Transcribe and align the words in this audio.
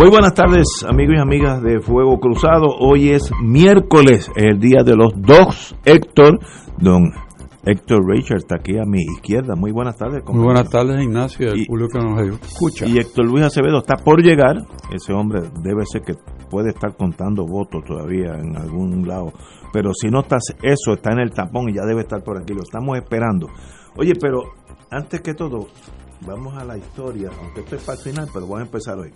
Muy 0.00 0.08
buenas 0.08 0.32
tardes, 0.32 0.64
amigos 0.88 1.16
y 1.18 1.20
amigas 1.20 1.62
de 1.62 1.78
Fuego 1.78 2.18
Cruzado. 2.20 2.68
Hoy 2.78 3.10
es 3.10 3.30
miércoles, 3.42 4.30
el 4.34 4.58
día 4.58 4.82
de 4.82 4.96
los 4.96 5.12
dos. 5.14 5.76
Héctor, 5.84 6.38
don 6.78 7.12
Héctor 7.66 8.08
Richard 8.08 8.38
está 8.38 8.54
aquí 8.54 8.78
a 8.78 8.86
mi 8.86 9.02
izquierda. 9.02 9.56
Muy 9.56 9.72
buenas 9.72 9.98
tardes. 9.98 10.24
Muy 10.24 10.42
buenas 10.42 10.70
tardes, 10.70 11.04
Ignacio, 11.04 11.52
el 11.52 11.66
público 11.66 11.98
que 11.98 11.98
nos 11.98 12.40
escucha. 12.40 12.86
Y 12.86 12.96
Héctor 12.96 13.26
Luis 13.26 13.44
Acevedo 13.44 13.80
está 13.80 13.96
por 13.96 14.22
llegar. 14.22 14.56
Ese 14.90 15.12
hombre 15.12 15.42
debe 15.62 15.84
ser 15.84 16.00
que 16.00 16.14
puede 16.48 16.70
estar 16.70 16.96
contando 16.96 17.44
votos 17.44 17.84
todavía 17.84 18.38
en 18.38 18.56
algún 18.56 19.06
lado. 19.06 19.34
Pero 19.70 19.92
si 19.92 20.08
no 20.08 20.20
estás 20.20 20.44
eso, 20.62 20.94
está 20.94 21.12
en 21.12 21.18
el 21.18 21.32
tapón 21.32 21.68
y 21.68 21.74
ya 21.74 21.82
debe 21.82 22.00
estar 22.00 22.24
por 22.24 22.40
aquí. 22.40 22.54
Lo 22.54 22.62
estamos 22.62 22.96
esperando. 22.96 23.48
Oye, 23.98 24.14
pero 24.18 24.44
antes 24.90 25.20
que 25.20 25.34
todo, 25.34 25.66
vamos 26.26 26.56
a 26.56 26.64
la 26.64 26.78
historia. 26.78 27.28
Aunque 27.38 27.60
esto 27.60 27.76
es 27.76 27.84
para 27.84 27.98
el 27.98 28.02
final, 28.02 28.28
pero 28.32 28.46
voy 28.46 28.60
a 28.60 28.64
empezar 28.64 28.98
hoy. 28.98 29.12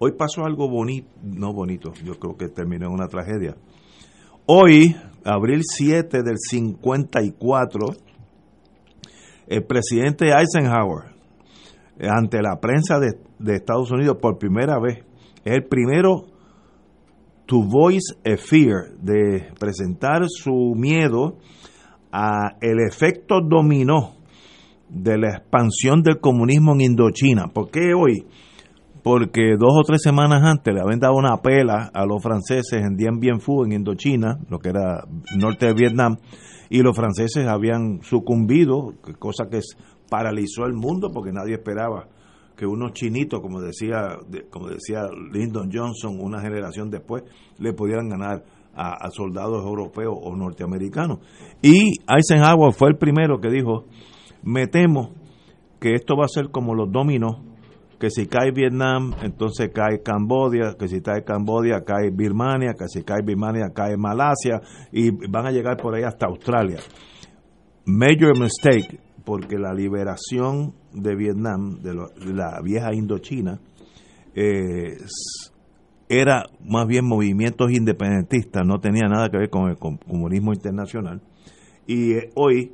Hoy 0.00 0.12
pasó 0.12 0.44
algo 0.44 0.68
bonito, 0.68 1.08
no 1.22 1.52
bonito, 1.52 1.92
yo 2.04 2.18
creo 2.20 2.36
que 2.36 2.48
terminó 2.48 2.86
en 2.86 2.92
una 2.92 3.08
tragedia. 3.08 3.56
Hoy, 4.46 4.94
abril 5.24 5.62
7 5.64 6.22
del 6.22 6.36
54, 6.38 7.86
el 9.48 9.64
presidente 9.64 10.30
Eisenhower, 10.30 11.14
ante 12.00 12.40
la 12.40 12.60
prensa 12.60 13.00
de, 13.00 13.18
de 13.40 13.56
Estados 13.56 13.90
Unidos 13.90 14.18
por 14.22 14.38
primera 14.38 14.78
vez, 14.78 15.04
es 15.44 15.52
el 15.52 15.64
primero 15.64 16.26
to 17.46 17.62
voice 17.62 18.14
a 18.24 18.36
fear, 18.36 18.92
de 19.00 19.48
presentar 19.58 20.22
su 20.28 20.74
miedo 20.76 21.38
a 22.12 22.56
el 22.60 22.78
efecto 22.86 23.40
dominó 23.42 24.14
de 24.88 25.18
la 25.18 25.38
expansión 25.38 26.02
del 26.02 26.20
comunismo 26.20 26.74
en 26.74 26.82
Indochina. 26.82 27.48
¿Por 27.48 27.70
qué 27.70 27.94
hoy? 27.94 28.26
Porque 29.08 29.56
dos 29.58 29.72
o 29.74 29.84
tres 29.86 30.02
semanas 30.02 30.42
antes 30.44 30.74
le 30.74 30.82
habían 30.82 30.98
dado 30.98 31.14
una 31.14 31.38
pela 31.38 31.90
a 31.94 32.04
los 32.04 32.22
franceses 32.22 32.82
en 32.84 32.94
Dien 32.94 33.18
Bien 33.18 33.40
Phu, 33.40 33.64
en 33.64 33.72
Indochina, 33.72 34.38
lo 34.50 34.58
que 34.58 34.68
era 34.68 35.02
norte 35.34 35.64
de 35.64 35.72
Vietnam, 35.72 36.18
y 36.68 36.82
los 36.82 36.94
franceses 36.94 37.46
habían 37.46 38.02
sucumbido, 38.02 38.92
cosa 39.18 39.48
que 39.50 39.60
paralizó 40.10 40.66
el 40.66 40.74
mundo 40.74 41.10
porque 41.10 41.32
nadie 41.32 41.54
esperaba 41.54 42.06
que 42.54 42.66
unos 42.66 42.92
chinitos, 42.92 43.40
como 43.40 43.62
decía, 43.62 44.18
como 44.50 44.68
decía 44.68 45.04
Lyndon 45.32 45.70
Johnson 45.72 46.18
una 46.20 46.42
generación 46.42 46.90
después, 46.90 47.22
le 47.58 47.72
pudieran 47.72 48.10
ganar 48.10 48.44
a, 48.74 49.08
soldados 49.10 49.64
europeos 49.64 50.18
o 50.20 50.36
norteamericanos. 50.36 51.20
Y 51.62 51.94
Eisenhower 52.06 52.74
fue 52.74 52.90
el 52.90 52.98
primero 52.98 53.40
que 53.40 53.48
dijo, 53.48 53.86
me 54.42 54.66
temo 54.66 55.14
que 55.80 55.94
esto 55.94 56.14
va 56.14 56.26
a 56.26 56.28
ser 56.28 56.50
como 56.50 56.74
los 56.74 56.92
dominos 56.92 57.47
que 57.98 58.10
si 58.10 58.26
cae 58.26 58.52
Vietnam, 58.52 59.12
entonces 59.22 59.70
cae 59.74 60.02
Cambodia, 60.02 60.74
que 60.78 60.86
si 60.86 61.00
cae 61.00 61.24
Cambodia, 61.24 61.82
cae 61.84 62.10
Birmania, 62.10 62.74
que 62.78 62.86
si 62.86 63.02
cae 63.02 63.22
Birmania, 63.24 63.70
cae 63.74 63.96
Malasia, 63.96 64.60
y 64.92 65.10
van 65.28 65.46
a 65.46 65.50
llegar 65.50 65.76
por 65.76 65.94
ahí 65.94 66.04
hasta 66.04 66.26
Australia. 66.26 66.78
Major 67.86 68.38
mistake, 68.38 69.00
porque 69.24 69.58
la 69.58 69.74
liberación 69.74 70.74
de 70.92 71.16
Vietnam, 71.16 71.80
de, 71.82 71.94
la 72.32 72.60
vieja 72.62 72.94
Indochina, 72.94 73.60
eh, 74.34 74.96
era 76.08 76.44
más 76.64 76.86
bien 76.86 77.04
movimientos 77.04 77.72
independentistas, 77.72 78.64
no 78.64 78.78
tenía 78.78 79.08
nada 79.08 79.28
que 79.28 79.38
ver 79.38 79.50
con 79.50 79.68
el 79.68 79.76
comunismo 79.76 80.52
internacional. 80.52 81.20
Y 81.86 82.12
eh, 82.12 82.30
hoy 82.36 82.72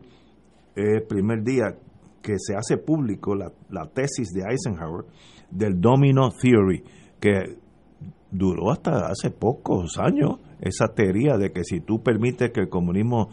primer 1.09 1.45
día 1.45 1.77
que 2.25 2.39
se 2.39 2.57
hace 2.57 2.79
público 2.79 3.35
la, 3.35 3.51
tesis 3.93 4.31
de 4.33 4.45
Eisenhower 4.51 5.05
del 5.51 5.79
Domino 5.79 6.31
Theory, 6.31 6.83
que 7.21 7.59
duró 8.31 8.73
hasta 8.73 9.09
hace 9.09 9.31
pocos 9.31 9.99
años 9.99 10.41
esa 10.59 10.87
teoría 10.89 11.37
de 11.37 11.53
que 11.53 11.65
si 11.65 11.81
tú 11.81 12.03
permites 12.03 12.51
que 12.51 12.63
el 12.63 12.71
comunismo 12.71 13.29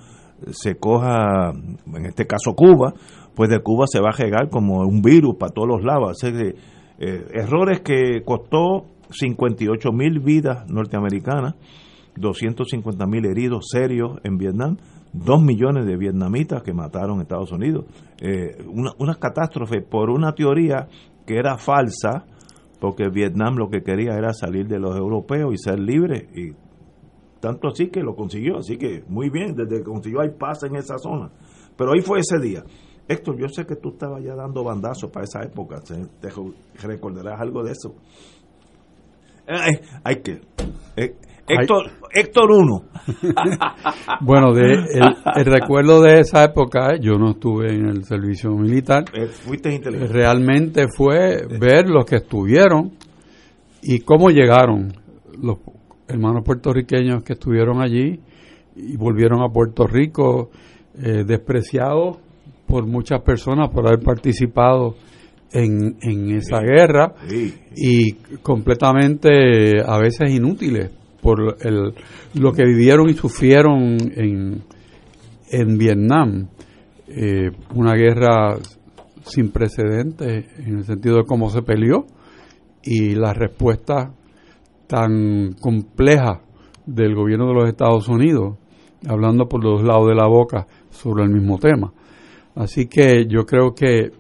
se 0.52 0.75
coja, 0.75 1.52
en 1.52 2.06
este 2.06 2.28
caso 2.28 2.53
Cuba, 2.53 2.94
pues 3.34 3.50
de 3.50 3.62
Cuba 3.62 3.85
se 3.88 4.02
va 4.02 4.09
a 4.09 4.24
llegar 4.24 4.50
como 4.50 4.81
un 4.81 5.02
virus 5.02 5.38
para 5.40 5.53
todos 5.53 5.69
los 5.69 5.84
lados. 5.85 6.22
Eh, 6.23 6.53
errores 7.34 7.79
que 7.79 8.23
costó 8.25 8.88
58 9.09 9.91
mil 9.94 10.19
vidas 10.19 10.69
norteamericanas, 10.69 11.56
250 12.18 13.06
mil 13.06 13.25
heridos 13.25 13.69
serios 13.72 14.19
en 14.25 14.38
Vietnam, 14.38 14.78
dos 15.13 15.41
millones 15.41 15.85
de 15.85 15.97
vietnamitas 15.97 16.63
que 16.63 16.73
mataron 16.73 17.16
en 17.16 17.22
Estados 17.22 17.51
Unidos. 17.51 17.85
Eh, 18.19 18.63
una, 18.67 18.91
una 18.97 19.16
catástrofe 19.16 19.81
por 19.81 20.09
una 20.09 20.33
teoría 20.33 20.88
que 21.25 21.38
era 21.38 21.57
falsa, 21.57 22.25
porque 22.79 23.09
Vietnam 23.09 23.55
lo 23.55 23.69
que 23.69 23.83
quería 23.83 24.13
era 24.17 24.33
salir 24.33 24.67
de 24.67 24.79
los 24.79 24.95
europeos 24.97 25.53
y 25.53 25.57
ser 25.57 25.79
libre, 25.79 26.27
y 26.35 26.51
tanto 27.39 27.67
así 27.67 27.88
que 27.88 28.01
lo 28.01 28.16
consiguió, 28.16 28.57
así 28.57 28.77
que 28.77 29.03
muy 29.07 29.29
bien, 29.29 29.55
desde 29.55 29.77
que 29.77 29.83
consiguió 29.83 30.22
hay 30.22 30.29
paz 30.29 30.63
en 30.63 30.75
esa 30.75 30.97
zona. 30.97 31.31
Pero 31.75 31.93
ahí 31.93 32.01
fue 32.01 32.19
ese 32.19 32.39
día. 32.39 32.63
Héctor, 33.07 33.38
yo 33.38 33.47
sé 33.49 33.66
que 33.66 33.75
tú 33.75 33.89
estabas 33.89 34.23
ya 34.23 34.35
dando 34.35 34.63
bandazos 34.63 35.09
para 35.11 35.25
esa 35.25 35.43
época, 35.43 35.79
te 35.81 36.29
recordarás 36.88 37.41
algo 37.41 37.63
de 37.63 37.72
eso. 37.72 37.95
Eh, 39.47 39.81
hay 40.03 40.16
que... 40.22 40.41
Eh, 40.95 41.16
Héctor, 41.59 41.91
Héctor 42.13 42.51
1. 42.51 42.84
bueno, 44.22 44.53
de, 44.53 44.73
el, 45.35 45.45
recuerdo 45.45 46.01
de 46.01 46.19
esa 46.19 46.44
época, 46.44 46.95
yo 47.00 47.13
no 47.13 47.31
estuve 47.31 47.73
en 47.73 47.88
el 47.88 48.03
servicio 48.03 48.51
militar. 48.51 49.06
Eh, 49.13 49.28
fuiste 49.28 49.73
inteligente. 49.73 50.13
Realmente 50.13 50.85
fue 50.95 51.45
ver 51.59 51.90
los 51.90 52.06
que 52.06 52.17
estuvieron 52.17 52.91
y 53.81 54.00
cómo 54.00 54.29
llegaron 54.29 54.94
los 55.41 55.57
hermanos 56.07 56.44
puertorriqueños 56.45 57.23
que 57.23 57.34
estuvieron 57.34 57.81
allí 57.81 58.19
y 58.75 58.97
volvieron 58.97 59.41
a 59.41 59.50
Puerto 59.50 59.88
Rico 59.88 60.51
eh, 60.95 61.23
despreciados 61.25 62.17
por 62.67 62.85
muchas 62.85 63.22
personas 63.22 63.69
por 63.69 63.88
haber 63.88 64.03
participado 64.03 64.95
en, 65.51 65.97
en 66.01 66.31
esa 66.31 66.59
guerra 66.61 67.13
y 67.75 68.13
completamente 68.41 69.81
a 69.85 69.97
veces 69.97 70.31
inútiles 70.31 70.91
por 71.21 71.57
el, 71.61 71.93
lo 72.33 72.51
que 72.51 72.65
vivieron 72.65 73.09
y 73.09 73.13
sufrieron 73.13 73.97
en, 74.15 74.63
en 75.49 75.77
Vietnam. 75.77 76.47
Eh, 77.07 77.51
una 77.75 77.93
guerra 77.93 78.57
sin 79.23 79.51
precedentes 79.51 80.45
en 80.59 80.77
el 80.77 80.85
sentido 80.85 81.17
de 81.17 81.25
cómo 81.25 81.49
se 81.49 81.61
peleó 81.61 82.05
y 82.83 83.15
la 83.15 83.33
respuesta 83.33 84.13
tan 84.87 85.53
compleja 85.59 86.41
del 86.85 87.15
gobierno 87.15 87.47
de 87.47 87.53
los 87.53 87.69
Estados 87.69 88.07
Unidos, 88.07 88.57
hablando 89.07 89.47
por 89.47 89.63
los 89.63 89.83
lados 89.83 90.07
de 90.07 90.15
la 90.15 90.27
boca 90.27 90.67
sobre 90.89 91.23
el 91.23 91.29
mismo 91.29 91.57
tema. 91.59 91.93
Así 92.55 92.87
que 92.87 93.25
yo 93.27 93.45
creo 93.45 93.73
que 93.73 94.11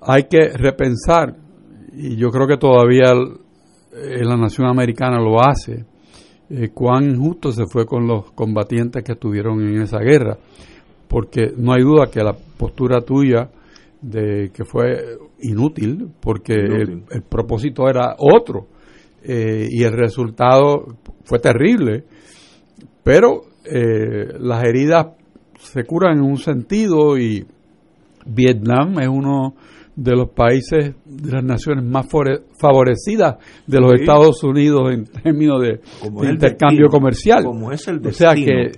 hay 0.00 0.24
que 0.24 0.48
repensar, 0.48 1.36
y 1.92 2.16
yo 2.16 2.30
creo 2.30 2.46
que 2.46 2.56
todavía 2.56 3.12
eh, 3.92 4.24
la 4.24 4.36
nación 4.36 4.66
americana 4.68 5.18
lo 5.18 5.38
hace, 5.40 5.84
eh, 6.48 6.70
cuán 6.72 7.10
injusto 7.10 7.52
se 7.52 7.66
fue 7.66 7.84
con 7.84 8.06
los 8.06 8.32
combatientes 8.32 9.04
que 9.04 9.12
estuvieron 9.12 9.60
en 9.60 9.82
esa 9.82 9.98
guerra, 9.98 10.38
porque 11.08 11.52
no 11.56 11.74
hay 11.74 11.82
duda 11.82 12.10
que 12.10 12.22
la 12.22 12.32
postura 12.32 13.02
tuya 13.02 13.50
de 14.00 14.50
que 14.52 14.64
fue 14.64 15.18
inútil, 15.40 16.08
porque 16.20 16.54
El, 16.54 17.22
propósito 17.28 17.88
era 17.88 18.16
otro 18.18 18.66
eh, 19.22 19.68
y 19.70 19.82
el 19.82 19.92
resultado 19.92 20.96
fue 21.24 21.38
terrible, 21.38 22.04
pero 23.04 23.42
las 23.64 24.64
heridas 24.64 25.06
se 25.58 25.84
curan 25.84 26.18
en 26.18 26.24
un 26.24 26.38
sentido 26.38 27.16
y 27.16 27.46
Vietnam 28.26 28.98
es 29.00 29.06
uno 29.06 29.54
de 29.94 30.12
los 30.12 30.30
países, 30.30 30.94
de 31.04 31.32
las 31.32 31.44
naciones 31.44 31.84
más 31.84 32.06
favorecidas 32.08 33.36
de 33.66 33.80
los 33.80 33.94
Estados 33.94 34.42
Unidos 34.42 34.92
en 34.92 35.04
términos 35.04 35.62
de, 35.62 35.80
intercambio 36.30 36.88
comercial. 36.88 37.44
Como 37.44 37.72
es 37.72 37.86
el 37.88 38.06
O 38.06 38.12
sea 38.12 38.34
que 38.34 38.72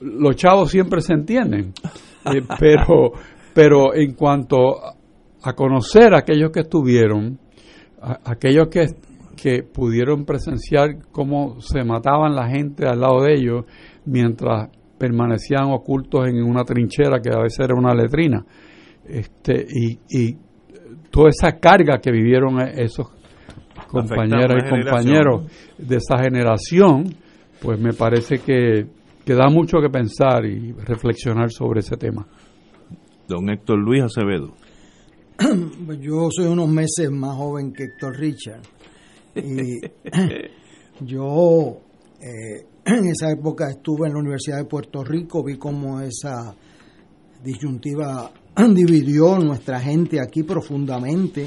los 0.00 0.36
chavos 0.36 0.70
siempre 0.70 1.00
se 1.00 1.14
entienden, 1.14 1.72
eh, 2.26 2.42
pero, 2.58 3.12
pero 3.54 3.94
en 3.94 4.12
cuanto 4.14 4.58
a 5.42 5.52
conocer 5.54 6.14
a 6.14 6.18
aquellos 6.18 6.50
que 6.50 6.60
estuvieron, 6.60 7.38
aquellos 8.24 8.68
que 8.68 8.86
que 9.40 9.62
pudieron 9.62 10.24
presenciar 10.24 10.96
cómo 11.12 11.60
se 11.60 11.84
mataban 11.84 12.34
la 12.34 12.48
gente 12.48 12.86
al 12.86 13.00
lado 13.00 13.22
de 13.22 13.34
ellos 13.34 13.64
mientras 14.04 14.68
permanecían 14.98 15.70
ocultos 15.70 16.26
en 16.26 16.42
una 16.42 16.64
trinchera 16.64 17.20
que 17.20 17.30
a 17.30 17.40
veces 17.40 17.60
era 17.60 17.74
una 17.76 17.94
letrina. 17.94 18.44
Este, 19.06 19.64
y, 19.68 19.98
y 20.10 20.36
toda 21.10 21.30
esa 21.30 21.58
carga 21.58 21.98
que 21.98 22.10
vivieron 22.10 22.60
esos 22.60 23.08
compañeras 23.88 24.64
y 24.64 24.70
compañeros 24.70 25.50
de 25.78 25.96
esa 25.96 26.18
generación, 26.18 27.14
pues 27.60 27.78
me 27.80 27.92
parece 27.92 28.38
que, 28.38 28.86
que 29.24 29.34
da 29.34 29.48
mucho 29.48 29.78
que 29.80 29.88
pensar 29.88 30.44
y 30.44 30.72
reflexionar 30.72 31.50
sobre 31.50 31.80
ese 31.80 31.96
tema. 31.96 32.26
Don 33.26 33.48
Héctor 33.50 33.78
Luis 33.78 34.04
Acevedo. 34.04 34.54
Pues 35.86 36.00
yo 36.00 36.28
soy 36.30 36.46
unos 36.46 36.68
meses 36.68 37.10
más 37.10 37.36
joven 37.36 37.72
que 37.72 37.84
Héctor 37.84 38.16
Richard. 38.18 38.62
Y 39.36 39.78
yo 41.04 41.80
eh, 42.20 42.66
en 42.84 43.06
esa 43.06 43.30
época 43.30 43.70
estuve 43.70 44.08
en 44.08 44.14
la 44.14 44.20
Universidad 44.20 44.58
de 44.58 44.64
Puerto 44.64 45.04
Rico, 45.04 45.44
vi 45.44 45.56
cómo 45.56 46.00
esa 46.00 46.54
disyuntiva 47.42 48.30
dividió 48.66 49.38
nuestra 49.38 49.80
gente 49.80 50.20
aquí 50.20 50.42
profundamente. 50.42 51.46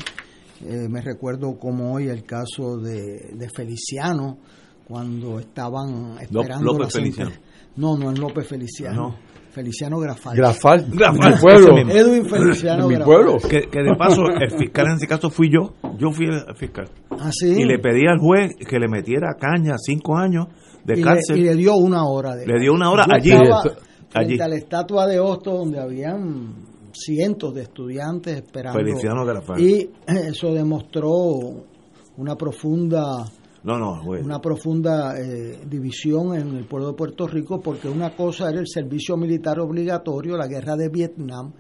Eh, 0.63 0.87
me 0.89 1.01
recuerdo 1.01 1.57
como 1.57 1.93
hoy 1.93 2.07
el 2.07 2.23
caso 2.23 2.77
de, 2.77 3.49
Feliciano, 3.53 4.37
cuando 4.87 5.39
estaban 5.39 6.17
esperando... 6.19 6.73
López 6.73 6.93
Feliciano. 6.93 7.31
No, 7.75 7.97
no 7.97 8.11
es 8.11 8.19
López 8.19 8.47
Feliciano. 8.47 9.15
Feliciano 9.49 9.99
Grafal. 9.99 10.37
Grafal, 10.37 10.85
Grafal. 10.89 11.33
mi 11.33 11.39
pueblo. 11.39 11.77
Edwin 11.77 12.25
Feliciano 12.25 12.87
mi 12.87 12.97
pueblo. 12.97 13.37
Que, 13.37 13.63
que, 13.69 13.83
de 13.83 13.95
paso, 13.97 14.21
el 14.39 14.49
fiscal 14.57 14.87
en 14.87 14.93
ese 14.93 15.07
caso 15.07 15.29
fui 15.29 15.49
yo. 15.51 15.73
Yo 15.97 16.11
fui 16.11 16.27
el 16.27 16.55
fiscal. 16.55 16.89
¿Ah, 17.09 17.31
sí? 17.33 17.47
Y 17.47 17.65
le 17.65 17.79
pedí 17.79 18.07
al 18.07 18.19
juez 18.19 18.51
que 18.65 18.79
le 18.79 18.87
metiera 18.87 19.35
caña 19.37 19.73
cinco 19.77 20.15
años 20.15 20.47
de 20.85 20.99
y 20.99 21.03
cárcel. 21.03 21.35
Le, 21.35 21.41
y 21.41 21.45
le 21.45 21.55
dio 21.55 21.75
una 21.75 22.05
hora. 22.05 22.35
De 22.35 22.47
le 22.47 22.59
dio 22.61 22.71
una 22.71 22.89
hora 22.91 23.05
allí. 23.09 23.31
Frente 24.09 24.43
a 24.43 24.47
la 24.47 24.55
estatua 24.55 25.07
de 25.07 25.19
Hostos 25.19 25.53
donde 25.53 25.79
habían 25.79 26.70
cientos 27.03 27.53
de 27.53 27.63
estudiantes 27.63 28.35
esperando. 28.35 28.79
Feliciano. 28.79 29.25
Y 29.57 29.89
eso 30.07 30.53
demostró 30.53 31.11
una 32.17 32.35
profunda 32.35 33.25
no, 33.63 33.77
no, 33.77 34.01
una 34.03 34.39
profunda 34.41 35.13
eh, 35.19 35.59
división 35.67 36.35
en 36.35 36.55
el 36.55 36.65
pueblo 36.65 36.87
de 36.89 36.93
Puerto 36.95 37.27
Rico 37.27 37.61
porque 37.61 37.87
una 37.87 38.15
cosa 38.15 38.49
era 38.49 38.59
el 38.59 38.67
servicio 38.67 39.15
militar 39.17 39.59
obligatorio, 39.59 40.35
la 40.35 40.47
guerra 40.47 40.75
de 40.75 40.89
Vietnam, 40.89 41.53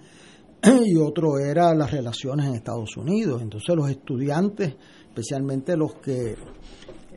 y 0.85 0.97
otro 0.97 1.37
era 1.37 1.75
las 1.75 1.91
relaciones 1.91 2.47
en 2.47 2.55
Estados 2.55 2.97
Unidos. 2.97 3.41
Entonces 3.41 3.75
los 3.75 3.89
estudiantes, 3.89 4.75
especialmente 5.09 5.77
los 5.77 5.95
que 5.95 6.35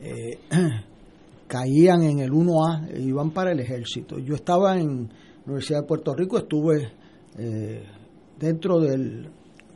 eh, 0.01 0.39
caían 1.47 2.03
en 2.03 2.19
el 2.19 2.31
1A, 2.31 2.99
iban 2.99 3.31
para 3.31 3.53
el 3.53 3.59
ejército. 3.59 4.19
Yo 4.19 4.35
estaba 4.35 4.77
en 4.77 5.07
la 5.07 5.45
Universidad 5.45 5.81
de 5.81 5.87
Puerto 5.87 6.13
Rico, 6.13 6.37
estuve 6.37 6.91
eh, 7.37 7.83
dentro 8.39 8.79
del 8.79 9.29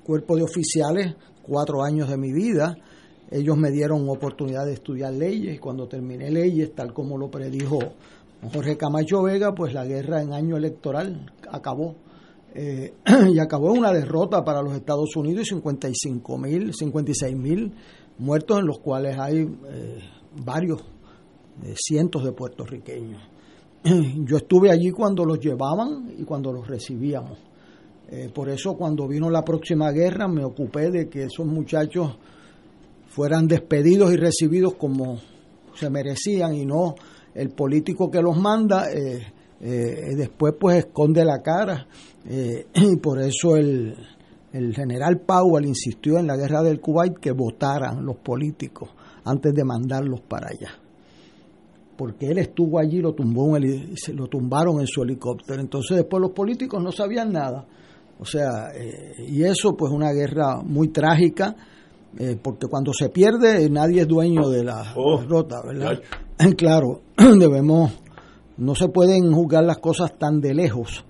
cuerpo 0.03 0.35
de 0.35 0.43
oficiales 0.43 1.15
cuatro 1.43 1.83
años 1.83 2.09
de 2.09 2.17
mi 2.17 2.31
vida 2.31 2.75
ellos 3.31 3.57
me 3.57 3.69
dieron 3.69 4.09
oportunidad 4.09 4.65
de 4.65 4.73
estudiar 4.73 5.13
leyes 5.13 5.59
cuando 5.59 5.87
terminé 5.87 6.31
leyes, 6.31 6.73
tal 6.73 6.93
como 6.93 7.17
lo 7.17 7.29
predijo 7.29 7.79
Jorge 8.53 8.77
Camacho 8.77 9.21
Vega, 9.21 9.53
pues 9.53 9.73
la 9.73 9.85
guerra 9.85 10.21
en 10.21 10.33
año 10.33 10.57
electoral 10.57 11.31
acabó. 11.51 11.95
Eh, 12.55 12.93
y 13.31 13.37
acabó 13.37 13.71
una 13.73 13.91
derrota 13.91 14.43
para 14.43 14.63
los 14.63 14.73
Estados 14.73 15.15
Unidos 15.15 15.45
y 15.45 15.49
55 15.49 16.37
mil, 16.37 16.73
56 16.73 17.35
mil 17.35 17.71
muertos, 18.17 18.59
en 18.59 18.65
los 18.65 18.79
cuales 18.79 19.19
hay 19.19 19.41
eh, 19.41 19.99
varios 20.43 20.81
eh, 21.63 21.75
cientos 21.75 22.23
de 22.23 22.31
puertorriqueños. 22.31 23.21
Yo 23.83 24.37
estuve 24.37 24.71
allí 24.71 24.89
cuando 24.89 25.25
los 25.25 25.39
llevaban 25.39 26.11
y 26.17 26.23
cuando 26.23 26.51
los 26.51 26.67
recibíamos. 26.67 27.37
Por 28.33 28.49
eso 28.49 28.75
cuando 28.75 29.07
vino 29.07 29.29
la 29.29 29.43
próxima 29.43 29.91
guerra 29.91 30.27
me 30.27 30.43
ocupé 30.43 30.89
de 30.89 31.09
que 31.09 31.25
esos 31.25 31.45
muchachos 31.45 32.17
fueran 33.07 33.47
despedidos 33.47 34.11
y 34.11 34.17
recibidos 34.17 34.75
como 34.75 35.19
se 35.75 35.89
merecían 35.89 36.55
y 36.55 36.65
no 36.65 36.95
el 37.33 37.49
político 37.49 38.09
que 38.09 38.21
los 38.21 38.37
manda 38.37 38.91
eh, 38.91 39.21
eh, 39.61 40.15
después 40.15 40.53
pues 40.59 40.77
esconde 40.77 41.23
la 41.25 41.41
cara. 41.41 41.87
Eh, 42.27 42.67
y 42.73 42.97
por 42.97 43.21
eso 43.21 43.55
el, 43.55 43.95
el 44.53 44.73
general 44.73 45.19
Powell 45.19 45.65
insistió 45.65 46.17
en 46.17 46.27
la 46.27 46.37
guerra 46.37 46.61
del 46.63 46.79
Kuwait 46.79 47.17
que 47.19 47.31
votaran 47.31 48.05
los 48.05 48.17
políticos 48.17 48.89
antes 49.25 49.53
de 49.53 49.63
mandarlos 49.63 50.21
para 50.21 50.47
allá. 50.47 50.71
Porque 51.97 52.27
él 52.27 52.37
estuvo 52.37 52.79
allí 52.79 52.99
lo 52.99 53.13
tumbó 53.13 53.57
lo 53.57 54.27
tumbaron 54.27 54.79
en 54.79 54.87
su 54.87 55.03
helicóptero. 55.03 55.59
Entonces 55.59 55.97
después 55.97 56.21
los 56.21 56.31
políticos 56.31 56.81
no 56.81 56.91
sabían 56.91 57.33
nada 57.33 57.67
o 58.19 58.25
sea 58.25 58.71
y 59.27 59.43
eso 59.43 59.75
pues 59.75 59.91
una 59.91 60.11
guerra 60.11 60.61
muy 60.63 60.89
trágica 60.89 61.55
eh, 62.17 62.37
porque 62.41 62.67
cuando 62.67 62.91
se 62.93 63.09
pierde 63.09 63.69
nadie 63.69 64.01
es 64.01 64.07
dueño 64.07 64.49
de 64.49 64.63
la 64.63 64.93
Oh, 64.95 65.19
derrota, 65.21 65.61
¿verdad? 65.65 65.99
claro. 66.57 67.01
Claro, 67.17 67.37
debemos, 67.39 67.91
no 68.57 68.73
se 68.73 68.87
pueden 68.89 69.31
juzgar 69.33 69.63
las 69.63 69.77
cosas 69.77 70.17
tan 70.17 70.39
de 70.39 70.53
lejos 70.53 71.03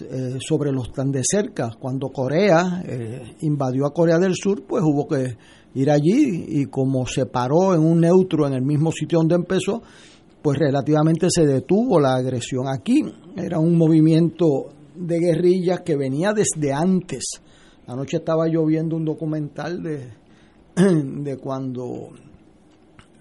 eh, 0.00 0.38
sobre 0.40 0.72
los 0.72 0.92
tan 0.92 1.12
de 1.12 1.22
cerca. 1.22 1.70
Cuando 1.78 2.08
Corea 2.08 2.82
eh, 2.84 3.36
invadió 3.42 3.86
a 3.86 3.92
Corea 3.92 4.18
del 4.18 4.34
Sur, 4.34 4.64
pues 4.66 4.82
hubo 4.84 5.06
que 5.06 5.36
ir 5.74 5.90
allí 5.90 6.44
y 6.48 6.66
como 6.66 7.06
se 7.06 7.26
paró 7.26 7.74
en 7.74 7.80
un 7.80 8.00
neutro 8.00 8.46
en 8.46 8.54
el 8.54 8.62
mismo 8.62 8.90
sitio 8.90 9.18
donde 9.18 9.36
empezó, 9.36 9.80
pues 10.42 10.58
relativamente 10.58 11.28
se 11.30 11.46
detuvo 11.46 12.00
la 12.00 12.14
agresión 12.14 12.66
aquí. 12.68 13.04
Era 13.36 13.58
un 13.60 13.78
movimiento 13.78 14.66
de 14.94 15.18
guerrillas 15.18 15.80
que 15.80 15.96
venía 15.96 16.32
desde 16.32 16.72
antes. 16.72 17.24
Anoche 17.86 18.18
estaba 18.18 18.48
yo 18.48 18.64
viendo 18.64 18.96
un 18.96 19.04
documental 19.04 19.82
de, 19.82 20.12
de 21.22 21.36
cuando, 21.36 22.10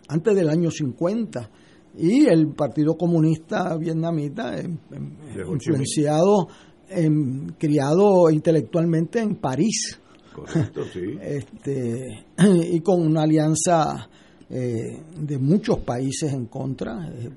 antes 0.08 0.36
del 0.36 0.50
año 0.50 0.72
50, 0.72 1.50
y 1.96 2.26
el 2.26 2.48
Partido 2.54 2.96
Comunista 2.96 3.76
Vietnamita, 3.78 4.58
eh, 4.58 4.68
eh, 4.92 5.44
influenciado, 5.48 6.48
eh, 6.90 7.10
criado 7.58 8.30
intelectualmente 8.30 9.20
en 9.20 9.36
París. 9.36 10.00
Correcto, 10.34 10.84
sí. 10.94 11.18
Este, 11.22 12.26
y 12.72 12.80
con 12.82 13.06
una 13.06 13.24
alianza 13.24 14.10
eh, 14.56 15.02
de 15.18 15.38
muchos 15.40 15.80
países 15.80 16.32
en 16.32 16.46
contra, 16.46 17.08
eh, 17.08 17.30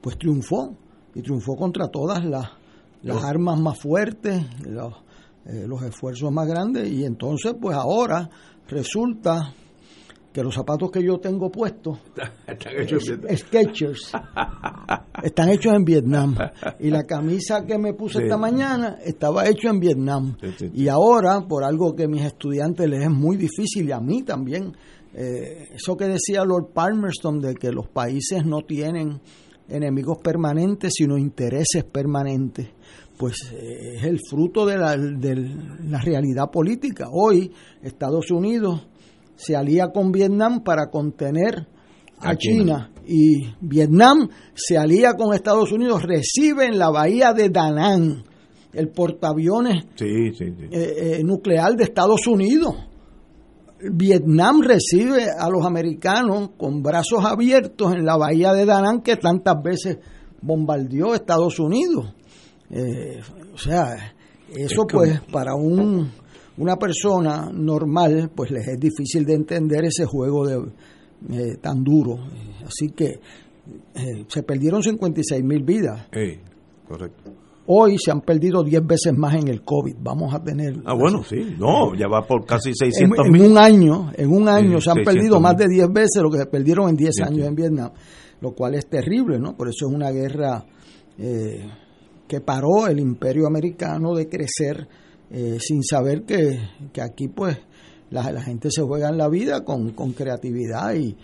pues 0.00 0.18
triunfó, 0.18 0.76
y 1.14 1.22
triunfó 1.22 1.56
contra 1.56 1.88
todas 1.88 2.22
las, 2.22 2.50
las 3.04 3.22
armas 3.24 3.60
más 3.60 3.78
fuertes, 3.80 4.42
los, 4.66 4.92
eh, 5.46 5.64
los 5.66 5.82
esfuerzos 5.82 6.32
más 6.32 6.46
grandes, 6.48 6.90
y 6.90 7.04
entonces 7.04 7.54
pues 7.60 7.76
ahora 7.76 8.28
resulta 8.68 9.52
que 10.32 10.42
los 10.42 10.52
zapatos 10.54 10.90
que 10.90 11.00
yo 11.00 11.18
tengo 11.18 11.48
puestos, 11.50 11.98
Están 12.48 12.72
hechos. 12.80 13.04
Skechers, 13.36 14.12
están 15.22 15.48
hechos 15.50 15.72
en 15.74 15.84
Vietnam. 15.84 16.34
Y 16.80 16.90
la 16.90 17.04
camisa 17.04 17.64
que 17.64 17.78
me 17.78 17.94
puse 17.94 18.18
Sí. 18.18 18.24
esta 18.24 18.36
mañana 18.36 18.98
estaba 19.04 19.46
hecho 19.48 19.68
en 19.68 19.78
Vietnam. 19.78 20.36
Sí, 20.40 20.48
sí, 20.58 20.68
sí. 20.68 20.70
Y 20.74 20.88
ahora, 20.88 21.42
por 21.46 21.62
algo 21.62 21.94
que 21.94 22.04
a 22.04 22.08
mis 22.08 22.22
estudiantes 22.24 22.88
les 22.88 23.02
es 23.04 23.10
muy 23.10 23.36
difícil 23.36 23.88
y 23.88 23.92
a 23.92 24.00
mí 24.00 24.22
también, 24.24 24.72
eh, 25.14 25.68
eso 25.72 25.96
que 25.96 26.06
decía 26.08 26.44
Lord 26.44 26.72
Palmerston 26.74 27.38
de 27.38 27.54
que 27.54 27.70
los 27.70 27.86
países 27.88 28.44
no 28.44 28.62
tienen 28.62 29.20
enemigos 29.68 30.18
permanentes, 30.18 30.94
sino 30.96 31.16
intereses 31.16 31.84
permanentes, 31.84 32.68
pues 33.16 33.36
eh, 33.52 33.96
es 33.96 34.04
el 34.04 34.18
fruto 34.28 34.66
de 34.66 34.76
la, 34.78 34.96
de 34.96 35.36
la 35.88 36.00
realidad 36.00 36.50
política. 36.50 37.06
Hoy 37.12 37.52
Estados 37.82 38.30
Unidos 38.30 38.86
se 39.36 39.54
alía 39.56 39.88
con 39.92 40.10
Vietnam 40.12 40.62
para 40.62 40.90
contener 40.90 41.66
a, 42.18 42.30
A 42.30 42.36
China. 42.36 42.90
y 43.06 43.46
Vietnam 43.60 44.28
se 44.54 44.78
alía 44.78 45.14
con 45.14 45.34
Estados 45.34 45.72
Unidos, 45.72 46.02
recibe 46.02 46.66
en 46.66 46.78
la 46.78 46.90
bahía 46.90 47.32
de 47.32 47.50
Da 47.50 47.70
Nang 47.70 48.24
el 48.72 48.88
portaaviones 48.88 49.84
Sí, 49.96 50.32
sí, 50.36 50.46
sí. 50.46 50.64
eh, 50.72 51.18
eh, 51.18 51.22
nuclear 51.24 51.74
de 51.76 51.84
Estados 51.84 52.26
Unidos. 52.26 52.74
Vietnam 53.92 54.62
recibe 54.62 55.26
a 55.38 55.48
los 55.50 55.64
americanos 55.66 56.50
con 56.56 56.82
brazos 56.82 57.24
abiertos 57.24 57.92
en 57.92 58.04
la 58.04 58.16
bahía 58.16 58.52
de 58.52 58.64
Da 58.64 58.80
Nang 58.80 59.02
que 59.02 59.16
tantas 59.16 59.62
veces 59.62 59.98
bombardeó 60.40 61.14
Estados 61.14 61.58
Unidos. 61.58 62.14
Eh, 62.76 63.20
o 63.54 63.58
sea, 63.58 64.14
eso 64.50 64.58
Es 64.66 64.74
como- 64.74 64.88
pues 65.04 65.20
para 65.32 65.54
un, 65.54 66.10
una 66.58 66.76
persona 66.76 67.48
normal 67.52 68.30
pues 68.34 68.50
les 68.50 68.66
es 68.66 68.78
difícil 68.80 69.24
de 69.24 69.34
entender 69.34 69.84
ese 69.84 70.04
juego 70.06 70.46
de, 70.46 70.56
eh, 71.30 71.56
tan 71.60 71.84
duro. 71.84 72.18
Así 72.66 72.88
que 72.90 73.20
eh, 73.94 74.24
se 74.28 74.42
perdieron 74.42 74.82
56 74.82 75.42
mil 75.44 75.62
vidas. 75.62 76.08
Ey, 76.12 76.40
correcto. 76.88 77.30
Hoy 77.66 77.96
se 77.98 78.10
han 78.10 78.20
perdido 78.20 78.62
10 78.62 78.86
veces 78.86 79.16
más 79.16 79.34
en 79.36 79.48
el 79.48 79.62
COVID. 79.62 79.94
Vamos 80.00 80.34
a 80.34 80.42
tener. 80.42 80.74
Ah, 80.84 80.92
bueno, 80.92 81.22
sí. 81.24 81.54
No, 81.58 81.94
ya 81.94 82.08
va 82.08 82.20
por 82.26 82.44
casi 82.44 82.72
600 82.74 83.24
en, 83.24 83.32
mil. 83.32 83.44
En 83.44 83.50
un 83.52 83.56
año, 83.58 84.10
en 84.14 84.30
un 84.30 84.48
año 84.50 84.80
se 84.82 84.90
han 84.90 85.02
perdido 85.02 85.40
más 85.40 85.56
de 85.56 85.68
10 85.68 85.88
veces 85.90 86.22
lo 86.22 86.30
que 86.30 86.38
se 86.38 86.46
perdieron 86.46 86.90
en 86.90 86.96
10 86.96 87.20
años 87.22 87.46
en 87.46 87.54
Vietnam, 87.54 87.90
lo 88.42 88.52
cual 88.52 88.74
es 88.74 88.86
terrible, 88.86 89.38
¿no? 89.38 89.56
Por 89.56 89.68
eso 89.68 89.86
es 89.88 89.94
una 89.94 90.10
guerra 90.10 90.62
eh, 91.16 91.64
que 92.34 92.40
paró 92.40 92.88
el 92.88 92.98
imperio 92.98 93.46
americano 93.46 94.12
de 94.12 94.28
crecer 94.28 94.88
eh, 95.30 95.56
sin 95.60 95.84
saber 95.84 96.24
que, 96.24 96.58
que 96.92 97.00
aquí, 97.00 97.28
pues, 97.28 97.56
la, 98.10 98.32
la, 98.32 98.42
gente 98.42 98.72
se 98.72 98.82
juega 98.82 99.08
en 99.08 99.18
la 99.18 99.28
vida 99.28 99.64
con, 99.64 99.92
con 99.92 100.14
creatividad 100.14 100.94
y, 100.94 101.16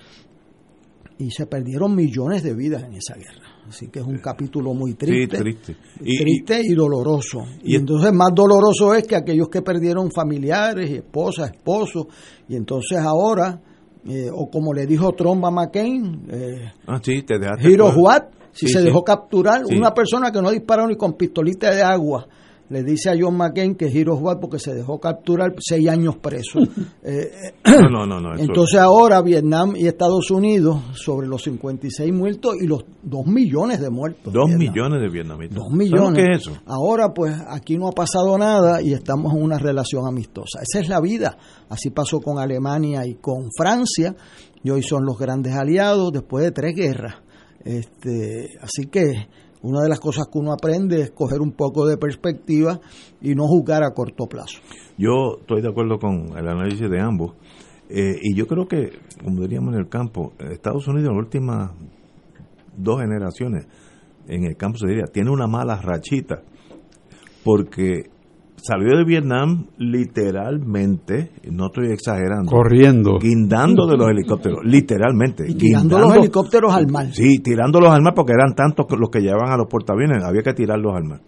y 1.19 1.31
se 1.33 1.47
perdieron 1.47 1.97
millones 1.97 2.45
de 2.45 2.55
vidas 2.55 2.85
en 2.85 2.95
esa 2.95 3.15
guerra. 3.15 3.43
Así 3.69 3.89
que 3.89 3.99
es 3.99 4.07
un 4.07 4.19
capítulo 4.19 4.73
muy 4.73 4.95
triste. 4.95 5.37
Sí, 5.37 5.43
triste. 5.43 5.77
Y, 6.01 6.19
triste 6.19 6.61
y, 6.63 6.75
doloroso. 6.75 7.41
Y, 7.65 7.75
entonces 7.75 8.13
más 8.13 8.31
doloroso 8.33 8.95
es 8.95 9.05
que 9.05 9.17
aquellos 9.17 9.49
que 9.49 9.63
perdieron 9.63 10.13
familiares, 10.13 10.93
esposas, 10.93 11.51
esposos, 11.51 12.07
y 12.49 12.55
entonces 12.55 12.99
ahora, 12.99 13.61
eh, 14.07 14.29
o 14.33 14.49
como 14.49 14.73
le 14.73 14.87
dijo 14.87 15.13
Trump 15.15 15.45
a 15.45 15.51
McCain, 15.51 16.23
eh, 16.31 16.71
ah, 16.87 17.01
sí, 17.03 17.23
te 17.23 17.35
Hero 17.61 17.93
What, 17.97 18.40
si 18.53 18.69
se 18.69 18.83
dejó 18.83 19.03
capturar, 19.03 19.63
una 19.65 19.93
persona 19.93 20.31
que 20.31 20.43
no 20.43 20.51
disparó 20.51 20.87
ni 20.87 20.97
con 20.97 21.15
pistolita 21.15 21.75
de 21.75 21.83
agua, 21.83 22.27
le 22.71 22.85
dice 22.85 23.11
a 23.11 23.15
John 23.21 23.37
McCain 23.37 23.75
que 23.75 23.87
Hero 23.87 24.15
What 24.15 24.39
porque 24.39 24.61
se 24.61 24.73
dejó 24.73 25.01
capturar 25.01 25.53
seis 25.59 25.89
años 25.89 26.17
preso. 26.19 26.61
eh, 27.03 27.53
no, 27.91 28.07
no, 28.07 28.21
no, 28.21 28.37
entonces 28.39 28.79
ahora 28.79 29.21
Vietnam 29.23 29.75
y 29.77 29.89
Estados 29.89 30.31
Unidos 30.31 30.81
sobre 30.95 31.27
los 31.27 31.43
56 31.43 32.13
muertos 32.13 32.55
y 32.61 32.67
los 32.67 32.85
2 33.03 33.27
millones 33.27 33.81
de 33.81 33.91
muertos. 33.91 34.33
2 34.33 34.51
millones 34.51 35.01
de 35.01 35.09
vietnamitas. 35.09 35.57
2 35.57 35.73
millones. 35.73 36.25
¿Qué 36.25 36.33
es 36.33 36.43
eso? 36.43 36.59
Ahora 36.65 37.13
pues 37.13 37.35
aquí 37.49 37.77
no 37.77 37.89
ha 37.89 37.93
pasado 37.93 38.39
nada 38.39 38.81
y 38.81 38.93
estamos 38.93 39.35
en 39.35 39.43
una 39.43 39.59
relación 39.59 40.07
amistosa. 40.07 40.61
Esa 40.63 40.81
es 40.81 40.89
la 40.89 41.01
vida. 41.01 41.37
Así 41.69 41.91
pasó 41.91 42.21
con 42.21 42.39
Alemania 42.39 43.05
y 43.05 43.17
con 43.17 43.49
Francia 43.51 44.15
y 44.63 44.71
hoy 44.71 44.85
son 44.85 45.05
los 45.05 45.19
grandes 45.19 45.55
aliados 45.55 46.13
después 46.13 46.45
de 46.45 46.53
tres 46.53 46.77
guerras. 46.77 47.17
Este, 47.65 48.49
así 48.61 48.87
que 48.87 49.29
una 49.63 49.83
de 49.83 49.89
las 49.89 50.01
cosas 50.01 50.27
que 50.33 50.39
uno 50.39 50.53
aprende 50.53 51.03
es 51.03 51.11
coger 51.11 51.41
un 51.41 51.53
poco 51.53 51.87
de 51.87 51.99
perspectiva 51.99 52.81
y 53.21 53.35
no 53.35 53.47
juzgar 53.47 53.83
a 53.83 53.93
corto 53.93 54.27
plazo. 54.27 54.61
Yo 54.97 55.39
estoy 55.41 55.63
de 55.63 55.69
acuerdo 55.69 55.99
con 55.99 56.37
el 56.37 56.49
análisis 56.49 56.89
de 56.89 57.01
ambos. 57.01 57.35
Eh, 57.89 58.17
y 58.23 58.37
yo 58.37 58.47
creo 58.47 58.67
que, 58.67 58.91
como 59.23 59.43
diríamos 59.43 59.75
en 59.75 59.81
el 59.81 59.89
campo, 59.89 60.33
Estados 60.39 60.87
Unidos 60.87 61.11
en 61.11 61.17
las 61.17 61.25
últimas 61.25 61.73
dos 62.77 63.01
generaciones, 63.01 63.67
en 64.29 64.45
el 64.45 64.57
campo 64.57 64.79
se 64.79 64.87
diría, 64.87 65.05
tiene 65.13 65.31
una 65.31 65.47
mala 65.47 65.81
rachita, 65.83 66.43
porque 67.45 68.11
salió 68.63 68.97
de 68.97 69.05
Vietnam 69.05 69.67
literalmente, 69.79 71.31
no 71.51 71.67
estoy 71.67 71.93
exagerando, 71.93 72.51
corriendo, 72.51 73.19
guindando 73.19 73.87
de 73.87 73.97
los 73.97 74.09
helicópteros, 74.09 74.61
literalmente. 74.65 75.45
Y 75.49 75.55
tirando 75.55 75.99
los 75.99 76.17
helicópteros 76.17 76.73
al 76.75 76.87
mar. 76.89 77.07
Sí, 77.13 77.39
tirándolos 77.39 77.91
al 77.91 78.03
mar 78.03 78.15
porque 78.15 78.33
eran 78.33 78.55
tantos 78.55 78.87
los 78.99 79.11
que 79.11 79.21
llevaban 79.21 79.53
a 79.53 79.57
los 79.57 79.67
portaaviones, 79.69 80.23
había 80.25 80.43
que 80.43 80.55
tirarlos 80.55 80.95
al 80.95 81.05
mar. 81.05 81.21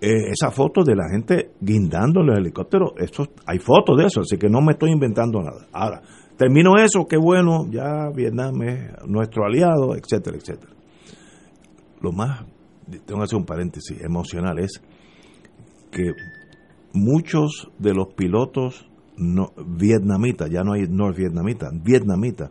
Eh, 0.00 0.32
esa 0.32 0.50
foto 0.50 0.82
de 0.82 0.96
la 0.96 1.04
gente 1.10 1.52
guindando 1.60 2.22
los 2.22 2.36
helicópteros, 2.36 2.92
eso, 2.96 3.24
hay 3.46 3.58
fotos 3.58 3.96
de 3.98 4.06
eso, 4.06 4.20
así 4.22 4.36
que 4.36 4.48
no 4.48 4.60
me 4.60 4.72
estoy 4.72 4.90
inventando 4.90 5.40
nada. 5.40 5.66
Ahora, 5.72 6.02
termino 6.36 6.76
eso, 6.76 7.06
qué 7.06 7.16
bueno, 7.16 7.66
ya 7.70 8.10
Vietnam 8.14 8.62
es 8.62 8.90
nuestro 9.06 9.44
aliado, 9.44 9.94
etcétera, 9.94 10.36
etcétera. 10.36 10.72
Lo 12.00 12.10
más, 12.10 12.44
tengo 13.06 13.20
que 13.20 13.24
hacer 13.24 13.38
un 13.38 13.44
paréntesis 13.44 14.00
emocional, 14.02 14.58
es 14.58 14.82
que 15.92 16.12
muchos 16.92 17.70
de 17.78 17.94
los 17.94 18.14
pilotos 18.14 18.88
vietnamitas, 19.16 20.50
ya 20.50 20.62
no 20.64 20.72
hay 20.72 20.88
norvietnamitas, 20.88 21.70
vietnamitas, 21.82 22.50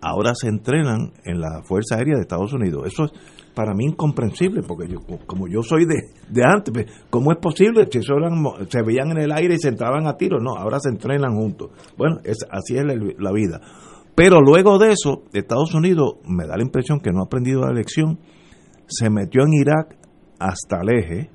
ahora 0.00 0.32
se 0.34 0.48
entrenan 0.48 1.12
en 1.24 1.40
la 1.40 1.62
Fuerza 1.62 1.96
Aérea 1.96 2.16
de 2.16 2.22
Estados 2.22 2.52
Unidos. 2.52 2.86
Eso 2.86 3.04
es 3.04 3.12
para 3.54 3.74
mí 3.74 3.84
incomprensible, 3.84 4.62
porque 4.66 4.88
yo, 4.88 5.00
como 5.26 5.46
yo 5.46 5.62
soy 5.62 5.84
de, 5.84 6.10
de 6.28 6.42
antes, 6.44 6.72
pues, 6.72 6.86
¿cómo 7.10 7.30
es 7.30 7.38
posible? 7.38 7.86
Si 7.90 8.00
se 8.02 8.82
veían 8.82 9.10
en 9.12 9.18
el 9.18 9.32
aire 9.32 9.54
y 9.54 9.58
se 9.58 9.68
entraban 9.68 10.06
a 10.06 10.16
tiro, 10.16 10.38
no, 10.40 10.56
ahora 10.56 10.80
se 10.80 10.88
entrenan 10.88 11.36
juntos. 11.36 11.70
Bueno, 11.96 12.16
así 12.50 12.76
es 12.76 12.84
la, 12.84 12.94
la 12.94 13.32
vida. 13.32 13.60
Pero 14.14 14.40
luego 14.40 14.78
de 14.78 14.92
eso, 14.92 15.22
Estados 15.32 15.74
Unidos 15.74 16.16
me 16.26 16.46
da 16.46 16.56
la 16.56 16.62
impresión 16.62 17.00
que 17.00 17.12
no 17.12 17.20
ha 17.20 17.26
aprendido 17.26 17.60
la 17.60 17.72
lección, 17.72 18.18
se 18.86 19.08
metió 19.08 19.42
en 19.44 19.54
Irak 19.54 19.96
hasta 20.38 20.80
el 20.82 20.98
eje, 20.98 21.30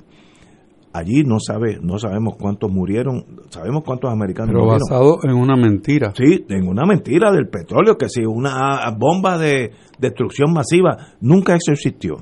allí 0.97 1.23
no 1.23 1.39
sabe 1.39 1.79
no 1.81 1.97
sabemos 1.99 2.35
cuántos 2.37 2.71
murieron 2.71 3.25
sabemos 3.49 3.83
cuántos 3.83 4.11
americanos 4.11 4.51
pero 4.51 4.65
murieron. 4.65 4.79
basado 4.89 5.19
en 5.23 5.35
una 5.35 5.55
mentira. 5.55 6.13
Sí 6.15 6.45
en 6.49 6.67
una 6.67 6.85
mentira 6.85 7.31
del 7.31 7.47
petróleo 7.47 7.97
que 7.97 8.09
si 8.09 8.25
una 8.25 8.89
bomba 8.97 9.37
de 9.37 9.71
destrucción 9.99 10.53
masiva 10.53 11.15
nunca 11.21 11.55
eso 11.55 11.71
existió. 11.71 12.17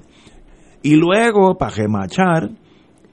Y 0.81 0.95
luego 0.95 1.57
para 1.57 1.75
remachar 1.75 2.51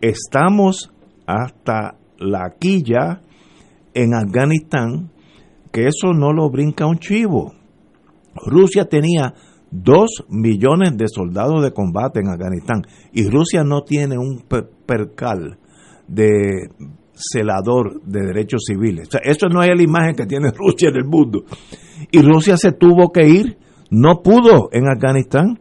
estamos 0.00 0.90
hasta 1.26 1.97
la 2.19 2.54
quilla 2.59 3.23
en 3.95 4.14
Afganistán 4.14 5.11
que 5.73 5.87
eso 5.87 6.12
no 6.12 6.33
lo 6.33 6.50
brinca 6.50 6.87
un 6.87 6.99
chivo. 6.99 7.54
Rusia 8.47 8.87
tenía 8.87 9.35
dos 9.73 10.25
millones 10.29 10.97
de 10.97 11.09
soldados 11.09 11.62
de 11.62 11.73
combate 11.73 12.21
en 12.21 12.29
Afganistán 12.29 12.83
y 13.12 13.29
Rusia 13.29 13.64
no 13.64 13.83
tiene 13.83 14.19
un 14.19 14.45
percal 14.87 15.59
de 16.07 16.69
celador 17.14 18.02
de 18.02 18.21
derechos 18.21 18.64
civiles. 18.67 19.09
Eso 19.25 19.49
no 19.49 19.62
es 19.62 19.71
la 19.75 19.83
imagen 19.83 20.14
que 20.14 20.26
tiene 20.26 20.50
Rusia 20.57 20.91
en 20.91 20.97
el 20.97 21.05
mundo. 21.05 21.45
Y 22.11 22.21
Rusia 22.21 22.57
se 22.57 22.73
tuvo 22.73 23.11
que 23.12 23.26
ir, 23.26 23.57
no 23.91 24.23
pudo 24.23 24.69
en 24.73 24.88
Afganistán. 24.88 25.59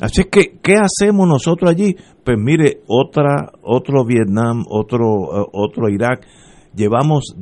Así 0.00 0.24
que, 0.24 0.58
¿qué 0.62 0.74
hacemos 0.74 1.26
nosotros 1.26 1.70
allí? 1.70 1.96
Pues 2.24 2.36
mire, 2.38 2.82
otra, 2.86 3.52
otro 3.62 4.04
Vietnam, 4.04 4.64
otro, 4.68 5.06
uh, 5.06 5.48
otro 5.52 5.88
Irak. 5.88 6.26
Llevamos 6.74 7.36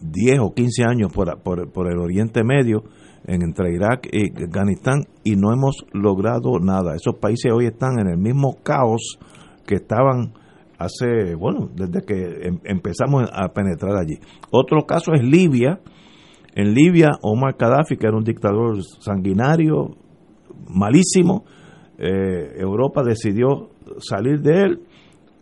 10 0.00 0.38
o 0.40 0.54
15 0.54 0.84
años 0.84 1.12
por, 1.12 1.40
por, 1.42 1.70
por 1.70 1.92
el 1.92 1.98
Oriente 1.98 2.42
Medio 2.42 2.84
entre 3.26 3.74
Irak 3.74 4.08
y 4.10 4.30
Afganistán 4.42 5.04
y 5.24 5.36
no 5.36 5.52
hemos 5.52 5.84
logrado 5.92 6.58
nada. 6.58 6.94
Esos 6.94 7.16
países 7.20 7.52
hoy 7.52 7.66
están 7.66 7.98
en 8.00 8.08
el 8.08 8.18
mismo 8.18 8.56
caos 8.62 9.18
que 9.66 9.76
estaban 9.76 10.32
hace, 10.78 11.34
bueno, 11.34 11.68
desde 11.74 12.02
que 12.04 12.48
em 12.48 12.58
empezamos 12.64 13.28
a 13.32 13.48
penetrar 13.52 13.96
allí. 13.96 14.18
Otro 14.50 14.86
caso 14.86 15.12
es 15.12 15.22
Libia. 15.22 15.80
En 16.54 16.74
Libia, 16.74 17.10
Omar 17.22 17.54
Gaddafi, 17.56 17.96
que 17.96 18.06
era 18.06 18.16
un 18.16 18.24
dictador 18.24 18.82
sanguinario, 19.00 19.96
malísimo, 20.68 21.44
eh, 21.98 22.54
Europa 22.56 23.02
decidió 23.04 23.70
salir 23.98 24.40
de 24.40 24.60
él, 24.62 24.80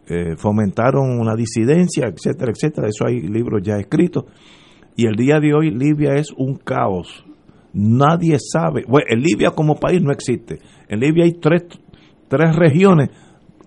eh, 0.08 0.37
fomentaron 0.37 1.18
una 1.18 1.35
disidencia, 1.35 2.08
etcétera, 2.08 2.52
etcétera. 2.52 2.88
Eso 2.88 3.06
hay 3.06 3.20
libros 3.20 3.62
ya 3.62 3.76
escritos. 3.76 4.25
Y 4.97 5.06
el 5.06 5.14
día 5.14 5.38
de 5.38 5.54
hoy 5.54 5.70
Libia 5.70 6.14
es 6.14 6.32
un 6.37 6.56
caos 6.56 7.25
nadie 7.78 8.38
sabe. 8.38 8.85
Bueno, 8.87 9.06
en 9.08 9.20
Libia 9.20 9.50
como 9.50 9.76
país 9.76 10.02
no 10.02 10.12
existe. 10.12 10.58
En 10.88 11.00
Libia 11.00 11.25
hay 11.25 11.32
tres, 11.32 11.64
tres 12.28 12.56
regiones, 12.56 13.11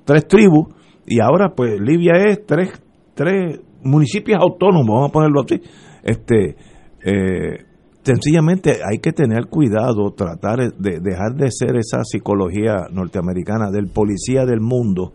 tres 0.03 0.27
tribus, 0.27 0.68
y 1.06 1.20
ahora 1.20 1.53
pues 1.56 1.80
Libia 1.80 2.13
es 2.27 2.46
tres, 2.46 2.82
tres 3.13 3.60
municipios 3.84 4.39
autónomos, 4.41 4.88
vamos 4.88 5.10
a 5.10 5.13
ponerlo 5.13 5.41
así. 5.41 5.62
Este, 6.03 6.56
eh, 7.03 7.65
sencillamente 8.03 8.80
hay 8.84 9.00
que 9.00 9.13
tener 9.13 9.48
cuidado, 9.48 10.12
tratar 10.12 10.74
de 10.74 11.00
dejar 11.00 11.36
de 11.36 11.50
ser 11.51 11.77
esa 11.77 12.03
psicología 12.03 12.88
norteamericana 12.91 13.72
del 13.72 13.88
policía 13.88 14.46
del 14.46 14.60
mundo. 14.60 15.13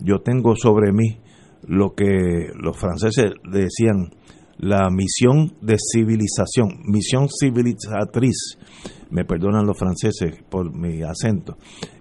Yo 0.00 0.20
tengo 0.20 0.56
sobre 0.56 0.92
mí 0.92 1.18
lo 1.66 1.94
que 1.94 2.48
los 2.60 2.76
franceses 2.76 3.32
decían 3.48 4.10
la 4.62 4.88
misión 4.90 5.54
de 5.60 5.74
civilización, 5.76 6.82
misión 6.84 7.26
civilizatriz, 7.28 8.58
me 9.10 9.24
perdonan 9.24 9.66
los 9.66 9.76
franceses 9.76 10.40
por 10.48 10.72
mi 10.72 11.02
acento, 11.02 11.56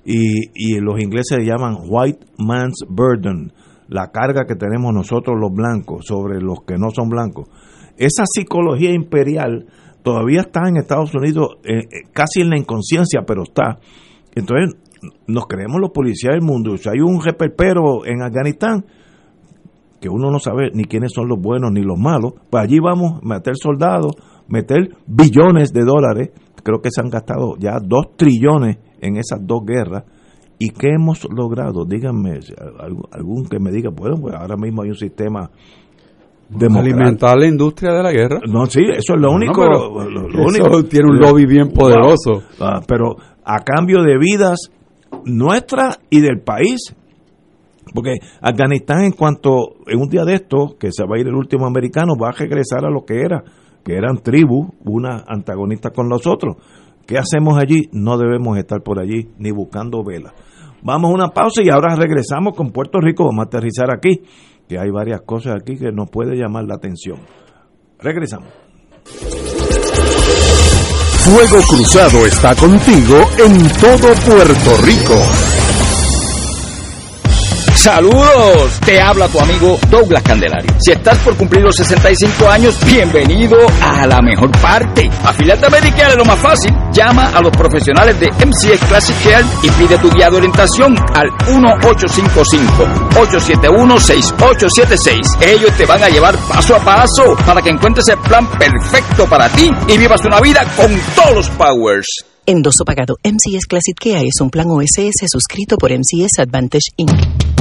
y, 0.05 0.51
y 0.53 0.79
los 0.79 1.01
ingleses 1.01 1.39
le 1.39 1.45
llaman 1.45 1.77
white 1.89 2.23
man's 2.37 2.85
burden, 2.87 3.51
la 3.87 4.11
carga 4.11 4.45
que 4.45 4.55
tenemos 4.55 4.93
nosotros 4.93 5.37
los 5.41 5.51
blancos 5.51 6.05
sobre 6.05 6.39
los 6.39 6.59
que 6.65 6.75
no 6.77 6.91
son 6.91 7.09
blancos. 7.09 7.49
Esa 7.97 8.25
psicología 8.31 8.91
imperial 8.93 9.65
todavía 10.03 10.41
está 10.41 10.69
en 10.69 10.77
Estados 10.77 11.15
Unidos, 11.15 11.57
eh, 11.63 11.87
casi 12.13 12.41
en 12.41 12.51
la 12.51 12.59
inconsciencia, 12.59 13.23
pero 13.25 13.41
está. 13.41 13.79
Entonces, 14.35 14.75
nos 15.25 15.47
creemos 15.47 15.81
los 15.81 15.89
policías 15.89 16.33
del 16.35 16.43
mundo. 16.43 16.77
Si 16.77 16.87
hay 16.87 16.99
un 16.99 17.23
reperpero 17.23 18.05
en 18.05 18.21
Afganistán, 18.21 18.85
que 20.01 20.09
uno 20.09 20.29
no 20.29 20.39
sabe 20.39 20.71
ni 20.73 20.83
quiénes 20.83 21.13
son 21.13 21.29
los 21.29 21.39
buenos 21.39 21.71
ni 21.71 21.81
los 21.81 21.97
malos, 21.97 22.33
pues 22.49 22.63
allí 22.63 22.79
vamos 22.79 23.21
a 23.21 23.25
meter 23.25 23.53
soldados, 23.55 24.15
meter 24.49 24.89
billones 25.07 25.71
de 25.71 25.85
dólares, 25.85 26.31
creo 26.63 26.81
que 26.81 26.89
se 26.91 26.99
han 26.99 27.09
gastado 27.09 27.55
ya 27.57 27.79
dos 27.81 28.17
trillones 28.17 28.79
en 28.99 29.15
esas 29.15 29.39
dos 29.41 29.61
guerras, 29.65 30.03
¿Y 30.63 30.69
qué 30.69 30.89
hemos 30.89 31.27
logrado? 31.35 31.85
Díganme, 31.85 32.37
algún 33.11 33.45
que 33.45 33.57
me 33.59 33.71
diga, 33.71 33.89
bueno, 33.89 34.17
pues 34.21 34.35
ahora 34.35 34.55
mismo 34.55 34.83
hay 34.83 34.89
un 34.89 34.95
sistema 34.95 35.49
Alimentar 36.59 37.37
la 37.37 37.47
industria 37.47 37.93
de 37.93 38.03
la 38.03 38.11
guerra. 38.11 38.39
No, 38.47 38.65
sí, 38.65 38.81
eso 38.81 39.13
es 39.15 39.21
lo 39.21 39.31
único. 39.31 39.65
lo, 39.65 40.43
único. 40.43 40.83
tiene 40.83 41.09
un 41.09 41.19
lobby 41.19 41.45
bien 41.45 41.69
poderoso. 41.71 42.43
Ah, 42.59 42.81
pero 42.85 43.15
a 43.43 43.59
cambio 43.59 44.03
de 44.03 44.17
vidas 44.17 44.69
nuestras 45.25 45.99
y 46.09 46.19
del 46.19 46.41
país. 46.41 46.95
Porque 47.93 48.15
Afganistán, 48.41 49.03
en 49.03 49.11
cuanto 49.11 49.75
en 49.87 49.99
un 49.99 50.09
día 50.09 50.23
de 50.23 50.35
esto, 50.35 50.75
que 50.79 50.91
se 50.91 51.03
va 51.03 51.15
a 51.15 51.19
ir 51.19 51.27
el 51.27 51.35
último 51.35 51.65
americano, 51.65 52.13
va 52.21 52.29
a 52.29 52.31
regresar 52.31 52.85
a 52.85 52.89
lo 52.89 53.03
que 53.05 53.21
era, 53.21 53.43
que 53.83 53.95
eran 53.95 54.17
tribus, 54.17 54.69
una 54.85 55.23
antagonista 55.27 55.89
con 55.91 56.09
los 56.09 56.25
otros. 56.27 56.55
¿Qué 57.05 57.17
hacemos 57.17 57.57
allí? 57.57 57.89
No 57.91 58.17
debemos 58.17 58.57
estar 58.57 58.81
por 58.81 58.99
allí 58.99 59.29
ni 59.37 59.51
buscando 59.51 60.03
velas. 60.03 60.33
Vamos 60.83 61.11
a 61.11 61.13
una 61.13 61.27
pausa 61.29 61.61
y 61.63 61.69
ahora 61.69 61.95
regresamos 61.95 62.55
con 62.55 62.71
Puerto 62.71 62.99
Rico. 62.99 63.25
Vamos 63.25 63.45
a 63.45 63.47
aterrizar 63.47 63.91
aquí 63.93 64.21
que 64.67 64.79
hay 64.79 64.89
varias 64.89 65.21
cosas 65.21 65.55
aquí 65.61 65.77
que 65.77 65.91
nos 65.91 66.09
puede 66.09 66.35
llamar 66.35 66.65
la 66.65 66.75
atención. 66.75 67.17
Regresamos. 67.99 68.49
Fuego 71.23 71.61
Cruzado 71.69 72.25
está 72.25 72.55
contigo 72.55 73.15
en 73.37 73.69
todo 73.79 74.13
Puerto 74.25 74.77
Rico. 74.83 75.50
Saludos, 77.81 78.79
te 78.85 79.01
habla 79.01 79.27
tu 79.27 79.39
amigo 79.39 79.79
Douglas 79.89 80.21
Candelario. 80.21 80.71
Si 80.77 80.91
estás 80.91 81.17
por 81.17 81.35
cumplir 81.35 81.63
los 81.63 81.75
65 81.77 82.47
años, 82.47 82.77
bienvenido 82.85 83.57
a 83.81 84.05
la 84.05 84.21
mejor 84.21 84.51
parte. 84.61 85.09
Afiliate 85.23 85.65
a 85.65 85.69
Medicare 85.71 86.11
es 86.11 86.17
lo 86.17 86.25
más 86.25 86.37
fácil. 86.37 86.71
Llama 86.93 87.29
a 87.29 87.41
los 87.41 87.51
profesionales 87.51 88.19
de 88.19 88.27
MCS 88.27 88.85
Classic 88.87 89.15
Care 89.23 89.45
y 89.63 89.69
pide 89.71 89.97
tu 89.97 90.11
guía 90.11 90.29
de 90.29 90.37
orientación 90.37 90.95
al 91.15 91.31
1855-871-6876. 93.15 95.41
Ellos 95.41 95.75
te 95.75 95.87
van 95.87 96.03
a 96.03 96.09
llevar 96.09 96.37
paso 96.37 96.75
a 96.75 96.85
paso 96.85 97.35
para 97.47 97.63
que 97.63 97.71
encuentres 97.71 98.07
el 98.09 98.19
plan 98.19 98.47
perfecto 98.59 99.25
para 99.25 99.49
ti 99.49 99.71
y 99.87 99.97
vivas 99.97 100.23
una 100.23 100.39
vida 100.39 100.63
con 100.77 100.95
todos 101.15 101.33
los 101.33 101.49
powers. 101.49 102.25
Endoso 102.45 102.85
pagado. 102.85 103.17
MCS 103.23 103.65
Classic 103.65 103.97
Care 103.99 104.27
es 104.27 104.39
un 104.39 104.51
plan 104.51 104.67
OSS 104.69 105.25
suscrito 105.27 105.77
por 105.77 105.91
MCS 105.91 106.37
Advantage 106.37 106.91
Inc. 106.97 107.60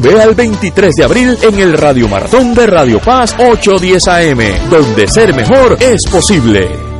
Ve 0.00 0.20
al 0.20 0.34
23 0.34 0.94
de 0.94 1.04
abril 1.04 1.38
en 1.42 1.58
el 1.58 1.76
Radio 1.76 2.08
Maratón 2.08 2.54
de 2.54 2.66
Radio 2.66 3.00
Paz 3.00 3.34
810 3.38 4.08
AM, 4.08 4.70
donde 4.70 5.06
ser 5.06 5.34
mejor 5.34 5.76
es 5.78 6.06
posible. 6.10 6.90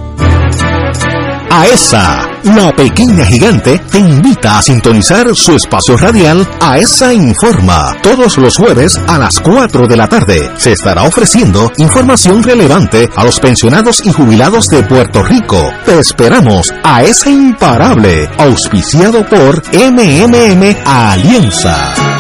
AESA, 1.53 2.29
la 2.45 2.71
pequeña 2.77 3.25
gigante, 3.25 3.79
te 3.91 3.99
invita 3.99 4.59
a 4.59 4.63
sintonizar 4.63 5.35
su 5.35 5.57
espacio 5.57 5.97
radial 5.97 6.47
AESA 6.61 7.13
Informa. 7.13 7.97
Todos 8.03 8.39
los 8.39 8.57
jueves 8.57 9.01
a 9.09 9.19
las 9.19 9.41
4 9.41 9.89
de 9.89 9.97
la 9.97 10.07
tarde 10.07 10.51
se 10.57 10.73
estará 10.73 11.03
ofreciendo 11.05 11.73
información 11.79 12.43
relevante 12.43 13.09
a 13.17 13.25
los 13.25 13.41
pensionados 13.41 14.05
y 14.05 14.13
jubilados 14.13 14.69
de 14.69 14.83
Puerto 14.85 15.23
Rico. 15.23 15.73
Te 15.87 15.99
esperamos 15.99 16.73
a 16.85 17.03
esa 17.03 17.31
Imparable, 17.31 18.29
auspiciado 18.39 19.27
por 19.27 19.63
MMM 19.75 20.77
Alianza. 20.85 22.20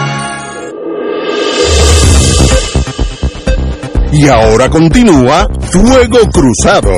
Y 4.12 4.26
ahora 4.26 4.68
continúa 4.68 5.46
Fuego 5.70 6.18
Cruzado. 6.32 6.90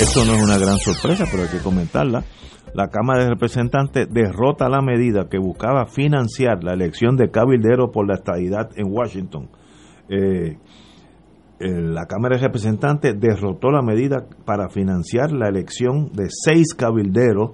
Esto 0.00 0.24
no 0.24 0.34
es 0.34 0.42
una 0.42 0.58
gran 0.58 0.78
sorpresa, 0.78 1.24
pero 1.30 1.44
hay 1.44 1.48
que 1.48 1.62
comentarla. 1.62 2.24
La 2.74 2.88
Cámara 2.88 3.22
de 3.22 3.30
Representantes 3.30 4.08
derrota 4.10 4.68
la 4.68 4.82
medida 4.82 5.28
que 5.30 5.38
buscaba 5.38 5.86
financiar 5.86 6.64
la 6.64 6.74
elección 6.74 7.16
de 7.16 7.30
cabildero 7.30 7.92
por 7.92 8.08
la 8.08 8.14
estadidad 8.14 8.70
en 8.76 8.86
Washington. 8.90 9.48
Eh, 10.08 10.58
la 11.60 12.06
Cámara 12.06 12.36
de 12.36 12.42
Representantes 12.42 13.14
derrotó 13.18 13.70
la 13.70 13.82
medida 13.82 14.26
para 14.44 14.68
financiar 14.68 15.30
la 15.30 15.48
elección 15.48 16.10
de 16.12 16.26
seis 16.30 16.74
cabilderos 16.74 17.52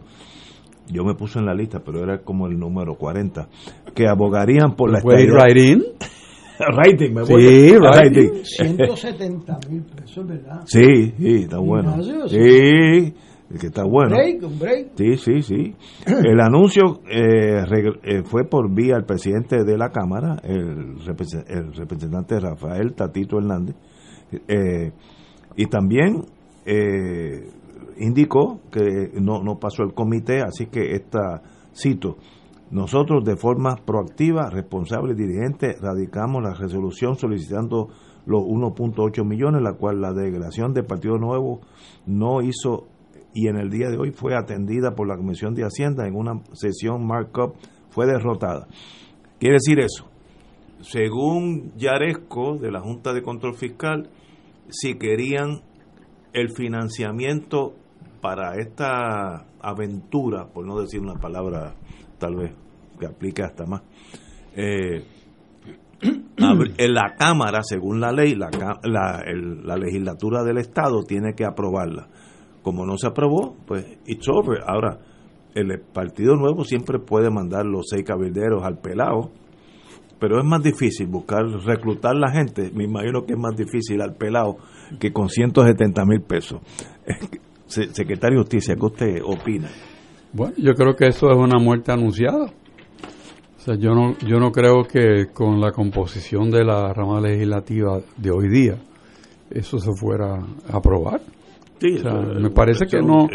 yo 0.88 1.04
me 1.04 1.14
puse 1.14 1.38
en 1.38 1.46
la 1.46 1.54
lista, 1.54 1.80
pero 1.84 2.02
era 2.02 2.18
como 2.18 2.46
el 2.46 2.58
número 2.58 2.94
40, 2.96 3.48
que 3.94 4.08
abogarían 4.08 4.74
por 4.76 4.90
la 4.90 4.98
estadidad. 4.98 5.78
Writing. 6.58 7.14
me 7.14 7.22
voy. 7.22 7.42
Sí, 7.42 7.76
rating. 7.76 8.44
170 8.44 9.58
mil 9.68 9.82
pesos, 9.82 10.26
¿verdad? 10.26 10.60
Sí, 10.66 11.12
sí, 11.18 11.34
está 11.42 11.58
bueno. 11.58 12.00
Sí, 12.28 13.12
que 13.58 13.66
está 13.66 13.84
bueno. 13.84 14.16
Break, 14.16 14.42
un 14.42 14.58
break. 14.58 14.86
Sí, 14.96 15.16
sí, 15.16 15.42
sí. 15.42 15.74
El 16.06 16.40
anuncio 16.40 17.00
eh, 17.10 17.64
eh, 18.02 18.22
fue 18.24 18.44
por 18.44 18.72
vía 18.72 18.96
al 18.96 19.04
presidente 19.04 19.64
de 19.64 19.76
la 19.76 19.90
Cámara, 19.90 20.36
el, 20.42 21.04
representante 21.04 22.38
Rafael 22.40 22.94
Tatito 22.94 23.38
Hernández, 23.38 23.76
eh, 24.48 24.92
y 25.56 25.66
también 25.66 26.24
eh, 26.66 27.48
indicó 27.98 28.60
que 28.70 29.10
no, 29.20 29.42
no 29.42 29.58
pasó 29.58 29.82
el 29.82 29.94
comité, 29.94 30.42
así 30.42 30.66
que 30.66 30.92
esta 30.92 31.42
cito. 31.74 32.16
Nosotros 32.70 33.24
de 33.24 33.36
forma 33.36 33.76
proactiva, 33.76 34.50
responsable 34.50 35.12
y 35.12 35.16
dirigente 35.16 35.76
radicamos 35.80 36.42
la 36.42 36.54
resolución 36.54 37.16
solicitando 37.16 37.88
los 38.26 38.42
1.8 38.42 39.24
millones, 39.24 39.62
la 39.62 39.74
cual 39.74 40.00
la 40.00 40.12
delegación 40.12 40.72
del 40.72 40.86
Partido 40.86 41.18
Nuevo 41.18 41.60
no 42.06 42.40
hizo 42.42 42.88
y 43.34 43.48
en 43.48 43.56
el 43.56 43.68
día 43.68 43.90
de 43.90 43.98
hoy 43.98 44.12
fue 44.12 44.36
atendida 44.36 44.94
por 44.94 45.08
la 45.08 45.16
Comisión 45.16 45.54
de 45.54 45.64
Hacienda 45.64 46.06
en 46.06 46.14
una 46.14 46.40
sesión 46.52 47.04
markup, 47.04 47.56
fue 47.90 48.06
derrotada. 48.06 48.68
Quiere 49.38 49.56
decir 49.56 49.80
eso. 49.80 50.06
Según 50.80 51.72
Yaresco 51.76 52.56
de 52.56 52.70
la 52.70 52.80
Junta 52.80 53.12
de 53.12 53.22
Control 53.22 53.54
Fiscal, 53.54 54.08
si 54.68 54.94
querían 54.94 55.62
el 56.32 56.50
financiamiento 56.50 57.74
para 58.24 58.56
esta 58.56 59.44
aventura, 59.60 60.46
por 60.46 60.64
no 60.64 60.80
decir 60.80 60.98
una 60.98 61.16
palabra 61.16 61.74
tal 62.16 62.36
vez 62.36 62.56
que 62.98 63.04
aplique 63.04 63.42
hasta 63.42 63.66
más, 63.66 63.82
eh, 64.56 65.04
en 66.38 66.94
la 66.94 67.16
Cámara, 67.18 67.62
según 67.62 68.00
la 68.00 68.12
ley, 68.12 68.34
la, 68.34 68.48
la, 68.82 69.76
legislatura 69.76 70.42
del 70.42 70.56
Estado 70.56 71.02
tiene 71.02 71.34
que 71.34 71.44
aprobarla. 71.44 72.08
Como 72.62 72.86
no 72.86 72.96
se 72.96 73.08
aprobó, 73.08 73.56
pues 73.66 73.98
it's 74.06 74.26
over. 74.30 74.62
Ahora, 74.66 75.00
el 75.54 75.78
Partido 75.92 76.34
Nuevo 76.34 76.64
siempre 76.64 77.00
puede 77.00 77.28
mandar 77.28 77.66
los 77.66 77.88
seis 77.90 78.04
cabilderos 78.06 78.64
al 78.64 78.78
pelado 78.78 79.32
pero 80.18 80.38
es 80.38 80.44
más 80.46 80.62
difícil 80.62 81.06
buscar, 81.08 81.44
reclutar 81.66 82.14
la 82.14 82.30
gente, 82.30 82.70
me 82.72 82.84
imagino 82.84 83.26
que 83.26 83.34
es 83.34 83.38
más 83.38 83.54
difícil 83.56 84.00
al 84.00 84.14
pelado 84.14 84.56
que 84.98 85.12
con 85.12 85.28
170 85.28 86.04
mil 86.06 86.22
pesos. 86.22 86.62
Secretario 87.66 88.38
de 88.38 88.42
Justicia, 88.44 88.76
¿qué 88.76 88.86
usted 88.86 89.22
opina? 89.24 89.68
Bueno, 90.32 90.54
yo 90.56 90.74
creo 90.74 90.94
que 90.94 91.08
eso 91.08 91.30
es 91.30 91.36
una 91.36 91.58
muerte 91.58 91.92
anunciada. 91.92 92.46
O 92.46 93.60
sea, 93.60 93.76
yo 93.76 93.94
no, 93.94 94.16
yo 94.18 94.38
no 94.38 94.52
creo 94.52 94.82
que 94.84 95.32
con 95.32 95.60
la 95.60 95.72
composición 95.72 96.50
de 96.50 96.64
la 96.64 96.92
rama 96.92 97.20
legislativa 97.20 98.00
de 98.16 98.30
hoy 98.30 98.48
día 98.48 98.78
eso 99.50 99.78
se 99.78 99.90
fuera 99.92 100.34
a 100.34 100.76
aprobar. 100.76 101.20
Sí, 101.80 101.98
me 102.40 102.50
parece 102.50 102.86
que 102.86 103.00
no, 103.00 103.28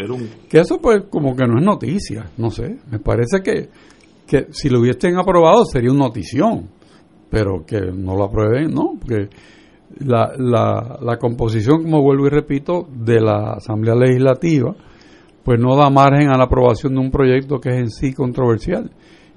que 0.48 0.60
eso 0.60 0.78
pues 0.80 1.04
como 1.08 1.36
que 1.36 1.46
no 1.46 1.58
es 1.58 1.64
noticia, 1.64 2.30
no 2.36 2.50
sé, 2.50 2.78
me 2.90 2.98
parece 2.98 3.42
que, 3.42 3.68
que 4.26 4.46
si 4.50 4.68
lo 4.68 4.80
hubiesen 4.80 5.18
aprobado 5.18 5.64
sería 5.64 5.92
una 5.92 6.06
notición, 6.06 6.68
pero 7.30 7.64
que 7.64 7.80
no 7.80 8.16
lo 8.16 8.24
aprueben, 8.24 8.72
no, 8.72 8.94
porque 8.98 9.28
la, 9.98 10.32
la, 10.36 10.98
la 11.00 11.16
composición, 11.18 11.82
como 11.82 12.02
vuelvo 12.02 12.26
y 12.26 12.30
repito, 12.30 12.86
de 12.90 13.20
la 13.20 13.54
Asamblea 13.54 13.94
Legislativa, 13.94 14.74
pues 15.44 15.58
no 15.58 15.76
da 15.76 15.90
margen 15.90 16.28
a 16.28 16.36
la 16.36 16.44
aprobación 16.44 16.94
de 16.94 17.00
un 17.00 17.10
proyecto 17.10 17.60
que 17.60 17.70
es 17.70 17.76
en 17.76 17.90
sí 17.90 18.12
controversial. 18.12 18.90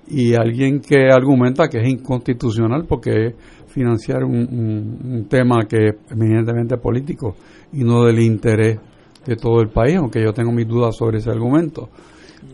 Y 0.07 0.33
alguien 0.35 0.81
que 0.81 1.09
argumenta 1.09 1.69
que 1.69 1.79
es 1.79 1.87
inconstitucional 1.87 2.85
porque 2.87 3.27
es 3.27 3.35
financiar 3.67 4.23
un, 4.23 5.25
tema 5.29 5.65
que 5.67 5.87
es 5.87 5.95
eminentemente 6.11 6.77
político 6.77 7.35
y 7.71 7.83
no 7.83 8.03
del 8.03 8.19
interés 8.19 8.79
de 9.25 9.35
todo 9.37 9.61
el 9.61 9.69
país, 9.69 9.95
aunque 9.95 10.21
yo 10.21 10.33
tengo 10.33 10.51
mis 10.51 10.67
dudas 10.67 10.95
sobre 10.95 11.19
ese 11.19 11.29
argumento. 11.29 11.89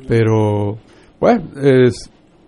Pero, 0.07 0.77
pues, 1.17 1.41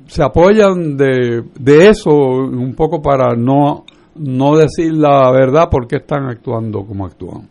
se 0.06 0.24
apoyan 0.24 0.96
de, 0.96 1.44
de 1.60 1.90
eso 1.90 2.12
un 2.12 2.76
poco 2.76 3.02
para 3.02 3.36
no 3.36 3.86
no 4.16 4.58
decir 4.58 4.94
la 4.94 5.32
verdad 5.32 5.70
por 5.70 5.88
qué 5.88 5.98
están 5.98 6.26
actuando 6.26 6.86
como 6.86 7.06
actúan. 7.06 7.48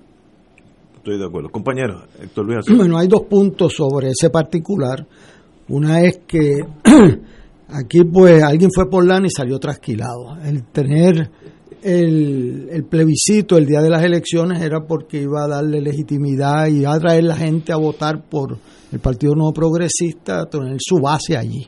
Estoy 0.96 1.18
de 1.18 1.24
acuerdo. 1.24 1.50
Compañero, 1.50 2.02
Héctor 2.20 2.46
Luis. 2.46 2.58
Bueno, 2.76 2.98
hay 2.98 3.08
dos 3.08 3.22
puntos 3.22 3.72
sobre 3.74 4.10
ese 4.10 4.28
particular. 4.28 5.06
Una 5.68 6.02
es 6.02 6.20
que 6.26 6.60
aquí 7.68 8.04
pues 8.04 8.42
alguien 8.42 8.70
fue 8.74 8.90
por 8.90 9.06
lana 9.06 9.26
y 9.26 9.30
salió 9.30 9.58
trasquilado. 9.58 10.36
El 10.44 10.64
tener 10.64 11.30
el, 11.82 12.68
el, 12.70 12.84
plebiscito 12.84 13.56
el 13.56 13.64
día 13.64 13.80
de 13.80 13.88
las 13.88 14.04
elecciones 14.04 14.60
era 14.60 14.80
porque 14.86 15.22
iba 15.22 15.44
a 15.44 15.48
darle 15.48 15.80
legitimidad 15.80 16.66
y 16.66 16.84
a 16.84 16.98
traer 16.98 17.24
la 17.24 17.36
gente 17.36 17.72
a 17.72 17.76
votar 17.76 18.22
por 18.28 18.58
el 18.92 18.98
Partido 18.98 19.34
Nuevo 19.34 19.54
Progresista, 19.54 20.46
tener 20.46 20.76
su 20.78 20.96
base 21.00 21.36
allí. 21.36 21.66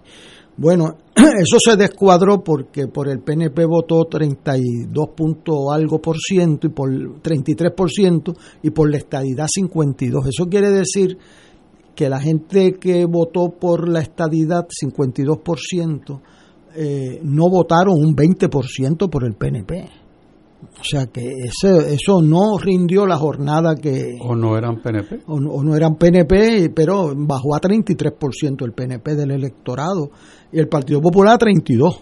Bueno, 0.57 0.97
eso 1.15 1.59
se 1.59 1.77
descuadró 1.77 2.43
porque 2.43 2.87
por 2.87 3.09
el 3.09 3.21
PNP 3.21 3.65
votó 3.65 4.05
32 4.05 5.09
punto 5.17 5.73
algo 5.73 6.01
por 6.01 6.17
ciento 6.19 6.67
y 6.67 6.71
por 6.71 7.21
33 7.21 7.73
por 7.73 7.91
ciento 7.91 8.35
y 8.63 8.71
por 8.71 8.91
la 8.91 8.99
estadidad 8.99 9.47
52. 9.49 10.27
Eso 10.27 10.49
quiere 10.49 10.71
decir 10.71 11.17
que 11.95 12.09
la 12.09 12.21
gente 12.21 12.75
que 12.75 13.05
votó 13.07 13.51
por 13.51 13.89
la 13.89 14.01
estadidad 14.01 14.67
52 14.69 15.39
por 15.39 15.59
ciento 15.59 16.21
eh, 16.75 17.21
no 17.23 17.51
votaron 17.51 17.95
un 17.99 18.15
20 18.15 18.49
por 18.49 18.67
ciento 18.67 19.09
por 19.09 19.25
el 19.25 19.35
PNP. 19.35 20.03
O 20.63 20.85
sea 20.85 21.07
que 21.07 21.23
ese, 21.23 21.93
eso 21.93 22.23
no 22.23 22.57
rindió 22.57 23.05
la 23.05 23.17
jornada 23.17 23.75
que... 23.75 24.17
¿O 24.21 24.37
no 24.37 24.57
eran 24.57 24.81
PNP? 24.81 25.23
O 25.27 25.41
no, 25.41 25.77
eran 25.77 25.97
PNP, 25.97 26.71
pero 26.75 27.13
bajó 27.17 27.57
a 27.57 27.61
33% 27.61 28.65
el 28.65 28.73
PNP 28.73 29.17
del 29.17 29.33
electorado 29.33 30.11
y 30.53 30.59
el 30.59 30.69
Partido 30.69 31.01
Popular 31.01 31.35
a 31.35 31.39
32%. 31.39 31.99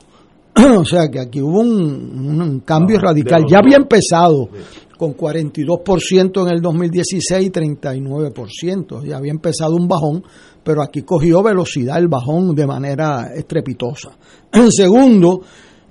o 0.78 0.84
sea 0.84 1.08
que 1.08 1.20
aquí 1.20 1.40
hubo 1.40 1.60
un, 1.60 2.62
cambio 2.64 2.98
ah, 2.98 3.02
radical. 3.02 3.44
Ya 3.48 3.58
había 3.58 3.76
empezado 3.76 4.48
con 4.96 5.16
42% 5.16 6.42
en 6.42 6.54
el 6.54 6.60
2016 6.60 7.46
y 7.46 7.50
39%. 7.50 9.04
Ya 9.04 9.16
había 9.16 9.30
empezado 9.30 9.76
un 9.76 9.88
bajón, 9.88 10.24
pero 10.62 10.82
aquí 10.82 11.02
cogió 11.02 11.42
velocidad 11.42 11.98
el 11.98 12.08
bajón 12.08 12.54
de 12.54 12.66
manera 12.66 13.30
estrepitosa. 13.34 14.10
Segundo, 14.70 15.40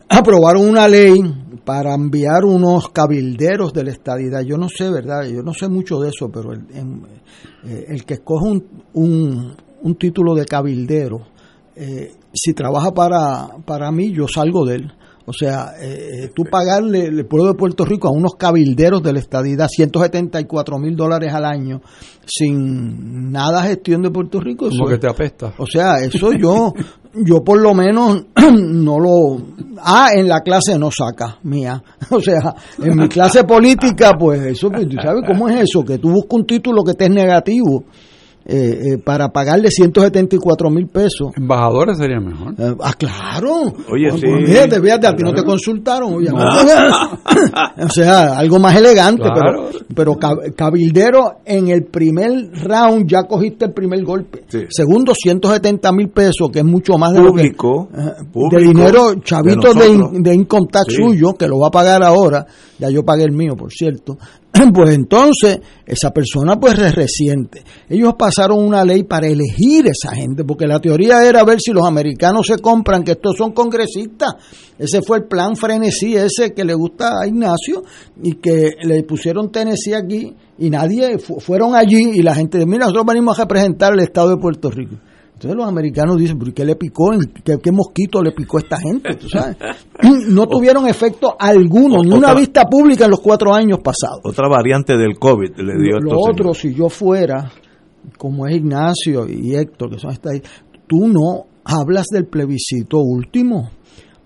aprobaron 0.10 0.67
una 0.67 0.88
ley 0.88 1.19
para 1.63 1.93
enviar 1.93 2.45
unos 2.45 2.89
cabilderos 2.89 3.74
de 3.74 3.84
la 3.84 3.91
estadidad. 3.91 4.41
Yo 4.41 4.58
no 4.58 4.67
sé, 4.69 4.89
¿verdad? 4.89 5.26
Yo 5.26 5.41
no 5.41 5.54
sé 5.54 5.69
mucho 5.69 6.00
de 6.00 6.10
eso, 6.10 6.30
pero 6.32 6.54
el, 6.54 6.62
eh, 7.65 7.86
el 7.88 8.06
que 8.06 8.15
escoge 8.15 8.50
un, 8.50 8.65
un, 8.93 9.56
un, 9.82 9.95
título 9.95 10.34
de 10.34 10.45
cabildero, 10.45 11.22
eh, 11.76 12.12
si 12.34 12.54
trabaja 12.54 12.92
para, 12.92 13.48
para 13.65 13.92
mí, 13.92 14.12
yo 14.12 14.28
salgo 14.28 14.65
de 14.65 14.76
él. 14.76 14.94
O 15.30 15.32
sea, 15.32 15.74
eh, 15.80 16.32
tú 16.34 16.44
pagarle 16.50 17.06
el 17.06 17.24
pueblo 17.28 17.52
de 17.52 17.54
Puerto 17.54 17.86
Rico 17.86 18.08
a 18.08 18.12
unos 18.12 18.34
cabilderos 18.34 19.04
de 19.04 19.13
la 19.13 19.20
estadidad 19.20 19.68
174 19.68 20.80
mil 20.80 20.96
dólares 20.96 21.32
al 21.32 21.46
año 21.46 21.82
sin 22.26 23.32
nada 23.32 23.62
gestión 23.62 24.02
de 24.02 24.10
Puerto 24.10 24.39
Rico. 24.39 24.70
Como 24.70 24.89
que 24.89 24.98
te 24.98 25.08
apesta. 25.08 25.54
O 25.60 25.68
sea, 25.68 25.98
eso 25.98 26.32
yo, 26.32 26.74
yo 27.13 27.44
por 27.44 27.62
lo 27.62 27.76
menos 27.76 28.26
no 28.54 29.00
lo... 29.00 29.38
Ah, 29.84 30.10
en 30.15 30.28
la 30.28 30.42
clase 30.42 30.80
no 30.80 30.89
saca, 30.89 31.38
mía. 31.44 31.84
O 32.10 32.20
sea, 32.20 32.56
en 32.84 32.98
mi 32.98 33.08
clase 33.08 33.44
política, 33.44 34.13
pues 34.18 34.42
eso, 34.42 34.72
pues, 34.72 34.88
¿sabes 35.00 35.22
cómo 35.28 35.48
es 35.48 35.62
eso? 35.62 35.86
Que 35.86 36.00
tú 36.00 36.10
buscas 36.10 36.39
un 36.39 36.48
título 36.48 36.84
que 36.84 36.96
te 36.96 37.06
es 37.06 37.12
negativo 37.12 37.84
eh, 38.52 38.94
eh, 38.94 38.98
para 38.98 39.30
pagarle 39.30 39.70
174 39.70 40.72
mil 40.72 40.88
pesos. 40.88 41.30
Embajadores 41.38 42.00
sería 42.00 42.20
mejor. 42.20 42.56
Eh, 42.58 42.76
ah, 42.82 42.94
claro. 42.98 43.74
Oye, 43.92 44.12
sí. 44.18 44.26
Fíjate, 44.46 44.82
fíjate, 44.82 45.06
a 45.06 45.16
ti 45.16 45.24
no 45.24 45.34
te 45.34 45.44
consultaron, 45.44 46.16
o 47.80 47.90
sea, 47.90 48.40
algo 48.40 48.58
más 48.58 48.76
elegante, 48.76 49.26
pero, 49.34 49.70
pero 49.94 50.18
cabildero 50.56 51.42
en 51.46 51.68
el 51.68 51.86
primer 51.86 52.50
round 52.64 53.08
ya 53.08 53.24
cogiste 53.24 53.66
el 53.66 53.74
primer 53.74 54.04
golpe. 54.04 54.46
Segundo, 54.70 55.14
170 55.14 55.92
mil 55.92 56.10
pesos, 56.10 56.50
que 56.52 56.60
es 56.60 56.66
mucho 56.66 56.98
más 56.98 57.14
de 57.14 57.22
público, 57.22 57.88
de 58.52 58.60
dinero 58.62 59.14
chavito 59.22 59.76
de, 59.76 60.22
de, 60.22 60.34
income 60.34 60.68
suyo, 60.88 61.34
que 61.34 61.48
lo 61.48 61.60
va 61.60 61.68
a 61.68 61.72
pagar 61.72 62.04
ahora. 62.04 62.48
Ya 62.80 62.90
yo 62.90 63.04
pagué 63.04 63.26
el 63.26 63.34
mío, 63.34 63.56
por 63.56 63.72
cierto. 63.72 64.18
pues 64.74 64.96
entonces 64.96 65.60
esa 65.86 66.12
persona 66.12 66.60
pues 66.60 66.78
es 66.80 66.96
reciente. 66.96 67.64
Ellos 67.88 68.14
pasaron 68.18 68.64
una 68.64 68.84
ley 68.84 69.04
para 69.04 69.28
elegir 69.28 69.88
esa 69.88 70.16
gente, 70.16 70.44
porque 70.44 70.68
la 70.68 70.80
teoría 70.80 71.24
era 71.24 71.44
ver 71.44 71.60
si 71.62 71.72
los 71.72 71.86
americanos 71.86 72.48
se 72.48 72.60
compran, 72.60 73.04
que 73.04 73.12
estos 73.12 73.36
son 73.38 73.52
congresistas. 73.52 74.36
Ese 74.78 75.02
fue 75.02 75.20
el 75.20 75.24
plan 75.26 75.56
frenesí 75.56 76.16
ese 76.16 76.54
que 76.54 76.64
le 76.64 76.74
gusta 76.74 77.22
a 77.22 77.28
Ignacio 77.28 77.84
y 78.22 78.36
que 78.36 78.72
le 78.84 79.04
pusieron 79.04 79.52
Tennessee 79.52 79.94
aquí 79.94 80.36
y 80.58 80.70
nadie 80.70 81.18
fueron 81.20 81.76
allí 81.76 82.12
y 82.16 82.22
la 82.22 82.36
gente, 82.36 82.66
mira, 82.66 82.86
nosotros 82.86 83.06
venimos 83.06 83.38
a 83.40 83.44
representar 83.44 83.94
el 83.94 84.00
Estado 84.00 84.30
de 84.32 84.38
Puerto 84.38 84.70
Rico. 84.70 84.96
Entonces 85.39 85.56
los 85.56 85.69
americanos 85.69 86.17
dicen, 86.17 86.38
¿por 86.38 86.54
qué 86.54 86.65
le 86.65 86.75
picó? 86.75 87.12
¿Qué, 87.45 87.71
mosquito 87.71 88.21
le 88.21 88.34
picó 88.34 88.58
a 88.58 88.60
esta 88.60 88.78
gente? 88.78 89.17
No 90.28 90.47
tuvieron 90.47 90.86
efecto 90.86 91.34
alguno, 91.39 92.04
ni 92.04 92.12
una 92.12 92.34
vista 92.34 92.65
pública 92.65 93.06
en 93.06 93.12
los 93.12 93.21
cuatro 93.21 93.54
años 93.54 93.80
pasados. 93.82 94.19
Otra 94.25 94.49
variante 94.49 94.97
del 94.97 95.17
COVID 95.17 95.58
le 95.60 95.78
dio 95.82 95.99
Lo 95.99 96.19
otro, 96.19 96.54
si 96.54 96.73
yo 96.73 96.89
fuera, 96.89 97.49
como 98.17 98.47
es 98.47 98.58
Ignacio 98.58 99.28
y 99.30 99.56
Héctor, 99.56 99.91
que 99.91 99.99
son 99.99 100.12
estas, 100.12 100.41
tú 100.88 101.08
no 101.08 101.45
hablas 101.63 102.08
del 102.12 102.25
plebiscito 102.25 102.99
último 102.99 103.69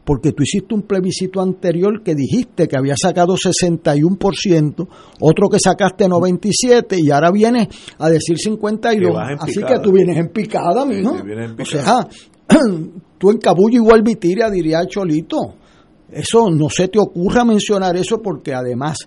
porque 0.04 0.34
tú 0.34 0.44
hiciste 0.44 0.76
un 0.76 0.84
plebiscito 0.84 1.42
anterior 1.42 2.04
que 2.04 2.14
dijiste 2.14 2.68
que 2.68 2.78
había 2.78 2.94
sacado 3.02 3.36
61%, 3.36 4.88
otro 5.22 5.50
que 5.50 5.60
sacaste 5.60 6.08
97% 6.08 7.00
y 7.00 7.10
ahora 7.12 7.32
vienes 7.32 7.70
a 7.98 8.10
decir 8.10 8.36
52%. 8.38 9.38
Así 9.40 9.64
que 9.64 9.80
tú 9.80 9.94
vienes 9.94 10.18
en 10.18 10.28
picada, 10.30 10.86
mijo. 10.86 11.16
O 11.60 11.66
sea, 11.66 12.08
tú 13.18 13.32
en 13.32 13.38
Cabullo 13.38 13.78
igual 13.78 14.04
Vitiria 14.04 14.50
diría 14.50 14.86
Cholito. 14.86 15.56
Eso 16.12 16.52
no 16.52 16.68
se 16.70 16.90
te 16.90 17.00
ocurra 17.00 17.46
mencionar 17.46 17.96
eso 17.96 18.22
porque 18.22 18.54
además, 18.54 18.98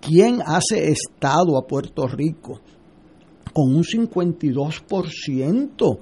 ¿quién 0.00 0.40
hace 0.44 0.90
Estado 0.90 1.58
a 1.58 1.66
Puerto 1.66 2.08
Rico 2.08 2.60
con 3.52 3.74
un 3.74 3.84
52%? 3.84 5.98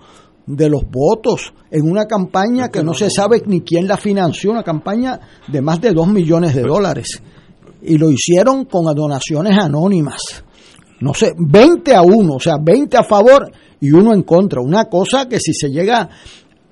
De 0.48 0.70
los 0.70 0.82
votos 0.90 1.52
en 1.70 1.88
una 1.88 2.06
campaña 2.06 2.70
que 2.70 2.82
no 2.82 2.94
se 2.94 3.11
sabe 3.11 3.42
ni 3.46 3.61
quién 3.61 3.87
la 3.87 3.98
financió, 3.98 4.50
una 4.50 4.62
campaña 4.62 5.20
de 5.46 5.61
más 5.61 5.80
de 5.80 5.92
2 5.92 6.08
millones 6.08 6.54
de 6.54 6.62
dólares. 6.62 7.22
Y 7.82 7.98
lo 7.98 8.11
hicieron 8.11 8.64
con 8.64 8.92
donaciones 8.94 9.56
anónimas. 9.58 10.42
No 11.00 11.12
sé, 11.14 11.34
20 11.38 11.94
a 11.94 12.02
1, 12.02 12.34
o 12.34 12.40
sea, 12.40 12.56
20 12.61 12.96
a 12.96 13.04
favor 13.04 13.52
y 13.80 13.90
uno 13.92 14.14
en 14.14 14.22
contra. 14.22 14.61
Una 14.61 14.87
cosa 14.87 15.28
que 15.28 15.38
si 15.38 15.52
se 15.52 15.68
llega 15.68 16.08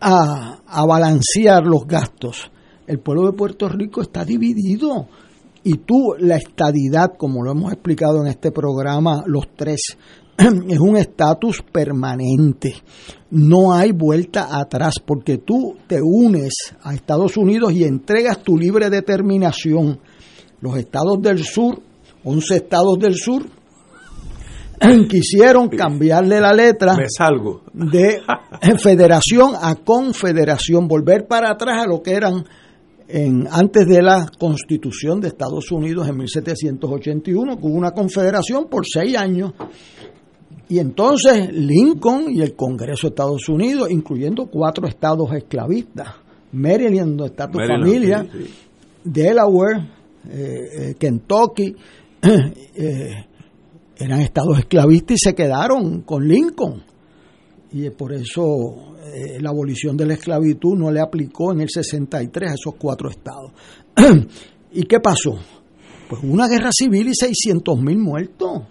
a, 0.01 0.59
a 0.67 0.87
balancear 0.87 1.65
los 1.65 1.87
gastos, 1.87 2.51
el 2.87 2.99
pueblo 3.01 3.31
de 3.31 3.37
Puerto 3.37 3.69
Rico 3.69 4.01
está 4.01 4.25
dividido. 4.25 5.07
Y 5.63 5.79
tú, 5.79 6.15
la 6.19 6.37
estadidad, 6.37 7.13
como 7.17 7.45
lo 7.45 7.51
hemos 7.51 7.73
explicado 7.73 8.23
en 8.23 8.29
este 8.29 8.53
programa, 8.53 9.23
los 9.27 9.49
tres, 9.55 9.97
es 10.69 10.79
un 10.79 10.97
estatus 10.97 11.63
permanente. 11.73 12.75
No 13.31 13.73
hay 13.73 13.93
vuelta 13.93 14.59
atrás 14.59 15.01
porque 15.05 15.39
tú 15.39 15.77
te 15.87 16.01
unes 16.03 16.55
a 16.83 16.95
Estados 16.95 17.37
Unidos 17.37 17.73
y 17.73 17.85
entregas 17.85 18.43
tu 18.43 18.57
libre 18.57 18.91
determinación. 18.91 19.99
Los 20.61 20.77
estados 20.79 21.21
del 21.21 21.45
sur, 21.45 21.81
11 22.25 22.57
estados 22.57 22.99
del 22.99 23.15
sur, 23.15 23.45
quisieron 25.09 25.69
cambiarle 25.69 26.41
la 26.41 26.53
letra 26.53 26.97
Me 26.97 27.09
salgo. 27.09 27.63
de 27.73 28.21
federación 28.79 29.53
a 29.61 29.75
confederación, 29.77 30.87
volver 30.87 31.27
para 31.27 31.51
atrás 31.51 31.83
a 31.85 31.87
lo 31.87 32.03
que 32.03 32.13
eran 32.13 32.45
en, 33.09 33.47
antes 33.51 33.87
de 33.87 34.03
la 34.03 34.29
constitución 34.39 35.21
de 35.21 35.29
Estados 35.29 35.71
Unidos 35.71 36.09
en 36.09 36.17
1781, 36.17 37.57
que 37.57 37.67
hubo 37.67 37.77
una 37.77 37.93
confederación 37.93 38.67
por 38.69 38.85
seis 38.87 39.17
años. 39.17 39.53
Y 40.69 40.79
entonces 40.79 41.53
Lincoln 41.53 42.27
y 42.31 42.41
el 42.41 42.55
Congreso 42.55 43.07
de 43.07 43.11
Estados 43.11 43.49
Unidos, 43.49 43.91
incluyendo 43.91 44.47
cuatro 44.47 44.87
estados 44.89 45.33
esclavistas, 45.33 46.09
Maryland, 46.53 47.17
donde 47.17 47.27
está 47.27 47.49
tu 47.49 47.59
Maryland, 47.59 47.85
familia, 47.85 48.27
sí, 48.33 48.45
sí. 48.45 48.55
Delaware, 49.05 49.89
eh, 50.29 50.59
eh, 50.79 50.95
Kentucky, 50.99 51.75
eh, 52.23 53.27
eran 53.97 54.21
estados 54.21 54.59
esclavistas 54.59 55.17
y 55.17 55.29
se 55.29 55.35
quedaron 55.35 56.03
con 56.03 56.27
Lincoln. 56.27 56.83
Y 57.73 57.91
por 57.91 58.13
eso 58.13 58.97
eh, 59.15 59.39
la 59.41 59.51
abolición 59.51 59.97
de 59.97 60.07
la 60.07 60.15
esclavitud 60.15 60.77
no 60.77 60.91
le 60.91 61.01
aplicó 61.01 61.53
en 61.53 61.61
el 61.61 61.69
63 61.71 62.51
a 62.51 62.55
esos 62.55 62.75
cuatro 62.77 63.09
estados. 63.11 63.53
¿Y 64.73 64.83
qué 64.83 65.01
pasó? 65.01 65.39
Pues 66.09 66.23
una 66.23 66.49
guerra 66.49 66.71
civil 66.73 67.09
y 67.09 67.15
600 67.15 67.81
mil 67.81 67.99
muertos, 67.99 68.63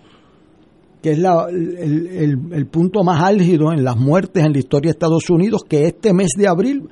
que 1.05 1.11
es 1.11 1.19
la- 1.19 1.45
el, 1.51 2.07
el- 2.07 2.39
el 2.51 2.65
punto 2.65 3.03
más 3.03 3.21
álgido 3.21 3.71
en 3.71 3.83
las 3.83 3.95
muertes 3.95 4.43
en 4.43 4.53
la 4.53 4.57
historia 4.57 4.87
de 4.89 4.93
Estados 4.93 5.29
Unidos, 5.29 5.61
que 5.69 5.85
este 5.85 6.13
mes 6.15 6.29
de 6.35 6.47
abril 6.47 6.89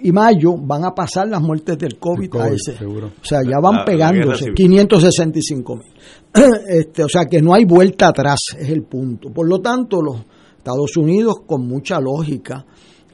y 0.00 0.12
mayo 0.12 0.54
van 0.56 0.84
a 0.86 0.94
pasar 0.94 1.28
las 1.28 1.42
muertes 1.42 1.76
del 1.76 1.98
COVID, 1.98 2.30
COVID, 2.30 2.42
a 2.42 2.48
ese. 2.48 2.78
seguro. 2.78 3.08
O 3.20 3.24
sea, 3.24 3.42
ya 3.42 3.50
La- 3.50 3.60
van 3.60 3.74
la 3.76 3.84
pegándose, 3.84 4.44
civil. 4.44 4.54
565 4.54 5.76
mil. 5.76 5.86
Este, 6.68 7.04
o 7.04 7.08
sea, 7.10 7.26
que 7.26 7.42
no 7.42 7.52
hay 7.52 7.66
vuelta 7.66 8.08
atrás, 8.08 8.38
es 8.58 8.70
el 8.70 8.84
punto. 8.84 9.30
Por 9.30 9.46
lo 9.46 9.60
tanto, 9.60 10.00
los 10.00 10.16
Estados 10.56 10.96
Unidos, 10.96 11.34
con 11.46 11.66
mucha 11.66 12.00
lógica, 12.00 12.64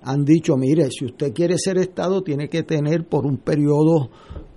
han 0.03 0.25
dicho, 0.25 0.57
mire, 0.57 0.91
si 0.91 1.07
usted 1.07 1.33
quiere 1.33 1.57
ser 1.59 1.79
Estado, 1.79 2.23
tiene 2.23 2.49
que 2.49 2.63
tener 2.63 3.05
por 3.09 3.27
un 3.27 3.39
periodo 3.39 4.11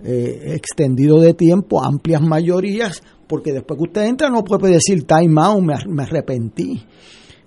eh, 0.04 0.52
extendido 0.54 1.18
de 1.20 1.34
tiempo 1.34 1.82
amplias 1.82 2.22
mayorías, 2.22 3.02
porque 3.28 3.52
después 3.52 3.78
que 3.78 3.84
usted 3.84 4.02
entra 4.06 4.30
no 4.30 4.42
puede 4.42 4.72
decir 4.72 5.04
time 5.04 5.40
out, 5.40 5.62
me, 5.62 5.74
me 5.86 6.02
arrepentí. 6.02 6.82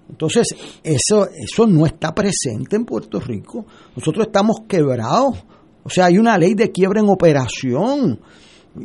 Entonces, 0.09 0.47
eso, 0.83 1.27
eso 1.33 1.65
no 1.67 1.85
está 1.85 2.13
presente 2.13 2.75
en 2.75 2.85
Puerto 2.85 3.19
Rico. 3.19 3.65
Nosotros 3.95 4.27
estamos 4.27 4.57
quebrados. 4.67 5.43
O 5.83 5.89
sea, 5.89 6.05
hay 6.05 6.17
una 6.17 6.37
ley 6.37 6.53
de 6.53 6.71
quiebra 6.71 6.99
en 6.99 7.09
operación, 7.09 8.19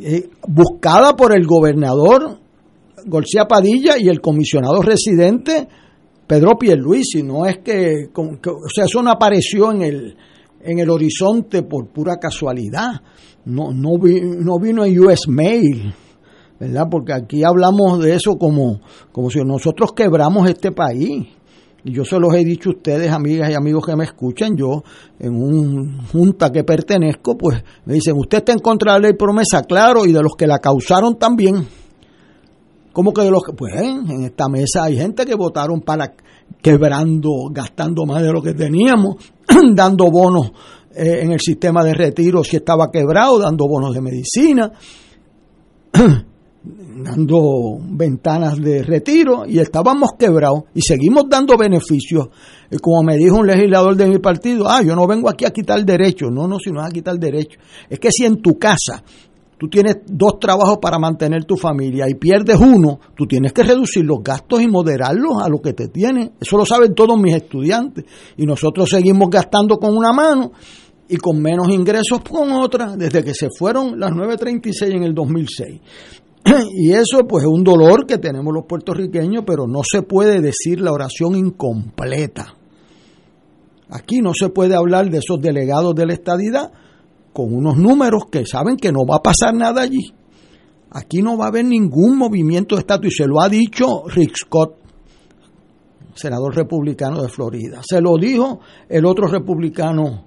eh, 0.01 0.29
buscada 0.47 1.15
por 1.15 1.35
el 1.37 1.45
gobernador 1.45 2.39
García 3.05 3.45
Padilla 3.45 3.97
y 3.99 4.07
el 4.07 4.19
comisionado 4.21 4.81
residente 4.81 5.67
Pedro 6.25 6.57
Pierluisi. 6.57 7.23
No 7.23 7.45
es 7.45 7.59
que- 7.59 8.09
o 8.15 8.69
sea, 8.73 8.85
eso 8.85 9.03
no 9.03 9.11
apareció 9.11 9.71
en 9.71 9.81
el, 9.81 10.17
en 10.61 10.79
el 10.79 10.89
horizonte 10.89 11.61
por 11.63 11.89
pura 11.89 12.15
casualidad. 12.17 13.01
No, 13.45 13.71
no, 13.71 13.97
vi- 13.99 14.21
no 14.21 14.57
vino 14.59 14.83
en 14.85 14.99
US 14.99 15.27
Mail. 15.27 15.93
¿Verdad? 16.59 16.87
Porque 16.89 17.13
aquí 17.13 17.43
hablamos 17.43 17.99
de 17.99 18.15
eso 18.15 18.37
como, 18.37 18.79
como 19.11 19.29
si 19.29 19.39
nosotros 19.39 19.93
quebramos 19.93 20.49
este 20.49 20.71
país. 20.71 21.27
Y 21.83 21.91
yo 21.91 22.03
se 22.03 22.19
los 22.19 22.33
he 22.33 22.43
dicho 22.43 22.69
a 22.69 22.73
ustedes, 22.73 23.11
amigas 23.11 23.49
y 23.49 23.53
amigos 23.53 23.85
que 23.85 23.95
me 23.95 24.03
escuchan, 24.03 24.57
yo 24.57 24.83
en 25.19 25.35
un 25.35 26.05
junta 26.07 26.51
que 26.51 26.63
pertenezco, 26.63 27.37
pues 27.37 27.63
me 27.85 27.93
dicen, 27.93 28.15
usted 28.17 28.39
está 28.39 28.51
en 28.51 28.59
contra 28.59 28.93
de 28.93 28.99
la 28.99 29.07
ley 29.07 29.17
promesa, 29.17 29.63
claro, 29.63 30.05
y 30.05 30.11
de 30.11 30.21
los 30.21 30.35
que 30.35 30.47
la 30.47 30.59
causaron 30.59 31.17
también. 31.17 31.65
¿Cómo 32.91 33.13
que 33.13 33.21
de 33.21 33.31
los 33.31 33.43
que? 33.43 33.53
Pues 33.53 33.73
en 33.75 34.23
esta 34.23 34.49
mesa 34.49 34.85
hay 34.85 34.97
gente 34.97 35.23
que 35.23 35.35
votaron 35.35 35.81
para 35.81 36.13
quebrando, 36.61 37.29
gastando 37.51 38.05
más 38.05 38.21
de 38.21 38.33
lo 38.33 38.41
que 38.41 38.53
teníamos, 38.53 39.17
dando 39.75 40.09
bonos 40.09 40.51
eh, 40.95 41.19
en 41.21 41.31
el 41.31 41.39
sistema 41.39 41.83
de 41.83 41.93
retiro 41.93 42.43
si 42.43 42.57
estaba 42.57 42.89
quebrado, 42.91 43.39
dando 43.39 43.67
bonos 43.67 43.93
de 43.93 44.01
medicina, 44.01 44.71
dando 46.63 47.77
ventanas 47.81 48.59
de 48.59 48.83
retiro 48.83 49.45
y 49.47 49.59
estábamos 49.59 50.11
quebrados 50.17 50.63
y 50.73 50.81
seguimos 50.81 51.25
dando 51.29 51.57
beneficios. 51.57 52.27
Como 52.81 53.03
me 53.03 53.15
dijo 53.17 53.37
un 53.37 53.47
legislador 53.47 53.95
de 53.95 54.07
mi 54.07 54.19
partido, 54.19 54.67
ah, 54.67 54.81
yo 54.81 54.95
no 54.95 55.07
vengo 55.07 55.29
aquí 55.29 55.45
a 55.45 55.51
quitar 55.51 55.83
derechos. 55.85 56.29
No, 56.31 56.47
no, 56.47 56.59
si 56.59 56.71
no 56.71 56.81
es 56.81 56.87
a 56.87 56.91
quitar 56.91 57.17
derechos. 57.17 57.61
Es 57.89 57.99
que 57.99 58.11
si 58.11 58.25
en 58.25 58.41
tu 58.41 58.57
casa 58.57 59.03
tú 59.57 59.67
tienes 59.69 59.97
dos 60.05 60.39
trabajos 60.39 60.77
para 60.81 60.99
mantener 60.99 61.45
tu 61.45 61.55
familia 61.55 62.09
y 62.09 62.15
pierdes 62.15 62.57
uno, 62.59 62.99
tú 63.15 63.25
tienes 63.25 63.53
que 63.53 63.63
reducir 63.63 64.03
los 64.03 64.19
gastos 64.21 64.61
y 64.61 64.67
moderarlos 64.67 65.41
a 65.41 65.49
lo 65.49 65.61
que 65.61 65.73
te 65.73 65.87
tiene. 65.87 66.33
Eso 66.39 66.57
lo 66.57 66.65
saben 66.65 66.93
todos 66.93 67.19
mis 67.19 67.35
estudiantes. 67.35 68.05
Y 68.35 68.45
nosotros 68.45 68.89
seguimos 68.89 69.29
gastando 69.29 69.77
con 69.77 69.95
una 69.95 70.11
mano 70.11 70.51
y 71.09 71.17
con 71.17 71.41
menos 71.41 71.69
ingresos 71.69 72.21
con 72.29 72.51
otra 72.51 72.95
desde 72.97 73.23
que 73.23 73.33
se 73.33 73.47
fueron 73.49 73.97
las 73.99 74.11
936 74.11 74.93
en 74.93 75.03
el 75.03 75.13
2006. 75.13 75.81
Y 76.73 76.91
eso 76.91 77.25
pues 77.27 77.43
es 77.43 77.49
un 77.49 77.63
dolor 77.63 78.05
que 78.05 78.17
tenemos 78.17 78.53
los 78.53 78.65
puertorriqueños, 78.65 79.43
pero 79.45 79.67
no 79.67 79.81
se 79.83 80.01
puede 80.01 80.41
decir 80.41 80.81
la 80.81 80.91
oración 80.91 81.35
incompleta. 81.35 82.55
Aquí 83.89 84.19
no 84.21 84.33
se 84.33 84.49
puede 84.49 84.75
hablar 84.75 85.09
de 85.09 85.19
esos 85.19 85.39
delegados 85.39 85.95
de 85.95 86.05
la 86.05 86.13
estadidad 86.13 86.71
con 87.31 87.53
unos 87.53 87.77
números 87.77 88.23
que 88.31 88.45
saben 88.45 88.77
que 88.77 88.91
no 88.91 89.05
va 89.05 89.17
a 89.17 89.23
pasar 89.23 89.53
nada 89.53 89.81
allí. 89.81 90.13
Aquí 90.91 91.21
no 91.21 91.37
va 91.37 91.45
a 91.45 91.47
haber 91.49 91.65
ningún 91.65 92.17
movimiento 92.17 92.75
de 92.75 92.81
estatus 92.81 93.13
y 93.13 93.15
se 93.17 93.27
lo 93.27 93.41
ha 93.41 93.49
dicho 93.49 94.03
Rick 94.07 94.35
Scott, 94.35 94.75
senador 96.15 96.55
republicano 96.55 97.21
de 97.21 97.29
Florida. 97.29 97.81
Se 97.87 98.01
lo 98.01 98.17
dijo 98.17 98.59
el 98.89 99.05
otro 99.05 99.27
republicano 99.27 100.25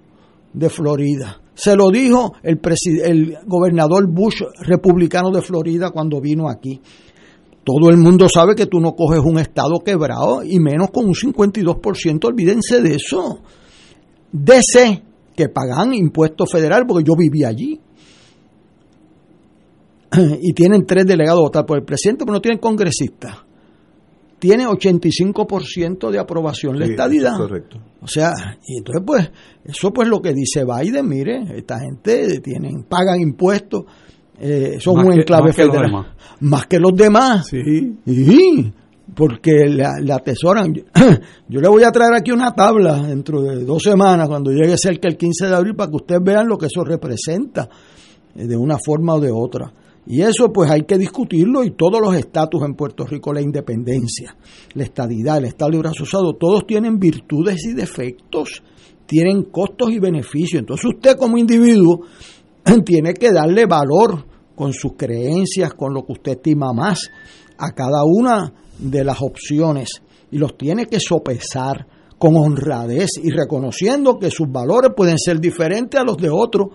de 0.53 0.69
Florida. 0.69 1.40
Se 1.61 1.77
lo 1.77 1.91
dijo 1.91 2.33
el, 2.43 3.37
gobernador 3.47 4.11
Bush 4.11 4.41
republicano 4.63 5.31
de 5.31 5.43
Florida 5.43 5.91
cuando 5.91 6.19
vino 6.19 6.49
aquí. 6.49 6.81
Todo 7.63 7.91
el 7.91 7.99
mundo 7.99 8.31
sabe 8.31 8.55
que 8.55 8.65
tú 8.65 8.81
no 8.81 8.95
coges 8.95 9.21
un 9.23 9.39
estado 9.39 9.79
quebrado 9.85 10.43
y 10.43 10.59
menos 10.59 10.89
con 10.91 11.05
un 11.05 11.13
52%, 11.13 12.25
olvídense 12.25 12.81
de 12.81 12.95
eso. 12.95 13.41
DC, 14.33 15.03
que 15.37 15.51
pagan 15.51 15.93
impuestos 15.93 16.51
federales, 16.51 16.87
porque 16.89 17.05
yo 17.05 17.13
viví 17.15 17.45
allí. 17.45 17.79
Y 20.41 20.55
tienen 20.55 20.87
tres 20.87 21.05
delegados 21.05 21.41
a 21.41 21.43
votar 21.43 21.67
por 21.67 21.77
el 21.77 21.85
presidente, 21.85 22.25
pero 22.25 22.37
no 22.37 22.41
tienen 22.41 22.59
congresistas. 22.59 23.37
Tiene 24.41 24.67
85% 24.67 26.11
de 26.11 26.19
aprobación 26.19 26.79
la 26.79 26.87
Sí, 26.87 26.93
estadidad. 26.93 27.37
Correcto. 27.37 27.79
O 28.01 28.09
sea, 28.09 28.33
y 28.67 28.79
entonces 28.79 29.03
pues, 29.07 29.31
eso 29.65 29.93
pues 29.93 30.09
lo 30.09 30.21
que 30.21 30.33
dice 30.33 30.65
Biden, 30.65 31.07
mire, 31.09 31.43
esta 31.57 31.79
gente 31.79 32.41
tienen, 32.41 32.85
pagan 32.89 33.21
impuestos, 33.21 33.85
eh, 34.41 34.79
son 34.81 34.97
Más 34.97 35.05
un 35.05 35.13
que- 35.13 35.19
enclave 35.21 35.43
más 35.49 35.57
que 35.57 35.63
los 35.65 35.71
federal. 35.73 35.91
demás. 35.91 36.07
Más 36.41 36.67
que 36.67 36.79
los 36.81 36.95
demás. 36.97 37.47
Sí. 37.49 37.61
Sí, 38.07 38.73
porque 39.15 39.69
la, 39.69 39.91
la 40.01 40.15
atesoran. 40.17 40.73
Yo 41.49 41.61
le 41.61 41.69
voy 41.69 41.83
a 41.85 41.91
traer 41.91 42.15
aquí 42.15 42.31
una 42.33 42.55
tabla 42.55 43.03
dentro 43.03 43.43
de 43.43 43.65
dos 43.65 43.83
semanas, 43.83 44.27
cuando 44.29 44.51
llegue 44.53 44.77
cerca 44.79 45.09
el 45.09 45.19
15 45.19 45.49
de 45.49 45.55
abril, 45.55 45.75
para 45.75 45.91
que 45.91 45.97
ustedes 45.97 46.23
vean 46.25 46.49
lo 46.49 46.57
que 46.57 46.67
eso 46.67 46.83
representa, 46.83 47.69
eh, 48.35 48.47
de 48.47 48.57
una 48.57 48.79
forma 48.83 49.15
o 49.17 49.21
de 49.21 49.31
otra. 49.31 49.71
Y 50.13 50.23
eso 50.23 50.53
pues 50.53 50.69
hay 50.69 50.83
que 50.83 50.99
discutirlo 50.99 51.63
y 51.63 51.71
todos 51.71 52.01
los 52.01 52.17
estatus 52.17 52.65
en 52.65 52.75
Puerto 52.75 53.07
Rico, 53.07 53.33
la 53.33 53.43
independencia, 53.43 54.37
la 54.75 54.83
estadidad, 54.83 55.39
el 55.39 55.45
Estado 55.45 55.71
Libre 55.71 55.91
Asociado, 55.91 56.33
todos 56.35 56.67
tienen 56.67 56.99
virtudes 56.99 57.65
y 57.65 57.75
defectos, 57.75 58.61
tienen 59.07 59.45
costos 59.45 59.93
y 59.93 60.01
beneficios. 60.01 60.59
Entonces 60.59 60.87
usted 60.97 61.17
como 61.17 61.39
individuo 61.39 62.01
tiene 62.85 63.15
que 63.15 63.31
darle 63.31 63.67
valor 63.67 64.27
con 64.57 64.73
sus 64.73 64.95
creencias, 64.97 65.75
con 65.75 65.95
lo 65.95 66.05
que 66.05 66.15
usted 66.15 66.33
estima 66.33 66.73
más 66.73 67.09
a 67.57 67.71
cada 67.71 68.03
una 68.05 68.53
de 68.81 69.05
las 69.05 69.23
opciones 69.23 70.03
y 70.33 70.39
los 70.39 70.59
tiene 70.59 70.87
que 70.87 70.99
sopesar 70.99 71.87
con 72.19 72.37
honradez 72.37 73.11
y 73.23 73.31
reconociendo 73.31 74.19
que 74.19 74.33
sus 74.33 74.51
valores 74.51 74.91
pueden 74.97 75.19
ser 75.19 75.39
diferentes 75.39 76.01
a 76.01 76.03
los 76.03 76.17
de 76.17 76.31
otros, 76.31 76.71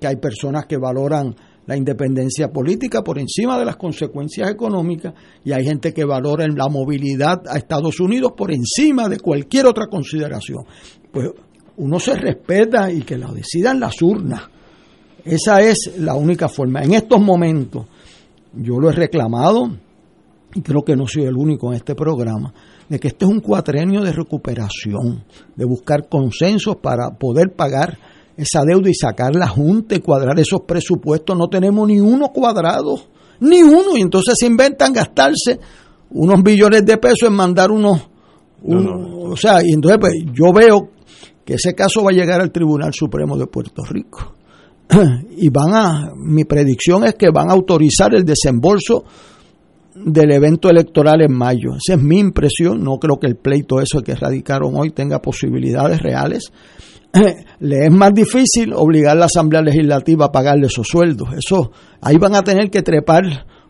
que 0.00 0.06
hay 0.06 0.16
personas 0.16 0.64
que 0.64 0.78
valoran 0.78 1.36
la 1.66 1.76
independencia 1.76 2.48
política 2.48 3.02
por 3.02 3.18
encima 3.18 3.58
de 3.58 3.64
las 3.64 3.76
consecuencias 3.76 4.50
económicas 4.50 5.14
y 5.44 5.52
hay 5.52 5.64
gente 5.64 5.92
que 5.92 6.04
valora 6.04 6.46
la 6.48 6.68
movilidad 6.68 7.42
a 7.48 7.58
Estados 7.58 8.00
Unidos 8.00 8.32
por 8.36 8.52
encima 8.52 9.08
de 9.08 9.18
cualquier 9.18 9.66
otra 9.66 9.86
consideración. 9.88 10.64
Pues 11.10 11.30
uno 11.76 11.98
se 11.98 12.14
respeta 12.14 12.90
y 12.90 13.02
que 13.02 13.18
lo 13.18 13.32
decidan 13.32 13.80
las 13.80 14.00
urnas. 14.00 14.42
Esa 15.24 15.60
es 15.60 15.94
la 15.98 16.14
única 16.14 16.48
forma. 16.48 16.82
En 16.82 16.94
estos 16.94 17.20
momentos, 17.20 17.86
yo 18.54 18.78
lo 18.78 18.90
he 18.90 18.92
reclamado 18.92 19.70
y 20.54 20.62
creo 20.62 20.82
que 20.82 20.96
no 20.96 21.06
soy 21.06 21.24
el 21.24 21.36
único 21.36 21.68
en 21.68 21.76
este 21.76 21.94
programa, 21.94 22.54
de 22.88 22.98
que 22.98 23.08
este 23.08 23.26
es 23.26 23.30
un 23.30 23.40
cuatrenio 23.40 24.02
de 24.02 24.12
recuperación, 24.12 25.24
de 25.54 25.64
buscar 25.66 26.08
consensos 26.08 26.76
para 26.76 27.10
poder 27.10 27.54
pagar 27.54 27.98
esa 28.36 28.62
deuda 28.64 28.90
y 28.90 28.94
sacar 28.94 29.34
la 29.34 29.48
Junta 29.48 29.94
y 29.94 30.00
cuadrar 30.00 30.38
esos 30.38 30.60
presupuestos. 30.66 31.36
No 31.36 31.48
tenemos 31.48 31.88
ni 31.88 32.00
uno 32.00 32.28
cuadrado, 32.28 33.00
ni 33.40 33.62
uno, 33.62 33.96
y 33.96 34.02
entonces 34.02 34.34
se 34.38 34.46
inventan 34.46 34.92
gastarse 34.92 35.58
unos 36.10 36.42
billones 36.42 36.84
de 36.84 36.96
pesos 36.98 37.28
en 37.28 37.34
mandar 37.34 37.70
unos... 37.70 38.08
O 38.62 39.36
sea, 39.36 39.62
y 39.62 39.72
entonces 39.72 39.98
pues, 40.00 40.14
yo 40.32 40.52
veo 40.52 40.90
que 41.44 41.54
ese 41.54 41.74
caso 41.74 42.02
va 42.02 42.10
a 42.10 42.14
llegar 42.14 42.40
al 42.40 42.50
Tribunal 42.50 42.92
Supremo 42.92 43.36
de 43.36 43.46
Puerto 43.46 43.82
Rico. 43.84 44.34
y 45.36 45.48
van 45.48 45.74
a, 45.74 46.12
mi 46.16 46.44
predicción 46.44 47.04
es 47.04 47.14
que 47.14 47.30
van 47.30 47.50
a 47.50 47.54
autorizar 47.54 48.14
el 48.14 48.24
desembolso 48.24 49.04
del 49.94 50.32
evento 50.32 50.68
electoral 50.68 51.22
en 51.22 51.32
mayo. 51.32 51.76
Esa 51.76 51.94
es 51.96 52.02
mi 52.02 52.18
impresión. 52.18 52.82
No 52.82 52.98
creo 52.98 53.18
que 53.18 53.26
el 53.26 53.36
pleito 53.36 53.80
eso 53.80 54.02
que 54.02 54.14
radicaron 54.14 54.74
hoy 54.76 54.90
tenga 54.90 55.20
posibilidades 55.20 56.02
reales. 56.02 56.52
Le 57.60 57.86
es 57.86 57.92
más 57.92 58.12
difícil 58.14 58.72
obligar 58.74 59.12
a 59.12 59.20
la 59.20 59.24
Asamblea 59.26 59.62
Legislativa 59.62 60.26
a 60.26 60.32
pagarle 60.32 60.66
esos 60.66 60.86
sueldos. 60.86 61.28
Eso, 61.36 61.72
ahí 62.00 62.16
van 62.18 62.34
a 62.34 62.42
tener 62.42 62.70
que 62.70 62.82
trepar 62.82 63.24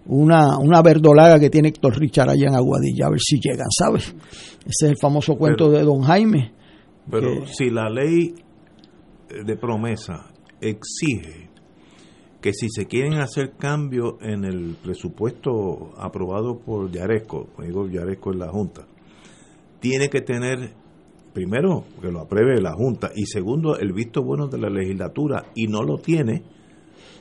una, 0.07 0.59
una 0.59 0.83
verdolaga 0.83 1.39
que 1.39 1.51
tiene 1.51 1.69
Héctor 1.69 1.99
Richard 1.99 2.31
allá 2.31 2.49
en 2.49 2.55
Aguadilla, 2.55 3.07
a 3.07 3.11
ver 3.11 3.21
si 3.21 3.39
llegan, 3.41 3.69
¿sabes? 3.71 4.15
Ese 4.61 4.87
es 4.87 4.91
el 4.91 4.97
famoso 5.01 5.37
cuento 5.37 5.71
de 5.71 5.83
don 5.83 6.03
Jaime. 6.03 6.53
Pero 7.11 7.47
si 7.47 7.71
la 7.71 7.89
ley 7.89 8.35
de 9.29 9.57
promesa 9.57 10.31
exige 10.61 11.51
que 12.41 12.53
si 12.53 12.69
se 12.69 12.87
quieren 12.87 13.15
hacer 13.15 13.55
cambios 13.59 14.15
en 14.21 14.45
el 14.45 14.77
presupuesto 14.83 15.93
aprobado 15.99 16.59
por 16.61 16.91
Yaresco, 16.91 17.49
digo 17.59 17.89
Yaresco 17.89 18.33
en 18.33 18.39
la 18.39 18.49
Junta, 18.49 18.87
tiene 19.81 20.09
que 20.09 20.21
tener, 20.21 20.75
primero, 21.37 21.85
que 22.01 22.11
lo 22.11 22.21
apruebe 22.21 22.63
la 22.63 22.73
Junta, 22.73 23.11
y 23.15 23.27
segundo, 23.27 23.79
el 23.79 23.93
visto 23.93 24.23
bueno 24.23 24.47
de 24.47 24.57
la 24.57 24.71
legislatura, 24.71 25.45
y 25.55 25.67
no 25.67 25.83
lo 25.83 25.99
tiene, 25.99 26.43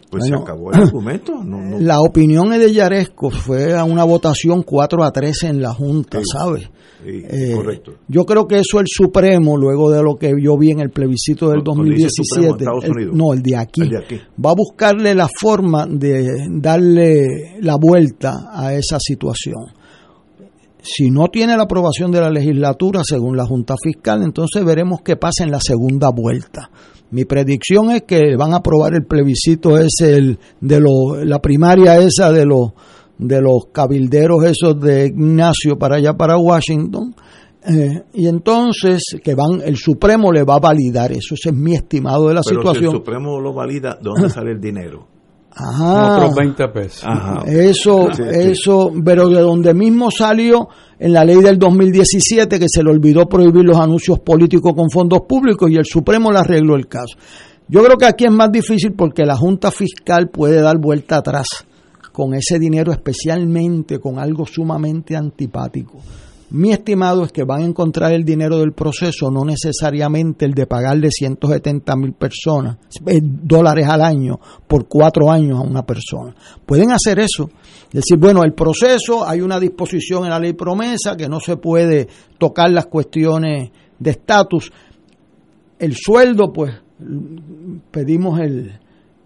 pues 0.09 0.23
se 0.23 0.33
acabó 0.33 0.71
el 0.71 0.83
argumento. 0.83 1.33
La 1.81 1.99
opinión 1.99 2.51
de 2.51 2.71
Yaresco 2.71 3.29
fue 3.29 3.73
a 3.73 3.83
una 3.83 4.05
votación 4.05 4.63
4 4.63 5.03
a 5.03 5.11
3 5.11 5.43
en 5.43 5.61
la 5.61 5.73
Junta, 5.73 6.21
¿sabes? 6.23 6.69
Eh, 7.03 7.51
correcto. 7.53 7.95
Yo 8.07 8.23
creo 8.25 8.47
que 8.47 8.59
eso 8.59 8.79
el 8.79 8.87
Supremo, 8.87 9.57
luego 9.57 9.91
de 9.91 10.01
lo 10.01 10.15
que 10.15 10.31
yo 10.41 10.57
vi 10.57 10.71
en 10.71 10.79
el 10.79 10.91
plebiscito 10.91 11.49
del 11.49 11.61
2017, 11.61 12.63
no, 13.11 13.33
el 13.33 13.41
de, 13.41 13.57
aquí, 13.57 13.81
va 13.83 14.51
a 14.51 14.55
buscarle 14.55 15.13
la 15.13 15.27
forma 15.27 15.85
de 15.87 16.47
darle 16.51 17.57
la 17.59 17.75
vuelta 17.75 18.49
a 18.53 18.73
esa 18.73 18.97
situación. 18.97 19.65
Si 20.87 21.09
no 21.09 21.29
tiene 21.29 21.57
la 21.57 21.63
aprobación 21.63 22.11
de 22.11 22.21
la 22.21 22.29
legislatura, 22.29 23.01
según 23.03 23.35
la 23.35 23.45
Junta 23.45 23.73
Fiscal, 23.81 24.21
entonces 24.21 24.63
veremos 24.63 25.01
qué 25.03 25.15
pasa 25.15 25.43
en 25.43 25.49
la 25.49 25.59
segunda 25.59 26.11
vuelta. 26.11 26.69
Mi 27.09 27.25
predicción 27.25 27.89
es 27.89 28.03
que 28.03 28.35
van 28.37 28.53
a 28.53 28.57
aprobar 28.57 28.93
el 28.93 29.05
plebiscito 29.05 29.79
ese 29.79 30.15
el, 30.15 30.39
de 30.61 30.79
lo, 30.79 31.23
la 31.23 31.41
primaria 31.41 31.97
esa 31.97 32.31
de 32.31 32.45
los 32.45 32.73
de 33.17 33.41
los 33.41 33.67
cabilderos 33.71 34.43
esos 34.43 34.79
de 34.79 35.07
Ignacio 35.07 35.77
para 35.79 35.95
allá 35.95 36.13
para 36.13 36.37
Washington 36.37 37.15
eh, 37.65 38.03
y 38.13 38.27
entonces 38.27 39.01
que 39.23 39.33
van 39.35 39.61
el 39.63 39.77
Supremo 39.77 40.33
le 40.33 40.43
va 40.43 40.55
a 40.55 40.59
validar 40.59 41.13
eso 41.13 41.35
ese 41.35 41.49
es 41.49 41.55
mi 41.55 41.75
estimado 41.75 42.27
de 42.27 42.33
la 42.33 42.43
situación 42.43 42.75
si 42.75 42.85
el 42.89 42.91
Supremo 42.91 43.39
lo 43.39 43.53
valida 43.53 43.95
¿de 43.95 44.09
dónde 44.09 44.29
sale 44.29 44.51
el 44.51 44.59
dinero? 44.59 45.14
Ajá. 45.55 46.17
Otros 46.17 46.35
20 46.35 46.67
pesos. 46.67 47.03
Eso, 47.45 48.09
eso, 48.09 48.91
pero 49.03 49.29
de 49.29 49.39
donde 49.39 49.73
mismo 49.73 50.11
salió 50.11 50.67
en 50.99 51.13
la 51.13 51.23
ley 51.23 51.41
del 51.41 51.57
2017 51.57 52.59
que 52.59 52.67
se 52.67 52.83
le 52.83 52.89
olvidó 52.89 53.25
prohibir 53.27 53.63
los 53.63 53.77
anuncios 53.77 54.19
políticos 54.19 54.73
con 54.75 54.89
fondos 54.89 55.21
públicos 55.27 55.69
y 55.71 55.75
el 55.75 55.85
Supremo 55.85 56.31
le 56.31 56.39
arregló 56.39 56.75
el 56.75 56.87
caso. 56.87 57.15
Yo 57.67 57.83
creo 57.83 57.97
que 57.97 58.05
aquí 58.05 58.25
es 58.25 58.31
más 58.31 58.51
difícil 58.51 58.93
porque 58.93 59.25
la 59.25 59.35
Junta 59.35 59.71
Fiscal 59.71 60.29
puede 60.29 60.61
dar 60.61 60.77
vuelta 60.77 61.17
atrás 61.17 61.47
con 62.11 62.33
ese 62.33 62.59
dinero, 62.59 62.91
especialmente 62.91 63.99
con 63.99 64.19
algo 64.19 64.45
sumamente 64.45 65.15
antipático. 65.15 65.99
Mi 66.51 66.71
estimado 66.71 67.23
es 67.23 67.31
que 67.31 67.43
van 67.43 67.61
a 67.61 67.65
encontrar 67.65 68.11
el 68.11 68.23
dinero 68.23 68.59
del 68.59 68.73
proceso, 68.73 69.31
no 69.31 69.43
necesariamente 69.43 70.45
el 70.45 70.53
de 70.53 70.67
pagarle 70.67 71.09
170 71.09 71.95
mil 71.95 72.13
personas, 72.13 72.77
eh, 73.07 73.19
dólares 73.21 73.87
al 73.87 74.01
año, 74.01 74.39
por 74.67 74.87
cuatro 74.87 75.31
años 75.31 75.59
a 75.59 75.61
una 75.61 75.85
persona. 75.85 76.35
Pueden 76.65 76.91
hacer 76.91 77.19
eso. 77.19 77.49
Decir, 77.91 78.17
bueno, 78.19 78.43
el 78.43 78.53
proceso, 78.53 79.27
hay 79.27 79.41
una 79.41 79.59
disposición 79.59 80.25
en 80.25 80.29
la 80.29 80.39
ley 80.39 80.53
promesa 80.53 81.15
que 81.17 81.27
no 81.27 81.39
se 81.39 81.57
puede 81.57 82.07
tocar 82.37 82.69
las 82.69 82.85
cuestiones 82.85 83.71
de 83.97 84.11
estatus. 84.11 84.71
El 85.79 85.95
sueldo, 85.95 86.53
pues, 86.53 86.73
pedimos 87.91 88.39
el, 88.39 88.79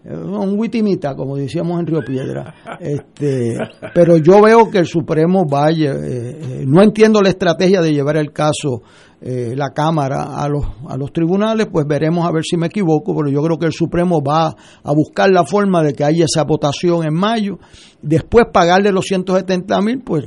un 0.04 0.58
witimita, 0.58 1.14
como 1.14 1.36
decíamos 1.36 1.78
en 1.78 1.86
Río 1.86 2.00
Piedra. 2.00 2.54
Este, 2.80 3.56
pero 3.94 4.16
yo 4.16 4.40
veo 4.42 4.70
que 4.70 4.78
el 4.78 4.86
Supremo 4.86 5.44
vaya, 5.44 5.92
eh, 5.92 6.38
eh, 6.40 6.64
no 6.66 6.82
entiendo 6.82 7.20
la 7.20 7.28
estrategia 7.28 7.82
de 7.82 7.92
llevar 7.92 8.16
el 8.16 8.32
caso 8.32 8.82
eh, 9.20 9.52
la 9.54 9.70
Cámara 9.74 10.36
a 10.36 10.48
los, 10.48 10.64
a 10.88 10.96
los 10.96 11.12
tribunales, 11.12 11.66
pues 11.70 11.86
veremos 11.86 12.26
a 12.26 12.32
ver 12.32 12.42
si 12.42 12.56
me 12.56 12.68
equivoco, 12.68 13.14
pero 13.14 13.28
yo 13.28 13.42
creo 13.42 13.58
que 13.58 13.66
el 13.66 13.72
Supremo 13.72 14.22
va 14.22 14.48
a 14.48 14.92
buscar 14.94 15.30
la 15.30 15.44
forma 15.44 15.82
de 15.82 15.92
que 15.92 16.04
haya 16.04 16.24
esa 16.24 16.44
votación 16.44 17.04
en 17.04 17.12
mayo, 17.12 17.58
después 18.00 18.46
pagarle 18.50 18.92
los 18.92 19.04
170 19.04 19.80
mil, 19.82 20.00
pues 20.02 20.24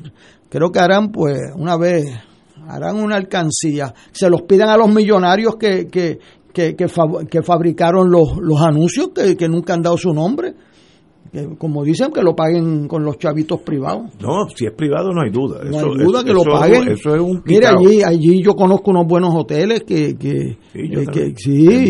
creo 0.49 0.71
que 0.71 0.79
harán 0.79 1.11
pues 1.11 1.39
una 1.55 1.75
vez 1.75 2.05
harán 2.67 2.97
una 2.97 3.15
alcancía, 3.15 3.93
se 4.11 4.29
los 4.29 4.43
pidan 4.43 4.69
a 4.69 4.77
los 4.77 4.93
millonarios 4.93 5.55
que, 5.55 5.87
que, 5.87 6.19
que, 6.53 6.75
que, 6.75 7.41
fabricaron 7.41 8.09
los, 8.09 8.37
los 8.39 8.61
anuncios 8.61 9.09
que, 9.13 9.35
que, 9.35 9.49
nunca 9.49 9.73
han 9.73 9.81
dado 9.81 9.97
su 9.97 10.13
nombre. 10.13 10.53
Que, 11.31 11.57
como 11.57 11.83
dicen, 11.83 12.11
que 12.11 12.21
lo 12.21 12.35
paguen 12.35 12.87
con 12.87 13.03
los 13.03 13.17
chavitos 13.17 13.61
privados. 13.61 14.11
No, 14.21 14.47
si 14.55 14.67
es 14.67 14.73
privado 14.73 15.11
no 15.11 15.21
hay 15.21 15.31
duda. 15.31 15.63
No 15.63 15.77
hay 15.79 16.03
duda 16.05 16.23
que 16.23 16.31
lo 16.31 16.43
paguen. 16.43 16.89
Eso 16.89 17.15
es 17.15 17.21
un 17.21 17.41
Mira, 17.43 17.71
allí, 17.71 18.03
allí 18.03 18.43
yo 18.43 18.53
conozco 18.53 18.91
unos 18.91 19.07
buenos 19.07 19.33
hoteles 19.33 19.81
que, 19.81 20.15
que 20.15 20.57
sí, 21.37 21.89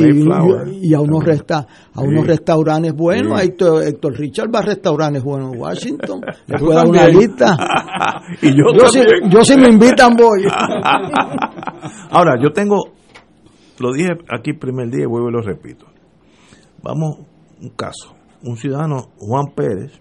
y, 0.81 0.93
a 0.93 1.01
unos, 1.01 1.25
resta, 1.25 1.67
a 1.93 2.01
unos 2.01 2.25
restaurantes 2.25 2.93
buenos. 2.93 3.41
Héctor, 3.41 3.83
Héctor, 3.83 4.17
Richard 4.17 4.49
va 4.53 4.59
a 4.59 4.63
restaurantes 4.63 5.21
buenos 5.21 5.53
en 5.53 5.59
Washington. 5.59 6.21
Le 6.47 6.57
puedo 6.59 6.73
dar 6.73 6.87
una 6.87 7.07
lista. 7.09 7.57
y 8.41 8.47
yo, 8.47 8.71
yo, 8.79 8.87
si, 8.87 9.01
yo 9.29 9.43
si 9.43 9.57
me 9.57 9.67
invitan 9.67 10.15
voy. 10.15 10.43
Ahora, 12.11 12.35
yo 12.41 12.51
tengo 12.53 13.02
lo 13.79 13.93
dije 13.93 14.11
aquí 14.29 14.51
el 14.51 14.59
primer 14.59 14.89
día 14.89 15.03
y 15.03 15.07
vuelvo 15.07 15.29
y 15.29 15.33
lo 15.33 15.41
repito. 15.41 15.85
Vamos, 16.81 17.19
un 17.61 17.69
caso. 17.69 18.15
Un 18.43 18.57
ciudadano, 18.57 19.11
Juan 19.17 19.53
Pérez, 19.55 19.93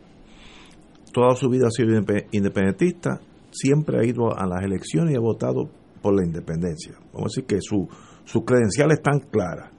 toda 1.12 1.34
su 1.36 1.48
vida 1.48 1.68
ha 1.68 1.70
sido 1.70 1.90
independentista, 2.32 3.20
siempre 3.50 4.00
ha 4.00 4.04
ido 4.04 4.36
a 4.36 4.46
las 4.46 4.64
elecciones 4.64 5.14
y 5.14 5.16
ha 5.16 5.20
votado 5.20 5.70
por 6.02 6.14
la 6.14 6.26
independencia. 6.26 6.94
Vamos 7.12 7.26
a 7.26 7.28
decir 7.30 7.44
que 7.44 7.58
su, 7.60 7.88
sus 8.24 8.44
credenciales 8.44 8.98
están 8.98 9.20
claras. 9.20 9.70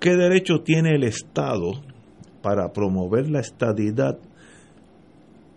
¿Qué 0.00 0.16
derecho 0.16 0.62
tiene 0.62 0.94
el 0.94 1.04
Estado 1.04 1.72
para 2.42 2.72
promover 2.72 3.28
la 3.28 3.40
estadidad, 3.40 4.18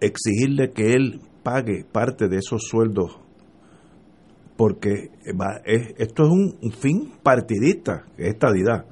exigirle 0.02 0.71
que 0.71 0.93
él 0.93 1.21
pague 1.43 1.86
parte 1.89 2.28
de 2.28 2.38
esos 2.38 2.63
sueldos 2.67 3.19
porque 4.59 5.09
esto 5.97 6.23
es 6.23 6.29
un 6.29 6.71
fin 6.73 7.13
partidista, 7.23 8.03
que 8.17 8.23
es 8.23 8.33
estadidad. 8.33 8.83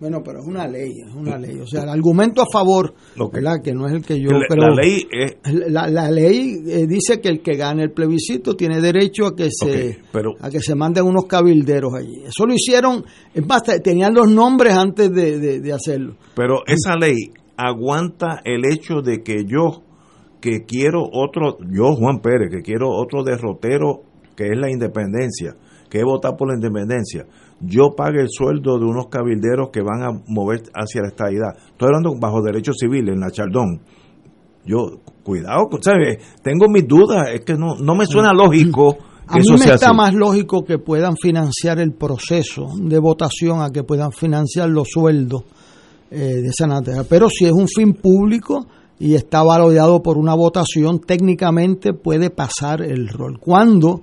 Bueno, 0.00 0.20
pero 0.24 0.40
es 0.40 0.46
una 0.48 0.66
ley, 0.66 0.90
es 1.06 1.14
una 1.14 1.38
ley. 1.38 1.60
O 1.60 1.66
sea, 1.66 1.84
el 1.84 1.90
argumento 1.90 2.42
a 2.42 2.46
favor, 2.52 2.92
¿verdad? 3.32 3.62
que 3.62 3.72
no 3.72 3.86
es 3.86 3.92
el 3.92 4.04
que 4.04 4.20
yo 4.20 4.30
creo. 4.48 4.68
La 4.68 4.74
ley, 4.74 5.06
la, 5.68 6.10
ley 6.10 6.60
eh, 6.66 6.86
dice 6.88 7.20
que 7.20 7.28
el 7.28 7.40
que 7.40 7.54
gane 7.54 7.84
el 7.84 7.92
plebiscito 7.92 8.56
tiene 8.56 8.80
derecho 8.80 9.26
a 9.26 9.36
que 9.36 9.48
se 9.52 10.00
a 10.40 10.50
que 10.50 10.58
se 10.58 10.74
manden 10.74 11.04
unos 11.04 11.26
cabilderos 11.26 11.94
allí. 11.94 12.24
Eso 12.24 12.44
lo 12.44 12.52
hicieron, 12.52 13.04
es 13.32 13.46
más, 13.46 13.62
tenían 13.84 14.12
los 14.12 14.28
nombres 14.28 14.74
antes 14.74 15.12
de, 15.12 15.60
de 15.60 15.72
hacerlo. 15.72 16.16
Pero 16.34 16.64
esa 16.66 16.96
ley 16.96 17.30
aguanta 17.56 18.40
el 18.44 18.62
hecho 18.64 19.02
de 19.02 19.22
que 19.22 19.44
yo, 19.44 19.84
que 20.40 20.64
quiero 20.66 21.04
otro, 21.12 21.58
yo 21.70 21.94
Juan 21.94 22.18
Pérez, 22.18 22.50
que 22.50 22.62
quiero 22.62 22.88
otro 22.90 23.22
derrotero 23.22 24.09
que 24.36 24.48
es 24.48 24.58
la 24.58 24.70
independencia, 24.70 25.54
que 25.88 25.98
es 25.98 26.04
votar 26.04 26.36
por 26.36 26.48
la 26.48 26.54
independencia, 26.54 27.26
yo 27.60 27.90
pague 27.96 28.20
el 28.20 28.28
sueldo 28.30 28.78
de 28.78 28.86
unos 28.86 29.08
cabilderos 29.08 29.70
que 29.70 29.82
van 29.82 30.02
a 30.02 30.22
mover 30.28 30.62
hacia 30.74 31.02
la 31.02 31.08
estabilidad. 31.08 31.56
Estoy 31.56 31.88
hablando 31.88 32.14
bajo 32.18 32.42
derecho 32.42 32.72
civil 32.72 33.08
en 33.08 33.20
la 33.20 33.30
Chardón. 33.30 33.80
Yo, 34.64 35.00
cuidado, 35.22 35.68
¿sabes? 35.80 36.18
Tengo 36.42 36.68
mis 36.68 36.86
dudas, 36.86 37.28
es 37.32 37.40
que 37.40 37.54
no, 37.54 37.76
no 37.76 37.94
me 37.94 38.06
suena 38.06 38.32
lógico. 38.32 38.96
a 39.26 39.36
mí 39.36 39.44
me 39.58 39.72
está 39.72 39.92
más 39.92 40.14
lógico 40.14 40.64
que 40.64 40.78
puedan 40.78 41.16
financiar 41.16 41.80
el 41.80 41.92
proceso 41.92 42.66
de 42.78 42.98
votación 42.98 43.62
a 43.62 43.70
que 43.70 43.84
puedan 43.84 44.12
financiar 44.12 44.68
los 44.68 44.88
sueldos 44.88 45.44
eh, 46.10 46.16
de 46.42 46.48
esa 46.48 46.66
naturaleza. 46.66 47.06
Pero 47.08 47.28
si 47.28 47.46
es 47.46 47.52
un 47.52 47.68
fin 47.68 47.94
público, 47.94 48.66
y 49.00 49.14
está 49.14 49.42
validado 49.42 50.02
por 50.02 50.18
una 50.18 50.34
votación, 50.34 51.00
técnicamente 51.00 51.94
puede 51.94 52.28
pasar 52.28 52.82
el 52.82 53.08
rol. 53.08 53.40
Cuando 53.40 54.02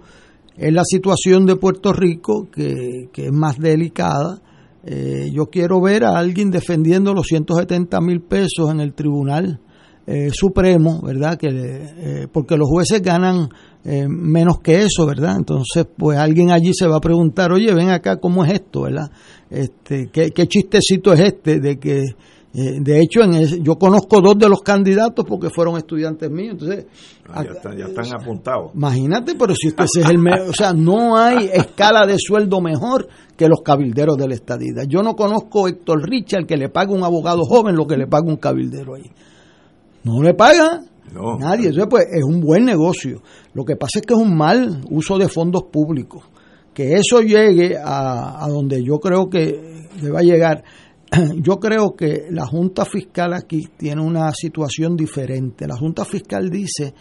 es 0.57 0.73
la 0.73 0.81
situación 0.83 1.45
de 1.45 1.55
Puerto 1.55 1.93
Rico, 1.93 2.47
que, 2.51 3.07
es 3.13 3.31
más 3.31 3.59
delicada, 3.59 4.41
eh, 4.83 5.29
yo 5.31 5.51
quiero 5.51 5.79
ver 5.81 6.03
a 6.03 6.17
alguien 6.17 6.49
defendiendo 6.49 7.13
los 7.13 7.27
170 7.27 8.01
mil 8.01 8.21
pesos 8.21 8.71
en 8.71 8.79
el 8.79 8.95
Tribunal 8.95 9.59
eh, 10.07 10.29
Supremo, 10.33 10.99
¿verdad? 11.03 11.37
Que, 11.37 11.49
eh, 11.51 12.27
porque 12.31 12.57
los 12.57 12.67
jueces 12.67 13.01
ganan 13.01 13.49
menos 14.09 14.59
que 14.59 14.81
eso, 14.81 15.05
¿verdad? 15.05 15.37
Entonces, 15.37 15.85
pues 15.95 16.17
alguien 16.17 16.51
allí 16.51 16.73
se 16.73 16.87
va 16.87 16.97
a 16.97 16.99
preguntar, 16.99 17.53
oye, 17.53 17.73
ven 17.73 17.87
acá, 17.87 18.17
¿cómo 18.17 18.43
es 18.43 18.51
esto, 18.51 18.81
¿verdad? 18.81 19.09
Este, 19.49 20.09
¿qué, 20.11 20.31
qué 20.31 20.45
chistecito 20.45 21.13
es 21.13 21.21
este 21.21 21.61
de 21.61 21.79
que, 21.79 22.03
de 22.53 22.99
hecho, 22.99 23.21
en 23.21 23.63
yo 23.63 23.75
conozco 23.75 24.21
dos 24.21 24.37
de 24.37 24.49
los 24.49 24.61
candidatos 24.61 25.25
porque 25.27 25.49
fueron 25.49 25.77
estudiantes 25.77 26.31
míos, 26.31 26.53
entonces... 26.53 26.85
Ah, 27.29 27.43
ya, 27.43 27.85
están, 27.85 28.13
apuntados. 28.13 28.71
Imagínate, 28.73 29.35
pero 29.35 29.53
si 29.53 29.67
usted 29.67 29.83
es 29.83 30.09
el... 30.09 30.17
o 30.49 30.53
sea, 30.53 30.73
no 30.73 31.17
hay 31.17 31.49
escala 31.53 32.07
de 32.07 32.15
sueldo 32.17 32.61
mejor 32.61 33.07
que 33.35 33.47
los 33.47 33.61
cabilderos 33.61 34.17
de 34.17 34.27
la 34.27 34.33
estadía. 34.33 34.83
Yo 34.87 35.03
no 35.03 35.15
conozco 35.15 35.65
a 35.65 35.69
Héctor 35.69 36.09
Richard 36.09 36.47
que 36.47 36.57
le 36.57 36.69
pague 36.69 36.93
un 36.93 37.03
abogado 37.03 37.43
joven 37.43 37.75
lo 37.75 37.85
que 37.85 37.97
le 37.97 38.07
paga 38.07 38.27
un 38.27 38.37
cabildero 38.37 38.95
ahí. 38.95 39.11
No 40.03 40.23
le 40.23 40.33
paga 40.33 40.81
nadie. 41.39 41.69
Eso 41.69 41.87
pues, 41.87 42.05
es 42.11 42.23
un 42.23 42.41
buen 42.41 42.65
negocio. 42.65 43.21
Lo 43.53 43.65
que 43.65 43.75
pasa 43.75 43.99
es 43.99 44.05
que 44.05 44.13
es 44.13 44.19
un 44.19 44.35
mal 44.35 44.81
uso 44.89 45.17
de 45.17 45.27
fondos 45.27 45.63
públicos. 45.71 46.23
Que 46.73 46.95
eso 46.95 47.21
llegue 47.21 47.77
a, 47.77 48.43
a 48.43 48.47
donde 48.47 48.83
yo 48.83 48.99
creo 48.99 49.29
que 49.29 49.77
va 50.13 50.19
a 50.19 50.23
llegar. 50.23 50.63
Yo 51.41 51.59
creo 51.59 51.95
que 51.95 52.27
la 52.31 52.45
Junta 52.45 52.85
Fiscal 52.85 53.33
aquí 53.33 53.67
tiene 53.77 54.01
una 54.01 54.31
situación 54.31 54.95
diferente. 54.95 55.67
La 55.67 55.77
Junta 55.77 56.05
Fiscal 56.05 56.49
dice 56.49 56.93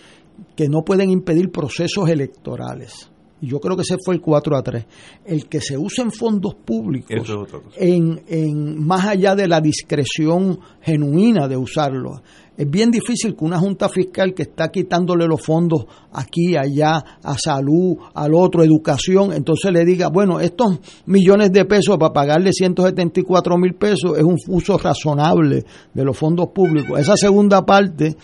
que 0.55 0.69
no 0.69 0.83
pueden 0.83 1.11
impedir 1.11 1.51
procesos 1.51 2.09
electorales. 2.09 3.11
Y 3.41 3.49
yo 3.49 3.61
creo 3.61 3.77
que 3.77 3.83
ese 3.83 3.97
fue 4.03 4.15
el 4.15 4.21
4 4.21 4.57
a 4.57 4.63
3. 4.63 4.87
El 5.27 5.47
que 5.47 5.61
se 5.61 5.77
usen 5.77 6.11
fondos 6.11 6.55
públicos 6.55 7.29
en, 7.77 8.23
en, 8.29 8.87
más 8.87 9.07
allá 9.07 9.35
de 9.35 9.47
la 9.47 9.61
discreción 9.61 10.59
genuina 10.81 11.47
de 11.47 11.57
usarlo. 11.57 12.23
Es 12.57 12.71
bien 12.71 12.91
difícil 12.91 13.37
que 13.37 13.45
una 13.45 13.59
junta 13.59 13.91
fiscal 13.91 14.33
que 14.33 14.45
está 14.45 14.71
quitándole 14.71 15.27
los 15.27 15.43
fondos 15.43 15.85
aquí, 16.13 16.57
allá, 16.57 17.05
a 17.23 17.37
salud, 17.37 17.99
al 18.15 18.33
otro, 18.35 18.65
educación, 18.65 19.35
entonces 19.35 19.71
le 19.71 19.85
diga, 19.85 20.09
bueno, 20.09 20.41
estos 20.41 20.81
millones 21.05 21.53
de 21.53 21.67
pesos 21.67 21.99
para 21.99 22.15
pagarle 22.15 22.53
174 22.53 23.59
mil 23.59 23.75
pesos 23.75 24.17
es 24.17 24.25
un 24.25 24.39
uso 24.49 24.79
razonable 24.79 25.67
de 25.93 26.05
los 26.05 26.17
fondos 26.17 26.49
públicos. 26.55 26.99
Esa 26.99 27.17
segunda 27.19 27.67
parte 27.67 28.17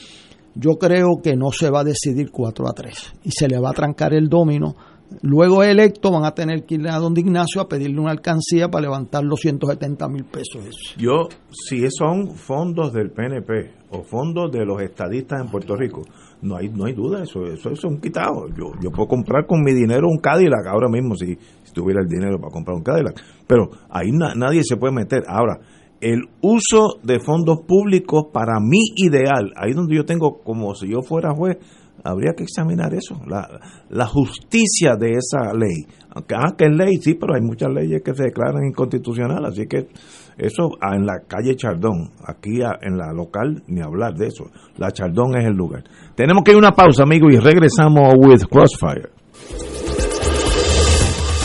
yo 0.54 0.78
creo 0.78 1.20
que 1.22 1.36
no 1.36 1.50
se 1.50 1.68
va 1.68 1.80
a 1.80 1.84
decidir 1.84 2.30
4 2.30 2.68
a 2.68 2.72
3 2.72 3.12
y 3.24 3.30
se 3.30 3.48
le 3.48 3.58
va 3.58 3.70
a 3.70 3.74
trancar 3.74 4.14
el 4.14 4.28
domino 4.28 4.74
luego 5.22 5.62
electo 5.62 6.10
van 6.10 6.24
a 6.24 6.32
tener 6.32 6.64
que 6.64 6.76
ir 6.76 6.88
a 6.88 6.98
don 6.98 7.16
Ignacio 7.16 7.60
a 7.60 7.68
pedirle 7.68 8.00
una 8.00 8.10
alcancía 8.10 8.68
para 8.68 8.82
levantar 8.82 9.24
los 9.24 9.40
170 9.40 10.08
mil 10.08 10.24
pesos. 10.24 10.94
Yo, 10.96 11.28
si 11.50 11.86
son 11.90 12.34
fondos 12.34 12.92
del 12.92 13.10
PNP 13.10 13.70
o 13.90 14.02
fondos 14.02 14.50
de 14.50 14.64
los 14.64 14.80
estadistas 14.80 15.40
en 15.40 15.50
Puerto 15.50 15.76
Rico, 15.76 16.02
no 16.42 16.56
hay 16.56 16.68
no 16.68 16.86
hay 16.86 16.94
duda, 16.94 17.22
eso, 17.22 17.46
eso, 17.46 17.70
es 17.70 17.84
un 17.84 18.00
quitado. 18.00 18.48
Yo, 18.48 18.72
yo 18.82 18.90
puedo 18.90 19.08
comprar 19.08 19.46
con 19.46 19.62
mi 19.62 19.72
dinero 19.72 20.08
un 20.08 20.18
Cadillac 20.18 20.66
ahora 20.66 20.88
mismo 20.88 21.14
si, 21.14 21.38
tuviera 21.72 22.00
el 22.02 22.08
dinero 22.08 22.38
para 22.38 22.52
comprar 22.52 22.76
un 22.76 22.82
Cadillac, 22.82 23.20
pero 23.46 23.70
ahí 23.90 24.10
nadie 24.12 24.62
se 24.64 24.76
puede 24.76 24.92
meter. 24.92 25.22
Ahora, 25.26 25.60
el 26.02 26.22
uso 26.40 26.98
de 27.04 27.20
fondos 27.20 27.60
públicos 27.60 28.24
para 28.32 28.58
mi 28.60 28.80
ideal, 28.96 29.52
ahí 29.56 29.72
donde 29.72 29.94
yo 29.94 30.04
tengo 30.04 30.42
como 30.42 30.74
si 30.74 30.88
yo 30.88 31.02
fuera 31.02 31.32
juez, 31.32 31.58
habría 32.04 32.32
que 32.36 32.44
examinar 32.44 32.92
eso, 32.94 33.20
la, 33.26 34.06
justicia 34.06 34.96
de 34.96 35.12
esa 35.12 35.52
ley. 35.54 35.86
Aunque, 36.14 36.34
ah, 36.34 36.54
que 36.56 36.66
es 36.66 36.72
ley, 36.72 36.96
sí, 37.00 37.14
pero 37.14 37.34
hay 37.34 37.40
muchas 37.40 37.70
leyes 37.72 38.02
que 38.02 38.14
se 38.14 38.24
declaran 38.24 38.64
inconstitucionales, 38.66 39.52
así 39.52 39.66
que 39.66 39.88
eso 40.36 40.70
ah, 40.80 40.94
en 40.94 41.06
la 41.06 41.20
calle 41.26 41.56
Chardón, 41.56 42.10
aquí 42.26 42.62
ah, 42.62 42.78
en 42.82 42.98
la 42.98 43.12
local, 43.12 43.62
ni 43.68 43.80
hablar 43.80 44.14
de 44.14 44.26
eso. 44.26 44.50
La 44.76 44.90
Chardón 44.90 45.36
es 45.38 45.46
el 45.46 45.54
lugar. 45.54 45.84
Tenemos 46.14 46.42
que 46.44 46.50
ir 46.50 46.56
a 46.56 46.58
una 46.58 46.72
pausa, 46.72 47.04
amigo, 47.04 47.28
y 47.30 47.36
regresamos 47.36 48.14
with 48.16 48.44
Crossfire. 48.50 49.10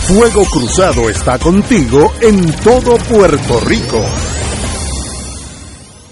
Fuego 0.08 0.46
Cruzado 0.46 1.10
está 1.10 1.38
contigo 1.38 2.12
en 2.22 2.46
todo 2.64 2.98
Puerto 3.10 3.60
Rico. 3.68 4.27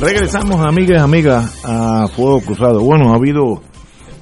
Regresamos, 0.00 0.64
amigas 0.64 0.98
y 0.98 1.04
amigas, 1.04 1.62
a 1.62 2.08
Fuego 2.08 2.40
Cruzado. 2.40 2.80
Bueno, 2.80 3.12
ha 3.12 3.16
habido 3.16 3.60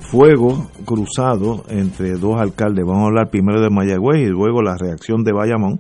fuego 0.01 0.69
cruzado 0.85 1.63
entre 1.69 2.15
dos 2.19 2.35
alcaldes. 2.41 2.85
Vamos 2.85 3.05
a 3.05 3.07
hablar 3.07 3.31
primero 3.31 3.61
de 3.61 3.71
Mayagüez 3.71 4.23
y 4.23 4.27
luego 4.27 4.61
la 4.61 4.77
reacción 4.77 5.23
de 5.23 5.33
Bayamón. 5.33 5.79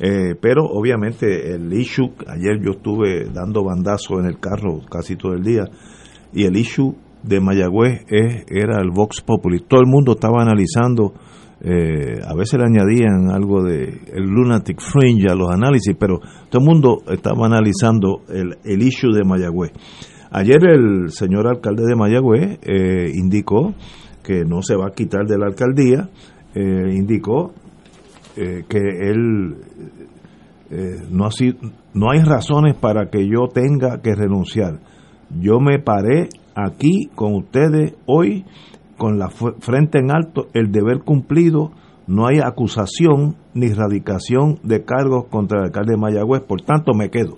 Eh, 0.00 0.34
pero 0.38 0.66
obviamente 0.66 1.54
el 1.54 1.72
issue, 1.72 2.12
ayer 2.26 2.60
yo 2.62 2.72
estuve 2.72 3.30
dando 3.32 3.64
bandazo 3.64 4.20
en 4.20 4.26
el 4.26 4.38
carro 4.38 4.80
casi 4.90 5.16
todo 5.16 5.32
el 5.32 5.42
día, 5.42 5.64
y 6.32 6.44
el 6.44 6.54
issue 6.54 6.94
de 7.22 7.40
Mayagüez 7.40 8.04
es, 8.06 8.44
era 8.48 8.82
el 8.82 8.90
Vox 8.90 9.22
Populi. 9.22 9.60
Todo 9.60 9.80
el 9.80 9.86
mundo 9.86 10.12
estaba 10.12 10.42
analizando, 10.42 11.14
eh, 11.60 12.20
a 12.24 12.34
veces 12.34 12.58
le 12.58 12.66
añadían 12.66 13.30
algo 13.32 13.64
de 13.64 14.00
el 14.12 14.24
lunatic 14.24 14.80
fringe 14.80 15.28
a 15.30 15.34
los 15.34 15.50
análisis, 15.50 15.96
pero 15.98 16.20
todo 16.48 16.62
el 16.62 16.66
mundo 16.66 16.98
estaba 17.10 17.46
analizando 17.46 18.22
el, 18.28 18.56
el 18.64 18.82
issue 18.82 19.12
de 19.12 19.24
Mayagüez. 19.24 19.72
Ayer 20.30 20.58
el 20.68 21.10
señor 21.10 21.48
alcalde 21.48 21.84
de 21.86 21.96
Mayagüez 21.96 22.58
eh, 22.62 23.10
indicó 23.14 23.74
que 24.22 24.44
no 24.44 24.60
se 24.62 24.76
va 24.76 24.88
a 24.88 24.94
quitar 24.94 25.26
de 25.26 25.38
la 25.38 25.46
alcaldía, 25.46 26.10
eh, 26.54 26.94
indicó 26.94 27.54
eh, 28.36 28.64
que 28.68 28.78
él 28.78 29.56
no, 31.10 31.24
ha 31.24 31.30
no 31.94 32.10
hay 32.10 32.20
razones 32.20 32.76
para 32.76 33.08
que 33.08 33.26
yo 33.26 33.48
tenga 33.52 34.02
que 34.02 34.14
renunciar. 34.14 34.80
Yo 35.40 35.60
me 35.60 35.78
paré 35.78 36.28
aquí 36.54 37.08
con 37.14 37.34
ustedes 37.36 37.94
hoy 38.04 38.44
con 38.98 39.18
la 39.18 39.30
frente 39.30 39.98
en 39.98 40.10
alto, 40.10 40.48
el 40.52 40.70
deber 40.70 40.98
cumplido, 41.04 41.70
no 42.06 42.26
hay 42.26 42.40
acusación 42.40 43.36
ni 43.54 43.68
radicación 43.68 44.58
de 44.62 44.84
cargos 44.84 45.26
contra 45.30 45.60
el 45.60 45.64
alcalde 45.66 45.92
de 45.92 45.98
Mayagüez, 45.98 46.42
por 46.42 46.60
tanto 46.62 46.92
me 46.94 47.10
quedo. 47.10 47.36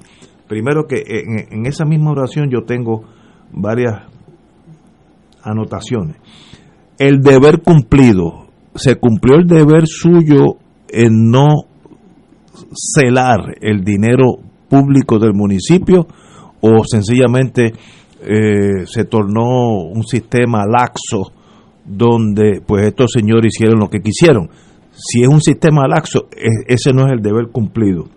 Primero 0.49 0.87
que 0.87 1.05
en, 1.07 1.67
esa 1.67 1.85
misma 1.85 2.13
oración 2.13 2.51
yo 2.51 2.63
tengo 2.63 3.05
varias 3.53 4.03
anotaciones. 5.43 6.17
El 6.99 7.21
deber 7.21 7.63
cumplido, 7.63 8.47
se 8.75 8.97
cumplió 8.97 9.37
el 9.37 9.47
deber 9.47 9.87
suyo 9.87 10.57
en 10.89 11.31
no 11.31 11.49
celar 12.73 13.57
el 13.61 13.85
dinero 13.85 14.39
público 14.69 15.19
del 15.19 15.35
municipio 15.35 16.07
o 16.61 16.85
sencillamente 16.85 17.73
eh, 18.23 18.87
se 18.87 19.05
tornó 19.05 19.89
un 19.93 20.05
sistema 20.05 20.65
laxo 20.67 21.33
donde 21.91 22.63
pues 22.67 22.87
estos 22.87 23.13
señores 23.13 23.53
hicieron 23.55 23.81
lo 23.81 23.89
que 23.89 24.01
quisieron. 24.01 24.49
Si 24.93 25.23
es 25.23 25.29
un 25.29 25.41
sistema 25.41 25.89
laxo, 25.89 26.29
ese 26.67 26.93
no 26.93 27.07
es 27.07 27.13
el 27.13 27.21
deber 27.21 27.49
cumplido. 27.51 28.09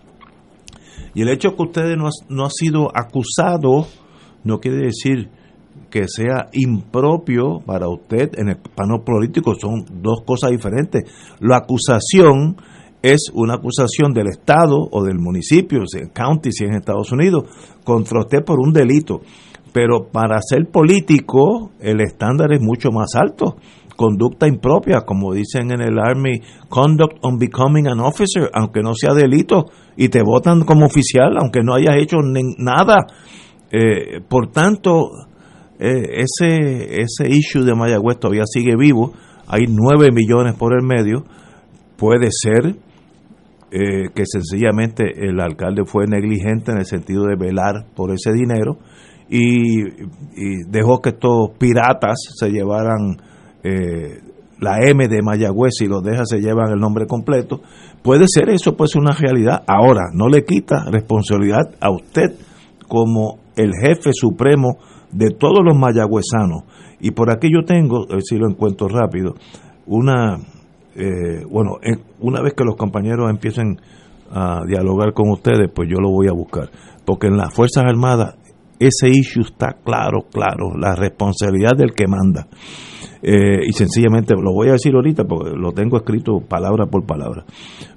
Y 1.15 1.21
el 1.21 1.30
hecho 1.30 1.55
que 1.55 1.63
ustedes 1.63 1.97
no, 1.97 2.09
no 2.30 2.45
ha 2.45 2.49
sido 2.49 2.89
acusado 2.95 3.88
no 4.43 4.59
quiere 4.59 4.86
decir 4.86 5.30
que 5.89 6.07
sea 6.07 6.49
impropio 6.53 7.59
para 7.65 7.88
usted 7.88 8.32
en 8.38 8.49
el 8.49 8.57
plano 8.57 9.03
político, 9.03 9.53
son 9.55 9.86
dos 10.01 10.24
cosas 10.26 10.51
diferentes. 10.51 11.03
La 11.39 11.57
acusación 11.57 12.57
es 13.01 13.32
una 13.34 13.55
acusación 13.55 14.13
del 14.13 14.28
Estado 14.28 14.88
o 14.91 15.03
del 15.03 15.19
municipio, 15.19 15.86
si 15.86 15.99
county, 16.09 16.51
si 16.51 16.65
en 16.65 16.76
Estados 16.76 17.11
Unidos, 17.11 17.45
contra 17.84 18.21
usted 18.21 18.43
por 18.43 18.59
un 18.59 18.74
delito. 18.74 19.21
Pero 19.74 20.07
para 20.11 20.38
ser 20.41 20.67
político, 20.71 21.71
el 21.80 21.99
estándar 21.99 22.53
es 22.53 22.61
mucho 22.61 22.91
más 22.91 23.15
alto. 23.15 23.55
Conducta 23.95 24.47
impropia, 24.47 25.01
como 25.01 25.34
dicen 25.34 25.71
en 25.71 25.82
el 25.82 25.99
Army, 25.99 26.41
conduct 26.69 27.17
on 27.21 27.38
becoming 27.38 27.88
an 27.88 27.99
officer, 27.99 28.49
aunque 28.53 28.82
no 28.82 28.93
sea 28.93 29.13
delito, 29.13 29.65
y 29.97 30.09
te 30.09 30.21
votan 30.24 30.63
como 30.63 30.86
oficial 30.86 31.38
aunque 31.39 31.61
no 31.63 31.74
hayas 31.74 31.97
hecho 31.97 32.17
nada. 32.57 33.05
Eh, 33.71 34.21
por 34.28 34.51
tanto, 34.51 35.09
eh, 35.80 36.24
ese, 36.24 37.01
ese 37.01 37.30
issue 37.30 37.65
de 37.65 37.76
Mayagüez 37.76 38.19
todavía 38.19 38.43
sigue 38.45 38.76
vivo, 38.76 39.13
hay 39.47 39.63
nueve 39.67 40.09
millones 40.13 40.55
por 40.55 40.74
el 40.74 40.86
medio, 40.86 41.24
puede 41.97 42.28
ser 42.32 42.76
eh, 43.71 44.09
que 44.13 44.24
sencillamente 44.26 45.03
el 45.28 45.39
alcalde 45.39 45.84
fue 45.86 46.05
negligente 46.05 46.71
en 46.71 46.78
el 46.78 46.86
sentido 46.86 47.26
de 47.26 47.36
velar 47.36 47.88
por 47.95 48.11
ese 48.11 48.32
dinero 48.32 48.78
y, 49.30 49.84
dejó 50.69 51.01
que 51.01 51.09
estos 51.09 51.51
piratas 51.57 52.15
se 52.36 52.49
llevaran 52.49 53.17
la 54.59 54.78
M 54.82 55.07
de 55.07 55.21
Mayagüez, 55.21 55.82
y 55.82 55.88
los 55.88 56.03
deja 56.03 56.26
se 56.26 56.39
llevan 56.39 56.71
el 56.71 56.80
nombre 56.80 57.05
completo, 57.05 57.61
Puede 58.03 58.26
ser 58.28 58.49
eso, 58.49 58.76
puede 58.76 58.89
ser 58.89 59.01
una 59.01 59.13
realidad. 59.13 59.63
Ahora, 59.65 60.11
no 60.13 60.28
le 60.28 60.43
quita 60.43 60.84
responsabilidad 60.91 61.74
a 61.80 61.89
usted 61.89 62.36
como 62.89 63.39
el 63.55 63.71
jefe 63.82 64.11
supremo 64.11 64.78
de 65.09 65.30
todos 65.30 65.59
los 65.63 65.78
mayagüezanos. 65.78 66.63
Y 66.99 67.11
por 67.11 67.32
aquí 67.32 67.47
yo 67.49 67.63
tengo, 67.65 68.03
a 68.09 68.15
ver 68.15 68.24
si 68.24 68.38
lo 68.38 68.49
encuentro 68.49 68.89
rápido, 68.89 69.36
una, 69.86 70.38
eh, 70.95 71.45
bueno, 71.49 71.78
una 72.19 72.41
vez 72.41 72.53
que 72.55 72.65
los 72.65 72.76
compañeros 72.76 73.30
empiecen 73.30 73.80
a 74.32 74.65
dialogar 74.67 75.13
con 75.13 75.30
ustedes, 75.30 75.71
pues 75.74 75.88
yo 75.89 76.01
lo 76.01 76.09
voy 76.09 76.28
a 76.28 76.34
buscar. 76.34 76.69
Porque 77.05 77.28
en 77.28 77.38
las 77.38 77.53
Fuerzas 77.53 77.86
Armadas 77.86 78.36
ese 78.80 79.09
issue 79.09 79.43
está 79.43 79.78
claro, 79.84 80.26
claro, 80.32 80.78
la 80.78 80.95
responsabilidad 80.95 81.76
del 81.78 81.93
que 81.93 82.07
manda. 82.07 82.47
Eh, 83.26 83.67
y 83.67 83.71
sencillamente 83.71 84.34
lo 84.36 84.51
voy 84.51 84.67
a 84.67 84.74
decir 84.74 84.93
ahorita 84.93 85.24
porque 85.24 85.51
lo 85.55 85.71
tengo 85.71 85.95
escrito 85.95 86.41
palabra 86.41 86.88
por 86.88 87.05
palabra. 87.05 87.45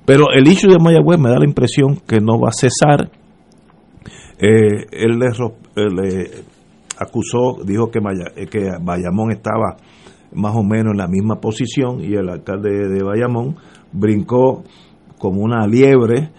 Pero 0.05 0.27
el 0.33 0.47
issue 0.47 0.71
de 0.71 0.79
Mayagüez 0.79 1.19
me 1.19 1.31
da 1.31 1.39
la 1.39 1.45
impresión 1.45 1.97
que 2.07 2.21
no 2.21 2.39
va 2.39 2.51
a 2.51 2.53
cesar. 2.53 3.11
Eh, 4.39 4.87
él, 4.93 5.19
le, 5.19 6.31
acusó, 6.99 7.65
dijo 7.65 7.91
que, 7.91 7.99
eh, 8.37 8.47
que 8.47 8.71
Bayamón 8.81 9.33
estaba 9.33 9.77
más 10.33 10.55
o 10.55 10.63
menos 10.63 10.93
en 10.93 10.99
la 10.99 11.09
misma 11.09 11.41
posición 11.41 12.01
y 12.01 12.15
el 12.15 12.29
alcalde 12.29 12.89
de 12.89 13.03
Bayamón 13.03 13.57
brincó 13.93 14.63
como 15.19 15.41
una 15.41 15.67
liebre. 15.67 16.31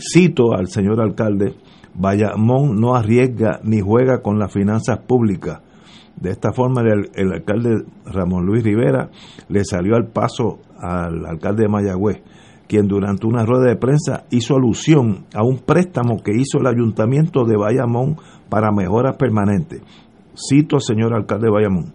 cito 0.00 0.54
al 0.54 0.68
señor 0.68 1.00
alcalde, 1.00 1.54
Bayamón 1.98 2.80
no 2.80 2.94
arriesga 2.94 3.58
ni 3.64 3.80
juega 3.80 4.22
con 4.22 4.38
las 4.38 4.52
finanzas 4.52 5.00
públicas. 5.00 5.60
De 6.16 6.30
esta 6.30 6.52
forma, 6.52 6.82
el, 6.82 7.32
alcalde 7.32 7.84
Ramón 8.06 8.46
Luis 8.46 8.62
Rivera 8.62 9.10
le 9.48 9.64
salió 9.64 9.96
al 9.96 10.06
paso 10.06 10.60
al 10.80 11.26
alcalde 11.26 11.64
de 11.64 11.68
Mayagüez, 11.68 12.22
quien 12.68 12.86
durante 12.86 13.26
una 13.26 13.44
rueda 13.44 13.68
de 13.68 13.76
prensa 13.76 14.24
hizo 14.30 14.54
alusión 14.54 15.26
a 15.34 15.42
un 15.42 15.58
préstamo 15.58 16.22
que 16.22 16.32
hizo 16.32 16.58
el 16.58 16.66
ayuntamiento 16.68 17.44
de 17.44 17.56
Bayamón 17.56 18.16
para 18.48 18.70
mejoras 18.70 19.16
permanentes. 19.16 19.82
Cito 20.36 20.78
señor 20.78 21.14
alcalde 21.14 21.46
de 21.46 21.52
Bayamón. 21.52 21.94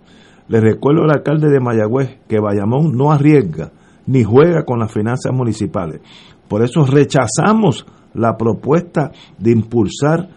Le 0.49 0.60
recuerdo 0.60 1.04
al 1.04 1.12
alcalde 1.12 1.49
de 1.49 1.62
Mayagüez 1.62 2.20
que 2.28 2.39
Bayamón 2.39 2.97
no 2.97 3.12
arriesga 3.12 3.72
ni 4.06 4.24
juega 4.24 4.66
con 4.66 4.80
las 4.80 4.91
finanzas 4.91 5.32
municipales. 5.34 6.01
Por 6.49 6.62
eso 6.62 6.86
rechazamos 6.86 7.86
la 8.14 8.38
propuesta 8.38 9.11
de 9.38 9.51
impulsar 9.51 10.30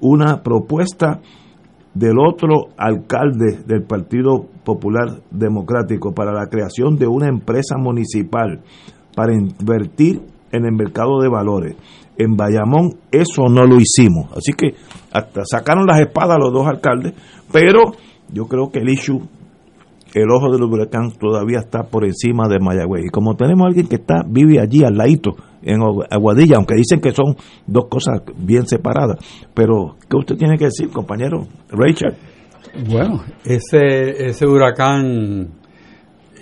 una 0.00 0.42
propuesta 0.42 1.20
del 1.94 2.18
otro 2.18 2.68
alcalde 2.76 3.62
del 3.66 3.82
Partido 3.84 4.46
Popular 4.64 5.20
Democrático 5.30 6.12
para 6.12 6.32
la 6.32 6.46
creación 6.46 6.96
de 6.96 7.06
una 7.06 7.28
empresa 7.28 7.76
municipal 7.76 8.60
para 9.14 9.34
invertir 9.34 10.22
en 10.50 10.64
el 10.64 10.72
mercado 10.72 11.20
de 11.20 11.28
valores. 11.28 11.76
En 12.16 12.36
Bayamón 12.36 12.98
eso 13.10 13.48
no 13.48 13.64
lo 13.64 13.76
hicimos. 13.76 14.30
Así 14.32 14.52
que 14.52 14.74
hasta 15.12 15.44
sacaron 15.44 15.86
las 15.86 16.00
espadas 16.00 16.38
los 16.38 16.52
dos 16.52 16.66
alcaldes, 16.66 17.14
pero 17.52 17.92
yo 18.32 18.46
creo 18.46 18.70
que 18.70 18.80
el 18.80 18.88
issue, 18.88 19.20
el 20.14 20.30
ojo 20.30 20.52
del 20.52 20.62
huracán 20.62 21.12
todavía 21.18 21.60
está 21.60 21.84
por 21.84 22.04
encima 22.04 22.48
de 22.48 22.58
Mayagüez. 22.58 23.06
Y 23.06 23.08
como 23.08 23.34
tenemos 23.34 23.64
a 23.64 23.68
alguien 23.68 23.88
que 23.88 23.96
está 23.96 24.22
vive 24.26 24.60
allí 24.60 24.84
al 24.84 24.96
ladito, 24.96 25.34
en 25.62 25.80
Aguadilla, 26.10 26.56
aunque 26.56 26.74
dicen 26.74 27.00
que 27.00 27.12
son 27.12 27.36
dos 27.66 27.86
cosas 27.88 28.20
bien 28.36 28.66
separadas. 28.66 29.18
Pero, 29.54 29.96
¿qué 30.08 30.16
usted 30.16 30.36
tiene 30.36 30.58
que 30.58 30.66
decir, 30.66 30.90
compañero 30.90 31.46
Rachel? 31.70 32.14
Bueno, 32.88 33.22
ese, 33.44 34.26
ese 34.26 34.46
huracán 34.46 35.50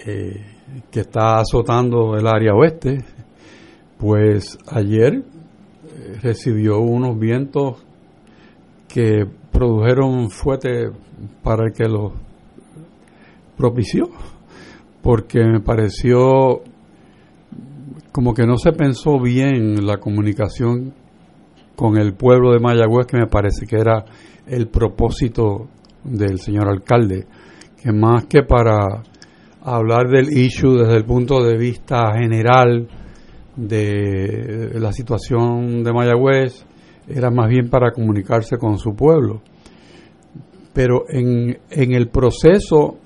eh, 0.07 0.47
que 0.91 1.01
está 1.01 1.41
azotando 1.41 2.17
el 2.17 2.27
área 2.27 2.55
oeste, 2.55 3.05
pues 3.99 4.59
ayer 4.69 5.15
eh, 5.15 6.19
recibió 6.23 6.79
unos 6.79 7.19
vientos 7.19 7.85
que 8.89 9.27
produjeron 9.53 10.31
fuerte 10.31 10.91
para 11.43 11.71
que 11.71 11.85
lo 11.85 12.13
propició, 13.61 14.09
porque 15.03 15.41
me 15.45 15.61
pareció 15.61 16.63
como 18.11 18.33
que 18.33 18.47
no 18.47 18.57
se 18.57 18.73
pensó 18.73 19.21
bien 19.21 19.87
la 19.87 19.99
comunicación 19.99 20.95
con 21.77 21.99
el 21.99 22.15
pueblo 22.15 22.53
de 22.53 22.59
Mayagüez, 22.59 23.07
que 23.07 23.19
me 23.19 23.27
parece 23.27 23.67
que 23.67 23.77
era 23.77 24.05
el 24.47 24.69
propósito 24.69 25.69
del 26.03 26.39
señor 26.39 26.69
alcalde, 26.69 27.27
que 27.83 27.93
más 27.93 28.25
que 28.25 28.43
para 28.43 29.03
hablar 29.63 30.09
del 30.09 30.33
issue 30.33 30.79
desde 30.79 30.97
el 30.97 31.05
punto 31.05 31.45
de 31.45 31.59
vista 31.59 32.13
general 32.19 32.89
de 33.57 34.71
la 34.75 34.93
situación 34.93 35.85
de 35.85 35.93
Mayagüez, 35.93 36.65
era 37.07 37.31
más 37.31 37.49
bien 37.49 37.69
para 37.69 37.93
comunicarse 37.93 38.57
con 38.57 38.79
su 38.79 38.95
pueblo. 38.95 39.43
Pero 40.73 41.05
en, 41.09 41.59
en 41.71 41.93
el 41.93 42.09
proceso 42.09 42.99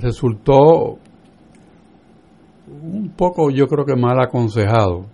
resultó 0.00 0.98
un 2.66 3.10
poco, 3.16 3.50
yo 3.50 3.66
creo 3.66 3.84
que 3.84 3.96
mal 3.96 4.20
aconsejado, 4.20 5.06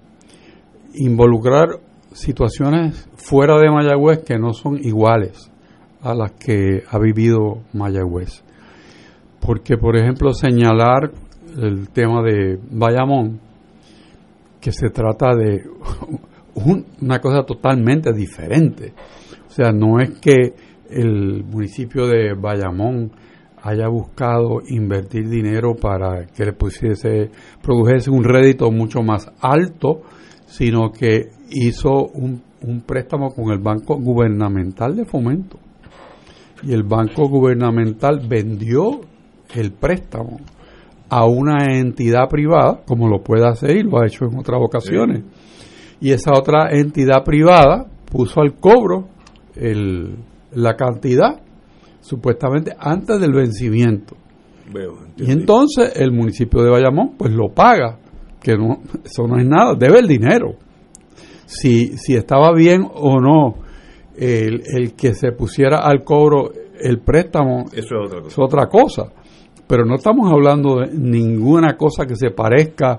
involucrar 0.95 1.81
situaciones 2.13 3.09
fuera 3.17 3.59
de 3.59 3.71
Mayagüez 3.71 4.25
que 4.25 4.39
no 4.39 4.53
son 4.53 4.79
iguales 4.79 5.51
a 6.03 6.15
las 6.15 6.33
que 6.33 6.83
ha 6.89 6.99
vivido 6.99 7.63
Mayagüez. 7.73 8.43
Porque, 9.41 9.77
por 9.77 9.97
ejemplo, 9.97 10.33
señalar 10.33 11.11
el 11.59 11.89
tema 11.91 12.23
de 12.23 12.59
Bayamón, 12.71 13.41
que 14.61 14.73
se 14.73 14.91
trata 14.91 15.35
de 15.35 15.63
una 16.55 17.19
cosa 17.21 17.43
totalmente 17.45 18.13
diferente. 18.13 18.93
O 19.49 19.51
sea, 19.51 19.73
no 19.73 19.99
es 20.01 20.19
que 20.21 20.55
el 20.91 21.45
municipio 21.45 22.07
de 22.07 22.35
Bayamón 22.35 23.13
haya 23.63 23.89
buscado 23.89 24.61
invertir 24.69 25.29
dinero 25.29 25.75
para 25.75 26.27
que 26.27 26.45
le 26.45 26.53
pusiese, 26.53 27.31
produjese 27.63 28.11
un 28.11 28.25
rédito 28.25 28.71
mucho 28.71 29.03
más 29.03 29.31
alto, 29.41 30.03
sino 30.47 30.91
que 30.91 31.31
hizo 31.51 32.07
un, 32.15 32.43
un 32.63 32.81
préstamo 32.83 33.31
con 33.35 33.51
el 33.53 33.59
Banco 33.59 33.97
Gubernamental 33.97 34.97
de 34.97 35.05
Fomento. 35.05 35.59
Y 36.63 36.73
el 36.73 36.83
Banco 36.83 37.29
Gubernamental 37.29 38.27
vendió 38.29 39.01
el 39.55 39.73
préstamo 39.73 40.39
a 41.09 41.27
una 41.27 41.77
entidad 41.77 42.29
privada, 42.29 42.83
como 42.87 43.09
lo 43.09 43.23
puede 43.23 43.47
hacer 43.47 43.77
y 43.77 43.83
lo 43.83 44.01
ha 44.01 44.07
hecho 44.07 44.27
en 44.27 44.39
otras 44.39 44.61
ocasiones. 44.63 45.25
Y 46.01 46.13
esa 46.13 46.33
otra 46.33 46.71
entidad 46.71 47.25
privada 47.25 47.87
puso 48.11 48.41
al 48.41 48.55
cobro 48.55 49.09
el, 49.57 50.17
la 50.53 50.77
cantidad 50.77 51.41
supuestamente 52.01 52.73
antes 52.79 53.21
del 53.21 53.33
vencimiento. 53.33 54.17
y 55.17 55.31
entonces 55.31 55.93
el 55.97 56.13
municipio 56.13 56.63
de 56.63 56.71
Bayamón 56.71 57.15
pues 57.17 57.33
lo 57.33 57.49
paga, 57.49 57.99
que 58.41 58.57
no, 58.57 58.81
eso 59.05 59.27
no 59.27 59.39
es 59.39 59.47
nada, 59.47 59.75
debe 59.75 59.99
el 60.01 60.09
dinero. 60.09 60.55
Si, 61.47 61.99
si 61.99 62.15
estaba 62.15 62.53
bien 62.55 62.87
o 62.95 63.21
no 63.21 63.57
el, 64.17 64.63
el 64.73 64.95
que 64.95 65.15
se 65.15 65.33
pusiera 65.33 65.79
al 65.79 66.05
cobro 66.05 66.53
el 66.81 67.01
préstamo, 67.01 67.67
eso 67.73 67.97
es 67.97 68.07
otra 68.07 68.21
cosa. 68.21 68.29
Es 68.29 68.39
otra 68.39 68.67
cosa 68.69 69.13
pero 69.71 69.85
no 69.85 69.95
estamos 69.95 70.29
hablando 70.33 70.81
de 70.81 70.89
ninguna 70.93 71.77
cosa 71.77 72.05
que 72.05 72.17
se 72.17 72.33
parezca 72.33 72.99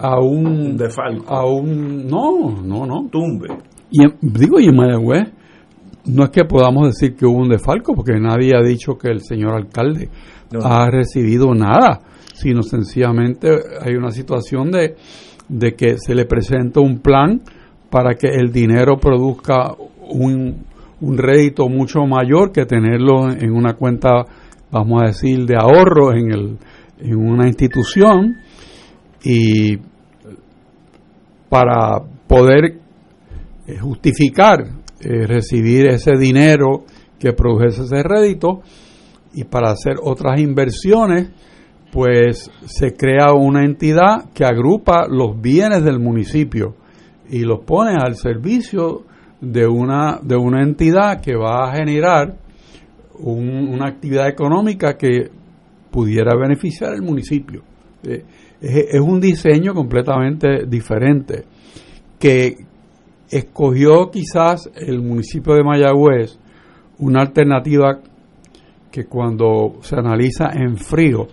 a 0.00 0.18
un, 0.18 0.76
defalco. 0.76 1.32
A 1.32 1.46
un, 1.46 2.08
no, 2.08 2.60
no, 2.60 2.84
no. 2.84 3.08
Tumbe. 3.08 3.46
Y 3.88 4.00
digo, 4.20 4.58
y 4.58 4.66
en 4.66 4.74
Mayagüez 4.74 5.32
no 6.06 6.24
es 6.24 6.30
que 6.30 6.44
podamos 6.44 6.88
decir 6.88 7.14
que 7.16 7.26
hubo 7.26 7.38
un 7.38 7.48
defalco, 7.48 7.94
porque 7.94 8.18
nadie 8.18 8.52
ha 8.56 8.62
dicho 8.62 8.98
que 8.98 9.08
el 9.08 9.20
señor 9.20 9.54
alcalde 9.54 10.08
ha 10.62 10.90
recibido 10.90 11.54
nada, 11.54 12.00
sino 12.34 12.62
sencillamente 12.62 13.48
hay 13.80 13.94
una 13.94 14.10
situación 14.10 14.70
de, 14.70 14.96
de 15.48 15.74
que 15.74 15.96
se 15.98 16.14
le 16.14 16.24
presenta 16.24 16.80
un 16.80 16.98
plan 16.98 17.42
para 17.90 18.14
que 18.14 18.28
el 18.28 18.52
dinero 18.52 18.96
produzca 18.98 19.74
un, 20.10 20.64
un 21.00 21.18
rédito 21.18 21.68
mucho 21.68 22.00
mayor 22.06 22.52
que 22.52 22.66
tenerlo 22.66 23.30
en 23.30 23.52
una 23.52 23.74
cuenta 23.74 24.24
vamos 24.72 25.02
a 25.02 25.06
decir, 25.08 25.44
de 25.44 25.54
ahorro 25.54 26.12
en, 26.14 26.32
el, 26.32 26.58
en 26.98 27.16
una 27.16 27.46
institución. 27.46 28.38
Y 29.22 29.76
para 31.48 32.00
poder 32.26 32.80
eh, 33.66 33.78
justificar 33.78 34.64
eh, 35.02 35.26
recibir 35.26 35.86
ese 35.86 36.16
dinero 36.16 36.84
que 37.18 37.32
produjese 37.32 37.82
ese 37.82 38.02
rédito 38.02 38.62
y 39.34 39.44
para 39.44 39.70
hacer 39.70 39.96
otras 40.02 40.40
inversiones, 40.40 41.30
pues 41.92 42.50
se 42.66 42.94
crea 42.94 43.32
una 43.32 43.64
entidad 43.64 44.30
que 44.32 44.44
agrupa 44.44 45.06
los 45.08 45.40
bienes 45.40 45.84
del 45.84 45.98
municipio 45.98 46.74
y 47.28 47.40
los 47.40 47.60
pone 47.60 47.96
al 47.98 48.14
servicio 48.16 49.04
de 49.40 49.66
una, 49.66 50.20
de 50.22 50.36
una 50.36 50.62
entidad 50.62 51.20
que 51.20 51.34
va 51.36 51.68
a 51.68 51.74
generar 51.74 52.36
una 53.18 53.86
actividad 53.86 54.28
económica 54.28 54.96
que 54.96 55.30
pudiera 55.90 56.34
beneficiar 56.36 56.92
al 56.92 57.02
municipio. 57.02 57.62
Eh, 58.04 58.24
es, 58.60 59.00
un 59.00 59.20
diseño 59.20 59.74
completamente 59.74 60.66
diferente 60.66 61.44
que 62.18 62.56
escogió 63.32 64.10
quizás 64.10 64.70
el 64.76 65.00
municipio 65.00 65.54
de 65.54 65.64
Mayagüez 65.64 66.38
una 66.98 67.22
alternativa 67.22 67.98
que 68.90 69.06
cuando 69.06 69.78
se 69.80 69.96
analiza 69.96 70.50
en 70.52 70.76
frío, 70.76 71.26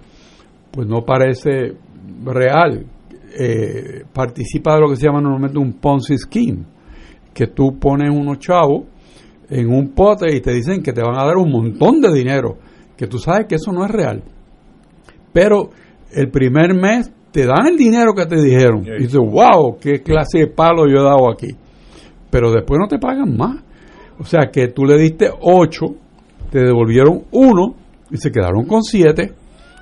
pues 0.71 0.87
no 0.87 1.01
parece 1.01 1.73
real. 2.23 2.85
Eh, 3.37 4.05
participa 4.11 4.75
de 4.75 4.81
lo 4.81 4.89
que 4.89 4.95
se 4.95 5.05
llama 5.05 5.21
normalmente 5.21 5.59
un 5.59 5.73
Ponzi 5.73 6.17
Scheme, 6.17 6.63
que 7.33 7.47
tú 7.47 7.77
pones 7.77 8.09
unos 8.09 8.39
chavos 8.39 8.85
en 9.49 9.69
un 9.69 9.89
pote 9.89 10.33
y 10.33 10.39
te 10.39 10.53
dicen 10.53 10.81
que 10.81 10.93
te 10.93 11.01
van 11.01 11.19
a 11.19 11.25
dar 11.25 11.35
un 11.35 11.51
montón 11.51 11.99
de 12.01 12.13
dinero, 12.13 12.57
que 12.95 13.07
tú 13.07 13.19
sabes 13.19 13.45
que 13.47 13.55
eso 13.55 13.73
no 13.73 13.83
es 13.83 13.91
real. 13.91 14.23
Pero 15.33 15.69
el 16.11 16.31
primer 16.31 16.73
mes 16.73 17.11
te 17.31 17.45
dan 17.45 17.67
el 17.67 17.77
dinero 17.77 18.13
que 18.13 18.25
te 18.25 18.41
dijeron. 18.41 18.85
Y 18.85 19.03
dices, 19.03 19.19
wow, 19.19 19.77
qué 19.79 20.01
clase 20.01 20.39
de 20.39 20.47
palo 20.47 20.87
yo 20.87 21.01
he 21.01 21.03
dado 21.03 21.29
aquí. 21.29 21.55
Pero 22.30 22.51
después 22.51 22.80
no 22.80 22.88
te 22.88 22.99
pagan 22.99 23.36
más. 23.36 23.57
O 24.19 24.23
sea 24.23 24.49
que 24.51 24.67
tú 24.67 24.86
le 24.86 24.97
diste 24.97 25.30
8, 25.39 25.86
te 26.51 26.59
devolvieron 26.59 27.23
1 27.32 27.75
y 28.11 28.17
se 28.17 28.32
quedaron 28.32 28.65
con 28.65 28.84
7. 28.84 29.34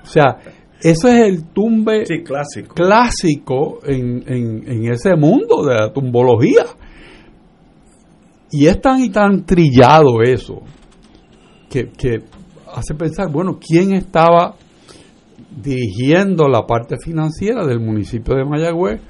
O 0.03 0.05
sea, 0.05 0.37
ese 0.79 0.91
es 0.91 1.27
el 1.27 1.43
tumbe 1.45 2.03
clásico, 2.23 2.75
clásico 2.75 3.79
en, 3.83 4.23
en, 4.27 4.71
en 4.71 4.91
ese 4.91 5.15
mundo 5.15 5.65
de 5.65 5.75
la 5.75 5.91
tumbología. 5.91 6.65
Y 8.51 8.67
es 8.67 8.79
tan 8.79 9.01
y 9.01 9.09
tan 9.09 9.45
trillado 9.45 10.21
eso 10.21 10.61
que, 11.69 12.23
hace 12.73 12.95
pensar, 12.95 13.31
bueno, 13.31 13.59
¿quién 13.59 13.93
estaba 13.93 14.55
dirigiendo 15.61 16.47
la 16.47 16.65
parte 16.65 16.95
financiera 17.03 17.65
del 17.65 17.79
municipio 17.79 18.35
de 18.35 18.45
Mayagüez 18.45 19.01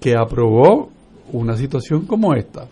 que 0.00 0.14
aprobó 0.16 0.90
una 1.32 1.56
situación 1.56 2.06
como 2.06 2.34
esta? 2.34 2.68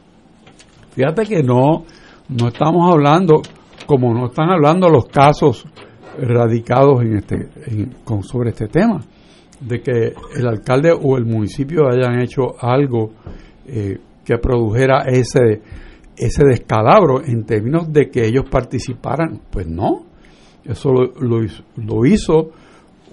Fíjate 0.94 1.24
que 1.24 1.42
no, 1.42 1.84
no 2.28 2.48
estamos 2.48 2.92
hablando, 2.92 3.42
como 3.86 4.12
no 4.12 4.26
están 4.26 4.50
hablando 4.50 4.88
los 4.88 5.06
casos 5.06 5.66
radicados 6.18 7.02
en 7.02 7.16
este, 7.16 7.48
con, 8.04 8.22
sobre 8.22 8.50
este 8.50 8.68
tema, 8.68 9.00
de 9.60 9.80
que 9.80 10.14
el 10.36 10.46
alcalde 10.46 10.92
o 10.92 11.16
el 11.16 11.24
municipio 11.24 11.88
hayan 11.88 12.20
hecho 12.20 12.54
algo 12.60 13.12
eh, 13.66 13.98
que 14.24 14.38
produjera 14.38 15.04
ese 15.06 15.62
ese 16.16 16.44
descalabro 16.44 17.24
en 17.24 17.44
términos 17.44 17.92
de 17.92 18.10
que 18.10 18.26
ellos 18.26 18.44
participaran. 18.50 19.40
Pues 19.50 19.66
no, 19.66 20.04
eso 20.64 20.92
lo, 20.92 22.06
hizo, 22.06 22.50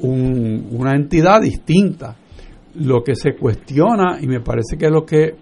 una 0.02 0.96
entidad 0.96 1.42
distinta. 1.42 2.16
Lo 2.76 3.04
que 3.04 3.16
se 3.16 3.36
cuestiona, 3.36 4.20
y 4.22 4.28
me 4.28 4.42
parece 4.42 4.78
que 4.78 4.86
es 4.86 4.92
lo 4.92 5.06
que 5.06 5.36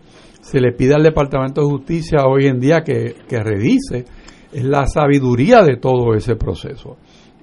se 0.47 0.61
le 0.61 0.71
pide 0.71 0.95
al 0.95 1.03
Departamento 1.03 1.59
de 1.59 1.67
Justicia 1.67 2.19
hoy 2.25 2.47
en 2.47 2.57
día 2.57 2.81
que, 2.81 3.15
que 3.27 3.43
revise, 3.43 4.05
es 4.53 4.63
la 4.63 4.87
sabiduría 4.87 5.61
de 5.61 5.75
todo 5.75 6.13
ese 6.13 6.37
proceso. 6.37 6.95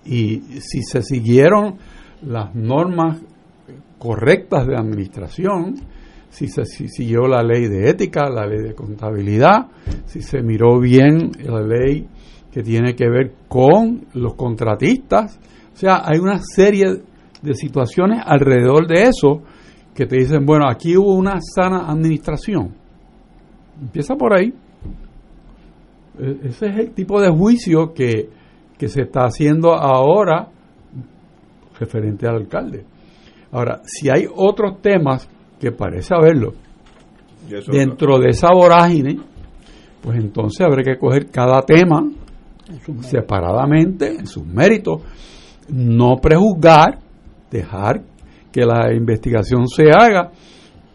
Y 0.06 0.38
si 0.60 0.82
se 0.82 1.02
siguieron 1.02 1.76
las 2.22 2.54
normas 2.54 3.20
correctas 3.98 4.66
de 4.66 4.74
administración, 4.74 5.74
si 6.30 6.48
se 6.48 6.64
siguió 6.64 7.28
la 7.28 7.42
ley 7.42 7.68
de 7.68 7.90
ética, 7.90 8.30
la 8.30 8.46
ley 8.46 8.62
de 8.62 8.74
contabilidad, 8.74 9.66
si 10.06 10.22
se 10.22 10.40
miró 10.40 10.80
bien 10.80 11.30
la 11.44 11.60
ley 11.60 12.08
que 12.50 12.62
tiene 12.62 12.94
que 12.94 13.10
ver 13.10 13.34
con 13.48 14.06
los 14.14 14.34
contratistas. 14.34 15.38
O 15.74 15.76
sea, 15.76 16.04
hay 16.06 16.20
una 16.20 16.38
serie 16.38 17.02
de 17.42 17.54
situaciones 17.54 18.22
alrededor 18.24 18.86
de 18.86 19.02
eso 19.02 19.42
que 19.94 20.06
te 20.06 20.16
dicen, 20.16 20.46
bueno, 20.46 20.64
aquí 20.70 20.96
hubo 20.96 21.14
una 21.14 21.38
sana 21.54 21.90
administración. 21.90 22.82
Empieza 23.84 24.16
por 24.16 24.32
ahí. 24.32 24.52
E-, 26.18 26.48
ese 26.48 26.66
es 26.68 26.78
el 26.78 26.90
tipo 26.92 27.20
de 27.20 27.30
juicio 27.30 27.92
que, 27.92 28.30
que 28.78 28.88
se 28.88 29.02
está 29.02 29.26
haciendo 29.26 29.74
ahora 29.74 30.48
referente 31.78 32.26
al 32.26 32.36
alcalde. 32.36 32.84
Ahora, 33.52 33.82
si 33.84 34.08
hay 34.08 34.26
otros 34.34 34.80
temas 34.80 35.28
que 35.60 35.70
parece 35.70 36.14
haberlo, 36.14 36.54
dentro 37.70 38.18
de 38.18 38.30
esa 38.30 38.48
vorágine, 38.52 39.18
pues 40.00 40.18
entonces 40.18 40.60
habrá 40.66 40.82
que 40.82 40.98
coger 40.98 41.30
cada 41.30 41.62
tema 41.62 42.02
separadamente, 43.02 44.16
en 44.18 44.26
sus 44.26 44.44
méritos, 44.44 45.02
no 45.68 46.16
prejuzgar, 46.16 46.98
dejar 47.50 48.02
que 48.50 48.64
la 48.64 48.92
investigación 48.94 49.68
se 49.68 49.90
haga 49.90 50.30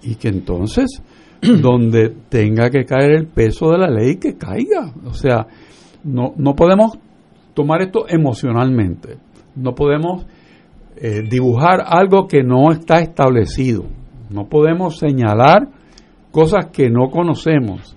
y 0.01 0.15
que 0.15 0.29
entonces 0.29 1.01
donde 1.61 2.09
tenga 2.29 2.69
que 2.69 2.85
caer 2.85 3.11
el 3.11 3.27
peso 3.27 3.71
de 3.71 3.77
la 3.77 3.89
ley 3.89 4.17
que 4.17 4.37
caiga. 4.37 4.93
O 5.05 5.13
sea, 5.13 5.47
no, 6.03 6.33
no 6.37 6.55
podemos 6.55 6.97
tomar 7.53 7.81
esto 7.81 8.05
emocionalmente, 8.07 9.17
no 9.55 9.75
podemos 9.75 10.25
eh, 10.95 11.21
dibujar 11.29 11.81
algo 11.85 12.27
que 12.27 12.43
no 12.43 12.71
está 12.71 12.99
establecido, 12.99 13.85
no 14.29 14.47
podemos 14.47 14.97
señalar 14.97 15.69
cosas 16.31 16.67
que 16.67 16.89
no 16.89 17.09
conocemos. 17.09 17.95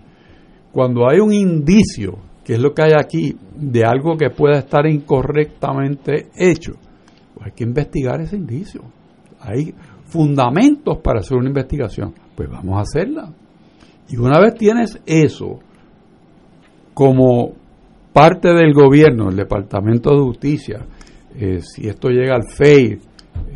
Cuando 0.72 1.08
hay 1.08 1.20
un 1.20 1.32
indicio, 1.32 2.18
que 2.44 2.54
es 2.54 2.58
lo 2.58 2.72
que 2.72 2.82
hay 2.82 2.92
aquí, 2.98 3.36
de 3.56 3.84
algo 3.84 4.16
que 4.16 4.30
pueda 4.30 4.58
estar 4.58 4.86
incorrectamente 4.86 6.28
hecho, 6.34 6.72
pues 7.34 7.46
hay 7.46 7.52
que 7.52 7.64
investigar 7.64 8.20
ese 8.20 8.36
indicio. 8.36 8.82
Hay 9.40 9.74
fundamentos 10.12 10.98
para 10.98 11.20
hacer 11.20 11.38
una 11.38 11.48
investigación, 11.48 12.12
pues 12.36 12.50
vamos 12.50 12.76
a 12.76 12.82
hacerla. 12.82 13.32
Y 14.10 14.18
una 14.18 14.38
vez 14.38 14.54
tienes 14.54 15.00
eso 15.06 15.58
como 16.92 17.52
parte 18.12 18.48
del 18.52 18.74
gobierno, 18.74 19.30
el 19.30 19.36
Departamento 19.36 20.10
de 20.10 20.20
Justicia, 20.20 20.86
eh, 21.34 21.60
si 21.62 21.88
esto 21.88 22.10
llega 22.10 22.34
al 22.34 22.44
FEI, 22.44 22.98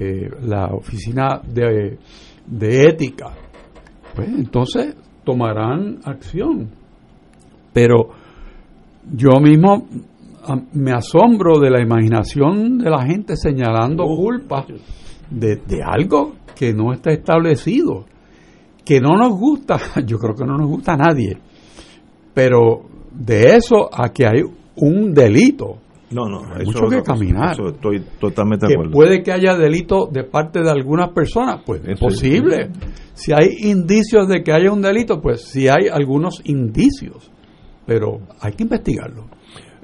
eh, 0.01 0.31
la 0.45 0.69
Oficina 0.69 1.43
de, 1.47 1.99
de 2.47 2.89
Ética, 2.89 3.35
pues 4.15 4.29
entonces 4.29 4.97
tomarán 5.25 5.99
acción. 6.05 6.71
Pero 7.75 8.09
yo 9.13 9.39
mismo 9.43 9.87
me 10.73 10.93
asombro 10.93 11.59
de 11.59 11.71
la 11.71 11.83
imaginación 11.83 12.79
de 12.79 12.89
la 12.89 13.05
gente 13.05 13.37
señalando 13.37 14.05
culpas 14.05 14.65
de, 15.31 15.57
de, 15.57 15.83
algo 15.83 16.35
que 16.55 16.72
no 16.72 16.93
está 16.93 17.11
establecido, 17.11 18.05
que 18.85 19.01
no 19.01 19.16
nos 19.16 19.39
gusta, 19.39 19.79
yo 20.07 20.18
creo 20.18 20.35
que 20.35 20.45
no 20.45 20.57
nos 20.57 20.68
gusta 20.68 20.95
a 20.95 20.97
nadie, 20.97 21.39
pero 22.35 22.83
de 23.12 23.57
eso 23.57 23.89
a 23.93 24.11
que 24.11 24.27
hay 24.27 24.43
un 24.77 25.12
delito, 25.14 25.79
no, 26.11 26.29
no, 26.29 26.39
hay 26.55 26.64
mucho 26.64 26.87
que 26.89 27.03
caminar. 27.03 27.53
Eso 27.53 27.68
estoy 27.68 28.01
totalmente 28.20 28.66
que 28.66 28.74
de 28.74 28.74
acuerdo. 28.74 28.93
puede 28.93 29.22
que 29.22 29.33
haya 29.33 29.57
delito 29.57 30.07
de 30.07 30.22
parte 30.22 30.62
de 30.62 30.70
algunas 30.70 31.11
personas, 31.11 31.62
pues 31.66 31.83
es 31.85 31.99
posible. 31.99 32.70
Si 33.14 33.33
hay 33.33 33.70
indicios 33.70 34.29
de 34.29 34.43
que 34.45 34.53
haya 34.53 34.70
un 34.70 34.83
delito, 34.83 35.20
pues 35.20 35.43
si 35.49 35.68
hay 35.68 35.89
algunos 35.91 36.41
indicios, 36.45 37.31
pero 37.87 38.20
hay 38.41 38.53
que 38.53 38.62
investigarlo. 38.62 39.27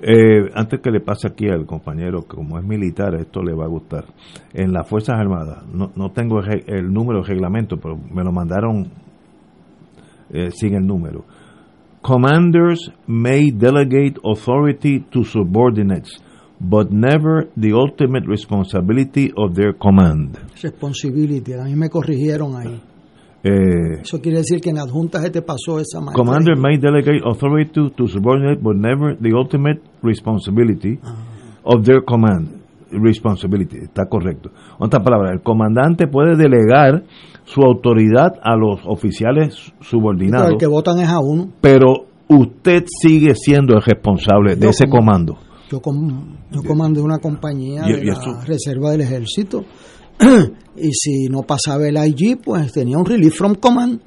Eh, 0.05 0.51
antes 0.55 0.81
que 0.81 0.91
le 0.91 1.01
pase 1.01 1.29
aquí 1.29 1.49
al 1.49 1.65
compañero, 1.65 2.23
que 2.23 2.35
como 2.35 2.59
es 2.59 2.65
militar, 2.65 3.15
esto 3.15 3.41
le 3.41 3.55
va 3.55 3.67
a 3.67 3.69
gustar. 3.69 4.05
En 4.53 4.73
las 4.73 4.89
Fuerzas 4.89 5.17
Armadas, 5.17 5.65
no, 5.73 5.93
no 5.95 6.11
tengo 6.11 6.41
el, 6.41 6.65
el 6.67 6.93
número 6.93 7.23
de 7.23 7.29
reglamento, 7.29 7.77
pero 7.77 7.97
me 7.97 8.25
lo 8.25 8.33
mandaron 8.33 8.91
eh, 10.31 10.51
sin 10.51 10.75
el 10.75 10.85
número. 10.85 11.25
Commanders 12.03 12.91
may 13.07 13.53
delegate 13.53 14.19
authority 14.25 15.05
to 15.13 15.23
subordinates, 15.23 16.21
but 16.59 16.91
never 16.91 17.49
the 17.57 17.73
ultimate 17.73 18.27
responsibility 18.27 19.31
of 19.37 19.55
their 19.55 19.73
command. 19.73 20.37
Responsibility, 20.61 21.53
a 21.53 21.63
mí 21.63 21.77
me 21.77 21.89
corrigieron 21.89 22.57
ahí. 22.57 22.81
Eh, 23.45 24.01
Eso 24.03 24.21
quiere 24.21 24.39
decir 24.39 24.61
que 24.61 24.71
en 24.71 24.79
adjuntas 24.79 25.23
se 25.23 25.31
te 25.31 25.43
pasó 25.43 25.79
esa 25.81 25.99
manera. 26.01 26.15
Commander 26.17 26.57
may 26.57 26.79
delegate 26.79 27.21
authority 27.25 27.71
to, 27.73 27.91
to 27.91 28.07
subordinate, 28.07 28.61
but 28.63 28.77
never 28.77 29.17
the 29.21 29.33
ultimate 29.35 29.81
responsibility 30.03 30.99
of 31.65 31.85
their 31.85 32.03
command. 32.05 32.61
Responsibility, 32.93 33.79
está 33.79 34.05
correcto. 34.07 34.51
En 34.79 34.85
otras 34.87 35.03
palabras, 35.03 35.33
el 35.33 35.41
comandante 35.43 36.07
puede 36.07 36.37
delegar 36.37 37.03
su 37.45 37.63
autoridad 37.63 38.35
a 38.43 38.55
los 38.55 38.81
oficiales 38.87 39.73
Pero 39.73 39.83
subordinados, 39.83 40.51
el 40.53 40.59
que 40.59 40.67
votan 40.67 40.99
es 40.99 41.09
a 41.09 41.19
uno. 41.19 41.49
pero 41.63 42.05
usted 42.29 42.85
sigue 42.87 43.35
siendo 43.35 43.75
el 43.75 43.83
responsable 43.83 44.57
de 44.57 44.69
ese 44.69 44.85
como- 44.85 44.99
comando. 45.07 45.39
Yo, 45.71 45.81
com- 45.81 46.37
yo 46.51 46.61
comandé 46.69 47.01
una 47.01 47.17
compañía 47.19 47.83
de 47.85 48.05
la 48.05 48.45
Reserva 48.47 48.91
del 48.91 49.01
Ejército 49.01 49.65
y 50.77 50.93
si 50.93 51.29
no 51.29 51.43
pasaba 51.43 51.87
el 51.87 51.97
IG, 51.97 52.41
pues 52.43 52.73
tenía 52.73 52.99
un 52.99 53.05
relief 53.05 53.35
from 53.37 53.55
command. 53.57 54.01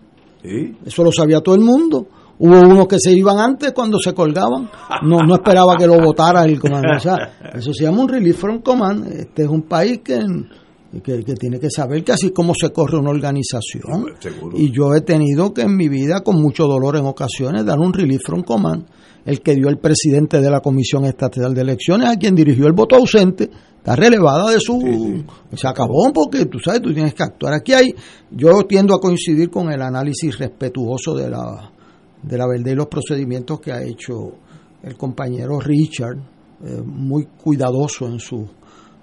Eso 0.85 1.03
lo 1.03 1.11
sabía 1.11 1.41
todo 1.41 1.55
el 1.55 1.61
mundo. 1.61 2.07
Hubo 2.37 2.59
unos 2.59 2.87
que 2.87 2.99
se 2.99 3.13
iban 3.13 3.39
antes 3.39 3.71
cuando 3.71 3.97
se 3.97 4.13
colgaban. 4.13 4.69
No, 5.03 5.19
no 5.19 5.35
esperaba 5.35 5.75
que 5.77 5.87
lo 5.87 5.99
votara 6.01 6.43
el 6.43 6.59
comandante. 6.59 6.97
O 6.97 6.99
sea, 6.99 7.33
eso 7.53 7.73
se 7.73 7.85
llama 7.85 8.01
un 8.01 8.09
relief 8.09 8.37
from 8.37 8.61
command. 8.61 9.07
Este 9.07 9.43
es 9.43 9.49
un 9.49 9.63
país 9.63 10.01
que, 10.03 10.19
que, 11.01 11.23
que 11.23 11.33
tiene 11.33 11.59
que 11.59 11.69
saber 11.69 12.03
que 12.03 12.11
así 12.11 12.31
como 12.31 12.53
se 12.53 12.71
corre 12.71 12.97
una 12.97 13.09
organización. 13.09 14.05
Y 14.55 14.71
yo 14.71 14.93
he 14.93 15.01
tenido 15.01 15.53
que 15.53 15.61
en 15.61 15.75
mi 15.75 15.89
vida, 15.89 16.21
con 16.21 16.41
mucho 16.41 16.65
dolor 16.65 16.97
en 16.97 17.05
ocasiones, 17.05 17.65
dar 17.65 17.79
un 17.79 17.93
relief 17.93 18.21
from 18.25 18.43
command. 18.43 18.85
El 19.25 19.41
que 19.41 19.55
dio 19.55 19.69
el 19.69 19.79
presidente 19.79 20.39
de 20.39 20.51
la 20.51 20.59
Comisión 20.59 21.05
Estatal 21.05 21.53
de 21.53 21.61
Elecciones, 21.61 22.09
a 22.09 22.15
quien 22.17 22.35
dirigió 22.35 22.67
el 22.67 22.73
voto 22.73 22.95
ausente, 22.95 23.49
está 23.77 23.95
relevada 23.95 24.51
de 24.51 24.59
su... 24.59 25.23
Se 25.55 25.67
acabó 25.67 26.13
porque 26.13 26.45
tú 26.45 26.59
sabes, 26.59 26.81
tú 26.81 26.93
tienes 26.93 27.15
que 27.15 27.23
actuar. 27.23 27.53
Aquí 27.53 27.73
hay, 27.73 27.95
yo 28.29 28.51
tiendo 28.67 28.93
a 28.93 28.99
coincidir 28.99 29.49
con 29.49 29.71
el 29.71 29.81
análisis 29.81 30.37
respetuoso 30.37 31.15
de 31.15 31.29
la, 31.29 31.71
de 32.21 32.37
la 32.37 32.47
verdad 32.47 32.71
y 32.71 32.75
los 32.75 32.87
procedimientos 32.87 33.59
que 33.59 33.71
ha 33.71 33.83
hecho 33.83 34.33
el 34.83 34.95
compañero 34.95 35.59
Richard, 35.59 36.17
eh, 36.63 36.81
muy 36.85 37.25
cuidadoso 37.25 38.07
en 38.07 38.19
su 38.19 38.47